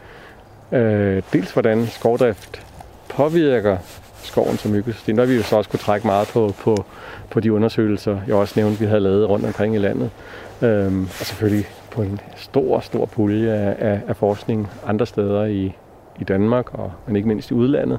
øh, 0.72 1.22
dels 1.32 1.50
hvordan 1.50 1.86
skovdrift 1.86 2.66
påvirker 3.08 3.76
skoven 4.22 4.56
som 4.56 4.74
økosystem. 4.74 5.16
Der 5.16 5.22
har 5.24 5.28
vi 5.28 5.36
jo 5.36 5.42
så 5.42 5.56
også 5.56 5.70
kunne 5.70 5.78
trække 5.78 6.06
meget 6.06 6.28
på, 6.28 6.54
på, 6.60 6.84
på 7.30 7.40
de 7.40 7.52
undersøgelser, 7.52 8.20
jeg 8.26 8.34
også 8.34 8.54
nævnte, 8.56 8.80
vi 8.80 8.86
havde 8.86 9.00
lavet 9.00 9.28
rundt 9.28 9.46
omkring 9.46 9.74
i 9.74 9.78
landet. 9.78 10.10
Øhm, 10.62 11.02
og 11.02 11.26
selvfølgelig 11.26 11.66
på 11.92 12.02
en 12.02 12.20
stor, 12.36 12.80
stor 12.80 13.06
pulje 13.06 13.52
af, 13.52 13.76
af, 13.78 14.00
af 14.08 14.16
forskning 14.16 14.68
andre 14.86 15.06
steder 15.06 15.44
i, 15.44 15.72
i 16.20 16.24
Danmark, 16.24 16.74
og, 16.74 16.92
men 17.06 17.16
ikke 17.16 17.28
mindst 17.28 17.50
i 17.50 17.54
udlandet, 17.54 17.98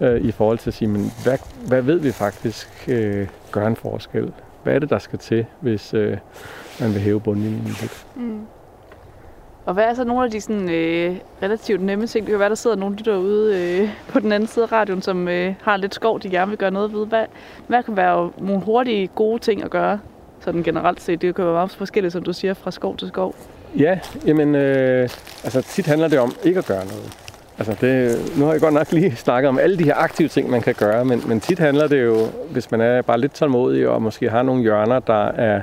øh, 0.00 0.20
i 0.20 0.32
forhold 0.32 0.58
til 0.58 0.70
at 0.70 0.74
sige, 0.74 0.88
men 0.88 1.10
hvad, 1.24 1.38
hvad 1.68 1.82
ved 1.82 1.98
vi 1.98 2.12
faktisk 2.12 2.88
øh, 2.88 3.28
gør 3.52 3.66
en 3.66 3.76
forskel? 3.76 4.32
Hvad 4.62 4.74
er 4.74 4.78
det, 4.78 4.90
der 4.90 4.98
skal 4.98 5.18
til, 5.18 5.46
hvis 5.60 5.94
øh, 5.94 6.16
man 6.80 6.94
vil 6.94 7.00
hæve 7.00 7.20
bundlinjen 7.20 7.64
lidt? 7.64 8.06
Mm. 8.16 8.40
Og 9.66 9.74
hvad 9.74 9.84
er 9.84 9.94
så 9.94 10.04
nogle 10.04 10.24
af 10.24 10.30
de 10.30 10.40
sådan, 10.40 10.70
øh, 10.70 11.16
relativt 11.42 11.82
nemme 11.82 12.06
ting? 12.06 12.26
Det 12.26 12.32
kan 12.32 12.40
være, 12.40 12.48
der 12.48 12.54
sidder 12.54 12.76
nogle 12.76 12.96
derude 12.96 13.80
øh, 13.80 13.88
på 14.08 14.20
den 14.20 14.32
anden 14.32 14.46
side 14.46 14.64
af 14.64 14.72
radioen, 14.72 15.02
som 15.02 15.28
øh, 15.28 15.54
har 15.62 15.76
lidt 15.76 15.94
skov, 15.94 16.20
de 16.20 16.30
gerne 16.30 16.48
vil 16.48 16.58
gøre 16.58 16.70
noget 16.70 16.92
ved. 16.92 17.06
Hvad, 17.06 17.24
hvad 17.66 17.82
kan 17.82 17.96
være 17.96 18.30
nogle 18.38 18.62
hurtige, 18.62 19.06
gode 19.06 19.38
ting 19.38 19.64
at 19.64 19.70
gøre, 19.70 19.98
sådan 20.44 20.62
generelt 20.62 21.00
set? 21.00 21.22
Det 21.22 21.34
kan 21.34 21.44
være 21.44 21.54
meget 21.54 21.70
forskelligt, 21.70 22.12
som 22.12 22.22
du 22.22 22.32
siger, 22.32 22.54
fra 22.54 22.70
skov 22.70 22.96
til 22.96 23.08
skov. 23.08 23.34
Ja, 23.78 23.98
jamen, 24.26 24.54
øh, 24.54 25.08
altså 25.44 25.62
tit 25.62 25.86
handler 25.86 26.08
det 26.08 26.18
om 26.18 26.32
ikke 26.44 26.58
at 26.58 26.66
gøre 26.66 26.84
noget. 26.84 27.12
Altså 27.58 27.76
det, 27.80 28.18
nu 28.38 28.44
har 28.44 28.52
jeg 28.52 28.60
godt 28.60 28.74
nok 28.74 28.92
lige 28.92 29.16
snakket 29.26 29.48
om 29.48 29.58
alle 29.58 29.78
de 29.78 29.84
her 29.84 29.94
aktive 29.94 30.28
ting, 30.28 30.50
man 30.50 30.60
kan 30.62 30.74
gøre, 30.74 31.04
men, 31.04 31.22
men 31.26 31.40
tit 31.40 31.58
handler 31.58 31.86
det 31.88 32.04
jo, 32.04 32.26
hvis 32.50 32.70
man 32.70 32.80
er 32.80 33.02
bare 33.02 33.20
lidt 33.20 33.34
tålmodig 33.34 33.88
og 33.88 34.02
måske 34.02 34.30
har 34.30 34.42
nogle 34.42 34.62
hjørner, 34.62 35.00
der 35.00 35.24
er, 35.24 35.62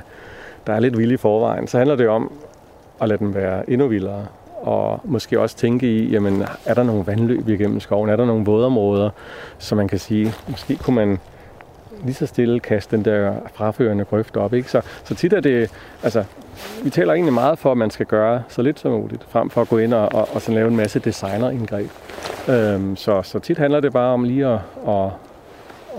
der 0.66 0.72
er 0.72 0.80
lidt 0.80 0.98
vilde 0.98 1.14
i 1.14 1.16
forvejen, 1.16 1.66
så 1.66 1.78
handler 1.78 1.96
det 1.96 2.08
om 2.08 2.32
at 3.00 3.08
lade 3.08 3.18
dem 3.18 3.34
være 3.34 3.70
endnu 3.70 3.86
vildere. 3.86 4.26
Og 4.62 5.00
måske 5.04 5.40
også 5.40 5.56
tænke 5.56 5.86
i, 5.86 6.10
jamen, 6.10 6.44
er 6.66 6.74
der 6.74 6.82
nogle 6.82 7.06
vandløb 7.06 7.48
igennem 7.48 7.80
skoven? 7.80 8.10
Er 8.10 8.16
der 8.16 8.26
nogle 8.26 8.44
vådområder, 8.44 9.10
så 9.58 9.74
man 9.74 9.88
kan 9.88 9.98
sige, 9.98 10.32
måske 10.48 10.76
kunne 10.76 10.96
man 10.96 11.18
lige 12.04 12.14
så 12.14 12.26
stille 12.26 12.60
kaste 12.60 12.96
den 12.96 13.04
der 13.04 13.34
fraførende 13.54 14.04
grøft 14.04 14.36
op. 14.36 14.54
Ikke? 14.54 14.70
Så, 14.70 14.80
så 15.04 15.14
tit 15.14 15.32
er 15.32 15.40
det, 15.40 15.70
altså, 16.02 16.24
vi 16.84 16.90
taler 16.90 17.12
egentlig 17.12 17.34
meget 17.34 17.58
for, 17.58 17.72
at 17.72 17.78
man 17.78 17.90
skal 17.90 18.06
gøre 18.06 18.42
så 18.48 18.62
lidt 18.62 18.80
som 18.80 18.92
muligt, 18.92 19.24
frem 19.28 19.50
for 19.50 19.60
at 19.60 19.68
gå 19.68 19.78
ind 19.78 19.94
og, 19.94 20.12
og, 20.12 20.28
og 20.34 20.42
så 20.42 20.52
lave 20.52 20.68
en 20.68 20.76
masse 20.76 20.98
designerindgreb. 20.98 21.90
Øhm, 22.48 22.96
så, 22.96 23.22
så 23.22 23.38
tit 23.38 23.58
handler 23.58 23.80
det 23.80 23.92
bare 23.92 24.12
om 24.12 24.24
lige 24.24 24.46
at, 24.46 24.60
at, 24.88 25.10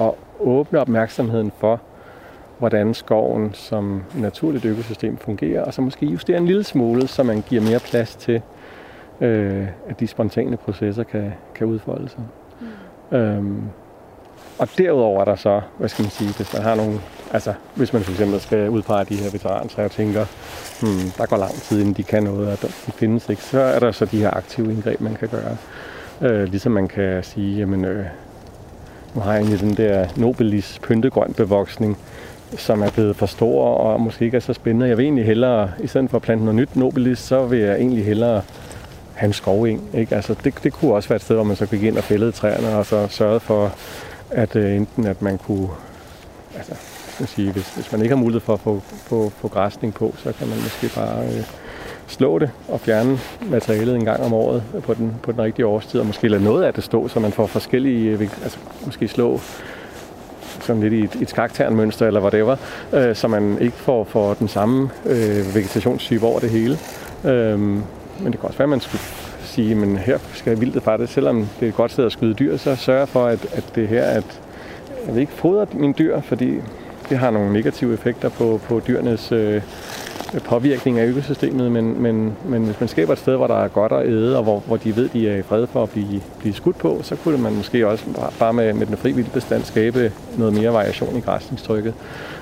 at 0.02 0.12
åbne 0.40 0.80
opmærksomheden 0.80 1.52
for, 1.60 1.82
hvordan 2.60 2.94
skoven 2.94 3.54
som 3.54 4.04
naturligt 4.16 4.66
økosystem 4.66 5.18
fungerer, 5.18 5.64
og 5.64 5.74
så 5.74 5.82
måske 5.82 6.06
justere 6.06 6.38
en 6.38 6.46
lille 6.46 6.64
smule, 6.64 7.08
så 7.08 7.24
man 7.24 7.44
giver 7.50 7.62
mere 7.62 7.80
plads 7.80 8.16
til, 8.16 8.42
øh, 9.22 9.68
at 9.90 10.00
de 10.00 10.08
spontane 10.08 10.58
processer 10.58 11.04
kan, 11.04 11.34
kan 11.56 11.68
udfolde 11.68 12.10
sig. 12.10 12.24
Mm. 13.12 13.18
Øhm, 13.18 13.64
og 14.62 14.68
derudover 14.78 15.22
er 15.22 15.26
der 15.26 15.36
så, 15.36 15.62
hvad 15.78 15.90
skal 15.90 16.04
man 16.04 16.12
sige, 16.12 16.34
hvis 16.34 16.54
man 16.54 16.62
har 16.62 16.76
nogle, 16.76 17.00
altså 17.34 17.54
hvis 17.76 17.94
man 17.94 18.02
for 18.02 18.12
eksempel 18.12 18.42
skal 18.42 18.70
udpege 18.70 19.06
de 19.06 19.16
her 19.16 19.32
veteraner, 19.32 19.84
og 19.84 19.92
tænker, 19.92 20.26
hmm, 20.82 21.12
der 21.18 21.26
går 21.26 21.38
lang 21.38 21.54
tid, 21.54 21.80
inden 21.80 21.94
de 21.94 22.04
kan 22.04 22.24
noget, 22.24 22.48
og 22.48 22.62
de 22.62 22.92
findes 22.92 23.30
ikke, 23.30 23.44
så 23.44 23.60
er 23.60 23.80
der 23.80 23.92
så 23.92 24.06
de 24.06 24.20
her 24.20 24.32
aktive 24.32 24.74
indgreb, 24.74 25.02
man 25.02 25.16
kan 25.16 25.28
gøre. 25.28 25.58
Øh, 26.22 26.44
ligesom 26.44 26.72
man 26.72 26.88
kan 26.88 27.24
sige, 27.24 27.58
jamen, 27.58 27.86
øh, 27.86 28.06
nu 29.16 29.22
har 29.22 29.32
jeg 29.34 29.40
egentlig 29.42 29.60
den 29.60 29.78
der 29.78 30.08
Nobelis 30.16 30.80
pyntegrøn 30.84 31.34
bevoksning, 31.34 31.98
som 32.58 32.82
er 32.82 32.92
blevet 32.92 33.16
for 33.16 33.26
stor 33.26 33.66
og 33.66 34.02
måske 34.02 34.26
ikke 34.26 34.38
er 34.38 34.42
så 34.42 34.54
spændende. 34.54 34.88
Jeg 34.88 34.98
vil 34.98 35.04
egentlig 35.04 35.26
hellere, 35.26 35.72
i 35.80 35.88
stedet 35.88 36.10
for 36.10 36.18
at 36.18 36.22
plante 36.22 36.46
noget 36.46 36.56
nyt 36.56 36.76
Nobelis, 36.76 37.20
så 37.20 37.46
vil 37.46 37.60
jeg 37.60 37.76
egentlig 37.76 38.06
hellere 38.06 38.42
have 39.14 39.28
en 39.28 39.34
skoving. 39.34 39.90
Ikke? 39.94 40.16
Altså, 40.16 40.36
det, 40.44 40.54
det 40.64 40.74
kunne 40.74 40.94
også 40.94 41.10
være 41.10 41.16
et 41.16 41.22
sted, 41.22 41.36
hvor 41.36 41.44
man 41.44 41.56
så 41.56 41.66
gik 41.66 41.84
ind 41.84 41.98
og 41.98 42.04
fældede 42.04 42.32
træerne, 42.32 42.76
og 42.76 42.86
så 42.86 43.08
sørgede 43.08 43.40
for, 43.40 43.72
at 44.32 44.56
øh, 44.56 44.76
enten 44.76 45.08
at 45.08 45.22
man 45.22 45.38
kunne, 45.38 45.70
altså, 46.56 46.76
skal 47.14 47.28
sige, 47.28 47.52
hvis, 47.52 47.76
hvis 47.76 47.92
man 47.92 48.02
ikke 48.02 48.16
har 48.16 48.22
mulighed 48.22 48.42
for 48.42 48.54
at 48.54 48.60
få, 48.60 48.82
få, 48.86 49.30
få 49.30 49.48
græsning 49.48 49.94
på, 49.94 50.16
så 50.18 50.34
kan 50.40 50.48
man 50.48 50.58
måske 50.58 50.96
bare 50.96 51.26
øh, 51.26 51.44
slå 52.08 52.40
det 52.40 52.52
og 52.68 52.80
fjerne 52.80 53.20
materialet 53.50 53.96
en 53.96 54.06
gang 54.06 54.24
om 54.24 54.34
året 54.34 54.64
på 54.84 54.94
den, 54.94 55.16
på 55.24 55.32
den 55.32 55.42
rigtige 55.42 55.66
årstid, 55.66 56.00
og 56.00 56.06
måske 56.06 56.28
lade 56.28 56.44
noget 56.44 56.64
af 56.64 56.74
det 56.74 56.84
stå, 56.84 57.08
så 57.08 57.20
man 57.20 57.32
får 57.32 57.48
forskellige, 57.48 58.12
øh, 58.12 58.22
altså 58.22 58.58
måske 58.86 59.08
slå 59.08 59.40
sådan 60.62 60.82
lidt 60.82 60.94
i 60.94 61.04
et, 61.04 61.16
et 61.22 61.30
skakternmønster 61.30 62.08
eller 62.08 62.22
whatever, 62.22 62.56
øh, 62.94 63.16
så 63.16 63.28
man 63.28 63.58
ikke 63.62 63.78
får, 63.78 64.04
får 64.04 64.34
den 64.34 64.48
samme 64.48 64.90
øh, 65.06 65.56
vegetationstype 65.56 66.26
over 66.26 66.40
det 66.40 66.50
hele. 66.50 66.78
Øh, 67.26 67.60
men 67.60 68.32
det 68.32 68.40
kan 68.40 68.48
også 68.48 68.58
være, 68.58 68.66
at 68.66 68.70
man 68.70 68.82
skulle 68.82 69.02
sige, 69.52 69.76
men 69.76 69.98
her 69.98 70.18
skal 70.34 70.62
vildtet 70.62 70.84
faktisk, 70.84 71.14
selvom 71.14 71.48
det 71.60 71.66
er 71.66 71.70
et 71.70 71.76
godt 71.76 71.92
sted 71.92 72.06
at 72.06 72.12
skyde 72.12 72.34
dyr, 72.34 72.58
så 72.58 72.76
sørge 72.76 73.08
for, 73.08 73.26
at, 73.26 73.40
at 73.54 73.64
det 73.76 73.88
her, 73.88 74.04
at 74.04 74.42
jeg 75.08 75.16
vil 75.16 75.22
ikke 75.22 75.34
fodrer 75.34 75.66
mine 75.74 75.94
dyr, 75.94 76.22
fordi 76.22 76.60
det 77.10 77.18
har 77.18 77.32
nogle 77.32 77.54
negative 77.54 77.94
effekter 77.94 78.30
på, 78.30 78.62
på 78.68 78.82
dyrenes 78.88 79.32
øh, 79.32 79.62
påvirkning 80.40 81.00
af 81.00 81.06
økosystemet, 81.06 81.72
men, 81.72 82.02
men, 82.02 82.34
men 82.46 82.64
hvis 82.64 82.80
man 82.80 82.90
skaber 82.90 83.14
et 83.14 83.20
sted, 83.20 83.36
hvor 83.36 83.48
der 83.48 83.64
er 83.64 83.68
godt 83.68 83.92
at 83.92 84.08
æde, 84.08 84.38
og 84.38 84.44
hvor, 84.44 84.60
hvor 84.60 84.78
de 84.78 84.96
ved, 84.96 85.10
de 85.10 85.30
er 85.30 85.38
i 85.38 85.42
fred 85.42 85.68
for 85.68 85.84
at 85.84 85.90
blive, 85.90 86.22
blive 86.40 86.54
skudt 86.54 86.78
på, 86.78 87.00
så 87.04 87.16
kunne 87.16 87.38
man 87.38 87.56
måske 87.56 87.88
også 87.88 88.06
bare 88.40 88.54
med, 88.54 88.74
med 88.74 88.86
den 88.86 88.98
frivillige 88.98 89.34
bestand 89.34 89.64
skabe 89.64 90.12
noget 90.38 90.54
mere 90.54 90.74
variation 90.74 91.18
i 91.18 91.20
græsningstrykket. 91.20 91.94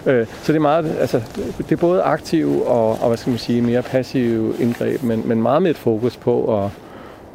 Øh, 0.06 0.26
så 0.28 0.52
det 0.52 0.56
er 0.56 0.62
meget, 0.62 0.96
altså, 1.00 1.22
det 1.58 1.72
er 1.72 1.76
både 1.76 2.02
aktiv 2.02 2.62
og, 2.66 2.90
og 3.02 3.08
hvad 3.08 3.18
skal 3.18 3.30
man 3.30 3.40
sige, 3.40 3.62
mere 3.62 3.82
passiv 3.82 4.56
indgreb, 4.60 5.04
men, 5.04 5.24
men 5.26 5.42
meget 5.42 5.62
med 5.62 5.72
et 5.72 5.78
fokus 5.78 6.18
på 6.18 6.64
at, 6.64 6.72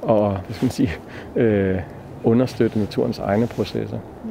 og, 0.04 0.30
hvad 0.30 0.54
skal 0.54 0.64
man 0.64 0.70
sige, 0.70 0.92
øh, 1.36 1.80
understøtte 2.24 2.78
naturens 2.78 3.18
egne 3.18 3.46
processer. 3.46 3.98
Mm. 4.24 4.30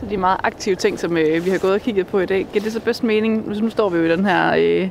Så 0.00 0.06
de 0.10 0.16
meget 0.16 0.40
aktive 0.42 0.76
ting, 0.76 0.98
som 0.98 1.16
øh, 1.16 1.44
vi 1.44 1.50
har 1.50 1.58
gået 1.58 1.72
og 1.72 1.80
kigget 1.80 2.06
på 2.06 2.18
i 2.18 2.26
dag, 2.26 2.46
giver 2.52 2.62
det 2.62 2.72
så 2.72 2.80
bedst 2.80 3.04
mening? 3.04 3.48
Nu, 3.48 3.54
nu 3.60 3.70
står 3.70 3.88
vi 3.88 3.98
jo 3.98 4.04
i 4.04 4.08
den 4.08 4.24
her, 4.24 4.52
øh, 4.54 4.86
i 4.86 4.90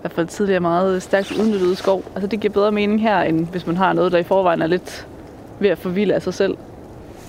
hvert 0.00 0.12
fald 0.12 0.26
tidligere 0.26 0.60
meget 0.60 1.02
stærkt 1.02 1.32
udnyttede 1.40 1.76
skov. 1.76 2.02
Altså 2.14 2.26
det 2.26 2.40
giver 2.40 2.52
bedre 2.52 2.72
mening 2.72 3.00
her, 3.00 3.20
end 3.20 3.46
hvis 3.46 3.66
man 3.66 3.76
har 3.76 3.92
noget, 3.92 4.12
der 4.12 4.18
i 4.18 4.22
forvejen 4.22 4.62
er 4.62 4.66
lidt 4.66 5.06
ved 5.58 5.70
at 5.70 5.78
forvilde 5.78 6.14
af 6.14 6.22
sig 6.22 6.34
selv. 6.34 6.56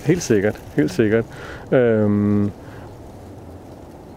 Helt 0.06 0.24
sikkert, 0.24 0.62
helt 0.76 0.92
sikkert. 0.92 1.26
Øhm, 1.72 2.52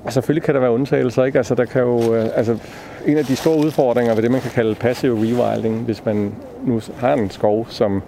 og 0.05 0.13
selvfølgelig 0.13 0.43
kan 0.43 0.55
der 0.55 0.61
være 0.61 0.71
undtagelser, 0.71 1.25
ikke? 1.25 1.39
Altså 1.39 1.55
der 1.55 1.65
kan 1.65 1.83
jo, 1.83 2.15
øh, 2.15 2.27
altså 2.35 2.59
en 3.09 3.17
af 3.17 3.25
de 3.25 3.37
store 3.37 3.59
udfordringer 3.59 4.15
ved 4.15 4.23
det, 4.23 4.31
man 4.31 4.41
kan 4.41 4.51
kalde 4.51 4.75
passive 4.75 5.17
rewilding, 5.17 5.83
hvis 5.83 6.05
man 6.05 6.35
nu 6.65 6.81
har 6.97 7.13
en 7.13 7.31
skov, 7.31 7.67
som 7.71 8.03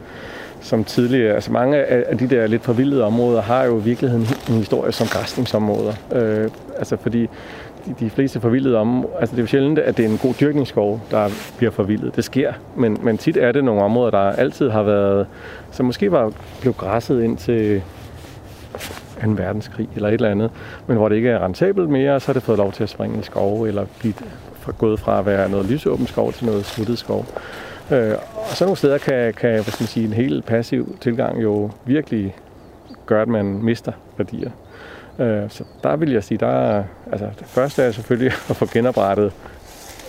som 0.62 0.84
tidligere, 0.84 1.34
altså 1.34 1.52
mange 1.52 1.76
af 1.84 2.18
de 2.18 2.28
der 2.28 2.46
lidt 2.46 2.62
forvildede 2.62 3.04
områder 3.04 3.42
har 3.42 3.64
jo 3.64 3.78
i 3.78 3.82
virkeligheden 3.82 4.26
en 4.48 4.54
historie 4.54 4.92
som 4.92 5.06
græsningsområder. 5.06 5.92
Øh, 6.12 6.50
altså 6.78 6.96
fordi 6.96 7.28
de, 7.86 7.94
de 8.00 8.10
fleste 8.10 8.40
forvildede 8.40 8.76
områder, 8.76 9.16
altså 9.16 9.36
det 9.36 9.40
er 9.40 9.42
jo 9.42 9.46
sjældent, 9.46 9.78
at 9.78 9.96
det 9.96 10.04
er 10.04 10.08
en 10.08 10.18
god 10.18 10.34
dyrkningsskov, 10.40 11.00
der 11.10 11.28
bliver 11.56 11.70
forvildet. 11.70 12.16
Det 12.16 12.24
sker, 12.24 12.52
men, 12.76 12.98
men 13.02 13.18
tit 13.18 13.36
er 13.36 13.52
det 13.52 13.64
nogle 13.64 13.82
områder, 13.82 14.10
der 14.10 14.18
altid 14.18 14.70
har 14.70 14.82
været, 14.82 15.26
som 15.70 15.86
måske 15.86 16.12
var 16.12 16.32
blevet 16.60 16.76
græsset 16.76 17.22
ind 17.22 17.36
til 17.36 17.82
en 19.24 19.38
verdenskrig 19.38 19.88
eller 19.94 20.08
et 20.08 20.14
eller 20.14 20.30
andet, 20.30 20.50
men 20.86 20.96
hvor 20.96 21.08
det 21.08 21.16
ikke 21.16 21.28
er 21.28 21.44
rentabelt 21.44 21.90
mere, 21.90 22.20
så 22.20 22.26
har 22.26 22.32
det 22.32 22.42
fået 22.42 22.58
lov 22.58 22.72
til 22.72 22.82
at 22.82 22.88
springe 22.88 23.18
i 23.18 23.22
skov, 23.22 23.62
eller 23.62 23.86
blive 23.98 24.14
gået 24.78 25.00
fra 25.00 25.18
at 25.18 25.26
være 25.26 25.48
noget 25.48 25.66
lysåben 25.66 26.06
skov 26.06 26.32
til 26.32 26.46
noget 26.46 26.66
smuttet 26.66 26.98
skov. 26.98 27.26
Øh, 27.90 28.14
og 28.34 28.56
så 28.56 28.64
nogle 28.64 28.76
steder 28.76 28.98
kan, 28.98 29.34
kan 29.34 29.50
hvad 29.50 29.64
skal 29.64 29.82
man 29.82 29.88
sige, 29.88 30.06
en 30.06 30.12
helt 30.12 30.46
passiv 30.46 30.96
tilgang 31.00 31.42
jo 31.42 31.70
virkelig 31.84 32.36
gøre, 33.06 33.22
at 33.22 33.28
man 33.28 33.44
mister 33.44 33.92
værdier. 34.16 34.50
Øh, 35.18 35.42
så 35.48 35.64
der 35.82 35.96
vil 35.96 36.12
jeg 36.12 36.24
sige, 36.24 36.38
der 36.38 36.46
er, 36.46 36.84
altså 37.12 37.28
det 37.38 37.46
første 37.46 37.82
er 37.82 37.90
selvfølgelig 37.90 38.32
at 38.50 38.56
få 38.56 38.66
genoprettet 38.72 39.32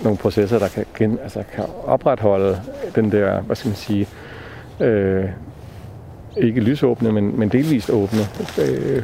nogle 0.03 0.17
processer, 0.17 0.59
der 0.59 0.67
kan, 0.67 0.85
gen, 0.97 1.19
altså, 1.23 1.43
kan 1.55 1.63
opretholde 1.83 2.61
den 2.95 3.11
der, 3.11 3.41
hvad 3.41 3.55
skal 3.55 3.69
man 3.69 3.75
sige, 3.75 4.07
øh, 4.79 5.25
ikke 6.37 6.61
lysåbne, 6.61 7.11
men, 7.11 7.39
men 7.39 7.49
delvist 7.49 7.89
åbne 7.89 8.19
øh, 8.61 9.03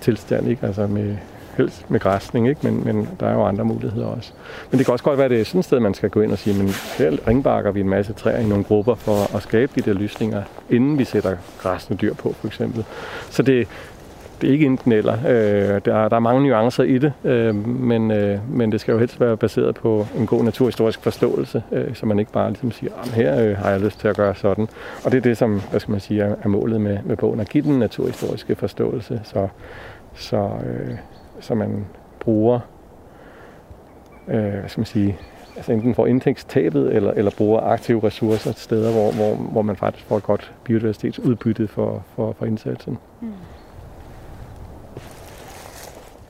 tilstand, 0.00 0.48
ikke? 0.48 0.66
Altså 0.66 0.86
med, 0.86 1.16
helst 1.56 1.90
med 1.90 2.00
græsning, 2.00 2.48
ikke? 2.48 2.60
Men, 2.62 2.84
men 2.84 3.08
der 3.20 3.26
er 3.26 3.32
jo 3.32 3.44
andre 3.44 3.64
muligheder 3.64 4.06
også. 4.06 4.32
Men 4.70 4.78
det 4.78 4.86
kan 4.86 4.92
også 4.92 5.04
godt 5.04 5.18
være, 5.18 5.24
at 5.24 5.30
det 5.30 5.40
er 5.40 5.44
sådan 5.44 5.58
et 5.58 5.64
sted, 5.64 5.80
man 5.80 5.94
skal 5.94 6.10
gå 6.10 6.20
ind 6.20 6.32
og 6.32 6.38
sige, 6.38 6.58
men 6.58 6.68
her 6.98 7.28
ringbakker 7.28 7.70
vi 7.70 7.80
en 7.80 7.88
masse 7.88 8.12
træer 8.12 8.38
i 8.38 8.46
nogle 8.46 8.64
grupper 8.64 8.94
for 8.94 9.36
at 9.36 9.42
skabe 9.42 9.72
de 9.74 9.80
der 9.80 9.92
lysninger, 9.92 10.42
inden 10.70 10.98
vi 10.98 11.04
sætter 11.04 11.36
græsne 11.58 11.96
dyr 11.96 12.14
på, 12.14 12.32
for 12.32 12.46
eksempel. 12.46 12.84
Så 13.30 13.42
det, 13.42 13.68
det 14.40 14.48
er 14.48 14.52
ikke 14.52 14.66
enten 14.66 14.92
eller. 14.92 15.14
Øh, 15.14 15.80
der, 15.84 16.08
der 16.08 16.16
er 16.16 16.20
mange 16.20 16.42
nuancer 16.42 16.82
i 16.82 16.98
det, 16.98 17.12
øh, 17.24 17.54
men, 17.66 18.10
øh, 18.10 18.38
men 18.50 18.72
det 18.72 18.80
skal 18.80 18.92
jo 18.92 18.98
helst 18.98 19.20
være 19.20 19.36
baseret 19.36 19.74
på 19.74 20.06
en 20.18 20.26
god 20.26 20.44
naturhistorisk 20.44 21.02
forståelse, 21.02 21.62
øh, 21.72 21.94
så 21.94 22.06
man 22.06 22.18
ikke 22.18 22.32
bare 22.32 22.48
ligesom 22.48 22.72
siger, 22.72 22.92
at 23.02 23.08
her 23.08 23.44
øh, 23.44 23.56
har 23.56 23.70
jeg 23.70 23.80
lyst 23.80 24.00
til 24.00 24.08
at 24.08 24.16
gøre 24.16 24.34
sådan. 24.34 24.68
Og 25.04 25.12
det 25.12 25.18
er 25.18 25.22
det, 25.22 25.36
som 25.36 25.60
hvad 25.70 25.80
skal 25.80 25.90
man 25.90 26.00
sige, 26.00 26.22
er, 26.22 26.34
er 26.42 26.48
målet 26.48 26.80
med, 26.80 26.98
med 27.04 27.16
bogen, 27.16 27.40
at 27.40 27.48
give 27.48 27.64
den 27.64 27.78
naturhistoriske 27.78 28.54
forståelse, 28.54 29.20
så, 29.24 29.48
så, 30.14 30.36
øh, 30.36 30.94
så 31.44 31.54
man 31.54 31.86
bruger 32.20 32.60
øh, 34.28 34.52
hvad 34.52 34.68
skal 34.68 34.80
man 34.80 34.86
sige, 34.86 35.18
altså 35.56 35.72
enten 35.72 35.94
får 35.94 36.06
indtægtstabet 36.06 36.94
eller, 36.94 37.10
eller 37.12 37.30
bruger 37.30 37.60
aktive 37.60 38.02
ressourcer 38.04 38.52
til 38.52 38.62
steder, 38.62 38.92
hvor, 38.92 39.12
hvor, 39.12 39.34
hvor 39.34 39.62
man 39.62 39.76
faktisk 39.76 40.06
får 40.06 40.16
et 40.16 40.22
godt 40.22 40.52
biodiversitetsudbytte 40.64 41.68
for, 41.68 42.02
for, 42.16 42.32
for 42.38 42.46
indsatsen. 42.46 42.98
Mm. 43.20 43.32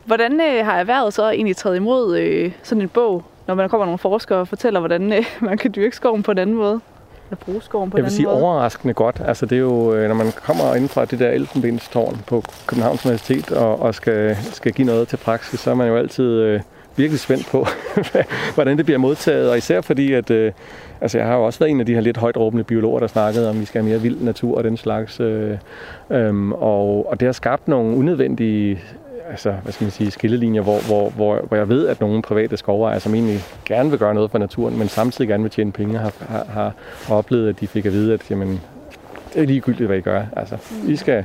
Hvordan 0.05 0.32
øh, 0.32 0.65
har 0.66 0.78
erhvervet 0.78 1.15
så 1.15 1.31
egentlig 1.31 1.57
taget 1.57 1.77
imod 1.77 2.19
øh, 2.19 2.53
sådan 2.62 2.82
en 2.82 2.89
bog, 2.89 3.23
når 3.47 3.55
man 3.55 3.69
kommer 3.69 3.85
nogle 3.85 3.99
forskere 3.99 4.39
og 4.39 4.49
fortæller, 4.49 4.81
hvordan 4.81 5.12
øh, 5.12 5.24
man 5.49 5.59
kan 5.59 5.73
dyrke 5.77 5.97
skoven 5.97 6.23
på 6.23 6.31
en 6.31 6.39
anden 6.39 6.57
måde? 6.57 6.81
Eller 7.30 7.44
bruge 7.44 7.62
skoven 7.62 7.90
på 7.90 7.96
Jeg 7.96 8.05
vil 8.05 8.12
sige 8.12 8.26
måde? 8.26 8.42
overraskende 8.42 8.94
godt. 8.94 9.22
Altså 9.24 9.46
det 9.46 9.56
er 9.56 9.60
jo, 9.60 9.94
øh, 9.94 10.09
når 10.09 10.14
man 10.14 10.32
kommer 10.32 10.74
ind 10.74 10.88
fra 10.88 11.05
det 11.05 11.18
der 11.18 11.30
elfenbenstårn 11.30 12.22
på 12.26 12.42
Københavns 12.66 13.06
Universitet 13.06 13.52
og, 13.52 13.82
og 13.82 13.94
skal, 13.94 14.36
skal 14.52 14.72
give 14.72 14.86
noget 14.86 15.09
til 15.09 15.16
praksis, 15.16 15.60
så 15.60 15.70
er 15.70 15.74
man 15.74 15.88
jo 15.88 15.96
altid 15.96 16.24
øh, 16.24 16.60
virkelig 16.96 17.20
spændt 17.20 17.46
på, 17.46 17.66
hvordan 18.55 18.76
det 18.76 18.84
bliver 18.84 18.98
modtaget. 18.98 19.51
Og 19.51 19.59
især 19.59 19.80
fordi, 19.80 20.12
at 20.12 20.30
øh, 20.30 20.52
altså 21.01 21.18
jeg 21.18 21.26
har 21.26 21.34
jo 21.36 21.44
også 21.44 21.59
været 21.59 21.70
en 21.70 21.80
af 21.80 21.86
de 21.86 21.94
her 21.94 22.01
lidt 22.01 22.16
højt 22.16 22.36
råbende 22.36 22.64
biologer, 22.64 23.01
der 23.01 23.06
snakkede 23.06 23.48
om, 23.51 23.56
at 23.56 23.60
vi 23.60 23.66
skal 23.66 23.82
have 23.82 23.90
mere 23.90 24.01
vild 24.01 24.20
natur 24.20 24.56
og 24.56 24.64
den 24.64 24.76
slags. 24.76 25.20
Øh, 25.20 25.59
øh, 26.10 26.51
og, 26.51 27.10
og 27.10 27.20
det 27.20 27.26
har 27.26 27.32
skabt 27.32 27.68
nogle 27.68 27.96
unødvendige 27.96 28.80
altså, 29.30 29.52
hvad 29.62 29.72
skal 29.72 29.84
man 29.84 29.90
sige, 29.90 30.10
skillelinjer, 30.10 30.62
hvor, 30.62 30.78
hvor, 30.86 31.10
hvor, 31.10 31.40
hvor 31.48 31.56
jeg 31.56 31.68
ved, 31.68 31.86
at 31.86 32.01
nogle 32.01 32.22
private 32.22 32.56
skovejere, 32.56 33.01
som 33.01 33.14
egentlig 33.14 33.40
gerne 33.64 33.90
vil 33.90 33.98
gøre 33.98 34.14
noget 34.14 34.30
for 34.30 34.38
naturen, 34.38 34.78
men 34.78 34.88
samtidig 34.88 35.28
gerne 35.28 35.42
vil 35.42 35.52
tjene 35.52 35.72
penge, 35.72 35.98
har, 35.98 36.12
har, 36.28 36.72
har 37.06 37.14
oplevet, 37.14 37.48
at 37.48 37.60
de 37.60 37.66
fik 37.66 37.86
at 37.86 37.92
vide, 37.92 38.14
at 38.14 38.30
jamen, 38.30 38.60
det 39.34 39.42
er 39.42 39.46
ligegyldigt, 39.46 39.86
hvad 39.86 39.98
I 39.98 40.01
gør. 40.01 40.22
Altså, 40.36 40.56
I, 40.88 40.96
skal, 40.96 41.24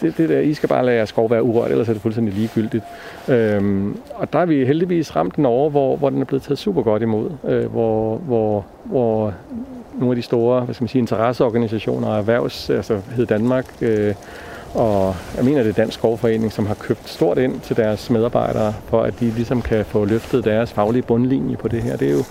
det, 0.00 0.14
det 0.16 0.28
der, 0.28 0.40
I 0.40 0.54
skal 0.54 0.68
bare 0.68 0.84
lade 0.84 0.96
jeres 0.96 1.08
skov 1.08 1.30
være 1.30 1.42
urørt, 1.42 1.70
ellers 1.70 1.88
er 1.88 1.92
det 1.92 2.02
fuldstændig 2.02 2.34
ligegyldigt. 2.34 2.84
Øhm, 3.28 3.96
og 4.14 4.32
der 4.32 4.38
er 4.38 4.46
vi 4.46 4.64
heldigvis 4.64 5.16
ramt 5.16 5.36
den 5.36 5.46
over, 5.46 5.70
hvor, 5.70 5.96
hvor 5.96 6.10
den 6.10 6.20
er 6.20 6.24
blevet 6.24 6.42
taget 6.42 6.58
super 6.58 6.82
godt 6.82 7.02
imod. 7.02 7.30
Øh, 7.48 7.66
hvor, 7.66 8.16
hvor, 8.16 8.66
hvor 8.84 9.34
nogle 9.98 10.12
af 10.12 10.16
de 10.16 10.22
store 10.22 10.60
hvad 10.60 10.74
skal 10.74 10.82
man 10.82 10.88
sige, 10.88 11.00
interesseorganisationer, 11.00 12.18
erhvervs, 12.18 12.70
altså 12.70 13.00
hed 13.16 13.26
Danmark, 13.26 13.66
øh, 13.80 14.14
og 14.74 15.16
jeg 15.36 15.44
mener, 15.44 15.62
det 15.62 15.70
er 15.70 15.74
Dansk 15.74 15.98
Skovforening, 15.98 16.52
som 16.52 16.66
har 16.66 16.74
købt 16.74 17.08
stort 17.08 17.38
ind 17.38 17.60
til 17.60 17.76
deres 17.76 18.10
medarbejdere, 18.10 18.74
for 18.86 19.02
at 19.02 19.20
de 19.20 19.24
ligesom 19.30 19.62
kan 19.62 19.84
få 19.84 20.04
løftet 20.04 20.44
deres 20.44 20.72
faglige 20.72 21.02
bundlinje 21.02 21.56
på 21.56 21.68
det 21.68 21.82
her. 21.82 21.96
Det 21.96 22.08
er 22.08 22.12
jo, 22.12 22.24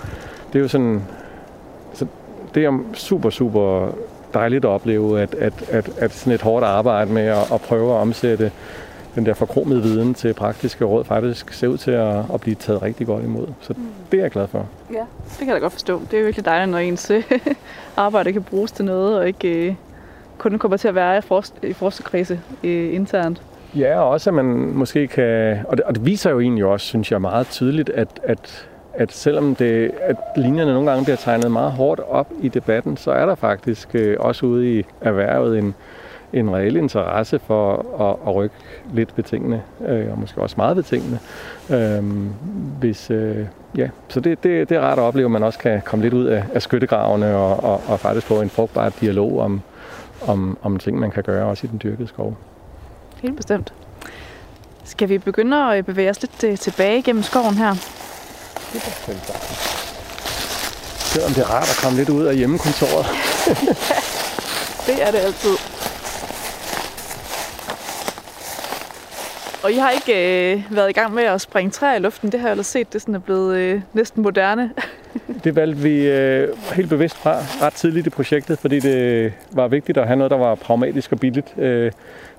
det 0.53 0.55
er 0.55 0.59
jo 0.59 0.67
sådan... 0.67 1.01
Så 1.93 2.05
det 2.55 2.65
er 2.65 2.79
super, 2.93 3.29
super 3.29 3.95
dejligt 4.33 4.65
at 4.65 4.69
opleve, 4.69 5.21
at, 5.21 5.33
at, 5.33 5.53
at, 5.69 5.89
at 5.97 6.13
sådan 6.13 6.33
et 6.33 6.41
hårdt 6.41 6.65
arbejde 6.65 7.11
med 7.11 7.25
at, 7.25 7.51
at 7.53 7.61
prøve 7.61 7.93
at 7.93 7.97
omsætte 7.97 8.51
den 9.15 9.25
der 9.25 9.33
forkromede 9.33 9.81
viden 9.81 10.13
til 10.13 10.33
praktiske 10.33 10.85
råd 10.85 11.03
faktisk 11.03 11.53
ser 11.53 11.67
ud 11.67 11.77
til 11.77 11.91
at, 11.91 12.17
at 12.33 12.41
blive 12.41 12.55
taget 12.55 12.81
rigtig 12.81 13.07
godt 13.07 13.23
imod. 13.23 13.47
Så 13.61 13.73
det 14.11 14.17
er 14.17 14.21
jeg 14.21 14.31
glad 14.31 14.47
for. 14.47 14.65
Ja, 14.93 15.03
det 15.29 15.37
kan 15.37 15.47
jeg 15.47 15.55
da 15.55 15.59
godt 15.59 15.73
forstå. 15.73 16.01
Det 16.11 16.19
er 16.19 16.23
virkelig 16.23 16.45
dejligt, 16.45 16.71
når 16.71 16.77
ens 16.77 17.11
arbejde 17.97 18.33
kan 18.33 18.43
bruges 18.43 18.71
til 18.71 18.85
noget, 18.85 19.17
og 19.17 19.27
ikke 19.27 19.67
øh, 19.67 19.75
kun 20.41 20.57
kommer 20.57 20.77
til 20.77 20.87
at 20.87 20.95
være 20.95 21.17
i, 21.17 21.21
forsk- 21.21 21.65
i 21.67 21.73
forskerkredse 21.73 22.39
øh, 22.63 22.95
internt. 22.95 23.41
Ja, 23.75 23.99
og 23.99 24.09
også 24.09 24.29
at 24.29 24.33
man 24.33 24.45
måske 24.73 25.07
kan... 25.07 25.59
Og 25.67 25.77
det, 25.77 25.85
og 25.85 25.95
det 25.95 26.05
viser 26.05 26.29
jo 26.29 26.39
egentlig 26.39 26.65
også, 26.65 26.85
synes 26.85 27.11
jeg, 27.11 27.21
meget 27.21 27.47
tydeligt, 27.47 27.89
at, 27.89 28.07
at, 28.23 28.67
at 28.93 29.11
selvom 29.11 29.55
det, 29.55 29.91
at 30.01 30.15
linjerne 30.37 30.73
nogle 30.73 30.89
gange 30.89 31.03
bliver 31.03 31.17
tegnet 31.17 31.51
meget 31.51 31.71
hårdt 31.71 32.01
op 32.09 32.27
i 32.41 32.47
debatten, 32.47 32.97
så 32.97 33.11
er 33.11 33.25
der 33.25 33.35
faktisk 33.35 33.95
øh, 33.95 34.17
også 34.19 34.45
ude 34.45 34.79
i 34.79 34.85
erhvervet 35.01 35.59
en, 35.59 35.75
en 36.33 36.55
reel 36.55 36.75
interesse 36.75 37.39
for 37.39 37.85
at, 37.99 38.29
at 38.29 38.35
rykke 38.35 38.55
lidt 38.93 39.09
ved 39.15 39.23
tingene, 39.23 39.61
øh, 39.87 40.11
og 40.11 40.19
måske 40.19 40.41
også 40.41 40.55
meget 40.57 40.75
ved 40.75 40.83
tingene. 40.83 41.19
Øh, 41.69 42.03
hvis, 42.79 43.11
øh, 43.11 43.45
ja. 43.77 43.89
Så 44.07 44.19
det, 44.19 44.43
det, 44.43 44.69
det 44.69 44.77
er 44.77 44.81
rart 44.81 44.99
at 44.99 45.03
opleve, 45.03 45.25
at 45.25 45.31
man 45.31 45.43
også 45.43 45.59
kan 45.59 45.81
komme 45.85 46.03
lidt 46.03 46.13
ud 46.13 46.25
af, 46.25 46.43
af 46.53 46.61
skyttegravene 46.61 47.35
og, 47.35 47.63
og, 47.63 47.81
og 47.87 47.99
faktisk 47.99 48.27
få 48.27 48.41
en 48.41 48.49
frugtbar 48.49 48.89
dialog 49.01 49.39
om, 49.39 49.61
om, 50.21 50.57
om 50.61 50.79
ting, 50.79 50.99
man 50.99 51.11
kan 51.11 51.23
gøre 51.23 51.45
også 51.45 51.67
i 51.67 51.69
den 51.69 51.79
dyrkede 51.83 52.07
skov. 52.07 52.37
Helt 53.21 53.35
bestemt. 53.35 53.73
Skal 54.83 55.09
vi 55.09 55.17
begynde 55.17 55.73
at 55.73 55.85
bevæge 55.85 56.09
os 56.09 56.21
lidt 56.21 56.43
øh, 56.43 56.57
tilbage 56.57 57.01
gennem 57.01 57.23
skoven 57.23 57.55
her? 57.55 57.75
Selvom 61.13 61.31
det 61.31 61.43
er 61.43 61.49
rart 61.49 61.69
at 61.69 61.79
komme 61.83 61.97
lidt 61.97 62.09
ud 62.09 62.25
af 62.25 62.35
hjemmekontoret. 62.35 63.05
Det 64.87 65.03
er 65.03 65.11
det 65.11 65.17
altid. 65.17 65.80
Og 69.63 69.71
I 69.71 69.75
har 69.75 69.89
ikke 69.89 70.53
øh, 70.53 70.63
været 70.71 70.89
i 70.89 70.93
gang 70.93 71.13
med 71.13 71.23
at 71.23 71.41
springe 71.41 71.71
træer 71.71 71.95
i 71.95 71.99
luften. 71.99 72.31
Det 72.31 72.39
har 72.39 72.47
jeg 72.47 72.51
ellers 72.51 72.67
set, 72.67 72.93
det 72.93 73.01
sådan 73.01 73.15
er 73.15 73.19
blevet 73.19 73.57
øh, 73.57 73.81
næsten 73.93 74.23
moderne. 74.23 74.71
Det 75.43 75.55
valgte 75.55 75.81
vi 75.81 76.07
øh, 76.07 76.47
helt 76.73 76.89
bevidst 76.89 77.17
fra 77.17 77.37
ret 77.65 77.73
tidligt 77.73 78.07
i 78.07 78.09
projektet, 78.09 78.59
fordi 78.59 78.79
det 78.79 79.33
var 79.51 79.67
vigtigt 79.67 79.97
at 79.97 80.07
have 80.07 80.17
noget, 80.17 80.31
der 80.31 80.37
var 80.37 80.55
pragmatisk 80.55 81.11
og 81.11 81.19
billigt. 81.19 81.57
Øh, 81.57 81.91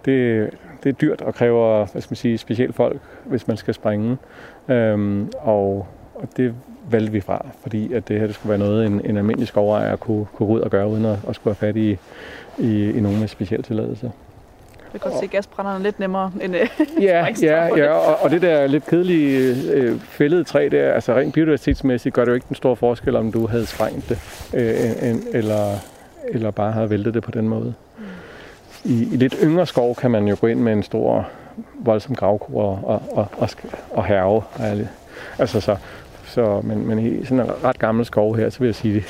det, 0.05 0.51
det 0.85 0.89
er 0.89 0.93
dyrt 0.93 1.21
og 1.21 1.35
kræver 1.35 1.87
hvad 1.93 2.03
skal 2.03 2.13
man 2.13 2.17
sige, 2.17 2.39
specielt 2.39 2.75
folk, 2.75 3.01
hvis 3.25 3.49
man 3.49 3.57
skal 3.57 3.75
springe. 3.75 4.17
Øhm, 4.69 5.31
og, 5.39 5.87
og 6.15 6.29
det 6.37 6.55
valgte 6.91 7.13
vi 7.13 7.21
fra, 7.21 7.47
fordi 7.63 7.93
at 7.93 8.09
det 8.09 8.21
her 8.21 8.27
det 8.27 8.35
skulle 8.35 8.51
være 8.51 8.59
noget, 8.59 8.87
en, 8.87 9.01
en 9.05 9.17
almindelig 9.17 9.49
skovejer 9.49 9.97
kunne, 9.97 10.27
kunne 10.35 10.47
gå 10.47 10.55
ud 10.55 10.61
og 10.61 10.71
gøre, 10.71 10.89
uden 10.89 11.05
at, 11.05 11.19
at 11.29 11.35
skulle 11.35 11.57
have 11.61 11.69
fat 11.69 11.77
i, 11.77 11.99
i, 12.59 12.91
i 12.91 13.01
nogen 13.01 13.21
med 13.21 13.29
speciel 13.29 13.63
tilladelse. 13.63 14.13
Kan 14.93 15.01
godt 15.01 15.21
se 15.21 15.27
gasbrænderne 15.27 15.83
lidt 15.83 16.01
nemmere 16.01 16.33
end 16.41 16.57
øh, 16.57 16.69
Ja, 17.01 17.27
ja, 17.43 17.77
ja 17.77 17.93
og, 17.93 18.23
og 18.23 18.31
det 18.31 18.43
der 18.43 18.67
lidt 18.67 18.87
kedelige 18.87 19.57
øh, 19.73 20.01
fældede 20.01 20.45
træ 20.45 20.69
der, 20.73 20.93
altså 20.93 21.15
rent 21.15 21.35
biodiversitetsmæssigt 21.35 22.15
gør 22.15 22.25
det 22.25 22.31
jo 22.31 22.35
ikke 22.35 22.47
den 22.49 22.57
store 22.57 22.77
forskel, 22.77 23.17
om 23.17 23.33
du 23.33 23.47
havde 23.47 23.67
sprængt 23.67 24.09
det, 24.09 24.19
øh, 24.55 25.11
en, 25.11 25.23
eller, 25.33 25.77
eller 26.29 26.51
bare 26.51 26.73
havde 26.73 26.91
væltet 26.91 27.15
det 27.15 27.23
på 27.23 27.31
den 27.31 27.49
måde. 27.49 27.75
I, 28.85 29.09
I 29.13 29.17
lidt 29.17 29.37
yngre 29.43 29.67
skov 29.67 29.95
kan 29.95 30.11
man 30.11 30.29
jo 30.29 30.37
gå 30.41 30.47
ind 30.47 30.61
med 30.61 30.73
en 30.73 30.83
stor, 30.83 31.29
voldsom 31.75 32.15
gravkur 32.15 32.63
og, 32.63 32.81
og, 32.85 33.03
og, 33.13 33.29
og, 33.39 33.49
og 33.91 34.05
herve. 34.05 34.43
Altså 35.39 35.61
så, 35.61 35.77
så 36.25 36.61
men, 36.65 36.87
men 36.87 36.99
i 36.99 37.25
sådan 37.25 37.41
en 37.41 37.51
ret 37.65 37.79
gammel 37.79 38.05
skov 38.05 38.37
her, 38.37 38.51
så 38.51 38.59
vil 38.59 38.67
jeg 38.67 38.75
sige, 38.75 39.05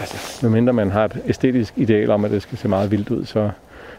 altså, 0.00 0.46
medmindre 0.46 0.72
man 0.72 0.90
har 0.90 1.04
et 1.04 1.22
æstetisk 1.26 1.72
ideal 1.76 2.10
om, 2.10 2.24
at 2.24 2.30
det 2.30 2.42
skal 2.42 2.58
se 2.58 2.68
meget 2.68 2.90
vildt 2.90 3.10
ud, 3.10 3.24
så, 3.24 3.50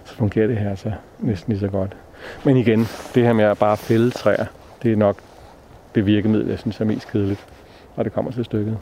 så 0.04 0.16
fungerer 0.16 0.48
det 0.48 0.58
her 0.58 0.76
så 0.76 0.92
næsten 1.20 1.54
lige 1.54 1.60
så 1.60 1.68
godt. 1.68 1.96
Men 2.44 2.58
igen, 2.58 2.88
det 3.16 3.24
her 3.24 3.34
med 3.34 3.46
at 3.46 3.58
bare 3.58 3.78
fælde 3.78 4.12
træer, 4.12 4.46
det 4.84 4.92
er 4.92 4.96
nok 4.96 5.18
det 5.96 6.06
virkemiddel, 6.06 6.48
jeg 6.50 6.60
synes 6.60 6.80
er 6.80 6.86
mest 6.86 7.12
kedeligt, 7.12 7.46
når 7.98 8.04
det 8.04 8.14
kommer 8.14 8.32
til 8.32 8.46
stykket. 8.46 8.78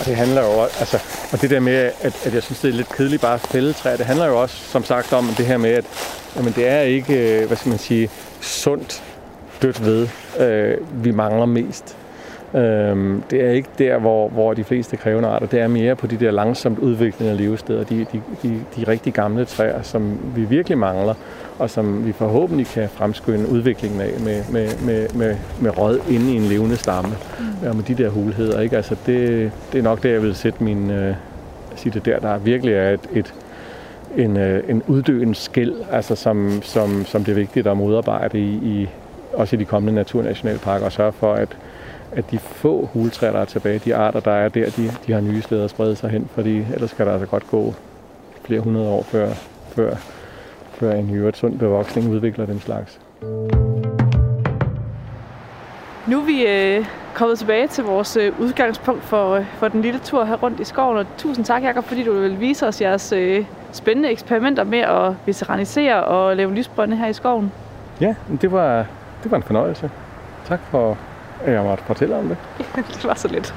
Og 0.00 0.06
det 0.06 0.16
handler 0.16 0.42
jo 0.42 0.50
også, 0.50 0.76
altså, 0.78 0.98
og 1.32 1.40
det 1.40 1.50
der 1.50 1.60
med, 1.60 1.72
at, 2.00 2.26
at 2.26 2.34
jeg 2.34 2.42
synes, 2.42 2.60
det 2.60 2.68
er 2.68 2.74
lidt 2.74 2.88
kedeligt 2.88 3.22
bare 3.22 3.34
at 3.34 3.40
fælde 3.40 3.72
træer, 3.72 3.96
det 3.96 4.06
handler 4.06 4.26
jo 4.26 4.42
også, 4.42 4.56
som 4.56 4.84
sagt, 4.84 5.12
om 5.12 5.24
det 5.36 5.46
her 5.46 5.56
med, 5.56 5.70
at 5.70 5.84
jamen, 6.36 6.52
det 6.52 6.68
er 6.68 6.80
ikke, 6.80 7.40
øh, 7.40 7.46
hvad 7.46 7.56
skal 7.56 7.68
man 7.68 7.78
sige, 7.78 8.10
sundt 8.40 9.02
dødt 9.62 9.84
ved, 9.84 10.08
øh, 10.38 11.04
vi 11.04 11.10
mangler 11.10 11.46
mest. 11.46 11.96
Øhm, 12.54 13.22
det 13.30 13.44
er 13.44 13.50
ikke 13.50 13.68
der, 13.78 13.98
hvor, 13.98 14.28
hvor 14.28 14.54
de 14.54 14.64
fleste 14.64 14.96
krævende 14.96 15.28
arter, 15.28 15.46
det 15.46 15.60
er 15.60 15.68
mere 15.68 15.96
på 15.96 16.06
de 16.06 16.16
der 16.16 16.30
langsomt 16.30 16.78
udviklende 16.78 17.36
levesteder, 17.36 17.84
de, 17.84 18.06
de, 18.12 18.22
de, 18.42 18.60
de 18.76 18.84
rigtig 18.88 19.12
gamle 19.12 19.44
træer, 19.44 19.82
som 19.82 20.18
vi 20.34 20.44
virkelig 20.44 20.78
mangler, 20.78 21.14
og 21.58 21.70
som 21.70 22.06
vi 22.06 22.12
forhåbentlig 22.12 22.66
kan 22.66 22.88
fremskynde 22.88 23.48
udviklingen 23.48 24.00
af 24.00 24.10
med, 24.24 24.42
med, 24.50 24.68
med, 24.84 25.08
med, 25.14 25.36
med 25.60 25.78
råd 25.78 26.00
inde 26.10 26.32
i 26.32 26.36
en 26.36 26.42
levende 26.42 26.76
stamme, 26.76 27.14
mm. 27.38 27.68
og 27.68 27.76
med 27.76 27.84
de 27.84 27.94
der 27.94 28.08
hulheder. 28.08 28.60
Ikke? 28.60 28.76
Altså 28.76 28.96
det, 29.06 29.50
det 29.72 29.78
er 29.78 29.82
nok 29.82 30.02
der, 30.02 30.10
jeg 30.10 30.22
vil 30.22 30.34
sætte 30.34 30.64
min, 30.64 30.90
øh, 30.90 31.14
sige 31.76 31.92
det 31.92 32.04
der, 32.04 32.18
der 32.18 32.38
virkelig 32.38 32.74
er 32.74 32.90
et, 32.90 33.08
et 33.12 33.34
en, 34.16 34.36
øh, 34.36 34.62
en 34.68 34.82
uddøende 34.86 35.34
skæld, 35.34 35.74
altså 35.92 36.14
som, 36.14 36.62
som, 36.62 37.04
som 37.04 37.24
det 37.24 37.32
er 37.32 37.36
vigtigt 37.36 37.66
at 37.66 37.76
modarbejde 37.76 38.38
i, 38.38 38.50
i 38.52 38.88
også 39.32 39.56
i 39.56 39.58
de 39.58 39.64
kommende 39.64 39.94
naturnationalparker, 39.94 40.86
og 40.86 40.92
sørge 40.92 41.12
for, 41.12 41.34
at, 41.34 41.48
at 42.16 42.30
de 42.30 42.38
få 42.38 42.88
huletræer, 42.92 43.32
der 43.32 43.40
er 43.40 43.44
tilbage, 43.44 43.78
de 43.78 43.94
arter, 43.96 44.20
der 44.20 44.30
er 44.30 44.48
der, 44.48 44.70
de, 44.70 44.90
de 45.06 45.12
har 45.12 45.20
nye 45.20 45.42
steder 45.42 45.64
at 45.64 45.70
sprede 45.70 45.96
sig 45.96 46.10
hen, 46.10 46.28
fordi 46.34 46.58
ellers 46.74 46.90
skal 46.90 47.06
der 47.06 47.12
altså 47.12 47.26
godt 47.26 47.50
gå 47.50 47.74
flere 48.44 48.60
hundrede 48.60 48.88
år, 48.88 49.02
før, 49.02 49.28
før, 49.68 49.94
før 50.72 50.92
en 50.92 51.14
øvrigt 51.14 51.36
sund 51.36 51.58
bevoksning 51.58 52.10
udvikler 52.10 52.46
den 52.46 52.60
slags. 52.60 53.00
Nu 56.06 56.20
er 56.20 56.24
vi 56.24 56.46
øh, 56.46 56.86
kommet 57.14 57.38
tilbage 57.38 57.68
til 57.68 57.84
vores 57.84 58.16
øh, 58.16 58.40
udgangspunkt 58.40 59.02
for, 59.02 59.34
øh, 59.34 59.44
for 59.46 59.68
den 59.68 59.82
lille 59.82 60.00
tur 60.04 60.24
her 60.24 60.36
rundt 60.36 60.60
i 60.60 60.64
skoven, 60.64 60.98
og 60.98 61.06
tusind 61.18 61.44
tak, 61.44 61.62
Jacob, 61.62 61.84
fordi 61.84 62.04
du 62.04 62.12
vil 62.12 62.40
vise 62.40 62.66
os 62.66 62.80
jeres 62.80 63.12
øh, 63.12 63.44
spændende 63.72 64.10
eksperimenter 64.10 64.64
med 64.64 64.78
at 64.78 65.12
veteranisere 65.26 66.04
og 66.04 66.36
lave 66.36 66.54
lysbrønde 66.54 66.96
her 66.96 67.06
i 67.06 67.12
skoven. 67.12 67.52
Ja, 68.00 68.14
det 68.40 68.52
var, 68.52 68.86
det 69.22 69.30
var 69.30 69.36
en 69.36 69.42
fornøjelse. 69.42 69.90
Tak 70.46 70.60
for, 70.70 70.98
at 71.44 71.52
jeg 71.52 71.62
måtte 71.62 71.84
fortælle 71.84 72.16
om 72.16 72.28
det. 72.28 72.36
det 72.74 73.04
var 73.04 73.14
så 73.14 73.28
lidt. 73.28 73.54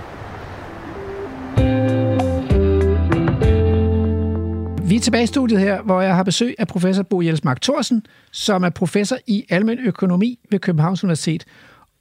Vi 4.90 4.96
er 4.96 5.00
tilbage 5.00 5.24
i 5.24 5.28
studiet 5.28 5.60
her, 5.60 5.82
hvor 5.82 6.02
jeg 6.02 6.16
har 6.16 6.24
besøg 6.24 6.56
af 6.58 6.68
professor 6.68 7.04
Bo 7.04 7.22
Jelsmark 7.22 7.62
Thorsen, 7.62 8.06
som 8.32 8.64
er 8.64 8.70
professor 8.70 9.18
i 9.28 9.46
almen 9.50 9.80
økonomi 9.80 10.40
ved 10.52 10.60
Københavns 10.60 11.04
Universitet. 11.04 11.46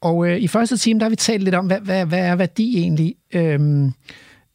Og 0.00 0.28
øh, 0.28 0.38
i 0.38 0.48
første 0.48 0.76
time, 0.76 1.00
der 1.00 1.04
har 1.04 1.10
vi 1.10 1.16
talt 1.16 1.42
lidt 1.42 1.54
om, 1.54 1.66
hvad, 1.66 1.80
hvad, 1.80 2.06
hvad 2.06 2.18
er 2.18 2.36
værdi 2.36 2.78
egentlig, 2.78 3.14
øhm, 3.32 3.92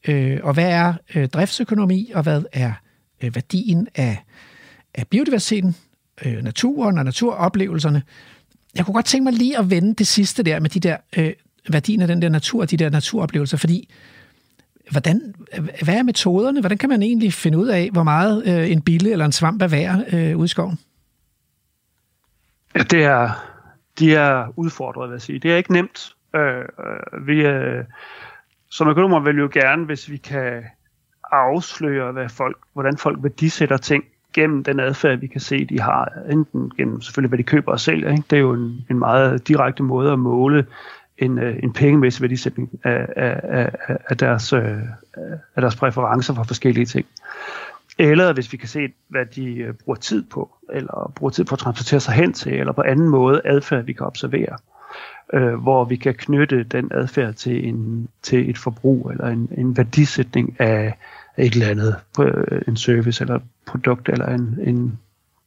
øh, 0.07 0.39
og 0.43 0.53
hvad 0.53 0.71
er 0.71 0.93
øh, 1.15 1.27
driftsøkonomi, 1.27 2.11
og 2.15 2.23
hvad 2.23 2.41
er 2.53 2.73
øh, 3.23 3.35
værdien 3.35 3.87
af, 3.95 4.23
af 4.95 5.07
biodiversiteten, 5.07 5.75
øh, 6.25 6.43
naturen 6.43 6.97
og 6.97 7.05
naturoplevelserne. 7.05 8.01
Jeg 8.75 8.85
kunne 8.85 8.93
godt 8.93 9.05
tænke 9.05 9.23
mig 9.23 9.33
lige 9.33 9.57
at 9.57 9.69
vende 9.69 9.93
det 9.93 10.07
sidste 10.07 10.43
der 10.43 10.59
med 10.59 10.69
de 10.69 10.79
der 10.79 10.97
øh, 11.17 11.33
værdien 11.69 12.01
af 12.01 12.07
den 12.07 12.21
der 12.21 12.29
natur, 12.29 12.65
de 12.65 12.77
der 12.77 12.89
naturoplevelser, 12.89 13.57
fordi 13.57 13.89
hvordan, 14.91 15.35
hvad 15.83 15.95
er 15.95 16.03
metoderne? 16.03 16.59
Hvordan 16.59 16.77
kan 16.77 16.89
man 16.89 17.01
egentlig 17.01 17.33
finde 17.33 17.57
ud 17.57 17.67
af, 17.67 17.89
hvor 17.91 18.03
meget 18.03 18.43
øh, 18.47 18.71
en 18.71 18.81
bille 18.81 19.11
eller 19.11 19.25
en 19.25 19.31
svamp 19.31 19.61
er 19.61 19.67
værd 19.67 20.13
øh, 20.13 20.37
ude 20.37 20.45
i 20.45 20.47
skoven? 20.47 20.79
Ja, 22.75 22.83
det 22.83 23.03
er, 23.03 23.29
de 23.99 24.15
er 24.15 24.53
udfordret, 24.55 25.09
vil 25.09 25.15
jeg 25.15 25.21
sige. 25.21 25.39
Det 25.39 25.51
er 25.51 25.57
ikke 25.57 25.73
nemt. 25.73 26.15
Øh, 26.35 26.57
øh, 26.57 27.27
vi, 27.27 27.41
øh, 27.41 27.83
som 28.69 28.87
økonomer 28.87 29.19
vil 29.19 29.37
jo 29.37 29.49
gerne, 29.53 29.85
hvis 29.85 30.09
vi 30.09 30.17
kan 30.17 30.63
afsløre, 31.31 32.11
hvad 32.11 32.29
folk, 32.29 32.57
hvordan 32.73 32.97
folk 32.97 33.23
værdisætter 33.23 33.77
ting 33.77 34.03
gennem 34.33 34.63
den 34.63 34.79
adfærd, 34.79 35.19
vi 35.19 35.27
kan 35.27 35.41
se, 35.41 35.65
de 35.65 35.79
har, 35.79 36.11
enten 36.31 36.71
gennem 36.77 37.01
selvfølgelig, 37.01 37.29
hvad 37.29 37.37
de 37.37 37.43
køber 37.43 37.71
og 37.71 37.79
sælger. 37.79 38.11
Ikke? 38.11 38.23
Det 38.29 38.35
er 38.35 38.41
jo 38.41 38.53
en, 38.53 38.85
en 38.89 38.99
meget 38.99 39.47
direkte 39.47 39.83
måde 39.83 40.11
at 40.11 40.19
måle 40.19 40.65
en, 41.17 41.37
øh, 41.37 41.59
en 41.63 41.73
pengemæssig 41.73 42.21
værdisætning 42.21 42.69
af, 42.83 43.07
af, 43.15 43.39
af, 43.43 43.97
af, 44.09 44.17
deres, 44.17 44.53
øh, 44.53 44.79
af 45.55 45.61
deres 45.61 45.75
præferencer 45.75 46.33
for 46.33 46.43
forskellige 46.43 46.85
ting. 46.85 47.05
Eller 47.99 48.33
hvis 48.33 48.51
vi 48.51 48.57
kan 48.57 48.67
se, 48.67 48.93
hvad 49.07 49.25
de 49.25 49.55
øh, 49.55 49.73
bruger 49.73 49.95
tid 49.95 50.23
på, 50.23 50.49
eller 50.73 51.13
bruger 51.15 51.31
tid 51.31 51.43
på 51.43 51.55
at 51.55 51.59
transportere 51.59 51.99
sig 51.99 52.13
hen 52.13 52.33
til, 52.33 52.53
eller 52.53 52.73
på 52.73 52.81
anden 52.81 53.09
måde 53.09 53.41
adfærd, 53.45 53.83
vi 53.83 53.93
kan 53.93 54.05
observere. 54.05 54.57
Øh, 55.33 55.53
hvor 55.55 55.83
vi 55.85 55.95
kan 55.95 56.13
knytte 56.13 56.63
den 56.63 56.91
adfærd 56.93 57.33
til, 57.33 57.67
en, 57.67 58.07
til 58.21 58.49
et 58.49 58.57
forbrug, 58.57 59.09
eller 59.11 59.27
en, 59.27 59.49
en 59.57 59.77
værdisætning 59.77 60.55
af 60.59 60.97
et 61.41 61.53
eller 61.53 61.67
andet, 61.67 61.95
en 62.67 62.77
service, 62.77 63.23
eller 63.23 63.35
et 63.35 63.41
produkt, 63.65 64.09
eller 64.09 64.25
en, 64.25 64.59
en, 64.63 64.99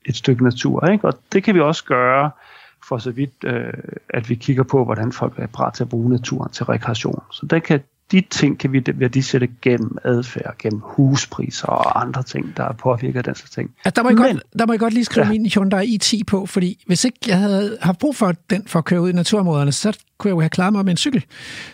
et 0.05 0.16
stykke 0.16 0.45
natur. 0.45 0.87
Ikke? 0.87 1.05
Og 1.05 1.19
det 1.33 1.43
kan 1.43 1.55
vi 1.55 1.61
også 1.61 1.85
gøre 1.85 2.31
for 2.89 2.99
så 2.99 3.11
vidt, 3.11 3.31
øh, 3.45 3.73
at 4.09 4.31
vi 4.31 4.35
kigger 4.35 4.62
på, 4.62 4.85
hvordan 4.85 5.12
folk 5.12 5.39
er 5.39 5.47
parat 5.47 5.75
til 5.75 5.85
at 5.85 5.89
bruge 5.89 6.11
naturen 6.11 6.53
til 6.53 6.65
rekreation. 6.65 7.23
Så 7.33 7.47
der 7.47 7.59
kan, 7.59 7.81
de 8.12 8.23
ting 8.31 8.59
kan 8.59 8.73
vi 8.73 8.83
værdisætte 8.95 9.49
gennem 9.62 9.99
adfærd, 10.05 10.55
gennem 10.59 10.81
huspriser 10.85 11.66
og 11.66 12.01
andre 12.01 12.23
ting, 12.23 12.57
der 12.57 12.73
påvirker 12.73 13.23
den 13.23 13.35
slags 13.35 13.51
ting. 13.51 13.71
Altså, 13.85 13.97
der, 13.97 14.03
må 14.03 14.09
jeg 14.09 14.19
Men, 14.19 14.35
godt, 14.35 14.59
der 14.59 14.66
må 14.66 14.73
jeg 14.73 14.81
godt 14.81 14.95
lige 14.95 15.05
skrive 15.05 15.27
ja. 15.27 15.33
min 15.33 15.47
Hyundai 15.47 15.99
i10 16.03 16.21
på, 16.27 16.47
fordi 16.47 16.85
hvis 16.87 17.05
ikke 17.05 17.19
jeg 17.27 17.39
havde 17.39 17.79
haft 17.83 17.99
brug 17.99 18.16
for 18.16 18.35
den 18.51 18.66
for 18.66 18.79
at 18.79 18.85
køre 18.85 19.01
ud 19.01 19.11
i 19.11 19.12
naturområderne, 19.12 19.73
så 19.73 19.99
kunne 20.19 20.29
jeg 20.29 20.35
jo 20.35 20.41
have 20.41 20.51
klaret 20.51 20.73
mig 20.73 20.85
med 20.85 20.93
en 20.93 20.97
cykel. 20.97 21.25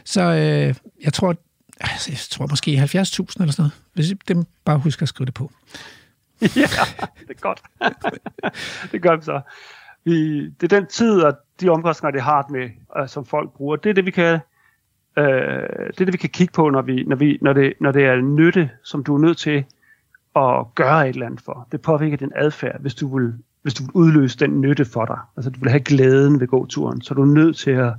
Så 0.05 0.23
øh, 0.23 0.75
jeg 1.05 1.13
tror, 1.13 1.35
Altså, 1.81 2.11
jeg 2.11 2.19
tror 2.19 2.47
måske 2.47 2.71
70.000 2.71 2.83
eller 2.87 3.53
sådan 3.53 3.53
noget, 3.59 3.73
hvis 3.93 4.15
dem 4.29 4.45
bare 4.65 4.79
husker 4.79 5.03
at 5.03 5.09
skrive 5.09 5.27
det 5.27 5.35
på. 5.35 5.51
ja, 6.43 6.47
det 7.29 7.31
er 7.31 7.41
godt. 7.41 7.63
det 8.93 9.03
gør 9.03 9.17
vi 9.17 9.23
så 9.23 9.41
vi, 10.05 10.47
det 10.49 10.73
er 10.73 10.81
den 10.81 10.87
tid 10.87 11.21
og 11.21 11.39
de 11.61 11.69
omkostninger, 11.69 12.13
det 12.13 12.23
har 12.23 12.47
med, 12.51 12.71
øh, 12.99 13.09
som 13.09 13.25
folk 13.25 13.51
bruger. 13.53 13.77
Det 13.77 13.91
er 13.91 13.95
det, 13.95 14.07
vi 14.07 14.11
kan, 14.11 14.41
øh, 15.19 15.25
det 15.89 16.01
er 16.01 16.05
det, 16.05 16.13
vi 16.13 16.19
kan 16.19 16.31
kigge 16.31 16.53
på, 16.53 16.71
når, 16.71 16.83
vi, 16.83 17.05
når, 17.05 17.17
vi, 17.17 17.39
når, 17.43 17.53
det, 17.53 17.73
når 17.81 17.93
det 17.93 18.05
er 18.05 18.21
nytte, 18.21 18.71
som 18.85 19.05
du 19.05 19.15
er 19.15 19.19
nødt 19.19 19.39
til 19.39 19.65
at 20.37 20.75
gøre 20.75 21.09
et 21.09 21.15
eller 21.15 21.27
andet 21.27 21.41
for. 21.41 21.69
Det 21.73 21.81
påvirker 21.81 22.17
din 22.17 22.33
adfærd, 22.37 22.81
hvis 22.81 22.95
du 22.95 23.19
vil, 23.19 23.35
hvis 23.63 23.75
du 23.75 23.83
vil 23.83 23.91
udløse 23.95 24.39
den 24.39 24.61
nytte 24.61 24.85
for 24.85 25.05
dig. 25.05 25.19
Altså 25.37 25.51
du 25.51 25.61
vil 25.61 25.71
have 25.71 25.81
glæden 25.81 26.41
ved 26.41 26.47
gåturen, 26.47 27.03
så 27.03 27.15
du 27.15 27.23
er 27.23 27.27
nødt 27.27 27.57
til 27.57 27.71
at 27.71 27.93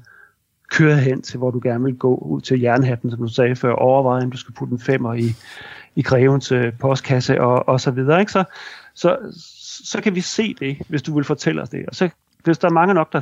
køre 0.72 0.98
hen 0.98 1.22
til, 1.22 1.38
hvor 1.38 1.52
du 1.52 1.60
gerne 1.64 1.84
vil 1.84 1.98
gå, 1.98 2.16
ud 2.16 2.42
til 2.42 2.60
jernhatten, 2.60 3.12
som 3.12 3.20
du 3.20 3.28
sagde 3.28 3.56
før, 3.56 3.74
overveje, 3.74 4.24
om 4.24 4.32
du 4.32 4.38
skal 4.38 4.54
putte 4.54 4.74
en 4.74 4.80
femmer 4.80 5.14
i, 5.14 5.36
i 5.96 6.02
grevens 6.02 6.54
postkasse 6.80 7.42
og, 7.42 7.70
og 7.70 7.82
så 7.82 7.92
videre. 7.92 8.20
Ikke? 8.20 8.32
Så, 8.32 8.44
så, 8.94 9.18
så 9.84 10.02
kan 10.02 10.16
vi 10.16 10.22
se 10.22 10.54
det, 10.54 10.78
hvis 10.88 11.02
du 11.02 11.16
vil 11.16 11.24
fortælle 11.24 11.62
os 11.62 11.70
det. 11.70 11.86
Og 11.88 11.96
så, 11.96 12.10
hvis 12.44 12.58
der 12.58 12.68
er 12.68 12.72
mange 12.72 12.94
nok, 12.94 13.14
der 13.14 13.22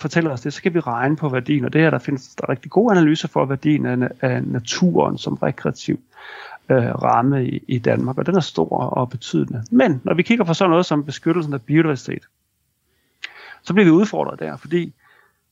fortæller 0.00 0.30
os 0.30 0.40
det, 0.40 0.52
så 0.52 0.62
kan 0.62 0.74
vi 0.74 0.80
regne 0.80 1.16
på 1.16 1.28
værdien, 1.28 1.64
og 1.64 1.72
det 1.72 1.80
her, 1.80 1.90
der 1.90 1.98
findes 1.98 2.34
der 2.34 2.48
rigtig 2.48 2.70
gode 2.70 2.96
analyser 2.96 3.28
for 3.28 3.44
værdien 3.44 3.86
af, 3.86 4.08
af 4.20 4.42
naturen 4.44 5.18
som 5.18 5.34
rekreativ 5.34 6.00
øh, 6.68 7.02
ramme 7.02 7.46
i, 7.46 7.64
i 7.68 7.78
Danmark, 7.78 8.18
og 8.18 8.26
den 8.26 8.36
er 8.36 8.40
stor 8.40 8.78
og 8.78 9.10
betydende. 9.10 9.62
Men 9.70 10.00
når 10.04 10.14
vi 10.14 10.22
kigger 10.22 10.44
på 10.44 10.54
sådan 10.54 10.70
noget 10.70 10.86
som 10.86 11.04
beskyttelsen 11.04 11.54
af 11.54 11.62
biodiversitet, 11.62 12.22
så 13.62 13.72
bliver 13.72 13.84
vi 13.84 13.90
udfordret 13.90 14.38
der, 14.38 14.56
fordi 14.56 14.94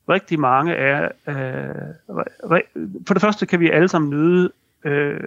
rigtig 0.08 0.40
mange 0.40 0.72
er, 0.74 1.08
øh, 1.26 2.58
for 3.06 3.14
det 3.14 3.20
første 3.20 3.46
kan 3.46 3.60
vi 3.60 3.70
alle 3.70 3.88
sammen 3.88 4.10
nyde 4.10 4.50
øh, 4.84 5.20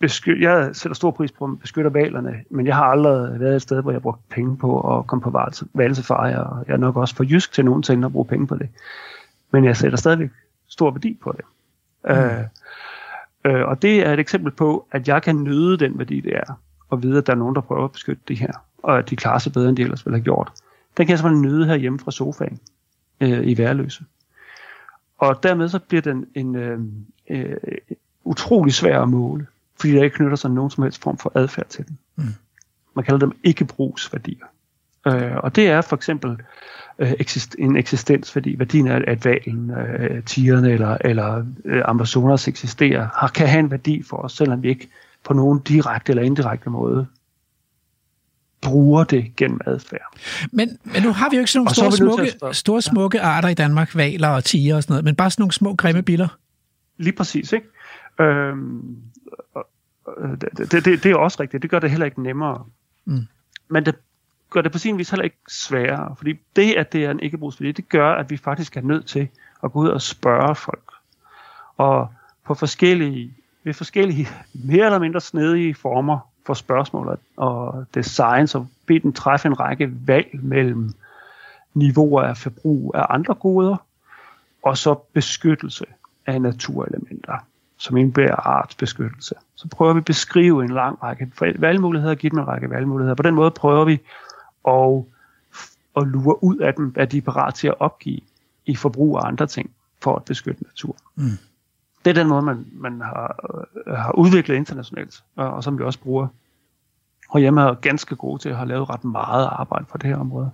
besky- 0.00 0.42
jeg 0.42 0.70
sætter 0.72 0.94
stor 0.94 1.10
pris 1.10 1.32
på 1.32 1.44
at 1.44 1.60
beskytte 1.60 1.94
valerne, 1.94 2.44
men 2.50 2.66
jeg 2.66 2.76
har 2.76 2.84
aldrig 2.84 3.40
været 3.40 3.56
et 3.56 3.62
sted, 3.62 3.82
hvor 3.82 3.90
jeg 3.90 3.94
har 3.96 4.00
brugt 4.00 4.28
penge 4.28 4.56
på 4.56 4.98
at 4.98 5.06
komme 5.06 5.22
på 5.22 5.40
valsefar, 5.74 6.14
og 6.14 6.64
jeg 6.68 6.74
er 6.74 6.76
nok 6.76 6.96
også 6.96 7.16
for 7.16 7.24
jysk 7.24 7.52
til 7.52 7.64
nogen 7.64 7.82
ting 7.82 8.04
at 8.04 8.12
bruge 8.12 8.26
penge 8.26 8.46
på 8.46 8.54
det. 8.54 8.68
Men 9.50 9.64
jeg 9.64 9.76
sætter 9.76 9.98
stadigvæk 9.98 10.30
stor 10.68 10.90
værdi 10.90 11.18
på 11.22 11.34
det. 11.36 11.44
Mm. 12.04 12.10
Øh, 12.10 12.44
øh, 13.44 13.68
og 13.68 13.82
det 13.82 14.06
er 14.06 14.12
et 14.12 14.20
eksempel 14.20 14.52
på, 14.52 14.86
at 14.92 15.08
jeg 15.08 15.22
kan 15.22 15.36
nyde 15.36 15.76
den 15.76 15.98
værdi, 15.98 16.20
det 16.20 16.36
er, 16.36 16.60
og 16.90 17.02
vide, 17.02 17.18
at 17.18 17.26
der 17.26 17.32
er 17.32 17.36
nogen, 17.36 17.54
der 17.54 17.60
prøver 17.60 17.84
at 17.84 17.92
beskytte 17.92 18.22
det 18.28 18.38
her, 18.38 18.52
og 18.82 18.98
at 18.98 19.10
de 19.10 19.16
klarer 19.16 19.38
sig 19.38 19.52
bedre, 19.52 19.68
end 19.68 19.76
de 19.76 19.82
ellers 19.82 20.06
ville 20.06 20.16
have 20.18 20.24
gjort. 20.24 20.52
Den 20.96 21.06
kan 21.06 21.10
jeg 21.10 21.18
simpelthen 21.18 21.42
nyde 21.42 21.66
her 21.66 21.74
hjemme 21.74 21.98
fra 21.98 22.10
sofaen 22.10 22.60
øh, 23.20 23.46
i 23.46 23.58
værløse. 23.58 24.04
Og 25.18 25.42
dermed 25.42 25.68
så 25.68 25.78
bliver 25.78 26.02
den 26.02 26.26
en 26.34 26.56
øh, 26.56 26.78
øh, 27.30 27.56
utrolig 28.24 28.74
svær 28.74 29.00
at 29.00 29.08
måle 29.08 29.46
fordi 29.80 29.92
der 29.92 30.04
ikke 30.04 30.16
knytter 30.16 30.36
sig 30.36 30.50
nogen 30.50 30.70
som 30.70 30.82
helst 30.82 31.02
form 31.02 31.18
for 31.18 31.32
adfærd 31.34 31.66
til 31.68 31.86
den. 31.88 31.98
Mm. 32.16 32.34
Man 32.96 33.04
kalder 33.04 33.18
dem 33.18 33.32
ikke-brugsværdier. 33.44 34.46
Øh, 35.06 35.36
og 35.36 35.56
det 35.56 35.68
er 35.68 35.80
for 35.80 35.96
eksempel 35.96 36.36
øh, 36.98 37.12
eksist, 37.18 37.56
en 37.58 37.76
eksistensværdi, 37.76 38.58
værdien 38.58 38.88
af, 38.88 39.04
at 39.06 39.24
valen, 39.24 39.70
øh, 39.70 40.24
tigerne 40.24 40.70
eller, 40.70 40.98
eller 41.00 41.44
øh, 41.64 41.82
Amazonas 41.84 42.48
eksisterer, 42.48 43.08
har, 43.14 43.28
kan 43.28 43.48
have 43.48 43.60
en 43.60 43.70
værdi 43.70 44.02
for 44.02 44.16
os, 44.16 44.32
selvom 44.32 44.62
vi 44.62 44.68
ikke 44.68 44.88
på 45.24 45.34
nogen 45.34 45.58
direkte 45.58 46.10
eller 46.12 46.22
indirekte 46.22 46.70
måde 46.70 47.06
bruger 48.60 49.04
det 49.04 49.36
gennem 49.36 49.60
adfærd. 49.66 50.18
Men, 50.52 50.78
men 50.84 51.02
nu 51.02 51.12
har 51.12 51.30
vi 51.30 51.36
jo 51.36 51.40
ikke 51.40 51.50
sådan 51.50 51.64
nogle 51.64 51.74
store, 51.74 51.92
smukke, 51.92 52.54
store 52.54 52.82
smukke 52.82 53.20
arter 53.20 53.48
i 53.48 53.54
Danmark, 53.54 53.96
valer 53.96 54.28
og 54.28 54.44
tiger 54.44 54.76
og 54.76 54.82
sådan 54.82 54.92
noget, 54.92 55.04
men 55.04 55.14
bare 55.14 55.30
sådan 55.30 55.42
nogle 55.42 55.52
små 55.52 55.74
grimme 55.74 56.02
biller. 56.02 56.28
Lige 56.96 57.12
præcis, 57.12 57.52
ikke? 57.52 57.66
Øhm, 58.20 58.96
det, 60.40 60.72
det, 60.72 60.84
det 60.84 61.06
er 61.06 61.16
også 61.16 61.36
rigtigt. 61.40 61.62
Det 61.62 61.70
gør 61.70 61.78
det 61.78 61.90
heller 61.90 62.06
ikke 62.06 62.22
nemmere. 62.22 62.64
Mm. 63.04 63.26
Men 63.68 63.86
det 63.86 63.94
gør 64.50 64.60
det 64.60 64.72
på 64.72 64.78
sin 64.78 64.98
vis 64.98 65.10
heller 65.10 65.24
ikke 65.24 65.36
sværere. 65.48 66.16
Fordi 66.16 66.34
det, 66.56 66.74
at 66.74 66.92
det 66.92 67.04
er 67.04 67.10
en 67.10 67.20
ikke 67.20 67.38
det 67.60 67.88
gør, 67.88 68.12
at 68.12 68.30
vi 68.30 68.36
faktisk 68.36 68.76
er 68.76 68.80
nødt 68.80 69.06
til 69.06 69.28
at 69.64 69.72
gå 69.72 69.78
ud 69.78 69.88
og 69.88 70.02
spørge 70.02 70.54
folk. 70.54 70.92
Og 71.76 72.08
på 72.44 72.54
forskellige, 72.54 73.34
ved 73.64 73.74
forskellige 73.74 74.28
mere 74.70 74.84
eller 74.84 74.98
mindre 74.98 75.20
snedige 75.20 75.74
former 75.74 76.18
for 76.48 76.54
spørgsmål 76.54 77.18
og 77.36 77.84
design, 77.94 78.46
så 78.46 78.64
bed 78.86 79.00
den 79.00 79.12
træffe 79.12 79.48
en 79.48 79.60
række 79.60 79.90
valg 80.06 80.26
mellem 80.42 80.94
niveauer 81.74 82.22
af 82.22 82.36
forbrug 82.36 82.92
af 82.94 83.06
andre 83.10 83.34
goder, 83.34 83.76
og 84.62 84.78
så 84.78 84.94
beskyttelse 85.12 85.84
af 86.26 86.42
naturelementer 86.42 87.38
som 87.76 87.96
indebærer 87.96 88.34
artsbeskyttelse. 88.34 89.34
Så 89.54 89.68
prøver 89.68 89.92
vi 89.92 89.98
at 89.98 90.04
beskrive 90.04 90.64
en 90.64 90.70
lang 90.70 91.02
række 91.02 91.30
valgmuligheder 91.38 92.14
og 92.14 92.18
give 92.18 92.30
dem 92.30 92.38
en 92.38 92.48
række 92.48 92.70
valgmuligheder. 92.70 93.14
På 93.14 93.22
den 93.22 93.34
måde 93.34 93.50
prøver 93.50 93.84
vi 93.84 94.00
at, 94.68 95.04
at 95.96 96.08
lure 96.08 96.44
ud 96.44 96.56
af 96.56 96.74
dem, 96.74 96.86
hvad 96.86 97.06
de 97.06 97.18
er 97.18 97.22
parat 97.22 97.54
til 97.54 97.68
at 97.68 97.80
opgive 97.80 98.20
i 98.66 98.76
forbrug 98.76 99.18
af 99.18 99.26
andre 99.26 99.46
ting. 99.46 99.70
for 100.02 100.16
at 100.16 100.24
beskytte 100.24 100.62
natur. 100.62 100.96
Mm. 101.14 101.38
Det 102.08 102.18
er 102.18 102.22
den 102.22 102.28
måde, 102.28 102.42
man, 102.42 102.66
man 102.72 103.00
har, 103.00 103.36
øh, 103.86 103.94
har 103.94 104.12
udviklet 104.12 104.54
internationalt, 104.54 105.24
og, 105.36 105.50
og 105.50 105.64
som 105.64 105.78
vi 105.78 105.84
også 105.84 106.00
bruger. 106.00 106.28
Og 107.28 107.40
hjemme 107.40 107.60
er 107.60 107.74
ganske 107.74 108.16
gode 108.16 108.42
til 108.42 108.48
at 108.48 108.56
have 108.56 108.68
lavet 108.68 108.90
ret 108.90 109.04
meget 109.04 109.48
arbejde 109.52 109.84
på 109.84 109.98
det 109.98 110.10
her 110.10 110.16
område. 110.16 110.50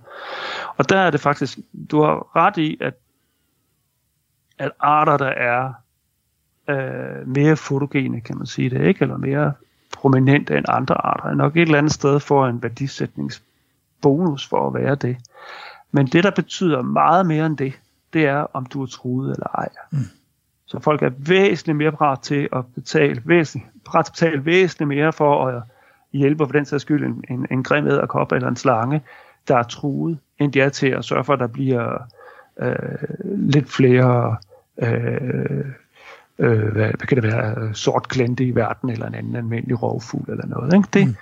Og 0.76 0.88
der 0.88 0.98
er 0.98 1.10
det 1.10 1.20
faktisk, 1.20 1.58
du 1.90 2.02
har 2.02 2.36
ret 2.36 2.56
i, 2.56 2.78
at, 2.80 2.94
at 4.58 4.70
arter, 4.80 5.16
der 5.16 5.26
er 5.26 5.72
øh, 6.68 7.28
mere 7.28 7.56
fotogene, 7.56 8.20
kan 8.20 8.38
man 8.38 8.46
sige 8.46 8.70
det, 8.70 8.86
ikke? 8.86 9.02
eller 9.02 9.16
mere 9.16 9.52
prominente 9.92 10.58
end 10.58 10.64
andre 10.68 11.06
arter, 11.06 11.24
er 11.24 11.34
nok 11.34 11.56
et 11.56 11.62
eller 11.62 11.78
andet 11.78 11.92
sted 11.92 12.20
for 12.20 12.46
en 12.46 12.62
værdisætningsbonus 12.62 14.48
for 14.48 14.66
at 14.66 14.74
være 14.74 14.94
det. 14.94 15.16
Men 15.92 16.06
det, 16.06 16.24
der 16.24 16.30
betyder 16.30 16.82
meget 16.82 17.26
mere 17.26 17.46
end 17.46 17.56
det, 17.56 17.80
det 18.12 18.26
er, 18.26 18.46
om 18.52 18.66
du 18.66 18.82
er 18.82 18.86
truet 18.86 19.32
eller 19.32 19.46
ej. 19.54 19.68
Mm. 19.90 19.98
Så 20.66 20.80
folk 20.80 21.02
er 21.02 21.10
væsentligt 21.18 21.76
mere 21.76 21.92
parat 21.92 22.20
til 22.20 22.48
at 22.52 22.64
betale, 22.74 23.22
væsentligt, 23.24 23.70
parat 23.86 24.04
til 24.04 24.10
at 24.10 24.32
betale 24.32 24.44
væsentligt 24.46 24.88
mere 24.88 25.12
for 25.12 25.46
at 25.46 25.62
hjælpe 26.12 26.46
for 26.46 26.52
den 26.52 26.64
sags 26.64 26.82
skyld 26.82 27.04
en, 27.04 27.24
en, 27.30 27.46
en 27.50 27.62
grim 27.62 27.86
æderkop 27.86 28.32
eller 28.32 28.48
en 28.48 28.56
slange, 28.56 29.02
der 29.48 29.56
er 29.56 29.62
truet, 29.62 30.18
end 30.38 30.52
de 30.52 30.60
er 30.60 30.68
til 30.68 30.88
at 30.88 31.04
sørge 31.04 31.24
for, 31.24 31.32
at 31.32 31.38
der 31.38 31.46
bliver 31.46 31.98
øh, 32.60 32.74
lidt 33.24 33.72
flere 33.72 34.36
øh, 34.82 35.64
øh, 36.38 36.72
hvad, 36.72 36.86
hvad 36.86 37.06
kan 37.08 37.16
det 37.16 37.24
være, 37.24 37.74
sort 37.74 38.08
klente 38.08 38.44
i 38.44 38.54
verden, 38.54 38.90
eller 38.90 39.06
en 39.06 39.14
anden 39.14 39.36
almindelig 39.36 39.82
rovfugl 39.82 40.30
eller 40.30 40.46
noget. 40.46 40.74
Ikke? 40.74 40.88
Det, 40.92 41.06
mm. 41.06 41.16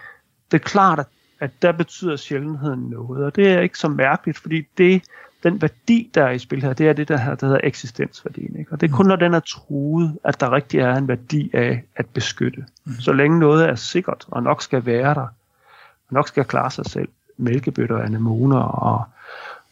det 0.51 0.60
er 0.60 0.64
klart, 0.64 0.98
at, 0.98 1.06
at 1.40 1.51
der 1.62 1.73
betyder 1.73 2.16
sjældenheden 2.16 2.81
noget, 2.81 3.24
og 3.24 3.36
det 3.36 3.48
er 3.48 3.60
ikke 3.60 3.78
så 3.78 3.89
mærkeligt, 3.89 4.39
fordi 4.39 4.69
det, 4.78 5.02
den 5.43 5.62
værdi, 5.62 6.10
der 6.14 6.24
er 6.24 6.31
i 6.31 6.39
spil 6.39 6.62
her, 6.62 6.73
det 6.73 6.89
er 6.89 6.93
det, 6.93 7.09
der, 7.09 7.16
her, 7.16 7.35
der 7.35 7.47
hedder 7.47 7.60
eksistensværdien. 7.64 8.56
Ikke? 8.59 8.73
Og 8.73 8.81
det 8.81 8.90
er 8.90 8.97
kun, 8.97 9.06
når 9.06 9.16
den 9.16 9.35
er 9.35 9.40
truet, 9.40 10.19
at 10.24 10.40
der 10.40 10.52
rigtig 10.52 10.81
er 10.81 10.97
en 10.97 11.09
værdi 11.09 11.51
af 11.52 11.85
at 11.97 12.06
beskytte. 12.06 12.64
Mm. 12.85 12.93
Så 13.01 13.12
længe 13.12 13.39
noget 13.39 13.69
er 13.69 13.74
sikkert, 13.74 14.24
og 14.28 14.43
nok 14.43 14.62
skal 14.62 14.86
være 14.86 15.14
der, 15.14 15.20
og 15.20 16.10
nok 16.10 16.28
skal 16.28 16.44
klare 16.44 16.70
sig 16.70 16.86
selv, 16.86 17.09
mælkebøtter, 17.36 17.98
anemoner 17.98 18.59
og, 18.59 19.05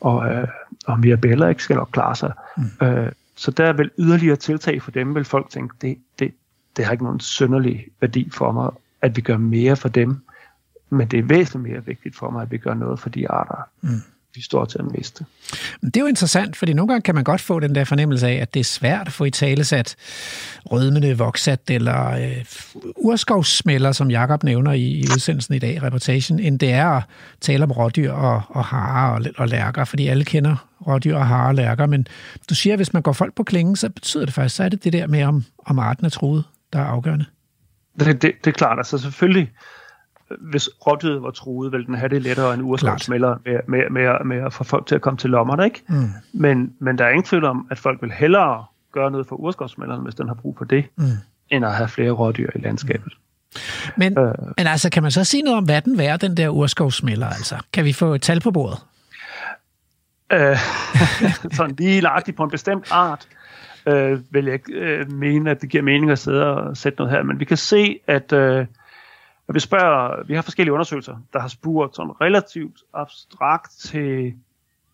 og, 0.01 0.33
øh, 0.33 0.49
og 0.87 1.01
mirabella 1.01 1.49
ikke 1.49 1.63
skal 1.63 1.77
nok 1.77 1.89
klare 1.93 2.17
sig, 2.17 2.33
mm. 2.57 2.87
øh, 2.87 3.13
så 3.37 3.51
der 3.51 3.65
er 3.65 3.73
vel 3.73 3.91
yderligere 3.99 4.37
tiltag 4.37 4.83
for 4.83 4.91
dem, 4.91 5.15
vil 5.15 5.25
folk 5.25 5.51
tænke, 5.51 5.75
det, 5.81 5.99
det, 6.19 6.35
det 6.77 6.85
har 6.85 6.93
ikke 6.93 7.05
nogen 7.05 7.21
sønderlig 7.21 7.87
værdi 8.01 8.31
for 8.31 8.53
mig, 8.53 8.71
at 9.03 9.17
vi 9.17 9.21
gør 9.21 9.37
mere 9.37 9.77
for 9.77 9.89
dem, 9.89 10.21
men 10.91 11.09
det 11.09 11.19
er 11.19 11.23
væsentligt 11.23 11.73
mere 11.73 11.85
vigtigt 11.85 12.17
for 12.17 12.31
mig, 12.31 12.43
at 12.43 12.51
vi 12.51 12.59
gør 12.59 12.75
noget 12.75 13.01
for 13.01 13.09
de 13.09 13.31
arter, 13.31 13.69
mm. 13.81 13.89
Vi 14.35 14.43
står 14.43 14.65
til 14.65 14.78
at 14.78 14.85
miste. 14.85 15.24
Det 15.81 15.97
er 15.97 16.01
jo 16.01 16.07
interessant, 16.07 16.57
fordi 16.57 16.73
nogle 16.73 16.89
gange 16.89 17.02
kan 17.02 17.15
man 17.15 17.24
godt 17.24 17.40
få 17.40 17.61
den 17.61 17.74
der 17.74 17.85
fornemmelse 17.85 18.28
af, 18.28 18.35
at 18.35 18.55
det 18.55 18.61
er 18.61 18.65
svært 18.65 19.07
at 19.07 19.12
få 19.12 19.24
i 19.24 19.31
talesat 19.31 19.97
rødmende 20.65 21.19
voksat 21.19 21.61
eller 21.70 22.11
øh, 22.11 22.44
urskovssmælder, 22.97 23.93
som 23.93 24.11
Jakob 24.11 24.43
nævner 24.43 24.73
i, 24.73 24.82
i 24.82 25.02
udsendelsen 25.15 25.55
i 25.55 25.59
dag, 25.59 25.82
reportagen, 25.82 26.40
end 26.40 26.59
det 26.59 26.73
er 26.73 26.89
at 26.89 27.02
tale 27.40 27.65
om 27.65 27.73
rådyr 27.73 28.12
og, 28.12 28.43
og 28.48 28.65
harer 28.65 29.15
og, 29.15 29.23
og 29.36 29.48
lærker, 29.48 29.85
fordi 29.85 30.07
alle 30.07 30.24
kender 30.24 30.57
rådyr 30.86 31.16
og 31.16 31.27
harer 31.27 31.48
og 31.48 31.55
lærker, 31.55 31.86
men 31.86 32.07
du 32.48 32.55
siger, 32.55 32.74
at 32.74 32.78
hvis 32.78 32.93
man 32.93 33.02
går 33.02 33.12
folk 33.12 33.35
på 33.35 33.43
klingen, 33.43 33.77
så 33.77 33.89
betyder 33.89 34.24
det 34.24 34.35
faktisk, 34.35 34.57
så 34.57 34.65
er 34.65 34.69
det 34.69 34.85
det 34.85 34.93
der 34.93 35.07
med, 35.07 35.23
om, 35.23 35.44
om 35.66 35.78
arten 35.78 36.07
er 36.07 36.11
truet, 36.11 36.44
der 36.73 36.78
er 36.78 36.85
afgørende. 36.85 37.24
Det, 37.98 38.23
det, 38.23 38.32
det 38.44 38.51
er 38.51 38.55
klart, 38.55 38.78
altså 38.78 38.98
selvfølgelig, 38.98 39.51
hvis 40.39 40.69
rådyret 40.86 41.23
var 41.23 41.31
truet, 41.31 41.73
ville 41.73 41.86
den 41.86 41.94
have 41.94 42.09
det 42.09 42.23
lettere 42.23 42.55
end 42.55 42.62
urskovssmælder 42.62 43.36
med, 43.44 43.61
med, 43.69 43.90
med, 43.90 44.24
med 44.24 44.36
at 44.36 44.52
få 44.52 44.65
folk 44.65 44.86
til 44.86 44.94
at 44.94 45.01
komme 45.01 45.16
til 45.16 45.31
lommerne, 45.31 45.65
ikke? 45.65 45.82
Mm. 45.89 46.09
Men, 46.32 46.73
men 46.78 46.98
der 46.98 47.05
er 47.05 47.09
ingen 47.09 47.24
tvivl 47.24 47.44
om, 47.44 47.66
at 47.70 47.78
folk 47.78 48.02
vil 48.02 48.12
hellere 48.12 48.65
gøre 48.93 49.11
noget 49.11 49.27
for 49.27 49.36
urskovssmælderen, 49.36 50.02
hvis 50.02 50.15
den 50.15 50.28
har 50.28 50.35
brug 50.35 50.59
for 50.59 50.65
det, 50.65 50.85
mm. 50.97 51.05
end 51.51 51.65
at 51.65 51.74
have 51.74 51.89
flere 51.89 52.11
rådyr 52.11 52.51
i 52.55 52.59
landskabet. 52.59 53.12
Men, 53.97 54.19
øh, 54.19 54.35
men 54.57 54.66
altså, 54.66 54.90
kan 54.90 55.02
man 55.02 55.12
så 55.12 55.24
sige 55.24 55.43
noget 55.43 55.57
om, 55.57 55.65
hvad 55.65 55.82
den 55.82 55.98
værd, 55.98 56.20
den 56.20 56.36
der 56.36 56.48
urskovssmælder? 56.48 57.27
Altså? 57.27 57.57
Kan 57.73 57.85
vi 57.85 57.93
få 57.93 58.15
et 58.15 58.23
tal 58.23 58.40
på 58.40 58.51
bordet? 58.51 58.78
Øh, 60.32 60.57
sådan 61.57 61.74
lige 61.78 62.01
lagt 62.01 62.36
på 62.36 62.44
en 62.44 62.51
bestemt 62.51 62.89
art, 62.90 63.28
øh, 63.86 64.19
vil 64.31 64.44
jeg 64.44 64.70
øh, 64.70 65.12
mene, 65.12 65.51
at 65.51 65.61
det 65.61 65.70
giver 65.70 65.82
mening 65.82 66.11
at 66.11 66.19
sidde 66.19 66.47
og 66.47 66.77
sætte 66.77 66.98
noget 66.98 67.12
her. 67.12 67.23
Men 67.23 67.40
vi 67.40 67.44
kan 67.44 67.57
se, 67.57 67.98
at 68.07 68.32
øh, 68.32 68.66
når 69.51 69.53
vi 69.53 69.61
spørger, 69.61 70.25
vi 70.27 70.35
har 70.35 70.43
forskellige 70.43 70.73
undersøgelser, 70.73 71.17
der 71.33 71.39
har 71.41 71.49
spurgt 71.49 71.97
sådan 71.97 72.21
relativt 72.21 72.77
abstrakt 72.95 73.71
til 73.71 74.35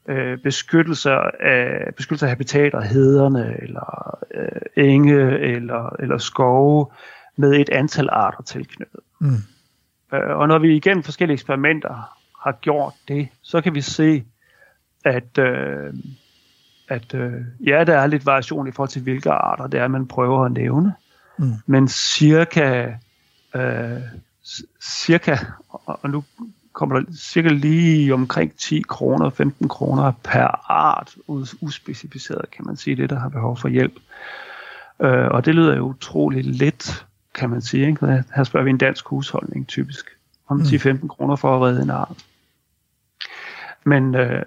øh, 0.09 0.39
beskyttelse 0.39 1.11
af, 1.41 1.95
beskyttelse 1.97 2.27
af 2.27 2.31
habitater, 2.31 2.81
hederne, 2.81 3.57
eller 3.63 4.19
øh, 4.35 4.85
enge, 4.85 5.39
eller, 5.39 5.97
eller 5.99 6.19
skove, 6.19 6.87
med 7.37 7.53
et 7.53 7.69
antal 7.69 8.09
arter 8.13 8.43
tilknyttet. 8.43 9.01
Mm. 9.21 9.37
Øh, 10.13 10.37
og 10.37 10.49
når 10.49 10.59
vi 10.59 10.77
igennem 10.77 11.03
forskellige 11.03 11.35
eksperimenter 11.35 12.17
har 12.45 12.53
gjort 12.53 12.95
det, 13.09 13.29
så 13.43 13.61
kan 13.61 13.75
vi 13.75 13.81
se, 13.81 14.25
at, 15.05 15.39
øh, 15.39 15.95
at 16.89 17.15
øh, 17.15 17.33
ja, 17.67 17.85
der 17.85 17.99
er 17.99 18.07
lidt 18.07 18.27
variation 18.27 18.69
i 18.69 18.73
forhold 18.73 18.91
til, 18.91 19.03
hvilke 19.03 19.31
arter 19.31 19.67
det 19.67 19.81
er, 19.81 19.89
man 19.89 20.09
prøver 20.09 20.45
at 20.45 20.53
nævne. 20.53 20.95
Mm. 21.39 21.53
Men 21.67 21.89
cirka, 21.89 22.93
øh, 23.55 24.01
cirka, 24.81 25.37
og 25.69 26.11
nu 26.11 26.25
kommer 26.73 27.01
der 27.01 27.07
cirka 27.19 27.49
lige 27.49 28.15
omkring 28.15 28.57
10 28.57 28.83
kroner, 28.89 29.31
15 29.31 29.69
kroner 29.69 30.13
per 30.25 30.71
art, 30.73 31.17
uspecificeret 31.61 32.51
kan 32.51 32.67
man 32.67 32.77
sige, 32.77 32.97
det 32.97 33.11
der 33.11 33.19
har 33.19 33.29
behov 33.29 33.57
for 33.57 33.69
hjælp. 33.69 33.95
Øh, 35.01 35.29
og 35.31 35.45
det 35.45 35.55
lyder 35.55 35.77
jo 35.77 35.83
utrolig 35.83 36.45
lidt, 36.45 37.07
kan 37.35 37.51
man 37.51 37.61
sige. 37.61 37.87
Ikke? 37.87 38.25
Her 38.35 38.45
spørger 38.45 38.65
vi 38.65 38.71
en 38.71 38.79
dansk 38.79 39.09
husholdning 39.09 39.69
typisk, 39.69 40.07
om 40.49 40.57
mm. 40.57 40.63
10-15 40.63 41.09
kroner 41.09 41.37
for 41.37 41.57
at 41.57 41.63
redde 41.63 41.83
en 41.83 41.91
art. 41.91 42.25
Men, 43.85 44.15
øh, 44.15 44.31
men, 44.31 44.43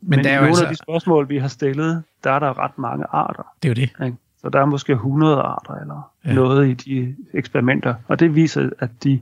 Men 0.00 0.24
der 0.24 0.30
er 0.30 0.34
jo 0.34 0.40
nogle 0.40 0.48
altså... 0.48 0.64
af 0.64 0.70
de 0.70 0.76
spørgsmål, 0.76 1.28
vi 1.28 1.38
har 1.38 1.48
stillet, 1.48 2.02
der 2.24 2.30
er 2.30 2.38
der 2.38 2.58
ret 2.58 2.78
mange 2.78 3.04
arter. 3.04 3.42
Det 3.62 3.68
er 3.68 3.70
jo 3.70 3.74
det. 3.74 4.06
Ikke? 4.06 4.16
Så 4.40 4.48
der 4.48 4.60
er 4.60 4.64
måske 4.64 4.92
100 4.92 5.36
arter 5.36 5.74
eller 5.74 6.10
ja. 6.24 6.32
noget 6.32 6.68
i 6.68 6.74
de 6.74 7.16
eksperimenter. 7.32 7.94
Og 8.08 8.20
det 8.20 8.34
viser, 8.34 8.70
at 8.78 8.90
de 9.04 9.20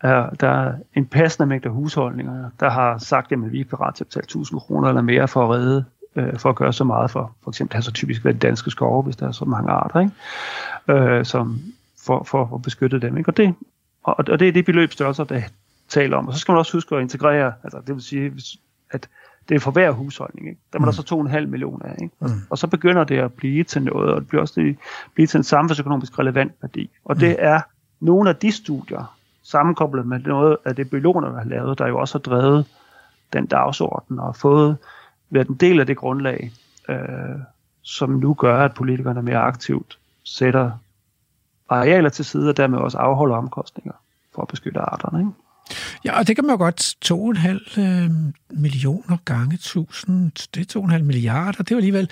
er, 0.00 0.30
der 0.30 0.48
er 0.48 0.74
en 0.94 1.06
passende 1.06 1.46
mængde 1.46 1.68
husholdninger, 1.68 2.50
der 2.60 2.70
har 2.70 2.98
sagt, 2.98 3.32
at 3.32 3.52
vi 3.52 3.60
er 3.60 3.64
parat 3.64 3.94
til 3.94 4.04
at 4.04 4.08
betale 4.08 4.24
1000 4.24 4.60
kroner 4.60 4.88
eller 4.88 5.02
mere 5.02 5.28
for 5.28 5.44
at 5.44 5.50
redde, 5.50 5.84
øh, 6.16 6.38
for 6.38 6.48
at 6.48 6.56
gøre 6.56 6.72
så 6.72 6.84
meget 6.84 7.10
for, 7.10 7.32
for 7.44 7.50
eksempel, 7.50 7.72
det 7.72 7.76
har 7.76 7.82
så 7.82 7.92
typisk 7.92 8.24
været 8.24 8.42
danske 8.42 8.70
skove, 8.70 9.02
hvis 9.02 9.16
der 9.16 9.28
er 9.28 9.32
så 9.32 9.44
mange 9.44 9.70
arter, 9.70 10.00
ikke? 10.00 11.02
Øh, 11.02 11.24
som 11.24 11.60
for, 12.06 12.22
for 12.24 12.54
at 12.54 12.62
beskytte 12.62 13.00
dem. 13.00 13.16
Ikke? 13.18 13.30
Og, 13.30 13.36
det, 13.36 13.54
og, 14.02 14.14
og 14.18 14.38
det 14.38 14.48
er 14.48 14.52
det 14.52 14.64
beløbsstørrelser, 14.64 15.24
der 15.24 15.40
taler 15.88 16.16
om. 16.16 16.28
Og 16.28 16.34
så 16.34 16.40
skal 16.40 16.52
man 16.52 16.58
også 16.58 16.76
huske 16.76 16.96
at 16.96 17.02
integrere, 17.02 17.52
altså 17.64 17.80
det 17.86 17.94
vil 17.94 18.02
sige, 18.02 18.32
at 18.90 19.08
det 19.48 19.54
er 19.54 19.58
for 19.58 19.70
hver 19.70 19.90
husholdning. 19.90 20.48
Ikke? 20.48 20.60
Der 20.72 20.78
må 20.78 20.84
mm. 20.84 20.92
der 20.92 20.92
så 20.92 21.38
2,5 21.40 21.46
millioner 21.46 21.86
af. 21.86 21.96
Ikke? 22.02 22.14
Og, 22.20 22.30
mm. 22.30 22.40
og 22.50 22.58
så 22.58 22.66
begynder 22.66 23.04
det 23.04 23.18
at 23.18 23.32
blive 23.32 23.64
til 23.64 23.82
noget, 23.82 24.12
og 24.12 24.20
det 24.20 24.28
bliver 24.28 24.40
også 24.40 24.60
det, 24.60 24.76
blive 25.14 25.26
til 25.26 25.38
en 25.38 25.44
samfundsøkonomisk 25.44 26.18
relevant 26.18 26.52
værdi. 26.62 26.90
Og 27.04 27.14
mm. 27.14 27.20
det 27.20 27.36
er 27.38 27.60
nogle 28.00 28.30
af 28.30 28.36
de 28.36 28.52
studier, 28.52 29.16
sammenkoblet 29.42 30.06
med 30.06 30.18
noget 30.18 30.56
af 30.64 30.76
det 30.76 30.90
biologerne 30.90 31.38
har 31.38 31.44
lavet, 31.44 31.78
der 31.78 31.86
jo 31.86 31.98
også 31.98 32.18
har 32.18 32.20
drevet 32.20 32.66
den 33.32 33.46
dagsorden 33.46 34.18
og 34.18 34.36
fået 34.36 34.76
været 35.30 35.48
en 35.48 35.54
del 35.54 35.80
af 35.80 35.86
det 35.86 35.96
grundlag, 35.96 36.52
øh, 36.88 36.96
som 37.82 38.10
nu 38.10 38.34
gør, 38.34 38.64
at 38.64 38.74
politikerne 38.74 39.22
mere 39.22 39.38
aktivt 39.38 39.98
sætter 40.24 40.70
arealer 41.68 42.08
til 42.08 42.24
side, 42.24 42.48
og 42.48 42.56
dermed 42.56 42.78
også 42.78 42.98
afholder 42.98 43.36
omkostninger 43.36 43.92
for 44.34 44.42
at 44.42 44.48
beskytte 44.48 44.80
arterne. 44.80 45.18
Ikke? 45.20 45.32
Ja, 46.04 46.18
og 46.18 46.26
det 46.26 46.36
kan 46.36 46.44
man 46.44 46.52
jo 46.52 46.58
godt 46.58 46.94
2,5 47.76 47.80
øh, 47.80 48.10
millioner 48.50 49.16
gange 49.24 49.54
1000, 49.54 50.30
det 50.54 50.76
er 50.76 50.80
2,5 50.80 51.02
milliarder, 51.02 51.62
det 51.62 51.70
er 51.70 51.74
jo 51.74 51.76
alligevel. 51.76 52.10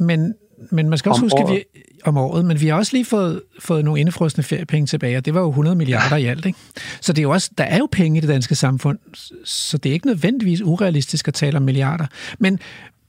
Men, 0.00 0.34
men 0.70 0.88
man 0.88 0.98
skal 0.98 1.10
også 1.10 1.20
om 1.20 1.24
huske, 1.24 1.38
året. 1.38 1.50
at 1.50 1.64
vi, 1.74 1.80
om 2.04 2.16
året, 2.16 2.44
men 2.44 2.60
vi 2.60 2.68
har 2.68 2.76
også 2.76 2.92
lige 2.92 3.04
fået, 3.04 3.42
fået 3.60 3.84
nogle 3.84 4.00
indefrostende 4.00 4.46
feriepenge 4.46 4.86
tilbage, 4.86 5.16
og 5.16 5.24
det 5.24 5.34
var 5.34 5.40
jo 5.40 5.48
100 5.48 5.76
milliarder 5.76 6.16
ja. 6.16 6.24
i 6.24 6.26
alt. 6.26 6.46
Ikke? 6.46 6.58
Så 7.00 7.12
det 7.12 7.18
er 7.18 7.22
jo 7.22 7.30
også, 7.30 7.50
der 7.58 7.64
er 7.64 7.78
jo 7.78 7.88
penge 7.92 8.18
i 8.18 8.20
det 8.20 8.28
danske 8.28 8.54
samfund, 8.54 8.98
så 9.44 9.78
det 9.78 9.90
er 9.90 9.94
ikke 9.94 10.06
nødvendigvis 10.06 10.62
urealistisk 10.62 11.28
at 11.28 11.34
tale 11.34 11.56
om 11.56 11.62
milliarder. 11.62 12.06
Men, 12.38 12.58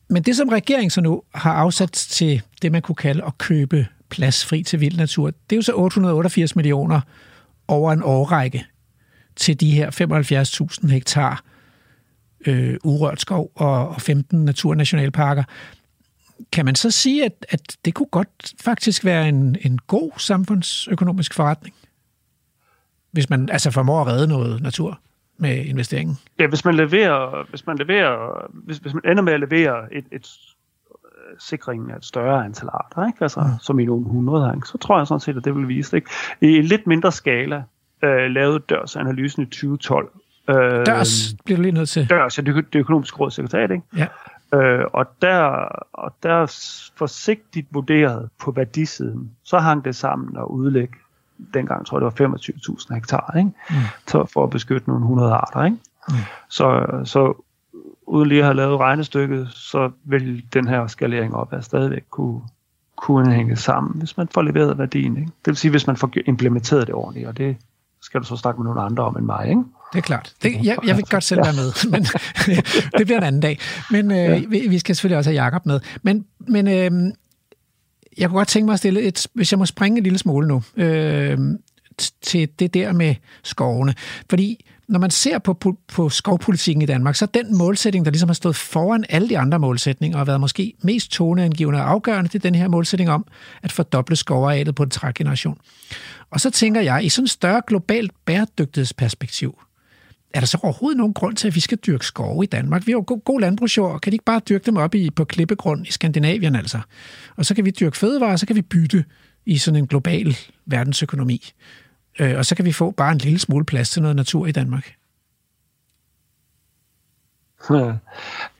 men 0.09 0.23
det, 0.23 0.35
som 0.35 0.49
regeringen 0.49 0.89
så 0.89 1.01
nu 1.01 1.21
har 1.35 1.53
afsat 1.53 1.91
til 1.91 2.41
det, 2.61 2.71
man 2.71 2.81
kunne 2.81 2.95
kalde 2.95 3.23
at 3.27 3.37
købe 3.37 3.87
plads 4.09 4.45
fri 4.45 4.63
til 4.63 4.79
vild 4.79 4.97
natur, 4.97 5.25
det 5.27 5.55
er 5.55 5.55
jo 5.55 5.61
så 5.61 5.73
888 5.75 6.55
millioner 6.55 7.01
over 7.67 7.93
en 7.93 8.03
årrække 8.03 8.65
til 9.35 9.59
de 9.59 9.71
her 9.71 9.91
75.000 10.81 10.87
hektar 10.87 11.43
øh, 12.47 12.77
urørt 12.83 13.21
skov 13.21 13.51
og, 13.55 13.89
og 13.89 14.01
15 14.01 14.45
naturnationalparker. 14.45 15.43
Kan 16.51 16.65
man 16.65 16.75
så 16.75 16.91
sige, 16.91 17.25
at, 17.25 17.45
at 17.49 17.77
det 17.85 17.93
kunne 17.93 18.07
godt 18.11 18.53
faktisk 18.61 19.05
være 19.05 19.29
en, 19.29 19.57
en 19.61 19.79
god 19.87 20.11
samfundsøkonomisk 20.17 21.33
forretning? 21.33 21.75
Hvis 23.11 23.29
man 23.29 23.49
altså 23.49 23.71
formår 23.71 24.01
at 24.01 24.07
redde 24.07 24.27
noget 24.27 24.61
natur 24.61 24.99
med 25.37 25.65
investeringen? 25.65 26.17
Ja, 26.39 26.47
hvis 26.47 26.65
man 26.65 26.75
leverer, 26.75 27.49
hvis 27.49 27.67
man 27.67 27.77
leverer, 27.77 28.47
hvis, 28.53 28.77
hvis 28.77 28.93
man 28.93 29.03
ender 29.05 29.23
med 29.23 29.33
at 29.33 29.39
levere 29.39 29.93
et, 29.93 30.05
et 30.11 30.27
sikringen 31.39 31.91
af 31.91 31.95
et 31.97 32.05
større 32.05 32.45
antal 32.45 32.69
arter, 32.73 33.07
ikke? 33.07 33.21
Altså, 33.21 33.39
mm. 33.39 33.59
som 33.61 33.79
i 33.79 33.85
nogle 33.85 34.05
hundrede, 34.05 34.51
ikke? 34.55 34.67
så 34.67 34.77
tror 34.77 34.97
jeg 34.97 35.07
sådan 35.07 35.19
set, 35.19 35.37
at 35.37 35.45
det 35.45 35.55
vil 35.55 35.67
vise 35.67 35.91
det. 35.91 35.97
Ikke? 35.97 36.09
I 36.41 36.57
en 36.57 36.63
lidt 36.63 36.87
mindre 36.87 37.11
skala 37.11 37.63
øh, 38.03 38.31
lavede 38.31 38.59
Dørs 38.59 38.95
analysen 38.95 39.43
i 39.43 39.45
2012. 39.45 40.11
Øh, 40.49 40.55
Dørs 40.85 41.35
bliver 41.45 41.57
du 41.57 41.61
lige 41.61 41.71
nødt 41.71 41.89
til. 41.89 42.09
Dørs, 42.09 42.37
ja, 42.37 42.43
det, 42.43 42.73
det 42.73 42.79
økonomiske 42.79 43.17
råd 43.17 43.31
sekretariat, 43.31 43.71
ikke? 43.71 43.83
Ja. 43.97 44.07
Øh, 44.53 44.85
og, 44.93 45.05
der, 45.21 45.39
og 45.93 46.15
der 46.23 46.45
forsigtigt 46.95 47.67
vurderet 47.71 48.29
på 48.41 48.51
værdisiden, 48.51 49.31
så 49.43 49.59
hang 49.59 49.85
det 49.85 49.95
sammen 49.95 50.37
og 50.37 50.51
udlægge, 50.51 50.93
dengang 51.53 51.85
tror 51.85 51.99
jeg 51.99 52.11
det 52.11 52.19
var 52.19 52.37
25.000 52.37 52.93
hektar, 52.93 53.33
ikke? 53.37 53.51
Mm. 53.69 53.75
Så 54.07 54.25
for 54.33 54.43
at 54.43 54.49
beskytte 54.49 54.89
nogle 54.89 55.03
100 55.03 55.31
arter. 55.31 55.63
Ikke? 55.65 55.77
Mm. 56.09 56.15
Så, 56.49 56.85
så 57.03 57.43
uden 58.05 58.29
lige 58.29 58.39
at 58.39 58.45
have 58.45 58.55
lavet 58.55 58.79
regnestykket, 58.79 59.49
så 59.51 59.91
vil 60.03 60.43
den 60.53 60.67
her 60.67 60.87
skalering 60.87 61.35
op 61.35 61.53
af 61.53 61.63
stadigvæk 61.63 62.03
kunne, 62.09 62.41
kunne 62.95 63.33
hænge 63.33 63.55
sammen, 63.55 63.99
hvis 63.99 64.17
man 64.17 64.27
får 64.27 64.41
leveret 64.41 64.77
værdien. 64.77 65.17
Ikke? 65.17 65.31
Det 65.45 65.47
vil 65.47 65.55
sige, 65.55 65.71
hvis 65.71 65.87
man 65.87 65.97
får 65.97 66.11
implementeret 66.25 66.87
det 66.87 66.95
ordentligt, 66.95 67.27
og 67.27 67.37
det 67.37 67.57
skal 68.13 68.21
du 68.21 68.25
så 68.25 68.35
snakke 68.35 68.61
med 68.61 68.65
nogle 68.65 68.81
andre 68.81 69.03
om 69.03 69.17
end 69.17 69.25
mig, 69.25 69.49
ikke? 69.49 69.61
Det 69.93 69.97
er 69.97 70.01
klart. 70.01 70.33
Det, 70.43 70.65
jeg, 70.65 70.77
jeg 70.87 70.97
vil 70.97 71.05
godt 71.05 71.23
selv 71.23 71.41
være 71.43 71.53
med, 71.53 71.89
men 71.91 72.03
det 72.97 73.07
bliver 73.07 73.17
en 73.17 73.23
anden 73.23 73.41
dag. 73.41 73.59
Men 73.91 74.11
øh, 74.11 74.17
ja. 74.17 74.41
vi, 74.49 74.67
vi 74.69 74.79
skal 74.79 74.95
selvfølgelig 74.95 75.17
også 75.17 75.29
have 75.29 75.43
Jakob 75.43 75.65
med. 75.65 75.79
Men, 76.03 76.25
men 76.39 76.67
øh, 76.67 77.13
jeg 78.17 78.29
kunne 78.29 78.37
godt 78.37 78.47
tænke 78.47 78.65
mig 78.65 78.73
at 78.73 78.79
stille 78.79 79.01
et, 79.01 79.27
hvis 79.33 79.51
jeg 79.51 79.59
må 79.59 79.65
springe 79.65 79.97
en 79.97 80.03
lille 80.03 80.19
smule 80.19 80.47
nu, 80.47 80.63
øh, 80.77 81.37
til 82.21 82.49
det 82.59 82.73
der 82.73 82.93
med 82.93 83.15
skovene. 83.43 83.93
Fordi 84.29 84.65
når 84.87 84.99
man 84.99 85.11
ser 85.11 85.39
på, 85.39 85.77
på, 85.87 86.09
skovpolitikken 86.09 86.81
i 86.81 86.85
Danmark, 86.85 87.15
så 87.15 87.25
den 87.25 87.57
målsætning, 87.57 88.05
der 88.05 88.11
ligesom 88.11 88.29
har 88.29 88.33
stået 88.33 88.55
foran 88.55 89.05
alle 89.09 89.29
de 89.29 89.37
andre 89.37 89.59
målsætninger 89.59 90.19
og 90.19 90.27
været 90.27 90.39
måske 90.39 90.73
mest 90.81 91.11
toneangivende 91.11 91.79
og 91.79 91.89
afgørende, 91.89 92.27
det 92.27 92.35
er 92.35 92.39
den 92.39 92.55
her 92.55 92.67
målsætning 92.67 93.09
om 93.09 93.25
at 93.63 93.71
fordoble 93.71 94.15
skovarealet 94.15 94.75
på 94.75 94.83
en 94.83 94.89
trækgeneration. 94.89 95.57
Og 96.33 96.39
så 96.39 96.51
tænker 96.51 96.81
jeg, 96.81 97.03
i 97.03 97.09
sådan 97.09 97.23
et 97.23 97.29
større 97.29 97.61
globalt 97.67 98.11
bæredygtighedsperspektiv, 98.25 99.61
er 100.33 100.39
der 100.39 100.47
så 100.47 100.57
overhovedet 100.63 100.97
nogen 100.97 101.13
grund 101.13 101.35
til, 101.35 101.47
at 101.47 101.55
vi 101.55 101.59
skal 101.59 101.77
dyrke 101.77 102.05
skove 102.05 102.43
i 102.43 102.47
Danmark? 102.47 102.87
Vi 102.87 102.91
har 102.91 102.97
jo 102.97 103.03
god, 103.07 103.21
god 103.21 103.41
landbrugsjord, 103.41 104.01
kan 104.01 104.11
de 104.11 104.15
ikke 104.15 104.25
bare 104.25 104.41
dyrke 104.49 104.65
dem 104.65 104.77
op 104.77 104.95
i, 104.95 105.09
på 105.09 105.25
klippegrund 105.25 105.87
i 105.87 105.91
Skandinavien 105.91 106.55
altså? 106.55 106.79
Og 107.35 107.45
så 107.45 107.55
kan 107.55 107.65
vi 107.65 107.71
dyrke 107.71 107.97
fødevarer, 107.97 108.35
så 108.35 108.47
kan 108.47 108.55
vi 108.55 108.61
bytte 108.61 109.05
i 109.45 109.57
sådan 109.57 109.79
en 109.79 109.87
global 109.87 110.37
verdensøkonomi. 110.65 111.51
Øh, 112.19 112.37
og 112.37 112.45
så 112.45 112.55
kan 112.55 112.65
vi 112.65 112.71
få 112.71 112.91
bare 112.91 113.11
en 113.11 113.17
lille 113.17 113.39
smule 113.39 113.65
plads 113.65 113.89
til 113.89 114.01
noget 114.01 114.15
natur 114.15 114.47
i 114.47 114.51
Danmark. 114.51 114.93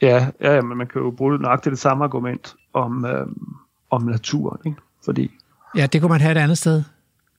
Ja, 0.01 0.27
ja, 0.41 0.61
men 0.61 0.77
man 0.77 0.87
kan 0.87 1.01
jo 1.01 1.11
bruge 1.11 1.37
nøjagtigt 1.37 1.71
det 1.71 1.79
samme 1.79 2.03
argument 2.03 2.55
om, 2.73 3.05
øh, 3.05 3.27
om 3.89 4.03
naturen, 4.03 4.59
ikke? 4.65 4.81
Fordi... 5.05 5.31
Ja, 5.75 5.85
det 5.85 6.01
kunne 6.01 6.11
man 6.11 6.21
have 6.21 6.31
et 6.31 6.37
andet 6.37 6.57
sted. 6.57 6.83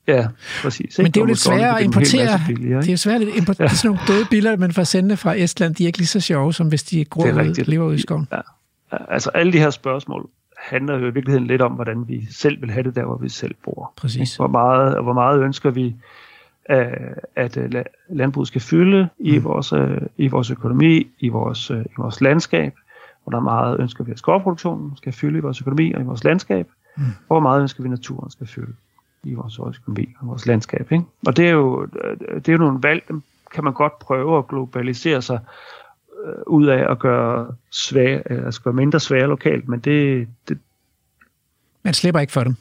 Ja, 0.07 0.27
præcis. 0.63 0.99
Men 0.99 1.07
det 1.07 1.17
er 1.17 1.21
jo 1.21 1.27
lidt 1.27 1.39
sværere 1.39 1.79
at 1.79 1.85
importere. 1.85 2.41
Billigere, 2.47 2.83
det 2.83 2.93
er 2.93 2.97
svært 2.97 3.23
at 3.23 3.29
importere 3.37 3.69
ja. 3.71 3.75
sådan 3.75 3.89
nogle 3.89 4.01
døde 4.09 4.27
billeder, 4.31 4.57
man 4.57 4.73
får 4.73 4.85
sendt 4.85 5.19
fra 5.19 5.35
Estland. 5.35 5.75
De 5.75 5.83
er 5.83 5.87
ikke 5.87 5.99
lige 5.99 6.09
så 6.09 6.21
sjove, 6.21 6.53
som 6.53 6.69
hvis 6.69 6.83
de 6.83 7.05
gror 7.05 7.25
ud, 7.25 7.65
lever 7.65 7.87
ude 7.87 7.95
i 7.95 8.01
skoven. 8.01 8.29
Ja. 8.33 8.41
Altså 9.09 9.31
alle 9.35 9.53
de 9.53 9.59
her 9.59 9.71
spørgsmål 9.71 10.29
handler 10.59 10.99
jo 10.99 11.07
i 11.07 11.11
virkeligheden 11.11 11.47
lidt 11.47 11.63
om, 11.63 11.73
hvordan 11.73 12.09
vi 12.09 12.27
selv 12.31 12.61
vil 12.61 12.71
have 12.71 12.83
det 12.83 12.97
der, 12.97 13.05
hvor 13.05 13.17
vi 13.17 13.29
selv 13.29 13.55
bor. 13.65 13.93
Præcis. 13.97 14.37
Hvor 14.37 14.47
meget, 14.47 15.03
hvor 15.03 15.13
meget 15.13 15.43
ønsker 15.43 15.71
vi, 15.71 15.95
øh, 16.71 16.87
at 17.37 17.57
øh, 17.57 17.73
landbruget 18.11 18.49
skal 18.49 18.61
fylde 18.61 19.09
i, 19.19 19.39
mm. 19.39 19.45
vores, 19.45 19.73
øh, 19.73 20.01
i 20.17 20.29
vores 20.29 20.51
økonomi, 20.51 21.07
i 21.19 21.29
vores, 21.29 21.71
i 21.71 21.95
vores 21.99 22.21
landskab. 22.21 22.75
Hvor 23.25 23.41
meget 23.41 23.81
ønsker 23.81 24.05
vi, 24.05 24.13
at 24.13 24.19
skovproduktionen 24.19 24.97
skal 24.97 25.13
fylde 25.13 25.39
i 25.39 25.41
vores 25.41 25.61
økonomi 25.61 25.93
og 25.93 26.01
i 26.01 26.05
vores 26.05 26.25
landskab. 26.25 26.69
Mm. 26.97 27.05
Hvor 27.27 27.41
meget 27.41 27.63
ønsker 27.63 27.83
vi, 27.83 27.87
at 27.87 27.91
naturen 27.91 28.31
skal 28.31 28.47
fylde 28.47 28.73
i 29.25 29.35
vores 29.35 29.59
økonomi 29.59 30.15
og 30.21 30.29
vores 30.29 30.47
landskab. 30.47 30.93
Ikke? 30.93 31.05
Og 31.27 31.37
det 31.37 31.47
er, 31.47 31.51
jo, 31.51 31.87
det 32.35 32.49
er 32.49 32.53
jo 32.53 32.59
nogle 32.59 32.79
valg, 32.83 33.05
dem 33.09 33.23
kan 33.55 33.65
man 33.65 33.73
godt 33.73 33.99
prøve 33.99 34.39
at 34.39 34.49
globalisere 34.49 35.23
sig 35.23 35.39
øh, 36.25 36.43
ud 36.47 36.67
af 36.67 36.91
at 36.91 36.99
gøre, 36.99 37.55
svag, 37.71 38.23
altså 38.31 38.63
gøre 38.63 38.75
mindre 38.75 39.01
svære 39.01 39.27
lokalt, 39.27 39.69
men 39.69 39.81
det, 39.81 40.29
det... 40.49 40.59
Man 41.83 41.95
slipper 41.95 42.21
ikke 42.21 42.33
for 42.33 42.45
dem. 42.45 42.57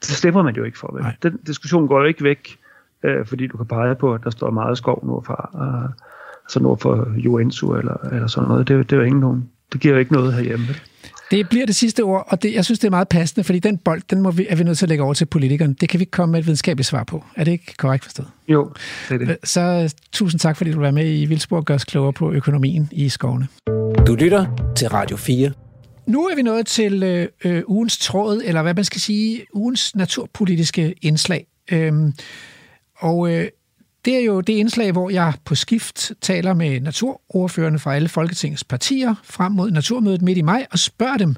Det 0.00 0.08
slipper 0.08 0.42
man 0.42 0.56
jo 0.56 0.64
ikke 0.64 0.78
for. 0.78 0.92
Vel? 0.92 1.04
Den 1.22 1.36
diskussion 1.46 1.88
går 1.88 2.00
jo 2.00 2.04
ikke 2.04 2.24
væk, 2.24 2.58
øh, 3.02 3.26
fordi 3.26 3.46
du 3.46 3.56
kan 3.56 3.66
pege 3.66 3.94
på, 3.94 4.14
at 4.14 4.24
der 4.24 4.30
står 4.30 4.50
meget 4.50 4.78
skov 4.78 5.06
nordfra, 5.06 5.50
øh, 5.54 5.90
altså 6.44 6.60
nord 6.60 6.78
for 6.78 7.12
Joensuu 7.16 7.74
eller, 7.74 7.96
eller 8.12 8.26
sådan 8.26 8.48
noget. 8.48 8.68
Det, 8.68 8.90
det 8.90 8.96
er 8.96 9.00
jo 9.00 9.06
ingen 9.06 9.20
nogen. 9.20 9.50
Det 9.72 9.80
giver 9.80 9.94
jo 9.94 10.00
ikke 10.00 10.12
noget 10.12 10.34
herhjemme. 10.34 10.66
Det 11.30 11.48
bliver 11.48 11.66
det 11.66 11.76
sidste 11.76 12.00
ord, 12.02 12.24
og 12.28 12.42
det, 12.42 12.54
jeg 12.54 12.64
synes, 12.64 12.78
det 12.78 12.86
er 12.86 12.90
meget 12.90 13.08
passende, 13.08 13.44
fordi 13.44 13.58
den 13.58 13.78
bold, 13.78 14.02
den 14.10 14.22
må 14.22 14.30
vi, 14.30 14.46
er 14.48 14.56
vi 14.56 14.64
nødt 14.64 14.78
til 14.78 14.84
at 14.84 14.88
lægge 14.88 15.04
over 15.04 15.14
til 15.14 15.24
politikeren. 15.24 15.72
Det 15.72 15.88
kan 15.88 16.00
vi 16.00 16.02
ikke 16.02 16.10
komme 16.10 16.32
med 16.32 16.40
et 16.40 16.46
videnskabeligt 16.46 16.88
svar 16.88 17.04
på. 17.04 17.24
Er 17.36 17.44
det 17.44 17.52
ikke 17.52 17.74
korrekt 17.76 18.04
forstået? 18.04 18.28
Jo, 18.48 18.70
det 19.08 19.22
er 19.22 19.26
det. 19.26 19.36
Så 19.44 19.94
tusind 20.12 20.40
tak, 20.40 20.56
fordi 20.56 20.72
du 20.72 20.80
var 20.80 20.90
med 20.90 21.20
i 21.20 21.24
Vildsborg 21.24 21.58
og 21.58 21.64
gør 21.64 21.74
os 21.74 21.84
klogere 21.84 22.12
på 22.12 22.32
økonomien 22.32 22.88
i 22.92 23.08
skovene. 23.08 23.48
Du 24.06 24.14
lytter 24.14 24.72
til 24.76 24.88
Radio 24.88 25.16
4. 25.16 25.52
Nu 26.06 26.24
er 26.26 26.36
vi 26.36 26.42
nået 26.42 26.66
til 26.66 27.02
øh, 27.02 27.28
øh, 27.44 27.62
ugens 27.66 27.98
tråd, 27.98 28.42
eller 28.44 28.62
hvad 28.62 28.74
man 28.74 28.84
skal 28.84 29.00
sige, 29.00 29.46
ugens 29.52 29.96
naturpolitiske 29.96 30.94
indslag. 31.02 31.46
Øhm, 31.72 32.12
og 32.96 33.32
øh, 33.32 33.48
det 34.04 34.16
er 34.16 34.20
jo 34.20 34.40
det 34.40 34.52
indslag, 34.52 34.92
hvor 34.92 35.10
jeg 35.10 35.32
på 35.44 35.54
skift 35.54 36.12
taler 36.20 36.54
med 36.54 36.80
naturordførende 36.80 37.78
fra 37.78 37.94
alle 37.94 38.08
Folketingets 38.08 38.64
partier 38.64 39.14
frem 39.24 39.52
mod 39.52 39.70
Naturmødet 39.70 40.22
midt 40.22 40.38
i 40.38 40.42
maj 40.42 40.66
og 40.70 40.78
spørger 40.78 41.16
dem 41.16 41.36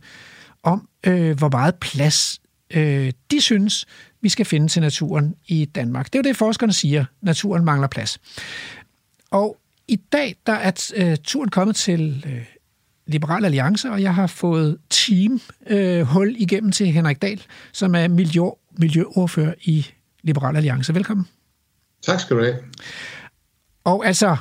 om, 0.63 0.89
øh, 1.07 1.39
hvor 1.39 1.49
meget 1.49 1.75
plads 1.75 2.41
øh, 2.71 3.13
de 3.31 3.41
synes, 3.41 3.87
vi 4.21 4.29
skal 4.29 4.47
finde 4.47 4.69
til 4.69 4.83
naturen 4.83 5.35
i 5.47 5.65
Danmark. 5.65 6.07
Det 6.07 6.15
er 6.15 6.19
jo 6.19 6.29
det, 6.29 6.37
forskerne 6.37 6.73
siger. 6.73 7.05
Naturen 7.23 7.65
mangler 7.65 7.89
plads. 7.89 8.21
Og 9.31 9.57
i 9.89 9.97
dag 9.97 10.37
der 10.47 10.53
er 10.53 10.91
øh, 10.97 11.17
turen 11.25 11.51
kommet 11.51 11.77
til 11.77 12.25
øh, 12.27 12.45
Liberal 13.07 13.45
Alliance, 13.45 13.91
og 13.91 14.03
jeg 14.03 14.15
har 14.15 14.27
fået 14.27 14.79
team 14.91 15.41
øh, 15.67 16.03
hul 16.03 16.35
igennem 16.39 16.73
til 16.73 16.87
Henrik 16.87 17.23
Dahl, 17.23 17.43
som 17.73 17.95
er 17.95 18.09
miljø, 18.09 18.43
miljøordfører 18.79 19.55
i 19.63 19.87
Liberal 20.23 20.57
Alliance. 20.57 20.95
Velkommen. 20.95 21.27
Tak 22.03 22.21
skal 22.21 22.37
du 22.37 22.43
have. 22.43 22.57
Og 23.85 24.07
altså, 24.07 24.37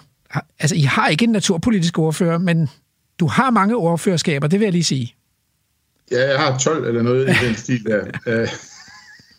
altså, 0.59 0.75
I 0.75 0.81
har 0.81 1.07
ikke 1.07 1.23
en 1.23 1.31
naturpolitisk 1.31 1.99
ordfører, 1.99 2.37
men 2.37 2.69
du 3.19 3.27
har 3.27 3.49
mange 3.49 3.75
ordførerskaber, 3.75 4.47
det 4.47 4.59
vil 4.59 4.65
jeg 4.65 4.73
lige 4.73 4.83
sige. 4.83 5.15
Ja, 6.11 6.29
jeg 6.29 6.39
har 6.39 6.57
12 6.57 6.87
eller 6.87 7.01
noget 7.01 7.29
i 7.29 7.45
den 7.45 7.55
stil 7.55 7.83
der. 7.83 8.05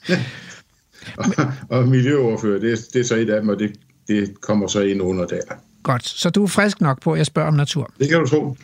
og, 1.18 1.24
og 1.68 1.88
miljøordfører, 1.88 2.60
det, 2.60 2.78
det 2.92 3.00
er 3.00 3.04
så 3.04 3.14
et 3.14 3.30
af 3.30 3.40
dem, 3.40 3.48
og 3.48 3.58
det, 3.58 3.72
det 4.08 4.40
kommer 4.40 4.66
så 4.66 4.80
ind 4.80 5.02
under 5.02 5.26
der. 5.26 5.40
Godt, 5.82 6.06
så 6.06 6.30
du 6.30 6.42
er 6.42 6.48
frisk 6.48 6.80
nok 6.80 7.02
på, 7.02 7.12
at 7.12 7.18
jeg 7.18 7.26
spørger 7.26 7.48
om 7.48 7.54
natur. 7.54 7.90
Det 7.98 8.08
kan 8.08 8.18
du 8.18 8.28
tro. 8.28 8.56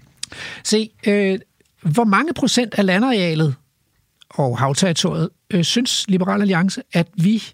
Se, 0.64 0.90
øh, 1.06 1.38
hvor 1.82 2.04
mange 2.04 2.34
procent 2.34 2.74
af 2.74 2.86
landarealet 2.86 3.54
og 4.30 4.58
havterritoriet 4.58 5.30
øh, 5.50 5.64
synes 5.64 6.04
Liberal 6.08 6.40
Alliance, 6.40 6.82
at 6.92 7.08
vi 7.14 7.44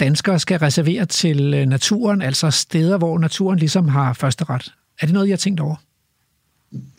danskere 0.00 0.38
skal 0.38 0.58
reservere 0.58 1.06
til 1.06 1.54
øh, 1.54 1.66
naturen, 1.66 2.22
altså 2.22 2.50
steder, 2.50 2.98
hvor 2.98 3.18
naturen 3.18 3.58
ligesom 3.58 3.88
har 3.88 4.12
første 4.12 4.44
ret. 4.44 4.72
Er 5.00 5.06
det 5.06 5.14
noget, 5.14 5.26
I 5.26 5.30
har 5.30 5.36
tænkt 5.36 5.60
over? 5.60 5.76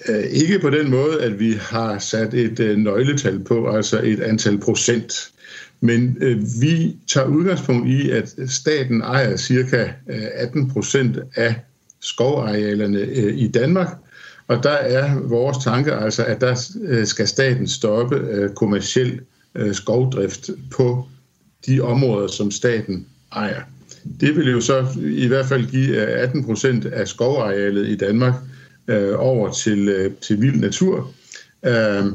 Øh, 0.09 0.23
ikke 0.23 0.59
på 0.59 0.69
den 0.69 0.89
måde, 0.89 1.22
at 1.22 1.39
vi 1.39 1.53
har 1.61 1.99
sat 1.99 2.34
et 2.34 2.59
øh, 2.59 2.77
nøgletal 2.77 3.39
på, 3.39 3.67
altså 3.69 4.01
et 4.03 4.19
antal 4.19 4.59
procent. 4.59 5.31
Men 5.81 6.17
vi 6.61 6.95
tager 7.07 7.27
udgangspunkt 7.27 7.89
i, 7.89 8.09
at 8.09 8.35
staten 8.47 9.01
ejer 9.01 9.38
cirka 9.38 9.88
18 10.34 10.72
procent 10.72 11.19
af 11.35 11.55
skovarealerne 12.01 13.05
i 13.34 13.47
Danmark. 13.47 13.88
Og 14.47 14.63
der 14.63 14.69
er 14.69 15.19
vores 15.19 15.57
tanke 15.57 15.93
altså, 15.93 16.23
at 16.23 16.41
der 16.41 16.55
skal 17.05 17.27
staten 17.27 17.67
stoppe 17.67 18.49
kommersiel 18.55 19.19
skovdrift 19.72 20.49
på 20.72 21.07
de 21.68 21.82
områder, 21.82 22.28
som 22.28 22.52
staten 22.52 23.06
ejer. 23.36 23.62
Det 24.20 24.36
vil 24.36 24.52
jo 24.52 24.62
så 24.62 24.88
i 25.02 25.28
hvert 25.28 25.46
fald 25.46 25.66
give 25.66 26.02
øh, 26.02 26.24
18 26.24 26.44
procent 26.44 26.86
af 26.86 27.08
skovarealet 27.08 27.88
i 27.88 27.96
Danmark 27.96 28.34
øh, 28.88 29.14
over 29.18 29.52
til, 29.52 29.90
øh, 29.90 30.12
til 30.22 30.42
vild 30.42 30.56
natur. 30.56 31.12
Øh, 31.66 32.06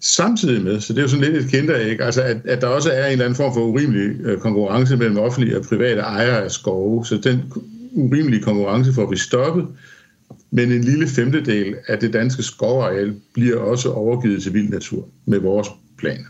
samtidig 0.00 0.64
med, 0.64 0.80
så 0.80 0.92
det 0.92 0.98
er 0.98 1.02
jo 1.02 1.08
sådan 1.08 1.24
lidt 1.24 1.44
et 1.44 1.50
kinderæg, 1.50 2.00
altså 2.00 2.22
at, 2.22 2.36
at 2.44 2.60
der 2.60 2.66
også 2.66 2.90
er 2.90 3.06
en 3.06 3.12
eller 3.12 3.24
anden 3.24 3.36
form 3.36 3.54
for 3.54 3.60
urimelig 3.60 4.20
øh, 4.20 4.38
konkurrence 4.38 4.96
mellem 4.96 5.18
offentlige 5.18 5.58
og 5.58 5.64
private 5.64 6.00
ejere 6.00 6.44
af 6.44 6.50
skove, 6.50 7.06
så 7.06 7.16
den 7.16 7.52
urimelige 7.92 8.42
konkurrence 8.42 8.92
får 8.92 9.10
vi 9.10 9.16
stoppet, 9.16 9.66
men 10.50 10.72
en 10.72 10.84
lille 10.84 11.08
femtedel 11.08 11.74
af 11.88 11.98
det 11.98 12.12
danske 12.12 12.42
skovareal 12.42 13.14
bliver 13.34 13.56
også 13.56 13.90
overgivet 13.92 14.42
til 14.42 14.54
vild 14.54 14.68
natur 14.68 15.08
med 15.26 15.38
vores 15.38 15.68
planer. 15.98 16.26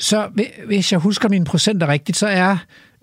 Så 0.00 0.28
hvis 0.66 0.92
jeg 0.92 1.00
husker 1.00 1.28
mine 1.28 1.44
procenter 1.44 1.88
rigtigt, 1.88 2.18
så 2.18 2.26
er 2.26 2.56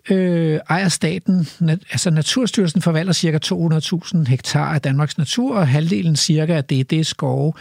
øh, 0.09 0.59
ejer 0.69 0.89
staten, 0.89 1.47
altså 1.91 2.09
Naturstyrelsen 2.09 2.81
forvalter 2.81 3.13
cirka 3.13 3.39
200.000 3.45 4.27
hektar 4.27 4.73
af 4.73 4.81
Danmarks 4.81 5.17
natur, 5.17 5.55
og 5.55 5.67
halvdelen 5.67 6.15
cirka 6.15 6.55
af 6.55 6.63
det, 6.63 6.89
det 6.89 6.99
er 6.99 7.03
skove. 7.03 7.53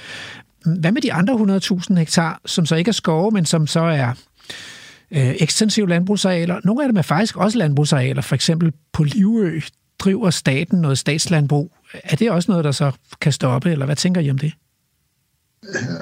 hvad 0.80 0.92
med 0.92 1.02
de 1.02 1.12
andre 1.12 1.60
100.000 1.90 1.98
hektar, 1.98 2.40
som 2.46 2.66
så 2.66 2.76
ikke 2.76 2.88
er 2.88 2.92
skove, 2.92 3.30
men 3.30 3.44
som 3.44 3.66
så 3.66 3.80
er 3.80 4.12
øh, 5.10 5.34
ekstensive 5.38 5.88
landbrugsarealer? 5.88 6.60
Nogle 6.64 6.82
af 6.82 6.88
dem 6.88 6.96
er 6.96 7.02
faktisk 7.02 7.36
også 7.36 7.58
landbrugsarealer. 7.58 8.22
For 8.22 8.34
eksempel 8.34 8.72
på 8.92 9.04
Livø 9.04 9.60
driver 9.98 10.30
staten 10.30 10.80
noget 10.80 10.98
statslandbrug. 10.98 11.72
Er 12.04 12.16
det 12.16 12.30
også 12.30 12.50
noget, 12.50 12.64
der 12.64 12.72
så 12.72 12.92
kan 13.20 13.32
stoppe, 13.32 13.70
eller 13.72 13.86
hvad 13.86 13.96
tænker 13.96 14.20
I 14.20 14.30
om 14.30 14.38
det? 14.38 14.52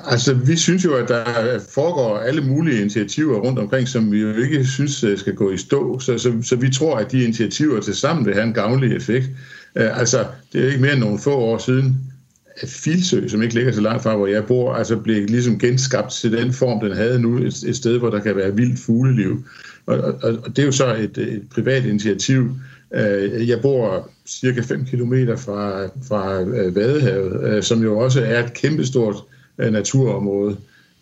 Altså, 0.06 0.34
vi 0.34 0.56
synes 0.56 0.84
jo, 0.84 0.94
at 0.94 1.08
der 1.08 1.24
foregår 1.68 2.18
alle 2.18 2.40
mulige 2.40 2.80
initiativer 2.80 3.38
rundt 3.38 3.58
omkring, 3.58 3.88
som 3.88 4.12
vi 4.12 4.20
jo 4.20 4.34
ikke 4.34 4.64
synes 4.64 5.04
øh, 5.04 5.18
skal 5.18 5.34
gå 5.34 5.50
i 5.50 5.56
stå. 5.56 5.98
Så, 5.98 6.18
så, 6.18 6.32
så 6.42 6.56
vi 6.56 6.70
tror, 6.70 6.96
at 6.96 7.12
de 7.12 7.24
initiativer 7.24 7.80
til 7.80 7.94
sammen 7.94 8.26
vil 8.26 8.34
have 8.34 8.46
en 8.46 8.52
gavnlig 8.52 8.96
effekt. 8.96 9.26
Uh, 9.80 9.98
altså, 9.98 10.24
det 10.52 10.62
er 10.62 10.66
ikke 10.66 10.80
mere 10.80 10.92
end 10.92 11.00
nogle 11.00 11.18
få 11.18 11.34
år 11.34 11.58
siden, 11.58 11.96
at 12.56 12.68
Filsø, 12.68 13.28
som 13.28 13.42
ikke 13.42 13.54
ligger 13.54 13.72
så 13.72 13.80
langt 13.80 14.02
fra, 14.02 14.16
hvor 14.16 14.26
jeg 14.26 14.44
bor, 14.44 14.74
altså 14.74 14.96
blev 14.96 15.26
ligesom 15.26 15.58
genskabt 15.58 16.12
til 16.12 16.32
den 16.32 16.52
form, 16.52 16.80
den 16.80 16.96
havde 16.96 17.18
nu, 17.18 17.38
et, 17.38 17.64
et 17.66 17.76
sted, 17.76 17.98
hvor 17.98 18.10
der 18.10 18.20
kan 18.20 18.36
være 18.36 18.56
vildt 18.56 18.78
fugleliv. 18.78 19.44
Og, 19.86 19.98
og, 19.98 20.14
og 20.22 20.56
det 20.56 20.58
er 20.58 20.66
jo 20.66 20.72
så 20.72 20.94
et, 20.94 21.18
et 21.18 21.42
privat 21.54 21.84
initiativ. 21.84 22.40
Uh, 22.90 23.48
jeg 23.48 23.60
bor 23.62 24.10
cirka 24.26 24.60
5 24.60 24.84
km 24.84 25.14
fra, 25.36 25.86
fra 26.08 26.42
Vadehavet, 26.70 27.56
uh, 27.56 27.62
som 27.62 27.82
jo 27.82 27.98
også 27.98 28.20
er 28.20 28.44
et 28.44 28.54
kæmpestort 28.54 29.16
Øh, 29.59 29.72
naturområde. 29.72 30.56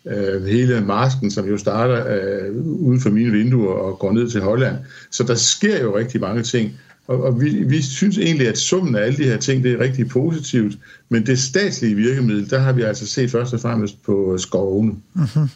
Øh, 0.05 0.45
hele 0.45 0.81
marsken, 0.81 1.31
som 1.31 1.47
jo 1.47 1.57
starter 1.57 2.15
øh, 2.15 2.55
uden 2.65 3.01
for 3.01 3.09
mine 3.09 3.31
vinduer 3.31 3.73
og 3.73 3.99
går 3.99 4.11
ned 4.11 4.29
til 4.29 4.41
Holland. 4.41 4.75
Så 5.11 5.23
der 5.23 5.35
sker 5.35 5.81
jo 5.81 5.97
rigtig 5.97 6.21
mange 6.21 6.43
ting. 6.43 6.79
Og, 7.07 7.23
og 7.23 7.41
vi, 7.41 7.63
vi 7.63 7.81
synes 7.81 8.17
egentlig, 8.17 8.47
at 8.47 8.57
summen 8.57 8.95
af 8.95 9.01
alle 9.01 9.17
de 9.17 9.23
her 9.23 9.37
ting, 9.37 9.63
det 9.63 9.71
er 9.73 9.79
rigtig 9.79 10.07
positivt. 10.07 10.77
Men 11.09 11.25
det 11.25 11.39
statslige 11.39 11.95
virkemiddel, 11.95 12.49
der 12.49 12.59
har 12.59 12.73
vi 12.73 12.81
altså 12.81 13.07
set 13.07 13.31
først 13.31 13.53
og 13.53 13.59
fremmest 13.59 14.03
på 14.03 14.37
skovene. 14.37 14.93
Mm-hmm. 15.13 15.49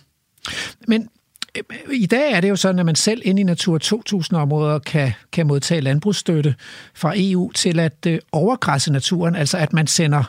Men 0.87 1.09
øh, 1.57 1.63
i 1.95 2.05
dag 2.05 2.31
er 2.31 2.41
det 2.41 2.49
jo 2.49 2.55
sådan, 2.55 2.79
at 2.79 2.85
man 2.85 2.95
selv 2.95 3.21
ind 3.25 3.39
i 3.39 3.43
Natur 3.43 3.79
2000-områder 3.83 4.79
kan, 4.79 5.11
kan 5.31 5.47
modtage 5.47 5.81
landbrugsstøtte 5.81 6.55
fra 6.95 7.13
EU 7.15 7.51
til 7.51 7.79
at 7.79 8.07
overgræsse 8.31 8.91
naturen, 8.93 9.35
altså 9.35 9.57
at 9.57 9.73
man 9.73 9.87
sender 9.87 10.23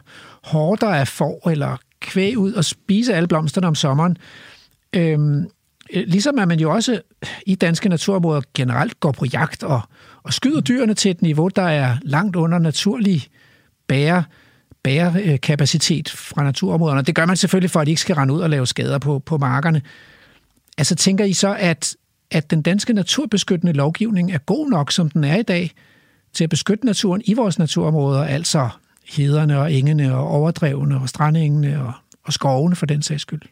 hårder 0.45 0.89
af 0.89 1.09
får 1.09 1.51
eller 1.51 1.77
kvæg 2.01 2.39
ud 2.39 2.53
og 2.53 2.65
spise 2.65 3.15
alle 3.15 3.29
blomsterne 3.29 3.67
om 3.67 3.75
sommeren. 3.75 4.17
Øhm, 4.93 5.49
øh, 5.93 6.05
ligesom 6.07 6.39
at 6.39 6.49
man 6.49 6.61
jo 6.61 6.71
også 6.71 7.01
i 7.47 7.55
danske 7.55 7.89
naturområder 7.89 8.43
generelt 8.55 9.01
går 9.01 9.13
på 9.13 9.25
jagt 9.25 9.63
og, 9.63 9.81
og 10.23 10.33
skyder 10.33 10.61
dyrene 10.61 10.95
til 10.95 11.11
et 11.11 11.23
niveau, 11.23 11.49
der 11.49 11.63
er 11.63 11.97
langt 12.03 12.37
under 12.37 12.59
naturlig 12.59 13.27
bære, 13.87 14.25
bærekapacitet 14.83 16.11
fra 16.11 16.45
naturområderne. 16.45 17.03
Det 17.03 17.15
gør 17.15 17.27
man 17.27 17.37
selvfølgelig 17.37 17.71
for, 17.71 17.81
at 17.81 17.87
de 17.87 17.91
ikke 17.91 18.01
skal 18.01 18.15
rende 18.15 18.35
ud 18.35 18.41
og 18.41 18.51
lave 18.51 18.67
skader 18.67 18.99
på, 18.99 19.19
på 19.19 19.39
markerne. 19.39 19.83
Altså 20.79 20.95
tænker 20.95 21.25
I 21.25 21.33
så, 21.33 21.57
at, 21.59 21.97
at 22.31 22.51
den 22.51 22.63
danske 22.63 22.93
naturbeskyttende 22.93 23.73
lovgivning 23.73 24.33
er 24.33 24.39
god 24.39 24.71
nok, 24.71 24.93
som 24.93 25.11
den 25.11 25.25
er 25.25 25.37
i 25.37 25.43
dag, 25.43 25.73
til 26.33 26.45
at 26.45 26.51
beskytte 26.51 26.87
naturen 26.87 27.23
i 27.25 27.35
vores 27.35 27.59
naturområder, 27.59 28.25
altså 28.25 28.69
hederne 29.09 29.59
og 29.59 29.73
engene 29.73 30.15
og 30.15 30.29
overdrevene 30.29 31.01
og 31.01 31.09
strandengene 31.09 31.83
og, 31.83 31.93
og 32.25 32.33
skovene 32.33 32.77
for 32.77 32.87
den 32.87 33.03
sags 33.03 33.23
skyld? 33.23 33.43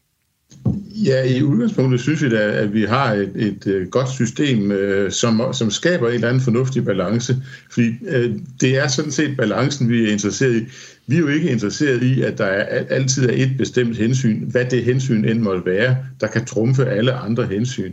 Ja, 1.05 1.23
i 1.23 1.43
udgangspunktet 1.43 2.01
synes 2.01 2.23
vi 2.23 2.29
da, 2.29 2.51
at 2.51 2.75
vi 2.75 2.85
har 2.85 3.13
et, 3.13 3.33
et, 3.35 3.67
øh, 3.67 3.89
godt 3.89 4.09
system, 4.09 4.73
øh, 4.73 5.13
som, 5.13 5.43
som 5.53 5.71
skaber 5.71 6.09
en 6.09 6.15
eller 6.15 6.29
anden 6.29 6.43
fornuftig 6.43 6.85
balance. 6.85 7.37
Fordi 7.71 7.93
øh, 8.09 8.35
det 8.61 8.79
er 8.79 8.89
sådan 8.89 9.11
set 9.11 9.37
balancen, 9.37 9.89
vi 9.89 10.05
er 10.09 10.13
interesseret 10.13 10.57
i. 10.57 10.65
Vi 11.07 11.17
er 11.17 11.21
jo 11.21 11.29
ikke 11.29 11.51
interesseret 11.51 12.03
i, 12.03 12.23
at 12.23 12.39
der 12.39 12.45
er, 12.45 12.85
altid 12.91 13.29
er 13.29 13.33
et 13.33 13.51
bestemt 13.59 13.97
hensyn, 13.97 14.51
hvad 14.51 14.65
det 14.65 14.85
hensyn 14.85 15.25
end 15.25 15.41
måtte 15.41 15.67
være, 15.67 15.97
der 16.21 16.27
kan 16.27 16.45
trumfe 16.45 16.87
alle 16.87 17.13
andre 17.13 17.47
hensyn. 17.47 17.93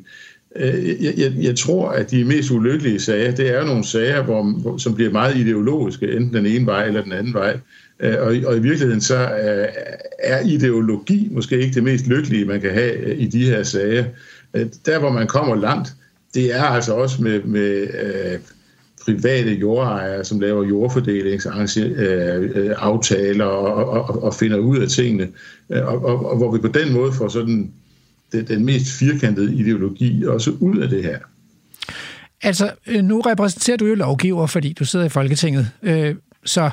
Øh, 0.55 1.03
jeg, 1.03 1.13
jeg, 1.17 1.33
jeg 1.41 1.55
tror, 1.55 1.89
at 1.89 2.11
de 2.11 2.25
mest 2.25 2.51
ulykkelige 2.51 2.99
sager, 2.99 3.35
det 3.35 3.55
er 3.55 3.65
nogle 3.65 3.83
sager, 3.83 4.23
hvor, 4.23 4.77
som 4.77 4.95
bliver 4.95 5.11
meget 5.11 5.37
ideologiske, 5.37 6.11
enten 6.11 6.33
den 6.33 6.45
ene 6.45 6.65
vej 6.65 6.85
eller 6.85 7.03
den 7.03 7.11
anden 7.11 7.33
vej. 7.33 7.57
Øh, 7.99 8.15
og, 8.19 8.35
og 8.45 8.57
i 8.57 8.59
virkeligheden 8.59 9.01
så 9.01 9.15
er, 10.19 10.39
ideologi 10.45 11.27
måske 11.31 11.59
ikke 11.59 11.75
det 11.75 11.83
mest 11.83 12.07
lykkelige, 12.07 12.45
man 12.45 12.61
kan 12.61 12.73
have 12.73 12.93
øh, 12.93 13.19
i 13.19 13.25
de 13.25 13.45
her 13.45 13.63
sager. 13.63 14.05
Der, 14.85 14.99
hvor 14.99 15.11
man 15.11 15.27
kommer 15.27 15.55
langt, 15.55 15.93
det 16.33 16.55
er 16.55 16.63
altså 16.63 16.93
også 16.93 17.23
med, 17.23 17.43
med 17.43 17.81
øh, 17.81 18.39
private 19.05 19.53
jordejere, 19.53 20.23
som 20.23 20.39
laver 20.39 20.67
jordfordelingsaftaler 20.67 23.45
og, 23.45 23.89
og, 23.89 24.23
og 24.23 24.33
finder 24.33 24.57
ud 24.57 24.77
af 24.77 24.87
tingene, 24.87 25.27
og, 25.69 26.05
og, 26.05 26.31
og 26.31 26.37
hvor 26.37 26.51
vi 26.51 26.59
på 26.59 26.67
den 26.67 26.93
måde 26.93 27.13
får 27.13 27.27
sådan 27.27 27.71
den 28.33 28.65
mest 28.65 28.91
firkantede 28.99 29.55
ideologi 29.55 30.23
også 30.25 30.51
ud 30.59 30.77
af 30.77 30.89
det 30.89 31.03
her. 31.03 31.17
Altså, 32.41 32.71
øh, 32.87 33.03
nu 33.03 33.21
repræsenterer 33.21 33.77
du 33.77 33.85
jo 33.85 33.95
lovgiver, 33.95 34.47
fordi 34.47 34.73
du 34.73 34.85
sidder 34.85 35.05
i 35.05 35.09
Folketinget. 35.09 35.67
Øh, 35.83 36.15
så, 36.45 36.69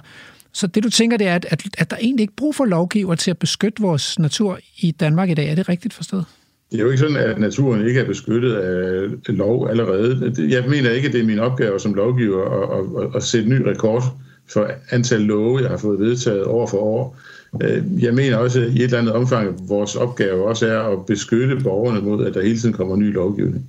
så 0.52 0.66
det 0.66 0.82
du 0.84 0.90
tænker, 0.90 1.16
det 1.16 1.26
er, 1.26 1.34
at, 1.34 1.46
at, 1.50 1.62
at 1.78 1.90
der 1.90 1.96
egentlig 1.96 2.22
ikke 2.22 2.32
er 2.32 2.36
brug 2.36 2.54
for 2.54 2.64
lovgiver 2.64 3.14
til 3.14 3.30
at 3.30 3.38
beskytte 3.38 3.82
vores 3.82 4.18
natur 4.18 4.58
i 4.78 4.90
Danmark 4.90 5.30
i 5.30 5.34
dag. 5.34 5.50
Er 5.50 5.54
det 5.54 5.68
rigtigt 5.68 5.94
forstået? 5.94 6.24
Det 6.70 6.78
er 6.78 6.82
jo 6.82 6.90
ikke 6.90 6.98
sådan, 6.98 7.16
at 7.16 7.38
naturen 7.38 7.86
ikke 7.86 8.00
er 8.00 8.04
beskyttet 8.04 8.54
af 8.54 9.08
lov 9.28 9.68
allerede. 9.68 10.34
Jeg 10.50 10.64
mener 10.68 10.90
ikke, 10.90 11.08
at 11.08 11.12
det 11.12 11.20
er 11.20 11.26
min 11.26 11.38
opgave 11.38 11.80
som 11.80 11.94
lovgiver 11.94 12.42
at, 12.44 13.04
at, 13.04 13.16
at 13.16 13.22
sætte 13.22 13.48
ny 13.48 13.62
rekord 13.62 14.02
for 14.52 14.70
antal 14.90 15.20
love, 15.20 15.60
jeg 15.62 15.70
har 15.70 15.76
fået 15.76 16.00
vedtaget 16.00 16.44
år 16.44 16.66
for 16.66 16.78
år. 16.78 17.16
Øh, 17.62 18.02
jeg 18.02 18.14
mener 18.14 18.36
også 18.36 18.60
i 18.60 18.76
et 18.76 18.82
eller 18.82 18.98
andet 18.98 19.14
omfang, 19.14 19.48
at 19.48 19.54
vores 19.68 19.96
opgave 19.96 20.48
også 20.48 20.66
er 20.66 20.80
at 20.80 21.06
beskytte 21.06 21.60
borgerne 21.62 22.00
mod, 22.00 22.26
at 22.26 22.34
der 22.34 22.42
hele 22.42 22.58
tiden 22.58 22.74
kommer 22.74 22.96
ny 22.96 23.12
lovgivning. 23.12 23.66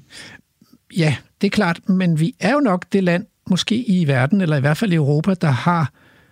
Ja, 0.97 1.15
det 1.41 1.47
er 1.47 1.51
klart, 1.51 1.89
men 1.89 2.19
vi 2.19 2.35
er 2.39 2.53
jo 2.53 2.59
nok 2.59 2.85
det 2.93 3.03
land, 3.03 3.25
måske 3.49 3.75
i 3.75 4.07
verden, 4.07 4.41
eller 4.41 4.57
i 4.57 4.59
hvert 4.59 4.77
fald 4.77 4.91
i 4.91 4.95
Europa, 4.95 5.33
der 5.33 5.49
har 5.49 5.91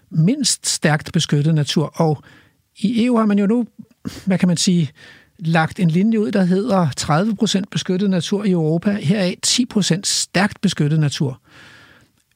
mindst 0.10 0.68
stærkt 0.68 1.14
beskyttet 1.14 1.56
natur. 1.56 1.92
Og 1.96 2.24
i 2.78 3.06
EU 3.06 3.18
har 3.18 3.26
man 3.26 3.40
jo 3.40 3.46
nu, 3.46 3.66
hvad 4.26 4.38
kan 4.38 4.48
man 4.48 4.58
sige, 4.58 4.92
lagt 5.40 5.80
en 5.80 5.90
linje 5.90 6.20
ud, 6.20 6.32
der 6.32 6.44
hedder 6.44 6.88
30% 7.62 7.64
beskyttet 7.72 8.10
natur 8.10 8.44
i 8.44 8.52
Europa, 8.52 8.92
heraf 8.92 9.36
10% 9.48 10.00
stærkt 10.04 10.62
beskyttet 10.62 11.00
natur. 11.00 11.42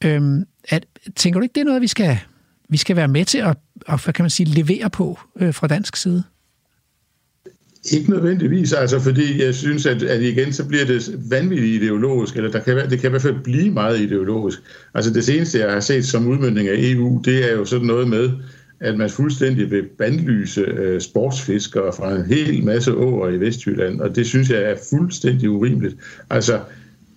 Øhm, 0.04 0.44
at, 0.68 0.86
tænker 1.16 1.40
du 1.40 1.42
ikke, 1.42 1.52
det 1.52 1.60
er 1.60 1.64
noget, 1.64 1.82
vi 1.82 1.86
skal 1.86 2.18
vi 2.68 2.76
skal 2.76 2.96
være 2.96 3.08
med 3.08 3.24
til 3.24 3.38
at, 3.38 3.56
og 3.86 4.04
hvad 4.04 4.14
kan 4.14 4.22
man 4.22 4.30
sige, 4.30 4.48
levere 4.48 4.90
på 4.90 5.18
øh, 5.40 5.54
fra 5.54 5.66
dansk 5.66 5.96
side? 5.96 6.22
Ikke 7.92 8.10
nødvendigvis, 8.10 8.72
altså 8.72 9.00
fordi 9.00 9.44
jeg 9.44 9.54
synes, 9.54 9.86
at, 9.86 10.02
at 10.02 10.22
igen 10.22 10.52
så 10.52 10.64
bliver 10.64 10.84
det 10.84 11.30
vanvittigt 11.30 11.82
ideologisk, 11.82 12.36
eller 12.36 12.50
der 12.50 12.60
kan 12.60 12.90
det 12.90 13.00
kan 13.00 13.08
i 13.08 13.10
hvert 13.10 13.22
fald 13.22 13.42
blive 13.44 13.70
meget 13.70 14.00
ideologisk. 14.00 14.58
Altså 14.94 15.12
det 15.12 15.24
seneste, 15.24 15.58
jeg 15.58 15.72
har 15.72 15.80
set 15.80 16.04
som 16.04 16.26
udmyndning 16.26 16.68
af 16.68 16.74
EU, 16.76 17.22
det 17.24 17.50
er 17.50 17.52
jo 17.52 17.64
sådan 17.64 17.86
noget 17.86 18.08
med, 18.08 18.30
at 18.80 18.96
man 18.98 19.10
fuldstændig 19.10 19.70
vil 19.70 19.84
bandlyse 19.98 20.60
øh, 20.60 21.00
sportsfiskere 21.00 21.92
fra 21.92 22.16
en 22.16 22.26
hel 22.26 22.64
masse 22.64 22.94
åer 22.94 23.28
i 23.28 23.40
Vestjylland, 23.40 24.00
og 24.00 24.16
det 24.16 24.26
synes 24.26 24.50
jeg 24.50 24.62
er 24.62 24.76
fuldstændig 24.90 25.50
urimeligt. 25.50 25.96
Altså, 26.30 26.60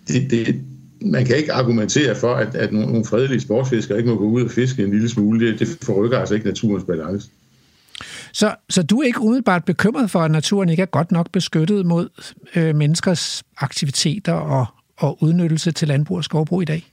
det, 0.08 0.32
det, 0.32 0.62
man 1.02 1.26
kan 1.26 1.36
ikke 1.36 1.54
argumentere 1.54 2.16
for, 2.16 2.34
at, 2.34 2.56
at 2.56 2.74
nogle 2.74 3.06
fredelige 3.06 3.40
sportsfiskere 3.40 3.98
ikke 3.98 4.10
må 4.10 4.18
gå 4.18 4.26
ud 4.26 4.44
og 4.44 4.52
fiske 4.52 4.84
en 4.84 4.92
lille 4.92 5.10
smule. 5.10 5.48
Det, 5.48 5.60
det 5.60 5.78
forrykker 5.82 6.20
altså 6.20 6.34
ikke 6.36 6.48
naturens 6.48 6.84
balance. 6.84 7.30
Så, 8.34 8.56
så 8.70 8.84
du 8.84 9.00
er 9.00 9.06
ikke 9.06 9.22
umiddelbart 9.22 9.66
bekymret 9.66 10.12
for, 10.12 10.20
at 10.20 10.32
naturen 10.32 10.70
ikke 10.70 10.82
er 10.82 10.86
godt 10.86 11.12
nok 11.12 11.32
beskyttet 11.32 11.86
mod 11.86 12.10
øh, 12.56 12.76
menneskers 12.76 13.44
aktiviteter 13.58 14.34
og, 14.34 14.66
og 14.98 15.24
udnyttelse 15.24 15.72
til 15.72 15.88
landbrug 15.88 16.18
og 16.18 16.24
skovbrug 16.24 16.62
i 16.62 16.66
dag? 16.66 16.92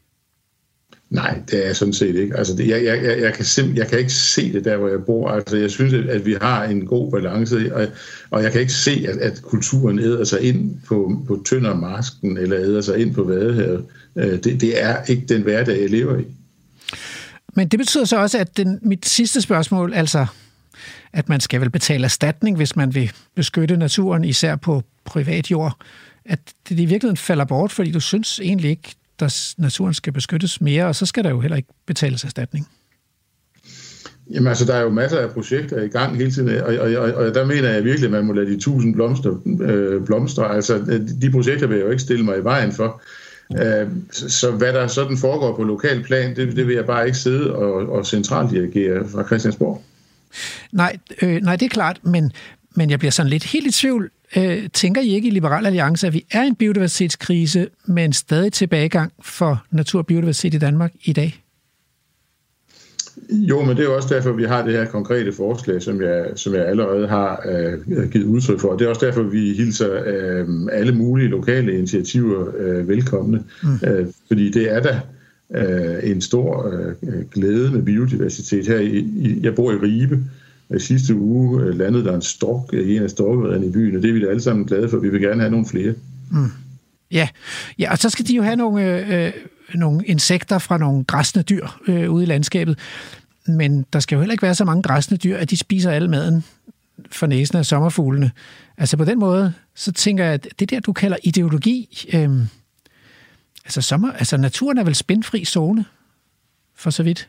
Nej, 1.15 1.39
det 1.51 1.63
er 1.63 1.67
jeg 1.67 1.77
sådan 1.77 1.95
set 1.95 2.17
ikke. 2.17 2.37
Altså, 2.37 2.57
det, 2.57 2.69
jeg, 2.69 2.85
jeg, 2.85 3.21
jeg, 3.21 3.35
kan 3.35 3.45
simp- 3.45 3.77
jeg 3.77 3.89
kan 3.89 3.99
ikke 3.99 4.13
se 4.13 4.53
det 4.53 4.65
der, 4.65 4.77
hvor 4.77 4.89
jeg 4.89 5.05
bor. 5.05 5.29
Altså, 5.29 5.57
jeg 5.57 5.71
synes, 5.71 5.95
at 6.09 6.27
vi 6.27 6.37
har 6.41 6.65
en 6.65 6.87
god 6.87 7.11
balance, 7.11 7.75
og, 7.75 7.87
og 8.31 8.43
jeg 8.43 8.53
kan 8.53 8.61
ikke 8.61 8.73
se, 8.73 9.07
at, 9.09 9.17
at 9.17 9.43
kulturen 9.43 9.99
æder 9.99 10.25
sig 10.25 10.41
ind 10.41 10.77
på, 10.87 11.23
på 11.27 11.43
Tøndermarsken, 11.47 12.39
eller 12.39 12.59
æder 12.59 12.81
sig 12.81 12.99
ind 12.99 13.15
på 13.15 13.23
Vadehavet. 13.23 13.85
Øh, 14.17 14.33
det, 14.33 14.61
det 14.61 14.83
er 14.83 15.05
ikke 15.05 15.27
den 15.27 15.43
hverdag, 15.43 15.81
jeg 15.81 15.91
lever 15.91 16.19
i. 16.19 16.25
Men 17.57 17.69
det 17.69 17.79
betyder 17.79 18.05
så 18.05 18.17
også, 18.17 18.39
at 18.39 18.57
den, 18.57 18.79
mit 18.83 19.07
sidste 19.07 19.41
spørgsmål, 19.41 19.93
altså 19.95 20.27
at 21.13 21.29
man 21.29 21.41
skal 21.41 21.61
vel 21.61 21.71
betale 21.71 22.05
erstatning, 22.05 22.57
hvis 22.57 22.77
man 22.77 22.95
vil 22.95 23.13
beskytte 23.35 23.77
naturen, 23.77 24.25
især 24.25 24.57
på 24.57 24.83
privat 25.05 25.51
jord, 25.51 25.77
at 26.25 26.39
det 26.69 26.81
i 26.81 26.85
virkeligheden 26.85 27.17
falder 27.17 27.45
bort, 27.45 27.73
fordi 27.73 27.91
du 27.91 28.01
synes 28.01 28.41
egentlig 28.41 28.71
ikke, 28.71 28.95
der 29.21 29.55
naturen 29.59 29.95
skal 29.95 30.13
beskyttes 30.13 30.61
mere, 30.61 30.87
og 30.87 30.95
så 30.95 31.07
skal 31.07 31.25
der 31.25 31.31
jo 31.31 31.41
heller 31.41 31.57
ikke 31.57 31.69
betales 31.87 32.25
erstatning. 32.25 32.69
Jamen 34.31 34.47
altså, 34.47 34.65
der 34.65 34.75
er 34.75 34.83
jo 34.83 34.91
masser 34.91 35.19
af 35.19 35.31
projekter 35.31 35.83
i 35.83 35.89
gang 35.89 36.17
hele 36.17 36.31
tiden, 36.31 36.63
og, 36.63 36.77
og, 36.77 36.93
og, 36.93 37.15
og 37.15 37.35
der 37.35 37.47
mener 37.47 37.69
jeg 37.69 37.85
virkelig, 37.85 38.07
at 38.07 38.13
man 38.13 38.25
må 38.25 38.33
lade 38.33 38.47
de 38.47 38.61
tusind 38.61 38.95
blomster 38.95 39.37
øh, 39.61 40.05
blomstre. 40.05 40.55
Altså, 40.55 40.79
de 41.21 41.31
projekter 41.31 41.67
vil 41.67 41.77
jeg 41.77 41.85
jo 41.85 41.91
ikke 41.91 42.03
stille 42.03 42.25
mig 42.25 42.39
i 42.39 42.45
vejen 42.45 42.73
for. 42.73 43.03
Øh, 43.63 43.89
så 44.13 44.51
hvad 44.51 44.73
der 44.73 44.87
sådan 44.87 45.17
foregår 45.17 45.57
på 45.57 45.63
lokal 45.63 46.03
plan, 46.03 46.37
det, 46.37 46.57
det 46.57 46.67
vil 46.67 46.75
jeg 46.75 46.87
bare 46.87 47.07
ikke 47.07 47.19
sidde 47.19 47.55
og, 47.55 47.93
og 47.93 48.07
centralt 48.07 48.51
dirigere 48.51 49.09
fra 49.09 49.27
Christiansborg. 49.27 49.83
Nej, 50.73 50.99
øh, 51.23 51.43
nej, 51.43 51.57
det 51.57 51.67
er 51.67 51.71
klart, 51.71 52.01
men, 52.03 52.33
Men 52.75 52.91
jeg 52.91 52.99
bliver 52.99 53.13
sådan 53.13 53.31
lidt 53.31 53.45
helt 53.45 53.67
i 53.67 53.71
tvivl. 53.71 54.11
Øh, 54.37 54.69
tænker 54.73 55.01
I 55.01 55.09
ikke 55.09 55.29
i 55.29 55.31
Liberal 55.31 55.67
Alliance, 55.67 56.07
at 56.07 56.15
vi 56.15 56.25
er 56.31 56.43
i 56.43 56.47
en 56.47 56.55
biodiversitetskrise, 56.55 57.69
men 57.87 58.13
stadig 58.13 58.53
tilbagegang 58.53 59.13
for 59.23 59.65
natur 59.71 59.99
og 59.99 60.07
biodiversitet 60.07 60.55
i 60.55 60.59
Danmark 60.59 60.93
i 61.05 61.13
dag? 61.13 61.45
Jo, 63.31 63.65
men 63.65 63.77
det 63.77 63.85
er 63.85 63.89
også 63.89 64.15
derfor, 64.15 64.33
vi 64.33 64.45
har 64.45 64.65
det 64.65 64.73
her 64.73 64.85
konkrete 64.85 65.33
forslag, 65.33 65.83
som 65.83 66.03
jeg, 66.03 66.27
som 66.37 66.55
jeg 66.55 66.67
allerede 66.67 67.09
har 67.09 67.43
øh, 67.49 68.11
givet 68.11 68.25
udtryk 68.25 68.61
for. 68.61 68.77
Det 68.77 68.85
er 68.85 68.89
også 68.89 69.07
derfor, 69.07 69.23
vi 69.23 69.53
hilser 69.53 70.03
øh, 70.07 70.49
alle 70.73 70.93
mulige 70.93 71.29
lokale 71.29 71.79
initiativer 71.79 72.47
øh, 72.59 72.89
velkomne. 72.89 73.43
Mm. 73.63 73.89
Øh, 73.89 74.07
fordi 74.29 74.51
det 74.51 74.73
er 74.73 74.81
da 74.81 75.01
øh, 75.55 76.11
en 76.11 76.21
stor 76.21 76.73
øh, 76.73 77.25
glæde 77.33 77.71
med 77.71 77.83
biodiversitet. 77.83 78.69
Her 78.69 78.79
i, 78.79 78.99
i, 78.99 79.41
jeg 79.43 79.55
bor 79.55 79.73
i 79.73 79.77
Ribe. 79.77 80.19
I 80.71 80.79
Sidste 80.79 81.15
uge 81.15 81.63
øh, 81.63 81.79
landede 81.79 82.05
der 82.05 82.15
en 82.15 82.23
stork 82.23 82.73
i 82.73 82.97
en 82.97 83.03
af 83.03 83.11
storkrederne 83.11 83.67
i 83.67 83.71
byen, 83.71 83.97
og 83.97 84.03
det 84.03 84.09
er 84.09 84.13
vi 84.13 84.21
da 84.21 84.27
alle 84.27 84.43
sammen 84.43 84.67
glade 84.67 84.89
for. 84.89 84.99
Vi 84.99 85.09
vil 85.09 85.21
gerne 85.21 85.41
have 85.41 85.51
nogle 85.51 85.67
flere. 85.67 85.95
Mm. 86.31 86.51
Ja. 87.11 87.29
ja, 87.79 87.91
og 87.91 87.99
så 87.99 88.11
skal 88.11 88.27
de 88.27 88.37
jo 88.37 88.43
have 88.43 88.57
nogle, 88.57 89.07
øh, 89.17 89.33
nogle 89.75 90.07
insekter 90.07 90.59
fra 90.59 90.79
nogle 90.79 91.05
græsne 91.05 91.43
dyr 91.43 91.67
øh, 91.89 92.11
ude 92.11 92.23
i 92.23 92.27
landskabet. 92.27 92.79
Men 93.47 93.87
der 93.93 94.01
skal 94.01 94.17
jo 94.17 94.21
heller 94.21 94.33
ikke 94.33 94.43
være 94.43 94.55
så 94.55 94.65
mange 94.65 94.83
græsne 94.83 95.17
dyr, 95.17 95.37
at 95.37 95.51
de 95.51 95.57
spiser 95.57 95.91
al 95.91 96.11
maden 96.11 96.45
for 97.11 97.27
næsen 97.27 97.59
af 97.59 97.67
sommerfuglene. 97.67 98.31
Altså 98.79 98.97
på 98.97 99.05
den 99.05 99.19
måde, 99.19 99.53
så 99.75 99.93
tænker 99.93 100.25
jeg, 100.25 100.35
at 100.35 100.49
det 100.59 100.71
der, 100.71 100.81
du 100.81 100.93
kalder 100.93 101.17
ideologi, 101.23 102.09
øh, 102.15 102.31
altså, 103.65 103.81
sommer, 103.81 104.13
altså 104.13 104.37
naturen 104.37 104.79
er 104.79 104.85
vel 104.85 104.95
spændfri 104.95 105.45
zone, 105.45 105.85
for 106.75 106.91
så 106.91 107.03
vidt? 107.03 107.29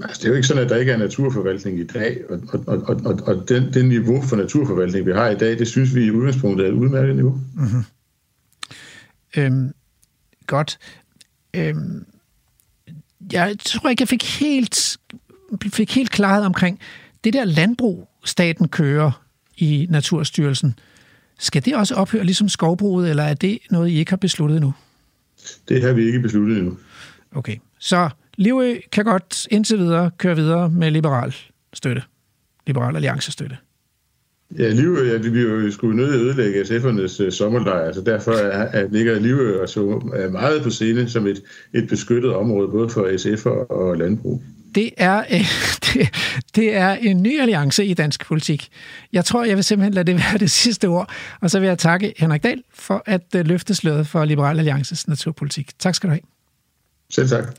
Altså, 0.00 0.18
det 0.18 0.24
er 0.24 0.28
jo 0.28 0.34
ikke 0.34 0.48
sådan, 0.48 0.62
at 0.62 0.68
der 0.68 0.76
ikke 0.76 0.92
er 0.92 0.96
naturforvaltning 0.96 1.80
i 1.80 1.86
dag, 1.86 2.20
og, 2.30 2.40
og, 2.66 2.76
og, 2.86 3.00
og, 3.04 3.18
og 3.26 3.48
den, 3.48 3.74
den 3.74 3.88
niveau 3.88 4.22
for 4.22 4.36
naturforvaltning, 4.36 5.06
vi 5.06 5.12
har 5.12 5.28
i 5.28 5.36
dag, 5.36 5.58
det 5.58 5.68
synes 5.68 5.94
vi 5.94 6.04
i 6.04 6.10
udgangspunktet 6.10 6.66
er 6.66 6.70
et 6.70 6.74
udmærket 6.74 7.16
niveau. 7.16 7.40
Mm-hmm. 7.54 7.84
Øhm, 9.36 9.72
godt. 10.46 10.78
Øhm, 11.54 12.06
jeg 13.32 13.56
tror 13.64 13.90
ikke, 13.90 14.02
jeg 14.02 14.08
fik 14.08 14.24
helt, 14.40 14.98
fik 15.72 15.94
helt 15.94 16.10
klarhed 16.10 16.46
omkring 16.46 16.80
det 17.24 17.32
der 17.32 17.44
landbrug, 17.44 18.08
staten 18.24 18.68
kører 18.68 19.22
i 19.56 19.86
Naturstyrelsen. 19.90 20.78
Skal 21.38 21.64
det 21.64 21.76
også 21.76 21.94
ophøre 21.94 22.24
ligesom 22.24 22.48
skovbruget, 22.48 23.10
eller 23.10 23.22
er 23.22 23.34
det 23.34 23.58
noget, 23.70 23.88
I 23.88 23.98
ikke 23.98 24.10
har 24.12 24.16
besluttet 24.16 24.56
endnu? 24.56 24.74
Det 25.68 25.82
har 25.82 25.92
vi 25.92 26.06
ikke 26.06 26.20
besluttet 26.20 26.58
endnu. 26.58 26.78
Okay, 27.32 27.56
så 27.78 28.10
Livø 28.38 28.76
kan 28.92 29.04
godt 29.04 29.46
indtil 29.50 29.78
videre 29.78 30.10
køre 30.18 30.36
videre 30.36 30.70
med 30.70 30.90
liberal 30.90 31.34
støtte. 31.72 32.02
Liberal 32.66 32.96
alliance 32.96 33.32
støtte. 33.32 33.56
Ja, 34.58 34.68
Livø, 34.68 35.12
ja, 35.12 35.16
vi 35.16 35.28
vil 35.28 35.42
jo 35.42 35.70
skulle 35.70 35.96
nødt 35.96 36.14
ødelægge 36.14 36.62
SF'ernes 36.62 37.24
uh, 37.24 37.32
sommerlejr, 37.32 37.92
så 37.92 38.00
derfor 38.00 38.32
er, 38.32 38.68
er, 38.72 38.88
ligger 38.88 39.18
Livø 39.18 39.62
og 39.62 39.68
så 39.68 40.10
er 40.14 40.30
meget 40.30 40.62
på 40.62 40.70
scene 40.70 41.08
som 41.08 41.26
et, 41.26 41.42
et 41.74 41.88
beskyttet 41.88 42.34
område, 42.34 42.68
både 42.68 42.88
for 42.88 43.06
SF'er 43.06 43.72
og 43.72 43.96
landbrug. 43.96 44.42
Det 44.74 44.90
er, 44.96 45.18
øh, 45.34 45.46
det, 45.94 46.08
det 46.54 46.76
er 46.76 46.90
en 46.90 47.22
ny 47.22 47.40
alliance 47.40 47.84
i 47.84 47.94
dansk 47.94 48.26
politik. 48.26 48.68
Jeg 49.12 49.24
tror, 49.24 49.44
jeg 49.44 49.56
vil 49.56 49.64
simpelthen 49.64 49.94
lade 49.94 50.12
det 50.12 50.14
være 50.14 50.38
det 50.38 50.50
sidste 50.50 50.86
ord, 50.86 51.10
og 51.40 51.50
så 51.50 51.60
vil 51.60 51.66
jeg 51.66 51.78
takke 51.78 52.14
Henrik 52.16 52.42
Dahl 52.42 52.62
for 52.74 53.02
at 53.06 53.34
uh, 53.34 53.40
løfte 53.40 53.74
sløret 53.74 54.06
for 54.06 54.24
Liberal 54.24 54.58
Alliances 54.58 55.08
naturpolitik. 55.08 55.70
Tak 55.78 55.94
skal 55.94 56.08
du 56.08 56.12
have. 56.12 56.31
Selv 57.14 57.28
tak. 57.28 57.56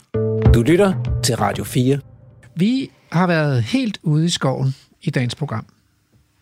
Du 0.53 0.61
lytter 0.61 1.19
til 1.23 1.35
Radio 1.35 1.63
4. 1.63 1.99
Vi 2.55 2.91
har 3.11 3.27
været 3.27 3.63
helt 3.63 3.99
ude 4.03 4.25
i 4.25 4.29
skoven 4.29 4.75
i 5.01 5.09
dagens 5.09 5.35
program. 5.35 5.65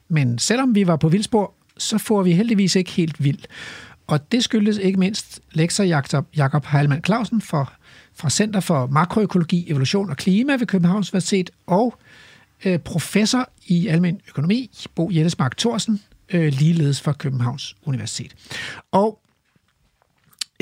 Men 0.08 0.40
selvom 0.40 0.76
vi 0.76 0.88
var 0.88 0.96
på 0.96 1.10
vildspor, 1.10 1.54
så 1.78 1.98
får 1.98 2.24
vi 2.24 2.34
heldigvis 2.34 2.76
ikke 2.76 2.92
helt 2.92 3.24
vild. 3.24 3.40
Og 4.08 4.32
det 4.32 4.44
skyldes 4.44 4.78
ikke 4.78 5.00
mindst 5.00 5.40
lektor 5.52 5.84
Jakob 6.38 6.66
Heilmann 6.66 7.04
Clausen 7.04 7.42
for, 7.42 7.74
fra 8.16 8.30
Center 8.30 8.60
for 8.60 8.88
Makroøkologi, 8.88 9.72
Evolution 9.72 10.10
og 10.10 10.18
Klima 10.18 10.56
ved 10.56 10.68
Københavns 10.68 11.14
Universitet 11.14 11.50
og 11.68 11.96
øh, 12.66 12.80
professor 12.80 13.50
i 13.68 13.88
almen 13.88 14.22
økonomi, 14.30 14.72
Bo 14.96 15.10
Jettesmark 15.14 15.58
Thorsen, 15.58 16.02
øh, 16.34 16.54
ligeledes 16.54 17.02
fra 17.02 17.12
Københavns 17.14 17.76
Universitet. 17.86 18.36
Og 18.92 19.20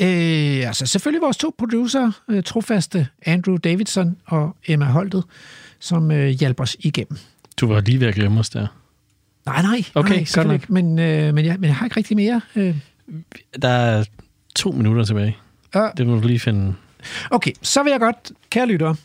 Øh, 0.00 0.66
altså 0.66 0.86
selvfølgelig 0.86 1.22
vores 1.22 1.36
to 1.36 1.54
producer, 1.58 2.10
øh, 2.28 2.42
trofaste 2.42 3.06
Andrew 3.26 3.56
Davidson 3.56 4.16
og 4.26 4.56
Emma 4.66 4.84
Holtet, 4.84 5.24
som 5.78 6.10
øh, 6.10 6.28
hjælper 6.28 6.62
os 6.64 6.76
igennem. 6.80 7.18
Du 7.56 7.66
var 7.66 7.80
lige 7.80 8.00
ved 8.00 8.06
at 8.06 8.14
glemme 8.14 8.40
os 8.40 8.50
der. 8.50 8.66
Nej, 9.46 9.62
nej. 9.62 9.84
Okay, 9.94 10.14
nej, 10.14 10.26
godt 10.34 10.46
nok. 10.46 10.70
Men, 10.70 10.98
øh, 10.98 11.34
men, 11.34 11.44
jeg, 11.44 11.56
men 11.58 11.68
jeg 11.68 11.76
har 11.76 11.86
ikke 11.86 11.96
rigtig 11.96 12.16
mere. 12.16 12.40
Øh. 12.56 12.76
Der 13.62 13.68
er 13.68 14.04
to 14.56 14.70
minutter 14.70 15.04
tilbage. 15.04 15.36
Ja. 15.74 15.88
Det 15.96 16.06
må 16.06 16.14
du 16.20 16.26
lige 16.26 16.40
finde. 16.40 16.74
Okay, 17.30 17.52
så 17.62 17.82
vil 17.82 17.90
jeg 17.90 18.00
godt, 18.00 18.32
kære 18.50 18.66
lyttere, 18.66 18.96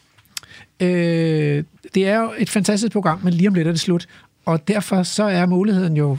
øh, 0.79 1.63
det 1.93 2.07
er 2.07 2.19
jo 2.19 2.33
et 2.37 2.49
fantastisk 2.49 2.91
program, 2.91 3.19
men 3.23 3.33
lige 3.33 3.47
om 3.47 3.53
lidt 3.53 3.67
er 3.67 3.71
det 3.71 3.79
slut. 3.79 4.07
Og 4.45 4.67
derfor 4.67 5.03
så 5.03 5.23
er 5.23 5.45
muligheden 5.45 5.97
jo 5.97 6.17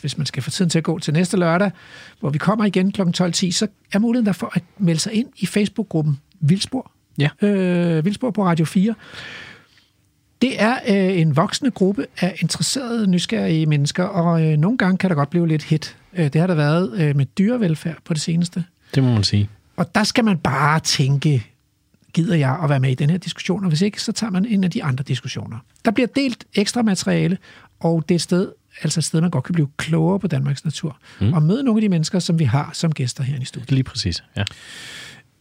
hvis 0.00 0.18
man 0.18 0.26
skal 0.26 0.42
få 0.42 0.50
tiden 0.50 0.70
til 0.70 0.78
at 0.78 0.84
gå 0.84 0.98
til 0.98 1.12
næste 1.14 1.36
lørdag, 1.36 1.70
hvor 2.20 2.30
vi 2.30 2.38
kommer 2.38 2.64
igen 2.64 2.92
kl. 2.92 3.02
12.10, 3.02 3.50
så 3.50 3.66
er 3.92 3.98
muligheden 3.98 4.26
der 4.26 4.32
for 4.32 4.52
at 4.54 4.62
melde 4.78 5.00
sig 5.00 5.12
ind 5.12 5.28
i 5.36 5.46
Facebook-gruppen 5.46 6.20
Vildspor. 6.40 6.92
Ja. 7.18 7.28
Øh, 7.42 8.04
Vildspor 8.04 8.30
på 8.30 8.44
Radio 8.44 8.64
4. 8.64 8.94
Det 10.42 10.62
er 10.62 10.78
øh, 10.88 11.20
en 11.20 11.36
voksende 11.36 11.70
gruppe 11.70 12.06
af 12.20 12.36
interesserede, 12.40 13.06
nysgerrige 13.06 13.66
mennesker, 13.66 14.04
og 14.04 14.46
øh, 14.46 14.56
nogle 14.56 14.78
gange 14.78 14.98
kan 14.98 15.10
der 15.10 15.16
godt 15.16 15.30
blive 15.30 15.48
lidt 15.48 15.64
hit. 15.64 15.96
Øh, 16.12 16.24
det 16.32 16.40
har 16.40 16.46
der 16.46 16.54
været 16.54 17.00
øh, 17.00 17.16
med 17.16 17.26
dyrevelfærd 17.26 17.96
på 18.04 18.14
det 18.14 18.22
seneste. 18.22 18.64
Det 18.94 19.02
må 19.02 19.12
man 19.12 19.24
sige. 19.24 19.48
Og 19.76 19.94
der 19.94 20.04
skal 20.04 20.24
man 20.24 20.38
bare 20.38 20.80
tænke, 20.80 21.46
gider 22.12 22.36
jeg 22.36 22.58
at 22.62 22.68
være 22.68 22.80
med 22.80 22.90
i 22.90 22.94
den 22.94 23.10
her 23.10 23.18
diskussion, 23.18 23.64
og 23.64 23.68
hvis 23.68 23.82
ikke, 23.82 24.02
så 24.02 24.12
tager 24.12 24.30
man 24.30 24.44
en 24.44 24.64
af 24.64 24.70
de 24.70 24.84
andre 24.84 25.04
diskussioner. 25.04 25.58
Der 25.84 25.90
bliver 25.90 26.06
delt 26.06 26.44
ekstra 26.54 26.82
materiale, 26.82 27.38
og 27.80 28.04
det 28.08 28.14
er 28.14 28.16
et 28.16 28.22
sted, 28.22 28.52
altså 28.82 29.00
et 29.00 29.04
sted, 29.04 29.20
man 29.20 29.30
godt 29.30 29.44
kan 29.44 29.52
blive 29.52 29.68
klogere 29.76 30.20
på 30.20 30.26
Danmarks 30.26 30.64
natur, 30.64 30.98
mm. 31.20 31.32
og 31.32 31.42
møde 31.42 31.62
nogle 31.62 31.78
af 31.78 31.82
de 31.82 31.88
mennesker, 31.88 32.18
som 32.18 32.38
vi 32.38 32.44
har 32.44 32.70
som 32.72 32.92
gæster 32.92 33.22
her 33.22 33.40
i 33.40 33.44
studiet. 33.44 33.70
Lige 33.70 33.84
præcis, 33.84 34.24
ja. 34.36 34.44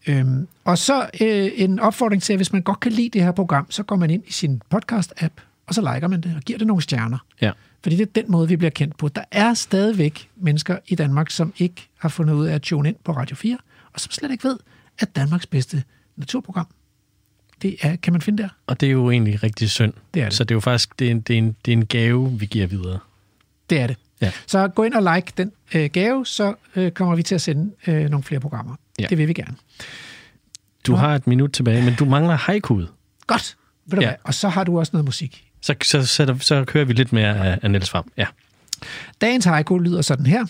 Øhm, 0.08 0.48
og 0.64 0.78
så 0.78 1.10
øh, 1.22 1.52
en 1.56 1.80
opfordring 1.80 2.24
til, 2.24 2.34
at 2.34 2.40
hvis 2.40 2.54
man 2.54 2.62
godt 2.62 2.80
kan 2.80 2.92
lide 2.92 3.10
det 3.10 3.24
her 3.24 3.32
program, 3.32 3.72
så 3.72 3.84
går 3.84 3.96
man 3.96 4.10
ind 4.10 4.24
i 4.28 4.32
sin 4.32 4.62
podcast-app, 4.76 5.34
og 5.68 5.74
så 5.74 5.94
liker 5.94 6.08
man 6.08 6.22
det, 6.22 6.34
og 6.36 6.42
giver 6.42 6.60
det 6.60 6.68
nogle 6.68 6.84
stjerner. 6.84 7.18
Ja. 7.42 7.52
Fordi 7.84 7.96
det 7.96 8.08
er 8.08 8.22
den 8.22 8.32
måde, 8.32 8.48
vi 8.48 8.56
bliver 8.56 8.72
kendt 8.72 8.98
på. 8.98 9.08
Der 9.08 9.24
er 9.32 9.54
stadigvæk 9.54 10.30
mennesker 10.36 10.78
i 10.88 10.96
Danmark, 10.96 11.30
som 11.30 11.54
ikke 11.58 11.90
har 11.98 12.10
fundet 12.10 12.34
ud 12.34 12.46
af 12.46 12.56
at 12.56 12.62
tune 12.62 12.90
ind 12.90 12.96
på 13.04 13.12
Radio 13.12 13.36
4, 13.36 13.58
og 13.94 14.00
som 14.00 14.12
slet 14.12 14.32
ikke 14.32 14.44
ved, 14.44 14.58
at 15.00 15.16
Danmarks 15.16 15.46
bedste 15.46 15.84
naturprogram, 16.16 16.68
det 17.62 17.76
er, 17.82 17.96
kan 17.96 18.14
man 18.14 18.22
finde 18.22 18.44
der. 18.44 18.50
Og 18.68 18.82
det 18.82 18.88
er 18.88 18.92
jo 18.92 19.12
egentlig 19.12 19.44
rigtig 19.44 19.70
synd. 19.70 19.94
Det 20.14 20.22
er 20.22 20.26
det. 20.26 20.34
Så 20.34 20.44
det 20.44 20.52
er 20.52 20.56
jo 20.56 20.60
faktisk 20.60 21.00
det 21.00 21.08
er 21.08 21.12
en, 21.12 21.22
det 21.22 21.34
er 21.34 21.38
en, 21.38 21.56
det 21.66 21.72
er 21.72 21.78
en 21.78 21.86
gave, 21.86 22.40
vi 22.40 22.46
giver 22.46 22.68
videre. 22.68 23.00
Det 23.70 23.80
er 23.80 23.88
det. 23.88 23.98
Ja. 24.22 24.32
Så 24.48 24.68
gå 24.68 24.84
ind 24.84 24.94
og 24.94 25.16
like 25.16 25.34
den 25.38 25.52
øh, 25.76 25.90
gave, 25.94 26.26
så 26.26 26.54
øh, 26.76 26.92
kommer 26.92 27.16
vi 27.16 27.24
til 27.24 27.36
at 27.36 27.42
sende 27.42 27.72
øh, 27.88 28.10
nogle 28.10 28.24
flere 28.24 28.42
programmer. 28.42 28.76
Ja. 29.00 29.06
Det 29.10 29.18
vil 29.18 29.28
vi 29.28 29.34
gerne. 29.34 29.56
Du 30.88 30.96
har 30.96 31.16
et 31.16 31.28
minut 31.28 31.52
tilbage, 31.52 31.86
men 31.86 31.96
du 31.96 32.06
mangler 32.06 32.36
haikuet. 32.36 32.90
Godt. 33.28 33.58
Ved 33.86 33.98
du 33.98 34.02
ja. 34.02 34.08
hvad? 34.08 34.16
Og 34.24 34.34
så 34.34 34.50
har 34.50 34.64
du 34.64 34.80
også 34.80 34.90
noget 34.94 35.06
musik. 35.06 35.44
Så, 35.62 35.76
så, 35.84 36.06
så, 36.06 36.38
så 36.40 36.66
kører 36.66 36.86
vi 36.86 36.94
lidt 36.94 37.14
mere 37.14 37.38
af, 37.48 37.60
af 37.62 37.72
Niels 37.72 37.90
Fram. 37.90 38.12
Ja. 38.18 38.26
Dagens 39.22 39.46
haiku 39.46 39.78
lyder 39.78 40.02
sådan 40.02 40.26
her. 40.26 40.46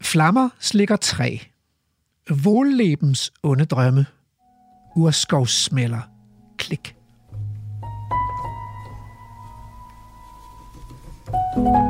Flammer 0.00 0.48
slikker 0.60 0.96
træ. 0.96 1.36
Vållebens 2.30 3.32
onde 3.42 3.64
drømme. 3.64 4.06
Urskov 4.96 5.46
smelter. 11.52 11.80
Klik. 11.80 11.89